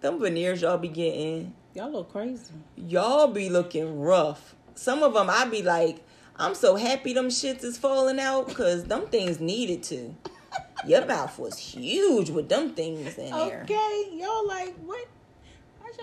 them 0.00 0.20
veneers 0.20 0.62
y'all 0.62 0.78
be 0.78 0.88
getting, 0.88 1.54
Y'all 1.74 1.90
look 1.90 2.10
crazy. 2.12 2.52
y'all 2.76 3.28
be 3.28 3.48
looking 3.48 4.00
rough. 4.00 4.54
Some 4.74 5.02
of 5.02 5.14
them 5.14 5.28
I 5.30 5.44
be 5.46 5.62
like, 5.62 5.98
I'm 6.36 6.54
so 6.54 6.76
happy 6.76 7.12
them 7.12 7.28
shits 7.28 7.62
is 7.62 7.78
falling 7.78 8.18
out 8.18 8.48
because 8.48 8.84
them 8.84 9.06
things 9.06 9.38
needed 9.40 9.82
to. 9.84 10.14
Your 10.86 11.06
mouth 11.06 11.38
was 11.38 11.56
huge 11.58 12.30
with 12.30 12.48
them 12.48 12.70
things 12.74 13.16
in 13.16 13.30
there. 13.30 13.62
Okay, 13.62 14.08
y'all 14.14 14.46
like 14.46 14.74
what? 14.84 15.06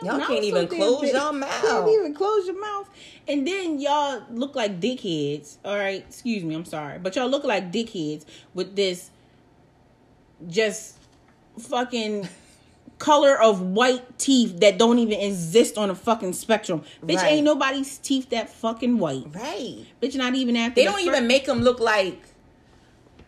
Y'all 0.04 0.18
mouth 0.18 0.28
can't 0.28 0.44
even 0.44 0.68
close 0.68 1.02
big? 1.02 1.12
your 1.14 1.20
Can't 1.22 1.38
mouth. 1.40 1.90
even 1.90 2.14
close 2.14 2.46
your 2.48 2.60
mouth, 2.60 2.90
and 3.28 3.46
then 3.48 3.80
y'all 3.80 4.24
look 4.32 4.56
like 4.56 4.80
dickheads. 4.80 5.58
All 5.66 5.76
right, 5.76 6.04
excuse 6.08 6.44
me, 6.44 6.56
I'm 6.56 6.66
sorry, 6.66 7.00
but 7.00 7.16
y'all 7.16 7.28
look 7.28 7.44
like 7.44 7.72
dickheads 7.72 8.26
with 8.54 8.76
this 8.76 9.10
just 10.48 10.98
fucking 11.60 12.28
color 13.00 13.42
of 13.42 13.62
white 13.62 14.18
teeth 14.20 14.60
that 14.60 14.78
don't 14.78 15.00
even 15.00 15.20
exist 15.20 15.78
on 15.78 15.90
a 15.90 15.96
fucking 15.96 16.34
spectrum. 16.34 16.82
Bitch, 17.04 17.18
Right. 17.18 17.34
ain't 17.34 17.44
nobody's 17.46 17.98
teeth 17.98 18.30
that 18.30 18.50
fucking 18.50 18.98
white. 18.98 19.26
Right. 19.34 19.86
Bitch, 20.02 20.16
not 20.16 20.36
even 20.36 20.56
after 20.58 20.76
They 20.76 20.86
the 20.86 20.92
don't 20.92 21.02
fir- 21.02 21.08
even 21.16 21.28
make 21.28 21.46
them 21.46 21.62
look 21.62 21.80
like 21.80 22.22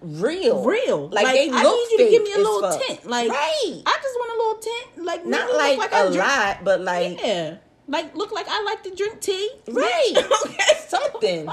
real. 0.02 0.64
real. 0.64 1.08
Like, 1.10 1.28
they 1.28 1.50
I 1.52 1.64
need 1.64 1.88
you 1.92 1.98
to 1.98 2.10
give 2.10 2.24
me 2.24 2.34
a 2.34 2.38
little 2.38 2.62
fuck. 2.62 2.82
tint. 2.82 3.06
Like 3.08 3.30
Right. 3.30 3.82
I 3.86 4.00
just 4.02 4.16
want 4.18 4.32
a 4.32 4.38
little 4.38 4.62
tint. 4.62 5.06
Like 5.06 5.26
Not 5.26 5.54
like, 5.56 5.78
look 5.78 5.92
a 5.94 6.10
lot, 6.10 6.64
but 6.64 6.82
like 6.82 7.22
Yeah. 7.22 7.58
Like 7.88 8.16
look 8.16 8.32
like 8.32 8.48
I 8.50 8.64
like 8.64 8.84
to 8.84 8.96
drink 8.96 9.22
tea. 9.22 9.50
Right. 9.68 10.14
Okay. 10.46 10.58
something. 10.88 11.50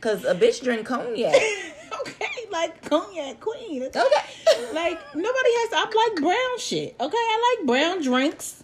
Cause 0.00 0.24
a 0.24 0.34
bitch 0.34 0.62
drink 0.62 0.86
cognac. 0.86 1.34
okay. 2.00 2.26
Like 2.50 2.82
cognac 2.88 3.40
queen. 3.40 3.82
Okay. 3.84 4.00
Like 4.72 5.00
nobody 5.14 5.50
has 5.60 5.70
to 5.70 5.76
I 5.76 6.08
like 6.08 6.22
brown 6.22 6.58
shit. 6.58 6.96
Okay. 7.00 7.16
I 7.16 7.56
like 7.58 7.66
brown 7.66 8.02
drinks. 8.02 8.62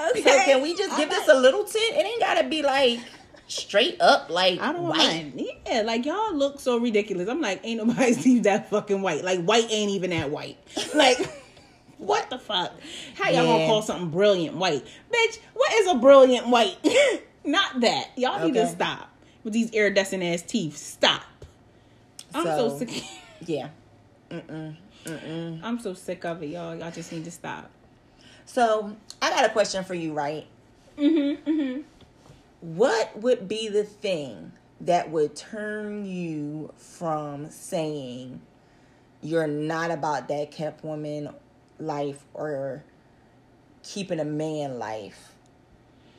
Okay. 0.00 0.22
So 0.22 0.30
can 0.44 0.62
we 0.62 0.76
just 0.76 0.96
give 0.96 1.08
I 1.10 1.14
this 1.14 1.28
a 1.28 1.34
little 1.34 1.64
tint? 1.64 1.96
It 1.96 2.06
ain't 2.06 2.20
gotta 2.20 2.48
be 2.48 2.62
like 2.62 3.00
straight 3.48 4.00
up 4.00 4.30
like 4.30 4.60
I 4.60 4.72
don't 4.72 4.84
white. 4.88 4.96
mind. 4.98 5.42
Yeah, 5.66 5.82
like 5.82 6.06
y'all 6.06 6.34
look 6.34 6.60
so 6.60 6.78
ridiculous. 6.78 7.28
I'm 7.28 7.40
like, 7.40 7.60
ain't 7.64 7.84
nobody 7.84 8.12
sees 8.14 8.42
that 8.42 8.70
fucking 8.70 9.02
white. 9.02 9.24
Like 9.24 9.42
white 9.42 9.66
ain't 9.70 9.90
even 9.90 10.10
that 10.10 10.30
white. 10.30 10.58
Like 10.94 11.18
what 11.98 12.30
the 12.30 12.38
fuck? 12.38 12.72
How 13.16 13.30
y'all 13.30 13.44
gonna 13.44 13.66
call 13.66 13.82
something 13.82 14.10
brilliant 14.10 14.56
white? 14.56 14.84
Bitch, 15.12 15.38
what 15.54 15.72
is 15.74 15.88
a 15.88 15.96
brilliant 15.96 16.46
white? 16.46 16.76
Not 17.44 17.80
that. 17.80 18.10
Y'all 18.16 18.44
need 18.44 18.54
to 18.54 18.68
stop 18.68 19.08
with 19.42 19.52
these 19.52 19.70
iridescent 19.72 20.22
ass 20.22 20.42
teeth. 20.42 20.76
Stop. 20.76 21.22
I'm 22.34 22.44
so, 22.44 22.68
So- 22.68 22.78
sick. 22.78 23.02
Yeah. 23.46 23.68
I'm 24.30 25.78
so 25.80 25.94
sick 25.94 26.24
of 26.24 26.42
it, 26.42 26.50
y'all. 26.50 26.76
Y'all 26.76 26.90
just 26.90 27.10
need 27.12 27.24
to 27.24 27.30
stop. 27.30 27.70
So 28.44 28.94
I 29.20 29.30
got 29.30 29.44
a 29.46 29.48
question 29.50 29.82
for 29.84 29.94
you, 29.94 30.12
right? 30.12 30.46
Mm-hmm. 30.98 31.50
Mm-hmm. 31.50 31.82
What 32.60 33.16
would 33.20 33.48
be 33.48 33.68
the 33.68 33.84
thing 33.84 34.52
that 34.80 35.10
would 35.10 35.36
turn 35.36 36.06
you 36.06 36.72
from 36.76 37.50
saying 37.50 38.40
you're 39.22 39.46
not 39.46 39.90
about 39.90 40.28
that 40.28 40.50
kept 40.50 40.84
woman 40.84 41.30
life 41.78 42.24
or 42.34 42.84
keeping 43.82 44.18
a 44.18 44.24
man 44.24 44.78
life? 44.78 45.32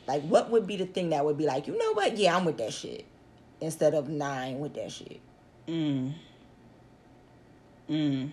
Like, 0.07 0.23
what 0.23 0.49
would 0.49 0.65
be 0.65 0.77
the 0.77 0.85
thing 0.85 1.09
that 1.09 1.23
would 1.25 1.37
be 1.37 1.45
like, 1.45 1.67
you 1.67 1.77
know 1.77 1.93
what? 1.93 2.17
Yeah, 2.17 2.35
I'm 2.35 2.45
with 2.45 2.57
that 2.57 2.73
shit. 2.73 3.05
Instead 3.61 3.93
of 3.93 4.09
nine 4.09 4.59
with 4.59 4.73
that 4.75 4.91
shit. 4.91 5.19
Mm. 5.67 6.13
Mm. 7.89 8.31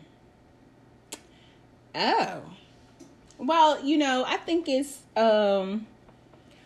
Oh. 1.94 2.42
Well, 3.38 3.84
you 3.84 3.98
know, 3.98 4.24
I 4.26 4.36
think 4.36 4.68
it's 4.68 5.00
um 5.16 5.86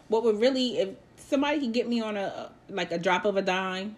what 0.08 0.22
would 0.24 0.40
really 0.40 0.96
somebody 1.30 1.60
could 1.60 1.72
get 1.72 1.88
me 1.88 2.00
on 2.02 2.16
a 2.16 2.50
like 2.68 2.92
a 2.92 2.98
drop 2.98 3.24
of 3.24 3.36
a 3.36 3.42
dime 3.42 3.96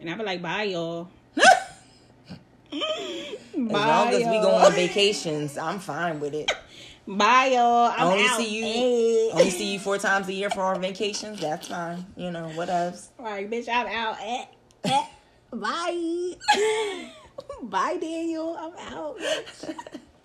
and 0.00 0.10
I'd 0.10 0.18
be 0.18 0.24
like, 0.24 0.42
bye 0.42 0.64
y'all. 0.64 1.08
As 2.72 3.72
long 3.72 4.08
as 4.08 4.18
we 4.18 4.24
go 4.40 4.50
on 4.52 4.72
vacations, 4.72 5.58
I'm 5.58 5.78
fine 5.78 6.18
with 6.20 6.34
it. 6.34 6.50
Bye 7.06 7.50
y'all. 7.54 7.92
I'm 7.96 8.06
only 8.08 8.24
out. 8.24 8.36
see 8.38 8.56
you 8.56 8.64
Hey. 8.64 9.30
only 9.32 9.50
see 9.50 9.72
you 9.74 9.78
four 9.78 9.98
times 9.98 10.28
a 10.28 10.32
year 10.32 10.50
for 10.50 10.62
our 10.62 10.78
vacations. 10.78 11.40
That's 11.40 11.68
fine. 11.68 12.06
You 12.16 12.30
know, 12.30 12.48
what 12.50 12.68
else? 12.68 13.10
Like, 13.18 13.50
bitch, 13.50 13.68
I'm 13.68 13.86
out. 13.86 14.16
Eh, 14.22 14.44
eh. 14.84 15.04
Bye. 15.52 16.34
Bye, 17.62 17.98
Daniel. 18.00 18.56
I'm 18.58 18.94
out. 18.94 19.18
bitch. 19.18 19.74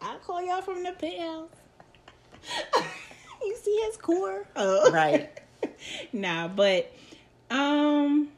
I'll 0.02 0.20
call 0.20 0.46
y'all 0.46 0.62
from 0.62 0.84
the 0.84 0.92
penthouse. 0.92 1.50
you 3.42 3.58
see 3.62 3.76
his 3.88 3.98
core? 3.98 4.46
Oh. 4.56 4.92
Right. 4.92 5.30
Nah, 6.14 6.48
but 6.48 6.92
um 7.50 8.30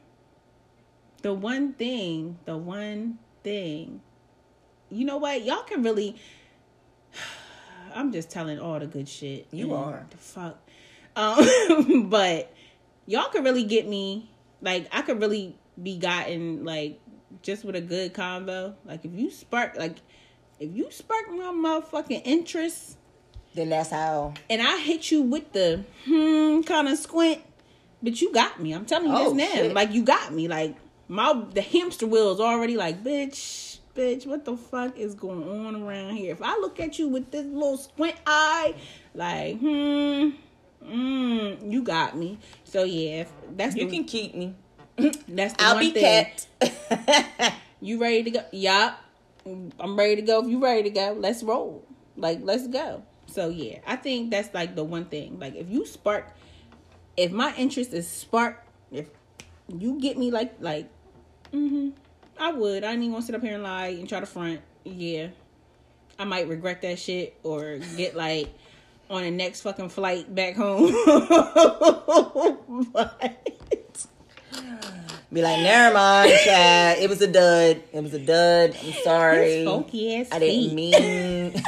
the 1.22 1.32
one 1.32 1.72
thing, 1.72 2.38
the 2.44 2.56
one 2.56 3.18
thing, 3.42 4.00
you 4.90 5.04
know 5.04 5.16
what? 5.16 5.44
Y'all 5.44 5.62
can 5.62 5.82
really 5.82 6.16
I'm 7.94 8.12
just 8.12 8.30
telling 8.30 8.58
all 8.58 8.78
the 8.78 8.86
good 8.86 9.08
shit. 9.08 9.46
You 9.50 9.74
are. 9.74 10.06
The 10.10 10.16
fuck. 10.16 10.58
Um 11.16 12.08
but 12.10 12.54
y'all 13.06 13.28
could 13.30 13.44
really 13.44 13.64
get 13.64 13.88
me 13.88 14.30
like 14.60 14.88
I 14.92 15.02
could 15.02 15.20
really 15.20 15.56
be 15.80 15.96
gotten 15.96 16.64
like 16.64 17.00
just 17.42 17.64
with 17.64 17.76
a 17.76 17.80
good 17.80 18.14
combo. 18.14 18.74
Like 18.84 19.04
if 19.04 19.12
you 19.12 19.30
spark 19.30 19.76
like 19.76 19.96
if 20.60 20.74
you 20.74 20.90
spark 20.90 21.30
my 21.30 21.44
motherfucking 21.44 22.22
interest 22.24 22.97
Then 23.58 23.70
that's 23.70 23.90
how 23.90 24.34
and 24.48 24.62
I 24.62 24.78
hit 24.78 25.10
you 25.10 25.20
with 25.22 25.52
the 25.52 25.84
hmm 26.04 26.62
kind 26.62 26.86
of 26.88 26.96
squint, 26.96 27.40
but 28.00 28.20
you 28.22 28.32
got 28.32 28.60
me. 28.62 28.72
I'm 28.72 28.86
telling 28.86 29.08
you 29.10 29.16
Oh, 29.16 29.34
this 29.34 29.50
now. 29.50 29.62
shit. 29.62 29.74
Like 29.74 29.92
you 29.92 30.04
got 30.04 30.32
me. 30.32 30.46
Like 30.46 30.76
my 31.08 31.32
the 31.52 31.60
hamster 31.60 32.06
wheel 32.06 32.30
is 32.32 32.38
already 32.38 32.76
like, 32.76 33.02
bitch, 33.02 33.78
bitch, 33.96 34.26
what 34.26 34.44
the 34.44 34.56
fuck 34.56 34.96
is 34.96 35.16
going 35.16 35.42
on 35.42 35.74
around 35.82 36.14
here? 36.14 36.32
If 36.32 36.40
I 36.40 36.52
look 36.58 36.78
at 36.78 37.00
you 37.00 37.08
with 37.08 37.32
this 37.32 37.44
little 37.46 37.76
squint 37.78 38.14
eye, 38.26 38.76
like, 39.12 39.58
hmm, 39.58 40.30
mm, 40.86 41.72
you 41.72 41.82
got 41.82 42.16
me. 42.16 42.38
So 42.62 42.84
yeah, 42.84 43.24
that's 43.56 43.74
you 43.74 43.86
the, 43.86 43.90
can 43.90 44.04
keep 44.04 44.36
me. 44.36 44.54
that's 45.28 45.54
the 45.54 45.64
I'll 45.64 45.74
one 45.74 45.84
be 45.84 45.90
thing. 45.90 46.26
kept. 46.60 47.54
You 47.80 48.00
ready 48.00 48.24
to 48.24 48.30
go? 48.32 48.40
Yup. 48.50 48.98
I'm 49.46 49.96
ready 49.96 50.16
to 50.16 50.22
go. 50.22 50.42
If 50.44 50.48
you 50.50 50.60
ready 50.60 50.82
to 50.84 50.90
go, 50.90 51.16
let's 51.18 51.44
roll. 51.44 51.84
Like, 52.16 52.40
let's 52.42 52.66
go. 52.66 53.04
So 53.38 53.50
yeah, 53.50 53.78
I 53.86 53.94
think 53.94 54.32
that's 54.32 54.52
like 54.52 54.74
the 54.74 54.82
one 54.82 55.04
thing. 55.04 55.38
Like 55.38 55.54
if 55.54 55.70
you 55.70 55.86
spark 55.86 56.34
if 57.16 57.30
my 57.30 57.54
interest 57.54 57.92
is 57.92 58.08
spark, 58.08 58.66
if 58.90 59.06
you 59.68 60.00
get 60.00 60.18
me 60.18 60.32
like 60.32 60.54
like 60.58 60.88
mm-hmm, 61.52 61.90
I 62.36 62.50
would. 62.50 62.82
I 62.82 62.90
ain't 62.90 62.98
even 62.98 63.12
gonna 63.12 63.24
sit 63.24 63.36
up 63.36 63.42
here 63.42 63.54
and 63.54 63.62
lie 63.62 63.88
and 63.88 64.08
try 64.08 64.18
to 64.18 64.26
front. 64.26 64.60
Yeah. 64.82 65.28
I 66.18 66.24
might 66.24 66.48
regret 66.48 66.82
that 66.82 66.98
shit 66.98 67.38
or 67.44 67.78
get 67.96 68.16
like 68.16 68.48
on 69.08 69.22
the 69.22 69.30
next 69.30 69.60
fucking 69.60 69.90
flight 69.90 70.34
back 70.34 70.56
home. 70.56 70.90
but 72.92 73.54
Be 75.32 75.42
like, 75.42 75.60
never 75.60 75.94
mind, 75.94 76.32
Chad. 76.42 76.98
It 76.98 77.08
was 77.08 77.22
a 77.22 77.28
dud. 77.28 77.84
It 77.92 78.02
was 78.02 78.14
a 78.14 78.18
dud. 78.18 78.76
I'm 78.84 78.92
sorry. 79.04 79.58
his 79.58 79.68
funky 79.68 80.16
ass 80.16 80.26
I 80.32 80.40
feet. 80.40 80.70
didn't 80.70 80.74
mean. 80.74 81.62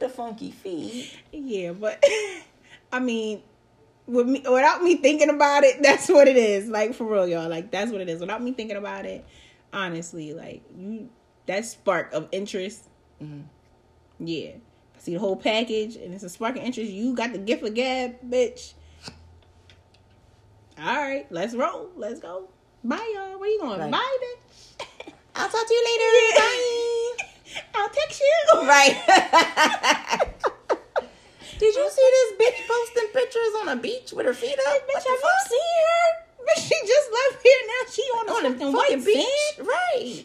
Not 0.00 0.08
the 0.08 0.14
funky 0.14 0.50
feet. 0.50 1.10
Yeah, 1.32 1.72
but 1.72 2.02
I 2.92 3.00
mean, 3.00 3.42
with 4.06 4.26
me 4.26 4.40
without 4.40 4.82
me 4.82 4.96
thinking 4.96 5.30
about 5.30 5.64
it, 5.64 5.82
that's 5.82 6.08
what 6.08 6.28
it 6.28 6.36
is. 6.36 6.68
Like 6.68 6.94
for 6.94 7.04
real, 7.04 7.26
y'all. 7.26 7.48
Like 7.48 7.70
that's 7.70 7.90
what 7.90 8.00
it 8.00 8.08
is. 8.08 8.20
Without 8.20 8.42
me 8.42 8.52
thinking 8.52 8.76
about 8.76 9.06
it, 9.06 9.24
honestly, 9.72 10.34
like 10.34 10.62
you, 10.76 11.08
that 11.46 11.64
spark 11.64 12.12
of 12.12 12.28
interest. 12.32 12.88
Mm-hmm. 13.22 13.42
Yeah, 14.26 14.50
I 14.50 14.98
see 14.98 15.14
the 15.14 15.20
whole 15.20 15.36
package, 15.36 15.96
and 15.96 16.12
it's 16.12 16.24
a 16.24 16.28
spark 16.28 16.56
of 16.56 16.62
interest. 16.62 16.90
You 16.90 17.14
got 17.14 17.32
the 17.32 17.38
gift 17.38 17.62
of 17.62 17.74
gab, 17.74 18.20
bitch. 18.28 18.74
All 20.78 20.84
right, 20.84 21.26
let's 21.30 21.54
roll. 21.54 21.88
Let's 21.96 22.20
go. 22.20 22.48
Bye, 22.84 23.12
y'all. 23.14 23.38
Where 23.38 23.48
you 23.48 23.60
going? 23.60 23.80
Right. 23.80 23.90
Bye, 23.90 24.16
bitch. 24.20 24.84
I'll 25.36 25.48
talk 25.48 25.66
to 25.66 25.74
you 25.74 25.84
later. 25.84 26.40
Bye. 26.40 26.82
I'll 27.76 27.88
text 27.88 28.20
you. 28.20 28.60
Right. 28.68 28.96
Did 31.58 31.74
you 31.74 31.90
see 31.90 32.08
this 32.16 32.32
bitch 32.38 32.68
posting 32.68 33.08
pictures 33.14 33.54
on 33.60 33.68
a 33.70 33.76
beach 33.76 34.12
with 34.12 34.26
her 34.26 34.34
feet 34.34 34.58
up? 34.68 34.76
Bitch, 34.88 35.04
have 35.06 35.20
you 35.22 35.38
seen 35.48 35.76
her? 35.88 36.44
Bitch, 36.44 36.62
she 36.68 36.86
just 36.86 37.10
left 37.12 37.42
here. 37.42 37.60
Now 37.66 37.90
she 37.90 38.02
on 38.02 38.28
on 38.28 38.34
fucking 38.42 38.58
fucking 38.58 38.72
white 38.74 39.04
beach? 39.04 39.26
sand. 39.56 39.66
Right. 39.66 40.24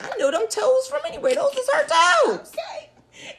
I 0.00 0.16
know 0.18 0.30
them 0.30 0.46
toes 0.48 0.88
from 0.88 1.00
anywhere. 1.06 1.34
Those 1.34 1.52
is 1.54 1.68
her 1.72 1.84
toes. 1.86 2.48
Okay. 2.52 2.90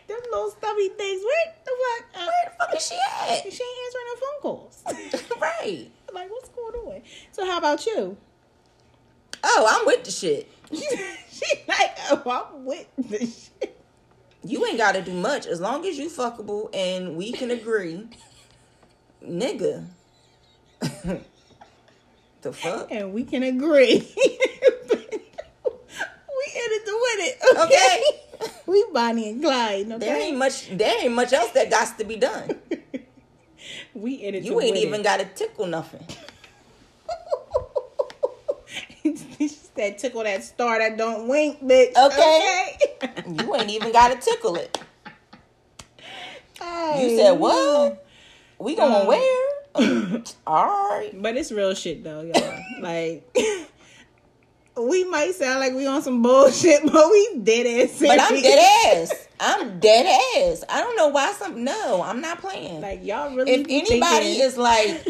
Them 0.07 0.19
little 0.31 0.51
stubby 0.51 0.89
things. 0.89 1.21
Where 1.23 1.53
the 1.65 1.71
fuck? 1.71 2.05
Uh, 2.21 2.25
Where 2.25 2.45
the 2.45 2.51
fuck 2.57 2.75
is 2.77 2.87
she 2.87 2.95
at? 2.95 3.41
she 3.51 3.63
ain't 3.63 3.85
answering 3.85 4.07
her 4.11 4.19
phone 4.21 4.39
calls. 4.41 4.83
right. 5.41 5.89
like, 6.13 6.29
what's 6.29 6.49
going 6.49 6.75
on? 6.75 7.01
So, 7.31 7.45
how 7.45 7.57
about 7.57 7.85
you? 7.85 8.15
Oh, 9.43 9.67
I'm 9.69 9.85
with 9.87 10.03
the 10.03 10.11
shit. 10.11 10.47
she 11.31 11.45
like, 11.67 11.97
oh, 12.11 12.47
I'm 12.53 12.65
with 12.65 12.87
the 12.97 13.19
shit. 13.19 13.77
You 14.43 14.65
ain't 14.65 14.77
got 14.77 14.93
to 14.93 15.01
do 15.01 15.13
much 15.13 15.45
as 15.45 15.61
long 15.61 15.85
as 15.85 15.97
you 15.97 16.09
fuckable 16.09 16.69
and 16.73 17.15
we 17.15 17.31
can 17.31 17.51
agree, 17.51 18.07
nigga. 19.23 19.85
the 22.41 22.53
fuck? 22.53 22.87
And 22.89 23.13
we 23.13 23.23
can 23.23 23.43
agree. 23.43 23.99
we 24.17 24.31
it 26.73 26.85
to 26.85 26.91
win 26.91 27.25
it. 27.27 27.37
Okay. 27.57 28.03
Okay. 28.41 28.53
we 28.65 28.85
Bonnie 28.91 29.29
and 29.29 29.41
Clyde. 29.41 29.87
Okay. 29.87 29.97
There 29.99 30.17
ain't 30.19 30.37
much. 30.37 30.69
There 30.75 31.03
ain't 31.03 31.13
much 31.13 31.33
else 31.33 31.51
that 31.51 31.69
got 31.69 31.97
to 31.99 32.03
be 32.03 32.15
done. 32.15 32.55
we 33.93 34.17
to 34.31 34.39
You 34.39 34.59
ain't 34.61 34.77
even 34.77 35.03
got 35.03 35.19
to 35.19 35.25
tickle 35.25 35.67
nothing. 35.67 36.05
That 39.75 39.97
tickle 39.97 40.23
that 40.23 40.43
star 40.43 40.79
that 40.79 40.97
don't 40.97 41.27
wink, 41.27 41.63
bitch. 41.63 41.95
Okay. 41.95 42.77
Okay. 43.03 43.23
You 43.43 43.55
ain't 43.55 43.69
even 43.69 43.91
got 43.91 44.09
to 44.09 44.17
tickle 44.29 44.55
it. 44.55 44.77
like 46.59 47.01
You 47.01 47.17
said 47.17 47.31
what? 47.33 48.05
We 48.59 48.75
going 48.75 48.93
Um, 48.93 49.07
where? 49.07 49.47
All 50.47 50.65
right. 50.65 51.11
But 51.13 51.37
it's 51.37 51.51
real 51.51 51.73
shit 51.73 52.03
though, 52.03 52.21
y'all. 52.21 52.59
like 52.81 53.23
we 54.77 55.03
might 55.05 55.33
sound 55.35 55.59
like 55.59 55.73
we 55.73 55.87
on 55.87 56.01
some 56.01 56.21
bullshit, 56.21 56.81
but 56.91 57.09
we 57.09 57.39
dead 57.41 57.65
ass. 57.89 57.97
But 57.99 58.19
I'm 58.19 58.41
dead 58.41 58.59
ass. 58.97 59.27
I'm 59.39 59.79
dead 59.79 60.05
ass. 60.37 60.63
I 60.69 60.81
don't 60.81 60.95
know 60.95 61.07
why 61.07 61.31
some. 61.33 61.63
No, 61.63 62.03
I'm 62.03 62.21
not 62.21 62.39
playing. 62.39 62.81
Like 62.81 63.03
y'all 63.03 63.35
really. 63.35 63.51
if 63.53 63.65
anybody 63.67 64.25
thinking- 64.25 64.41
is 64.41 64.57
like, 64.57 65.07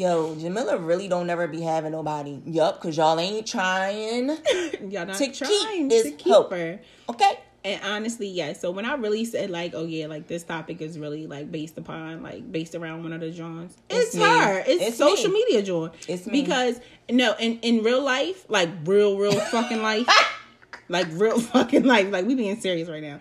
yo, 0.00 0.34
Jamila 0.34 0.78
really 0.78 1.08
don't 1.08 1.26
never 1.26 1.46
be 1.46 1.60
having 1.60 1.92
nobody. 1.92 2.40
Yup, 2.46 2.80
cause 2.80 2.96
y'all 2.96 3.20
ain't 3.20 3.46
trying. 3.46 4.28
y'all 4.88 5.06
not 5.06 5.16
to 5.16 5.26
keep 5.26 5.34
trying 5.34 5.88
this 5.88 6.04
to 6.04 6.10
keep 6.12 6.32
hope. 6.32 6.50
her. 6.50 6.80
Okay. 7.08 7.38
And 7.62 7.78
honestly, 7.84 8.26
yeah. 8.26 8.54
So 8.54 8.70
when 8.70 8.86
I 8.86 8.94
really 8.94 9.26
said 9.26 9.50
like, 9.50 9.74
oh 9.74 9.84
yeah, 9.84 10.06
like 10.06 10.26
this 10.26 10.42
topic 10.42 10.80
is 10.80 10.98
really 10.98 11.26
like 11.26 11.52
based 11.52 11.76
upon 11.76 12.22
like 12.22 12.50
based 12.50 12.74
around 12.74 13.02
one 13.02 13.12
of 13.12 13.20
the 13.20 13.30
Johns. 13.30 13.76
It's, 13.90 14.14
It's 14.14 14.24
her. 14.24 14.60
It's, 14.66 14.82
It's 14.82 14.96
social 14.96 15.30
me. 15.30 15.44
media 15.44 15.62
John. 15.62 15.90
It's 16.08 16.26
me. 16.26 16.40
because 16.40 16.80
no, 17.10 17.34
in 17.38 17.58
in 17.60 17.82
real 17.82 18.02
life, 18.02 18.46
like 18.48 18.70
real, 18.84 19.18
real 19.18 19.38
fucking 19.38 19.82
life, 19.82 20.08
like 20.88 21.08
real 21.10 21.38
fucking 21.38 21.84
life, 21.84 22.10
like 22.10 22.24
we 22.24 22.34
being 22.34 22.58
serious 22.58 22.88
right 22.88 23.02
now. 23.02 23.20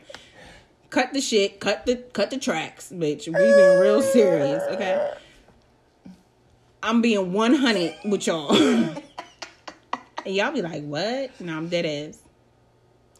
Cut 0.89 1.11
the 1.11 1.19
shit. 1.19 1.59
Cut 1.59 1.85
the 1.85 1.97
cut 1.97 2.29
the 2.29 2.37
tracks, 2.37 2.93
bitch. 2.93 3.27
We 3.27 3.33
being 3.33 3.79
real 3.81 4.01
serious, 4.01 4.63
okay? 4.71 5.11
I'm 6.81 7.01
being 7.01 7.33
100 7.33 7.95
with 8.05 8.27
y'all. 8.27 8.53
and 8.55 9.01
y'all 10.25 10.51
be 10.51 10.61
like, 10.61 10.83
what? 10.83 11.39
No, 11.41 11.57
I'm 11.57 11.69
dead 11.69 11.85
ass 11.85 12.19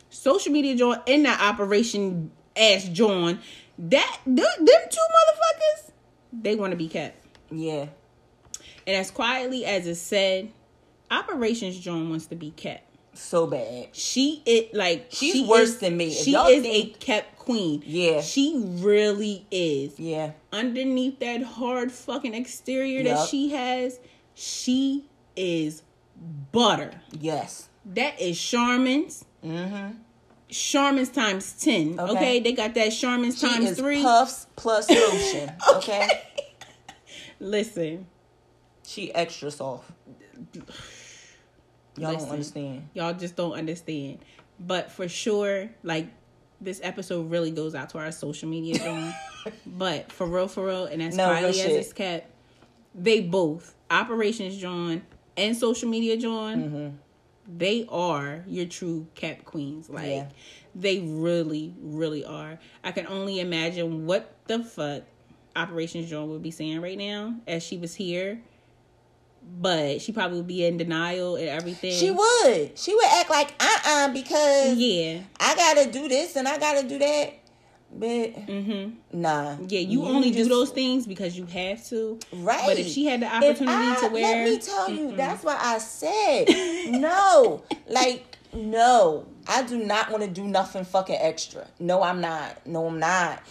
social 0.10 0.52
media 0.52 0.76
joint 0.76 1.02
in 1.06 1.24
that 1.24 1.40
operation 1.42 2.32
ass 2.58 2.86
John, 2.86 3.40
that 3.78 4.20
them, 4.26 4.36
them 4.36 4.66
two 4.66 4.98
motherfuckers, 4.98 5.92
they 6.34 6.56
want 6.56 6.72
to 6.72 6.78
be 6.78 6.88
kept. 6.88 7.26
Yeah. 7.52 7.88
And 8.88 8.96
as 8.96 9.12
quietly 9.12 9.66
as 9.66 9.88
it 9.88 9.96
said, 9.96 10.52
Operations 11.12 11.80
John 11.80 12.10
wants 12.10 12.28
to 12.28 12.36
be 12.36 12.52
kept. 12.52 12.86
So 13.16 13.48
bad. 13.48 13.90
She 13.96 14.44
it 14.46 14.74
like 14.74 15.08
She's 15.10 15.34
she 15.34 15.46
worse 15.46 15.70
is- 15.70 15.78
than 15.80 15.98
me. 15.98 16.08
If 16.08 16.24
She 16.26 16.34
is 16.36 16.62
think- 16.64 16.96
a 16.96 17.00
kept 17.00 17.39
queen. 17.50 17.84
Yeah. 17.86 18.22
she 18.22 18.62
really 18.64 19.46
is. 19.50 20.00
Yeah. 20.00 20.32
Underneath 20.54 21.20
that 21.20 21.42
hard 21.44 21.92
fucking 21.92 22.34
exterior 22.34 23.04
that 23.04 23.28
she 23.30 23.50
has, 23.52 24.00
she 24.36 25.06
is 25.36 25.82
butter. 26.52 26.92
Yes. 27.20 27.70
That 27.86 28.20
is 28.22 28.38
Charmin's. 28.38 29.26
Mm-hmm. 29.44 29.98
Charmin's 30.50 31.10
times 31.10 31.54
ten. 31.54 32.00
Okay, 32.00 32.12
Okay. 32.12 32.40
they 32.40 32.54
got 32.54 32.74
that 32.76 32.90
Charmin's 32.90 33.40
She 33.40 33.48
times 33.48 33.72
is 33.72 33.78
three. 33.80 34.02
puffs 34.04 34.48
plus 34.56 34.90
lotion. 34.92 35.52
okay. 35.76 36.08
Listen, 37.40 38.06
She 38.86 39.14
extra 39.14 39.50
soft. 39.52 39.90
Y'all 41.98 42.12
Listen. 42.12 42.20
don't 42.20 42.30
understand. 42.32 42.90
y'all 42.94 43.14
just 43.14 43.36
don't 43.36 43.54
understand. 43.54 44.20
But 44.60 44.92
for 44.92 45.08
sure, 45.08 45.70
like 45.84 46.08
this 46.62 46.80
episode 46.84 47.30
really 47.32 47.52
goes 47.52 47.76
out 47.76 47.90
to 47.92 47.98
our 47.98 48.12
social 48.12 48.50
media 48.50 48.76
zone. 48.76 49.14
but 49.66 50.12
for 50.12 50.28
real, 50.28 50.48
for 50.48 50.66
real, 50.66 50.86
and 50.86 51.02
as 51.02 51.16
No, 51.16 51.26
quietly 51.28 51.50
as 51.50 51.56
shit. 51.58 51.72
it's 51.72 51.94
kept, 51.94 52.30
they 52.96 53.22
both 53.22 53.76
Operations 53.90 54.58
John 54.58 55.02
and 55.38 55.56
social 55.56 55.90
media 55.90 56.18
John. 56.18 56.58
Mm-hmm. 56.64 56.96
They 57.58 57.86
are 57.90 58.44
your 58.48 58.66
true 58.66 59.08
cap 59.16 59.44
queens. 59.46 59.90
Like 59.90 60.08
Yeah. 60.08 60.28
they 60.76 61.00
really, 61.00 61.74
really 61.82 62.24
are. 62.24 62.60
I 62.84 62.92
can 62.92 63.08
only 63.08 63.40
imagine 63.40 64.06
what 64.06 64.36
the 64.48 64.64
fuck 64.64 65.04
Operations 65.56 66.10
John 66.10 66.30
would 66.30 66.44
be 66.44 66.52
saying 66.52 66.82
right 66.82 66.98
now 66.98 67.36
as 67.48 67.64
she 67.64 67.78
was 67.78 67.96
here. 67.96 68.42
But 69.42 70.02
she 70.02 70.12
probably 70.14 70.38
would 70.38 70.48
be 70.48 70.66
in 70.66 70.78
denial 70.78 71.36
and 71.36 71.50
everything. 71.50 71.92
She 71.92 72.12
would. 72.12 72.78
She 72.80 72.96
would 72.96 73.06
act 73.06 73.30
like 73.30 73.54
uh 73.60 73.78
uh 73.86 74.14
because 74.14 74.78
Yeah. 74.78 75.20
I 75.40 75.56
gotta 75.56 75.92
do 75.92 76.08
this 76.08 76.36
and 76.36 76.48
I 76.48 76.58
gotta 76.58 76.88
do 76.88 76.98
that. 77.00 77.34
But 77.92 78.48
nah. 79.12 79.58
Yeah, 79.68 79.80
you, 79.80 80.04
only 80.06 80.30
do 80.32 80.48
those 80.48 80.70
things 80.70 81.08
because 81.08 81.36
you 81.38 81.46
have 81.48 81.84
to. 81.88 82.20
Right. 82.32 82.62
But 82.66 82.78
if 82.78 82.88
she 82.88 83.06
had 83.06 83.22
the 83.22 83.26
opportunity 83.26 83.66
I- 83.68 83.98
to 84.02 84.08
wear, 84.14 84.46
Let 84.46 84.50
me 84.52 84.60
tell 84.60 84.90
you, 84.92 85.16
that's 85.16 85.44
what 85.44 85.58
I 85.60 85.80
said. 85.80 86.46
no. 87.02 87.64
Like, 87.88 88.38
no. 88.54 89.26
I 89.48 89.64
do 89.64 89.84
not 89.84 90.12
want 90.12 90.24
to 90.24 90.30
do 90.30 90.44
nothing 90.44 90.86
fucking 90.86 91.18
extra. 91.20 91.66
No, 91.80 92.04
I'm 92.04 92.22
not. 92.22 92.66
No, 92.68 92.86
I'm 92.86 93.00
not. 93.00 93.42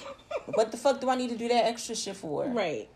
what 0.55 0.71
the 0.71 0.77
fuck 0.77 1.01
do 1.01 1.11
I 1.11 1.17
need 1.17 1.31
to 1.31 1.37
do 1.37 1.49
that 1.49 1.65
extra 1.67 1.97
shit 1.97 2.17
for? 2.17 2.47
right? 2.47 2.89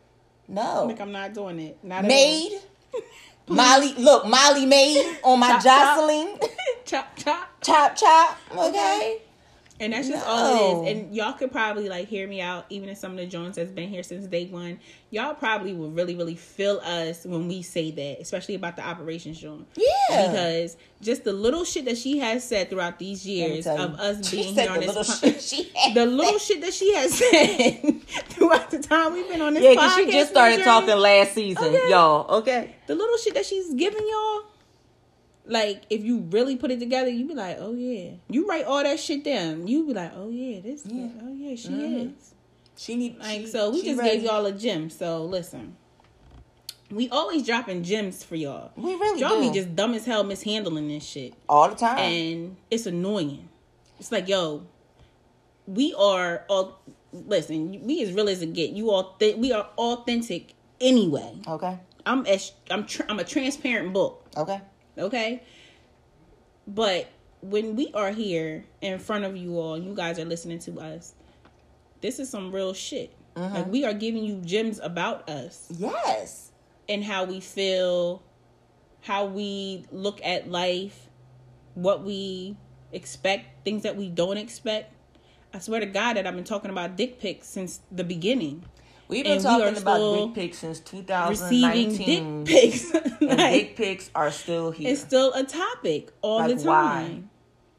No. 0.47 0.85
Like 0.86 1.01
I'm 1.01 1.12
not 1.12 1.35
doing 1.35 1.59
it. 1.59 1.78
Not 1.82 2.05
at 2.05 2.05
all. 2.05 2.09
Maid. 2.09 2.52
Molly, 3.48 3.94
look, 3.94 4.27
Molly 4.27 4.66
made 4.66 5.19
on 5.24 5.40
my 5.40 5.48
Chop, 5.48 5.62
chop. 5.62 5.97
Jocelyn. 5.97 6.39
chop 6.85 7.16
chop. 7.16 7.48
chop, 7.62 7.97
chop. 7.97 8.39
Okay. 8.56 9.19
And 9.82 9.92
that's 9.92 10.09
just 10.09 10.24
all 10.26 10.84
it 10.84 10.90
is. 10.90 10.96
And 11.04 11.14
y'all 11.14 11.32
could 11.32 11.50
probably 11.50 11.88
like 11.88 12.06
hear 12.09 12.26
me 12.28 12.40
out, 12.40 12.66
even 12.70 12.88
if 12.88 12.98
some 12.98 13.12
of 13.12 13.18
the 13.18 13.26
Jones 13.26 13.56
has 13.56 13.70
been 13.70 13.88
here 13.88 14.02
since 14.02 14.26
day 14.26 14.46
one. 14.46 14.78
Y'all 15.10 15.34
probably 15.34 15.74
will 15.74 15.90
really, 15.90 16.14
really 16.16 16.36
feel 16.36 16.80
us 16.82 17.26
when 17.26 17.46
we 17.46 17.60
say 17.60 17.90
that, 17.90 18.18
especially 18.20 18.54
about 18.54 18.76
the 18.76 18.86
operations 18.86 19.38
Joan. 19.40 19.66
Yeah. 19.76 20.28
Because 20.30 20.76
just 21.02 21.24
the 21.24 21.32
little 21.34 21.64
shit 21.64 21.84
that 21.86 21.98
she 21.98 22.18
has 22.18 22.42
said 22.48 22.70
throughout 22.70 22.98
these 22.98 23.26
years 23.26 23.66
of 23.66 23.94
us 24.00 24.30
being 24.30 24.54
here 24.54 24.70
on 24.70 24.78
this 24.80 24.86
little 24.88 25.04
po- 25.04 25.12
shit 25.28 25.42
she 25.42 25.64
had 25.76 25.94
the 25.94 26.06
little 26.06 26.38
shit 26.38 26.60
that 26.62 26.72
she 26.72 26.94
has 26.94 27.12
said 27.12 28.00
throughout 28.30 28.70
the 28.70 28.78
time 28.78 29.12
we've 29.12 29.28
been 29.28 29.42
on 29.42 29.52
this 29.54 29.62
Yeah, 29.64 29.70
podcast. 29.70 29.74
because 29.74 29.94
she 29.96 30.12
just 30.12 30.30
started 30.30 30.52
journey. 30.54 30.64
talking 30.64 30.96
last 30.96 31.32
season, 31.34 31.64
Okay. 31.64 31.90
y'all. 31.90 32.36
Okay. 32.38 32.74
the 32.86 32.94
little 32.94 33.16
shit 33.18 33.34
that 33.34 33.44
she's 33.44 33.74
giving 33.74 34.06
y'all, 34.09 34.42
like 35.44 35.82
if 35.90 36.05
you 36.05 36.19
really 36.31 36.56
put 36.56 36.70
it 36.70 36.78
together, 36.81 37.10
you 37.10 37.27
be 37.27 37.35
like, 37.35 37.56
oh 37.60 37.74
yeah. 37.74 38.12
You 38.28 38.47
write 38.47 38.64
all 38.64 38.82
that 38.82 38.98
shit 39.01 39.24
down. 39.24 39.66
You 39.66 39.86
be 39.86 39.94
like, 39.94 40.12
oh 40.14 40.31
yeah, 40.31 40.60
this. 40.60 40.82
Yeah. 40.86 41.09
Oh 41.23 41.32
yeah, 41.32 41.55
she 41.56 41.69
Mhm. 41.69 42.06
is. 42.16 42.35
She 42.77 42.97
need 42.97 43.19
Like 43.19 43.40
she- 43.43 43.47
so, 43.47 43.70
we 43.70 43.82
just 43.82 43.98
ready. 43.98 44.16
gave 44.19 44.23
y'all 44.24 44.47
a 44.47 44.52
gem. 44.52 44.89
So 44.90 45.24
listen, 45.24 45.77
we 46.90 47.09
always 47.10 47.44
dropping 47.47 47.82
gems 47.82 48.23
for 48.24 48.36
y'all. 48.36 48.70
We 48.77 48.94
really 48.94 49.20
y'all 49.20 49.40
do. 49.40 49.48
be 49.51 49.55
just 49.59 49.74
dumb 49.77 49.94
as 49.94 50.05
hell 50.05 50.24
mishandling 50.24 50.89
this 50.89 51.05
shit, 51.05 51.35
all 51.48 51.69
the 51.69 51.74
time. 51.77 51.98
and 51.98 52.56
it's 52.70 52.86
annoying. 52.86 53.48
It's 53.98 54.10
like 54.12 54.28
yo, 54.28 54.64
we 55.66 55.94
are 55.98 56.44
all. 56.48 56.81
Listen, 57.12 57.85
we 57.85 58.02
as 58.02 58.12
real 58.12 58.28
as 58.28 58.40
it 58.40 58.55
get. 58.55 58.70
You 58.70 58.90
all, 58.90 59.14
th- 59.19 59.36
we 59.36 59.52
are 59.52 59.69
authentic 59.77 60.55
anyway. 60.81 61.35
okay. 61.47 61.78
I'm 62.06 62.24
as 62.27 62.52
I'm 62.70 62.86
tr- 62.86 63.02
I'm 63.09 63.19
a 63.19 63.24
transparent 63.24 63.93
book. 63.93 64.24
Okay. 64.36 64.60
Okay. 64.98 65.43
But 66.66 67.09
when 67.40 67.74
we 67.77 67.90
are 67.94 68.10
here 68.10 68.64
in 68.81 68.98
front 68.98 69.24
of 69.24 69.36
you 69.36 69.59
all, 69.59 69.78
you 69.78 69.94
guys 69.94 70.19
are 70.19 70.24
listening 70.24 70.59
to 70.60 70.81
us. 70.81 71.14
This 72.01 72.19
is 72.19 72.28
some 72.28 72.52
real 72.52 72.73
shit. 72.74 73.14
Mm-hmm. 73.35 73.55
Like 73.55 73.66
we 73.69 73.85
are 73.85 73.94
giving 73.94 74.24
you 74.24 74.36
gems 74.44 74.78
about 74.78 75.28
us 75.28 75.66
Yes. 75.77 76.51
and 76.89 77.02
how 77.02 77.24
we 77.24 77.40
feel, 77.40 78.23
how 79.01 79.24
we 79.24 79.86
look 79.90 80.20
at 80.24 80.51
life, 80.51 81.09
what 81.74 82.05
we 82.05 82.56
expect, 82.93 83.64
things 83.64 83.82
that 83.85 83.97
we 83.97 84.09
don't 84.09 84.36
expect. 84.36 84.93
I 85.55 85.59
swear 85.59 85.81
to 85.81 85.86
God 85.86 86.14
that 86.14 86.27
I've 86.27 86.35
been 86.35 86.44
talking 86.44 86.70
about 86.70 86.97
dick 86.97 87.19
pics 87.20 87.47
since 87.48 87.81
the 87.90 88.05
beginning. 88.05 88.64
We've 89.12 89.24
been 89.24 89.32
And 89.34 89.40
we 89.40 89.44
talking 89.44 89.76
are 89.76 89.78
about 89.80 90.26
dick 90.26 90.34
pics 90.34 90.59
since 90.59 90.80
Receiving 90.80 91.90
2019. 91.97 92.44
dick 92.44 92.55
pics. 92.72 92.90
and 93.20 93.20
like, 93.39 93.52
dick 93.52 93.76
pics 93.76 94.10
are 94.14 94.30
still 94.30 94.70
here. 94.70 94.90
it's 94.90 95.01
still 95.02 95.32
a 95.34 95.44
topic 95.44 96.12
all 96.22 96.39
Like, 96.39 96.56
the 96.56 96.64
time. 96.64 97.28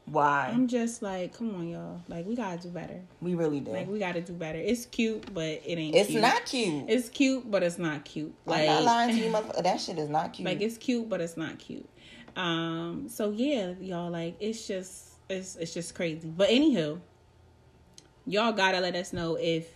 Why? 0.06 0.50
I'm 0.52 0.68
just 0.68 1.02
like, 1.02 1.36
come 1.36 1.54
on, 1.54 1.68
y'all. 1.68 2.00
Like, 2.08 2.26
we 2.26 2.36
gotta 2.36 2.60
do 2.60 2.68
better. 2.68 3.00
we 3.20 3.34
really 3.34 3.60
do. 3.60 3.72
Like, 3.72 3.88
we 3.88 3.98
gotta 3.98 4.20
do 4.20 4.32
better. 4.34 4.58
It's 4.58 4.86
cute, 4.86 5.32
but 5.34 5.44
it 5.64 5.78
ain't. 5.78 5.94
it's 5.96 6.10
cute. 6.10 6.20
not 6.22 6.44
cute. 6.44 6.84
It's 6.88 7.08
cute, 7.08 7.50
but 7.50 7.62
it's 7.62 7.78
not 7.78 8.04
cute. 8.04 8.34
I'm 8.46 8.50
Like, 8.52 8.66
not 8.66 8.82
lying 8.84 9.16
to 9.16 9.24
you, 9.24 9.30
motherfucker. 9.32 9.62
That 9.62 9.80
shit 9.80 9.98
is 9.98 10.08
not 10.10 10.32
cute. 10.34 10.46
like 10.46 10.60
it's 10.60 10.76
cute, 10.78 11.08
but 11.08 11.20
it's 11.20 11.36
not 11.36 11.58
cute. 11.58 11.88
Um. 12.36 13.06
So 13.08 13.30
yeah, 13.30 13.72
y'all. 13.80 14.10
Like, 14.10 14.36
it's 14.40 14.66
just, 14.68 15.04
it's, 15.28 15.56
it's 15.56 15.72
just 15.74 15.94
crazy. 15.94 16.28
But 16.28 16.50
anywho, 16.50 17.00
y'all 18.26 18.52
gotta 18.52 18.80
let 18.80 18.94
us 18.94 19.12
know 19.12 19.36
if 19.40 19.66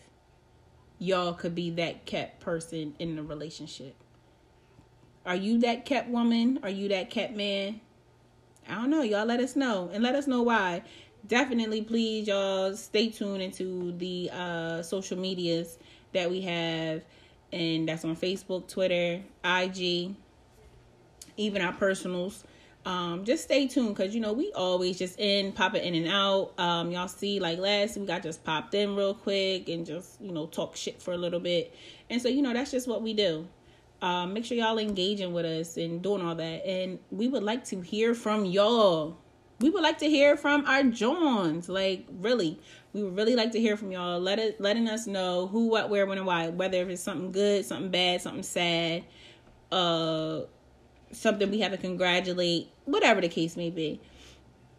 y'all 0.99 1.33
could 1.33 1.55
be 1.55 1.71
that 1.71 2.07
kept 2.07 2.41
person 2.41 2.95
in 2.99 3.17
the 3.17 3.23
relationship. 3.23 3.95
Are 5.25 5.37
you 5.37 5.59
that 5.61 5.85
kept 5.85 6.09
woman? 6.09 6.59
Are 6.63 6.71
you 6.71 6.89
that 6.89 7.11
kept 7.11 7.35
man? 7.35 7.81
I 8.69 8.75
don't 8.75 8.91
know. 8.91 9.03
Y'all 9.03 9.27
let 9.27 9.41
us 9.41 9.57
know 9.57 9.91
and 9.93 10.03
let 10.03 10.15
us 10.15 10.27
know 10.27 10.43
why. 10.43 10.83
Definitely, 11.27 11.83
please, 11.83 12.29
y'all 12.29 12.75
stay 12.75 13.11
tuned 13.11 13.43
into 13.43 13.93
the 13.99 14.31
uh, 14.33 14.83
social 14.83 15.19
medias 15.19 15.79
that 16.13 16.31
we 16.31 16.41
have, 16.43 17.03
and 17.53 17.89
that's 17.89 18.05
on 18.05 18.17
Facebook, 18.17 18.69
Twitter, 18.69 19.21
IG, 19.45 20.15
even 21.37 21.63
our 21.63 21.73
personals. 21.73 22.45
Um, 22.89 23.23
just 23.27 23.45
stay 23.45 23.67
tuned 23.67 23.95
because 23.95 24.15
you 24.15 24.21
know 24.23 24.33
we 24.33 24.51
always 24.53 24.99
just 24.99 25.21
in 25.21 25.53
popping 25.53 25.85
in 25.85 25.95
and 25.95 26.09
out. 26.09 26.59
Um, 26.59 26.91
y'all 26.91 27.07
see, 27.07 27.39
like 27.39 27.59
last 27.59 27.99
week 27.99 28.09
I 28.09 28.19
just 28.19 28.43
popped 28.45 28.73
in 28.73 28.97
real 28.97 29.13
quick 29.13 29.69
and 29.69 29.85
just 29.85 30.19
you 30.23 30.33
know 30.33 30.47
talk 30.47 30.75
shit 30.75 31.03
for 31.03 31.13
a 31.13 31.17
little 31.19 31.39
bit, 31.39 31.75
and 32.09 32.21
so 32.23 32.31
you 32.31 32.41
know 32.41 32.55
that's 32.55 32.71
just 32.71 32.89
what 32.89 33.03
we 33.03 33.13
do. 33.13 33.47
Um, 34.01 34.33
make 34.33 34.47
sure 34.47 34.57
y'all 34.57 34.79
engaging 34.79 35.35
with 35.35 35.45
us 35.45 35.77
and 35.77 36.01
doing 36.01 36.23
all 36.23 36.35
that, 36.35 36.67
and 36.67 36.99
we 37.11 37.29
would 37.29 37.43
like 37.43 37.63
to 37.67 37.81
hear 37.83 38.15
from 38.15 38.47
y'all. 38.47 39.19
We 39.61 39.69
would 39.69 39.83
like 39.83 39.99
to 39.99 40.09
hear 40.09 40.39
from 40.39 40.65
our 40.65 40.85
Johns, 40.85 41.69
like 41.69 42.07
really. 42.21 42.59
We 42.95 43.03
would 43.03 43.17
really 43.17 43.37
like 43.37 43.53
to 43.53 43.61
hear 43.61 43.77
from 43.77 43.93
y'all. 43.93 44.19
Let 44.19 44.39
it 44.39 44.63
letting 44.63 44.89
us 44.89 45.07
know 45.07 45.47
who, 45.47 45.67
what, 45.67 45.91
where, 45.91 46.07
when, 46.07 46.17
and 46.17 46.27
why. 46.27 46.49
Whether 46.49 46.81
if 46.81 46.89
it's 46.89 47.03
something 47.03 47.33
good, 47.33 47.67
something 47.67 47.91
bad, 47.91 48.23
something 48.23 48.43
sad, 48.43 49.05
uh 49.71 50.45
something 51.13 51.51
we 51.51 51.61
have 51.61 51.73
to 51.73 51.79
congratulate, 51.79 52.69
whatever 52.89 53.21
the 53.21 53.29
case 53.29 53.57
may 53.57 53.71
be. 53.71 54.01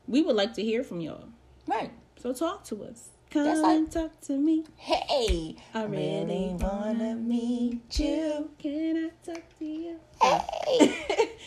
We 0.08 0.22
would 0.22 0.36
like 0.36 0.54
to 0.56 0.64
hear 0.64 0.84
from 0.84 1.00
y'all. 1.02 1.26
Right. 1.68 1.92
So 2.22 2.34
talk 2.34 2.64
to 2.66 2.84
us. 2.84 3.10
Come 3.30 3.44
That's 3.46 3.60
like- 3.60 3.78
and 3.78 3.92
talk 3.92 4.20
to 4.22 4.34
me. 4.38 4.66
Hey, 4.76 5.56
I 5.74 5.84
really 5.84 6.56
wanna 6.60 7.14
meet 7.16 8.00
you. 8.00 8.50
Can 8.58 8.98
I 9.12 9.32
talk 9.32 9.44
to 9.60 9.66
you? 9.66 10.00
Hey. 10.22 10.96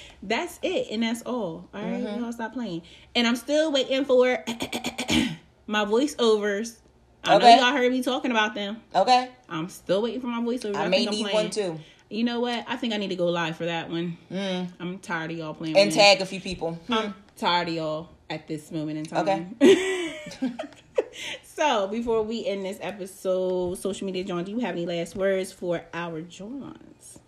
That's 0.22 0.60
it, 0.62 0.86
and 0.92 1.02
that's 1.02 1.22
all. 1.22 1.68
All 1.74 1.82
right? 1.82 2.04
Mm-hmm. 2.04 2.22
y'all 2.22 2.32
stop 2.32 2.52
playing. 2.52 2.82
And 3.16 3.26
I'm 3.26 3.34
still 3.34 3.72
waiting 3.72 4.04
for 4.04 4.38
my 5.66 5.84
voiceovers. 5.84 6.76
I 7.24 7.36
Okay. 7.36 7.56
know 7.56 7.62
y'all 7.66 7.72
heard 7.76 7.90
me 7.92 8.02
talking 8.02 8.30
about 8.30 8.54
them. 8.54 8.80
Okay. 8.94 9.30
I'm 9.48 9.68
still 9.68 10.02
waiting 10.02 10.20
for 10.20 10.28
my 10.28 10.40
voiceovers. 10.40 10.76
I 10.76 10.86
may 10.88 10.98
think 11.06 11.08
I'm 11.08 11.26
need 11.26 11.34
one 11.34 11.50
too. 11.50 11.80
You 12.12 12.24
know 12.24 12.40
what? 12.40 12.66
I 12.68 12.76
think 12.76 12.92
I 12.92 12.98
need 12.98 13.08
to 13.08 13.16
go 13.16 13.28
live 13.28 13.56
for 13.56 13.64
that 13.64 13.88
one. 13.88 14.18
Mm. 14.30 14.68
I'm 14.78 14.98
tired 14.98 15.30
of 15.30 15.38
y'all 15.38 15.54
playing. 15.54 15.78
And 15.78 15.86
with 15.86 15.96
me. 15.96 16.02
tag 16.02 16.20
a 16.20 16.26
few 16.26 16.42
people. 16.42 16.78
I'm 16.90 17.14
tired 17.38 17.68
of 17.68 17.74
y'all 17.74 18.10
at 18.28 18.46
this 18.46 18.70
moment 18.70 18.98
in 18.98 19.04
time. 19.06 19.56
Okay. 19.58 20.52
so 21.42 21.88
before 21.88 22.22
we 22.22 22.44
end 22.44 22.66
this 22.66 22.76
episode, 22.82 23.78
social 23.78 24.04
media 24.04 24.24
John, 24.24 24.44
do 24.44 24.50
you 24.50 24.58
have 24.58 24.74
any 24.74 24.84
last 24.84 25.16
words 25.16 25.52
for 25.52 25.84
our 25.94 26.20
Johns? 26.20 27.18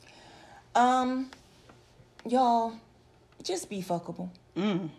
Um, 0.74 1.30
y'all, 2.26 2.74
just 3.42 3.70
be 3.70 3.80
fuckable. 3.80 4.28
Mm. 4.54 4.90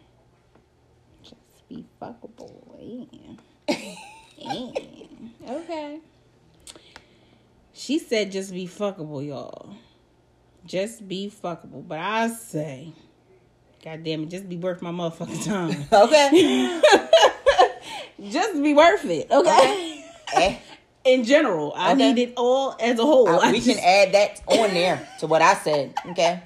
Just 1.22 1.70
be 1.70 1.86
fuckable. 2.02 3.38
Yeah. 3.68 3.96
Yeah. 4.38 4.72
Okay. 5.48 6.00
She 7.78 8.00
said 8.00 8.32
just 8.32 8.54
be 8.54 8.68
fuckable, 8.68 9.26
y'all. 9.26 9.76
Just 10.66 11.08
be 11.08 11.30
fuckable. 11.30 11.86
But 11.88 12.00
I 12.00 12.30
say, 12.30 12.94
God 13.84 14.04
damn 14.04 14.24
it, 14.24 14.30
just 14.30 14.48
be 14.50 14.56
worth 14.58 14.82
my 14.82 14.92
motherfucking 14.92 15.46
time. 15.46 15.86
Okay. 15.92 16.82
just 18.30 18.62
be 18.64 18.74
worth 18.74 19.06
it, 19.06 19.30
okay? 19.32 19.92
Eh, 20.36 20.58
In 21.06 21.24
general, 21.24 21.72
I 21.76 21.94
Okay. 21.94 22.14
need 22.14 22.22
it 22.30 22.34
all 22.36 22.76
as 22.80 22.98
a 22.98 23.04
whole. 23.04 23.30
uh, 23.30 23.38
I 23.40 23.52
we 23.52 23.60
can 23.60 23.76
just- 23.76 23.84
add 23.86 24.14
that 24.14 24.42
on 24.48 24.74
there 24.74 25.08
to 25.20 25.28
what 25.28 25.42
I 25.42 25.54
said. 25.54 25.94
Okay. 26.10 26.42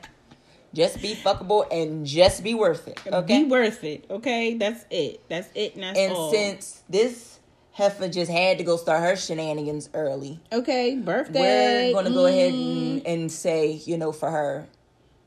Just 0.74 1.02
be 1.02 1.16
fuckable 1.16 1.66
and 1.72 2.06
just 2.06 2.44
be 2.44 2.54
worth 2.54 2.88
it. 2.88 3.00
Okay. 3.08 3.44
Be 3.44 3.50
worth 3.50 3.84
it, 3.84 4.06
okay? 4.12 4.54
That's 4.56 4.86
it. 4.92 5.22
That's 5.30 5.50
it, 5.56 5.76
and 5.76 5.84
that's 5.84 5.98
and 5.98 6.12
all. 6.14 6.32
since 6.32 6.84
this 6.90 7.39
heifer 7.80 8.10
just 8.10 8.30
had 8.30 8.58
to 8.58 8.64
go 8.64 8.78
start 8.78 9.02
her 9.02 9.16
shenanigans 9.16 9.90
early, 9.94 10.40
okay, 10.52 10.96
birthday. 10.96 11.94
we're 11.94 12.04
gonna 12.04 12.14
go 12.14 12.26
ahead 12.26 12.54
mm, 12.54 12.98
and, 12.98 13.08
and 13.08 13.32
say, 13.32 13.72
you 13.86 13.98
know, 13.98 14.12
for 14.12 14.30
her, 14.30 14.68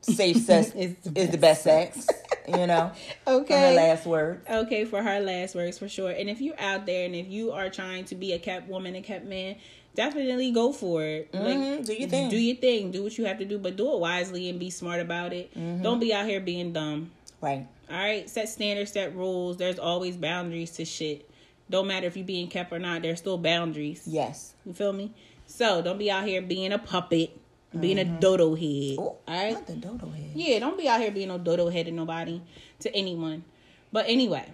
safe 0.01 0.37
sex 0.37 0.71
Is 0.75 0.91
is 0.91 0.97
the 1.03 1.25
the, 1.27 1.37
best 1.37 1.63
sex. 1.63 2.07
You 2.47 2.67
know, 2.67 2.91
Okay. 3.27 3.53
For 3.53 3.59
her 3.59 3.73
last 3.73 4.05
word. 4.05 4.41
Okay, 4.49 4.85
for 4.85 5.01
her 5.01 5.19
last 5.19 5.55
words 5.55 5.79
for 5.79 5.89
sure. 5.89 6.11
And 6.11 6.29
if 6.29 6.41
you're 6.41 6.59
out 6.59 6.85
there 6.85 7.05
and 7.05 7.15
if 7.15 7.27
you 7.27 7.51
are 7.51 7.69
trying 7.69 8.05
to 8.05 8.15
be 8.15 8.33
a 8.33 8.39
kept 8.39 8.67
woman 8.69 8.95
and 8.95 9.03
kept 9.03 9.25
man, 9.25 9.55
definitely 9.95 10.51
go 10.51 10.71
for 10.73 11.03
it. 11.03 11.31
Mhm, 11.31 11.85
do 11.85 11.93
your 11.93 12.09
thing. 12.09 12.29
Do 12.29 12.37
your 12.37 12.57
thing. 12.57 12.91
Do 12.91 13.03
what 13.03 13.17
you 13.17 13.25
have 13.25 13.39
to 13.39 13.45
do, 13.45 13.57
but 13.57 13.75
do 13.77 13.91
it 13.93 13.99
wisely 13.99 14.49
and 14.49 14.59
be 14.59 14.69
smart 14.69 14.99
about 14.99 15.33
it. 15.33 15.51
Mm-hmm. 15.57 15.81
Don't 15.83 15.99
be 15.99 16.13
out 16.13 16.27
here 16.27 16.39
being 16.39 16.73
dumb. 16.73 17.11
Right. 17.41 17.67
All 17.89 17.97
right, 17.97 18.29
set 18.29 18.47
standards, 18.49 18.91
set 18.91 19.15
rules. 19.15 19.57
There's 19.57 19.77
always 19.77 20.15
boundaries 20.17 20.71
to 20.71 20.85
shit. 20.85 21.29
Don't 21.69 21.87
matter 21.87 22.07
if 22.07 22.15
you're 22.17 22.25
being 22.25 22.47
kept 22.47 22.71
or 22.71 22.79
not. 22.79 23.01
There's 23.01 23.19
still 23.19 23.37
boundaries. 23.37 24.03
Yes. 24.05 24.53
You 24.65 24.73
feel 24.73 24.93
me? 24.93 25.13
So 25.47 25.81
don't 25.81 25.97
be 25.97 26.11
out 26.11 26.25
here 26.25 26.41
being 26.41 26.71
a 26.71 26.79
puppet, 26.79 27.37
being 27.79 27.99
a 27.99 28.05
dodo 28.05 28.55
head. 28.55 28.97
Mm-hmm. 28.97 28.99
Oh, 28.99 29.03
all 29.03 29.19
right. 29.27 29.53
Not 29.53 29.67
the 29.67 29.75
dodo 29.75 30.09
head. 30.09 30.31
Yeah, 30.35 30.59
don't 30.59 30.77
be 30.77 30.87
out 30.87 30.99
here 30.99 31.11
being 31.11 31.29
no 31.29 31.37
dodo 31.37 31.69
head 31.69 31.85
to 31.87 31.91
nobody, 31.91 32.41
to 32.79 32.95
anyone. 32.95 33.43
But 33.91 34.05
anyway, 34.07 34.51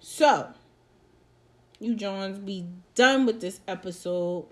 so 0.00 0.48
you 1.80 1.94
Johns, 1.94 2.40
we 2.40 2.66
done 2.94 3.26
with 3.26 3.40
this 3.40 3.60
episode. 3.68 4.46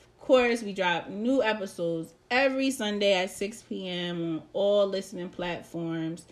Of 0.00 0.20
course, 0.20 0.62
we 0.62 0.72
drop 0.72 1.08
new 1.08 1.42
episodes 1.42 2.12
every 2.30 2.70
Sunday 2.70 3.14
at 3.14 3.30
6 3.30 3.62
p.m. 3.62 4.20
on 4.22 4.42
all 4.52 4.86
listening 4.86 5.28
platforms. 5.28 6.26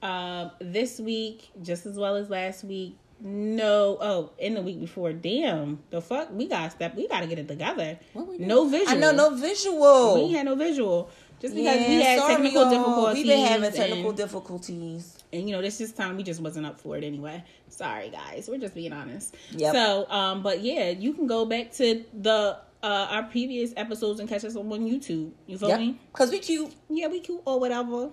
Uh, 0.00 0.50
this 0.60 0.98
week, 0.98 1.50
just 1.62 1.86
as 1.86 1.96
well 1.96 2.16
as 2.16 2.30
last 2.30 2.64
week, 2.64 2.96
no. 3.22 3.96
Oh, 4.00 4.30
in 4.38 4.54
the 4.54 4.62
week 4.62 4.80
before, 4.80 5.12
damn, 5.12 5.78
the 5.90 6.00
fuck, 6.00 6.28
we 6.32 6.48
got 6.48 6.72
step, 6.72 6.94
we 6.96 7.08
got 7.08 7.20
to 7.20 7.26
get 7.26 7.38
it 7.38 7.48
together. 7.48 7.98
No 8.14 8.68
visual. 8.68 8.90
I 8.90 8.94
know 8.96 9.12
no 9.12 9.34
visual. 9.36 10.26
We 10.26 10.32
had 10.34 10.46
no 10.46 10.54
visual. 10.56 11.08
Just 11.40 11.54
because 11.56 11.76
Yeah, 11.80 11.88
we 11.88 12.02
had 12.02 12.18
sorry, 12.20 12.34
technical 12.34 12.70
difficulties. 12.70 13.14
We've 13.14 13.26
been 13.26 13.46
having 13.46 13.72
technical 13.72 14.08
and- 14.10 14.16
difficulties. 14.16 15.18
and 15.32 15.48
you 15.48 15.56
know 15.56 15.62
this 15.62 15.80
is 15.80 15.92
time 15.92 16.16
we 16.16 16.22
just 16.22 16.40
wasn't 16.40 16.66
up 16.66 16.78
for 16.78 16.96
it 16.96 17.02
anyway 17.04 17.42
sorry 17.68 18.10
guys 18.10 18.48
we're 18.50 18.58
just 18.58 18.74
being 18.74 18.92
honest 18.92 19.34
Yep. 19.56 19.72
so 19.74 20.06
um 20.10 20.42
but 20.42 20.60
yeah 20.60 20.90
you 20.90 21.14
can 21.14 21.26
go 21.26 21.46
back 21.46 21.72
to 21.72 22.04
the 22.12 22.58
uh 22.82 23.06
our 23.10 23.22
previous 23.24 23.72
episodes 23.78 24.20
and 24.20 24.28
catch 24.28 24.44
us 24.44 24.54
on 24.56 24.66
youtube 24.68 25.32
you 25.46 25.56
feel 25.56 25.70
Yep. 25.70 25.80
me 25.80 25.98
Cause 26.12 26.30
we 26.30 26.38
cute. 26.38 26.70
yeah 26.90 27.06
we 27.08 27.20
cute 27.20 27.40
or 27.46 27.58
whatever 27.58 28.10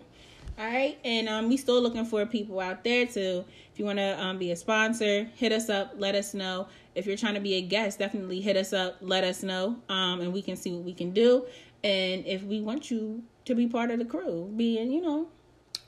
all 0.59 0.65
right 0.65 0.99
and 1.05 1.29
um 1.29 1.47
we 1.47 1.55
still 1.55 1.81
looking 1.81 2.03
for 2.05 2.25
people 2.25 2.59
out 2.59 2.83
there 2.83 3.05
to 3.05 3.37
if 3.71 3.77
you 3.79 3.85
want 3.85 3.97
to 3.97 4.21
um 4.21 4.37
be 4.37 4.51
a 4.51 4.55
sponsor 4.55 5.23
hit 5.35 5.51
us 5.53 5.69
up 5.69 5.93
let 5.97 6.15
us 6.15 6.33
know. 6.33 6.67
If 6.95 7.05
you're 7.05 7.15
trying 7.15 7.35
to 7.35 7.39
be 7.39 7.53
a 7.55 7.61
guest 7.61 7.99
definitely 7.99 8.41
hit 8.41 8.57
us 8.57 8.73
up 8.73 8.97
let 8.99 9.23
us 9.23 9.41
know 9.41 9.77
um 9.87 10.19
and 10.19 10.33
we 10.33 10.41
can 10.41 10.57
see 10.57 10.71
what 10.71 10.83
we 10.83 10.93
can 10.93 11.11
do. 11.11 11.45
And 11.83 12.25
if 12.25 12.43
we 12.43 12.59
want 12.59 12.91
you 12.91 13.23
to 13.45 13.55
be 13.55 13.67
part 13.67 13.89
of 13.89 13.99
the 13.99 14.05
crew 14.05 14.51
being 14.55 14.91
you 14.91 15.01
know 15.01 15.29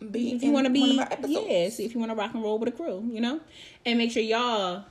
Be 0.10 0.31
if 0.31 0.41
you 0.41 0.52
want 0.52 0.68
to 0.68 0.72
be 0.72 0.93
of 0.93 0.99
our 0.99 1.11
episodes. 1.11 1.48
yeah 1.49 1.69
see 1.69 1.84
if 1.84 1.93
you 1.93 1.99
want 1.99 2.11
to 2.11 2.15
rock 2.15 2.34
and 2.34 2.41
roll 2.41 2.57
with 2.57 2.69
a 2.69 2.72
crew 2.72 3.03
you 3.11 3.19
know? 3.19 3.41
And 3.85 3.98
make 3.98 4.11
sure 4.11 4.23
y'all 4.23 4.85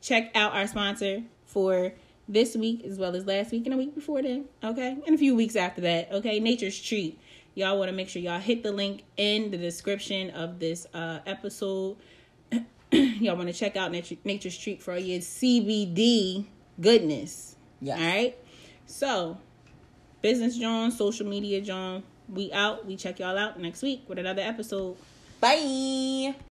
check 0.00 0.30
out 0.34 0.54
our 0.54 0.66
sponsor 0.66 1.22
for 1.44 1.92
this 2.26 2.56
week 2.56 2.82
as 2.84 2.98
well 2.98 3.14
as 3.14 3.26
last 3.26 3.52
week 3.52 3.66
and 3.66 3.74
a 3.74 3.76
week 3.76 3.94
before 3.94 4.22
then 4.22 4.46
okay? 4.62 4.96
And 5.06 5.14
a 5.14 5.18
few 5.18 5.34
weeks 5.34 5.56
after 5.56 5.82
that 5.82 6.10
okay? 6.10 6.40
Nature's 6.40 6.80
treat 6.80 7.20
y'all 7.54 7.78
want 7.78 7.88
to 7.90 7.96
make 7.96 8.08
sure 8.08 8.20
y'all 8.20 8.40
hit 8.40 8.62
the 8.62 8.72
link 8.72 9.04
in 9.16 9.50
the 9.50 9.58
description 9.58 10.30
of 10.30 10.58
this 10.58 10.86
uh 10.94 11.20
episode. 11.26 11.96
Y'all 12.92 13.34
want 13.34 13.48
to 13.48 13.52
check 13.52 13.74
out 13.74 13.90
Nature, 13.90 14.14
nature's 14.22 14.56
treat 14.56 14.80
for 14.80 14.92
all 14.92 14.98
your 15.00 15.18
cbd 15.18 16.44
goodness. 16.80 17.56
Yes. 17.80 17.98
all 17.98 18.06
right 18.06 18.38
so 18.86 19.36
business 20.22 20.56
john 20.56 20.92
social 20.92 21.26
media 21.26 21.60
john. 21.60 22.04
We 22.28 22.52
out. 22.52 22.86
We 22.86 22.96
check 22.96 23.18
y'all 23.18 23.36
out 23.36 23.60
next 23.60 23.82
week 23.82 24.04
with 24.08 24.18
another 24.18 24.42
episode. 24.42 24.96
Bye. 25.40 26.34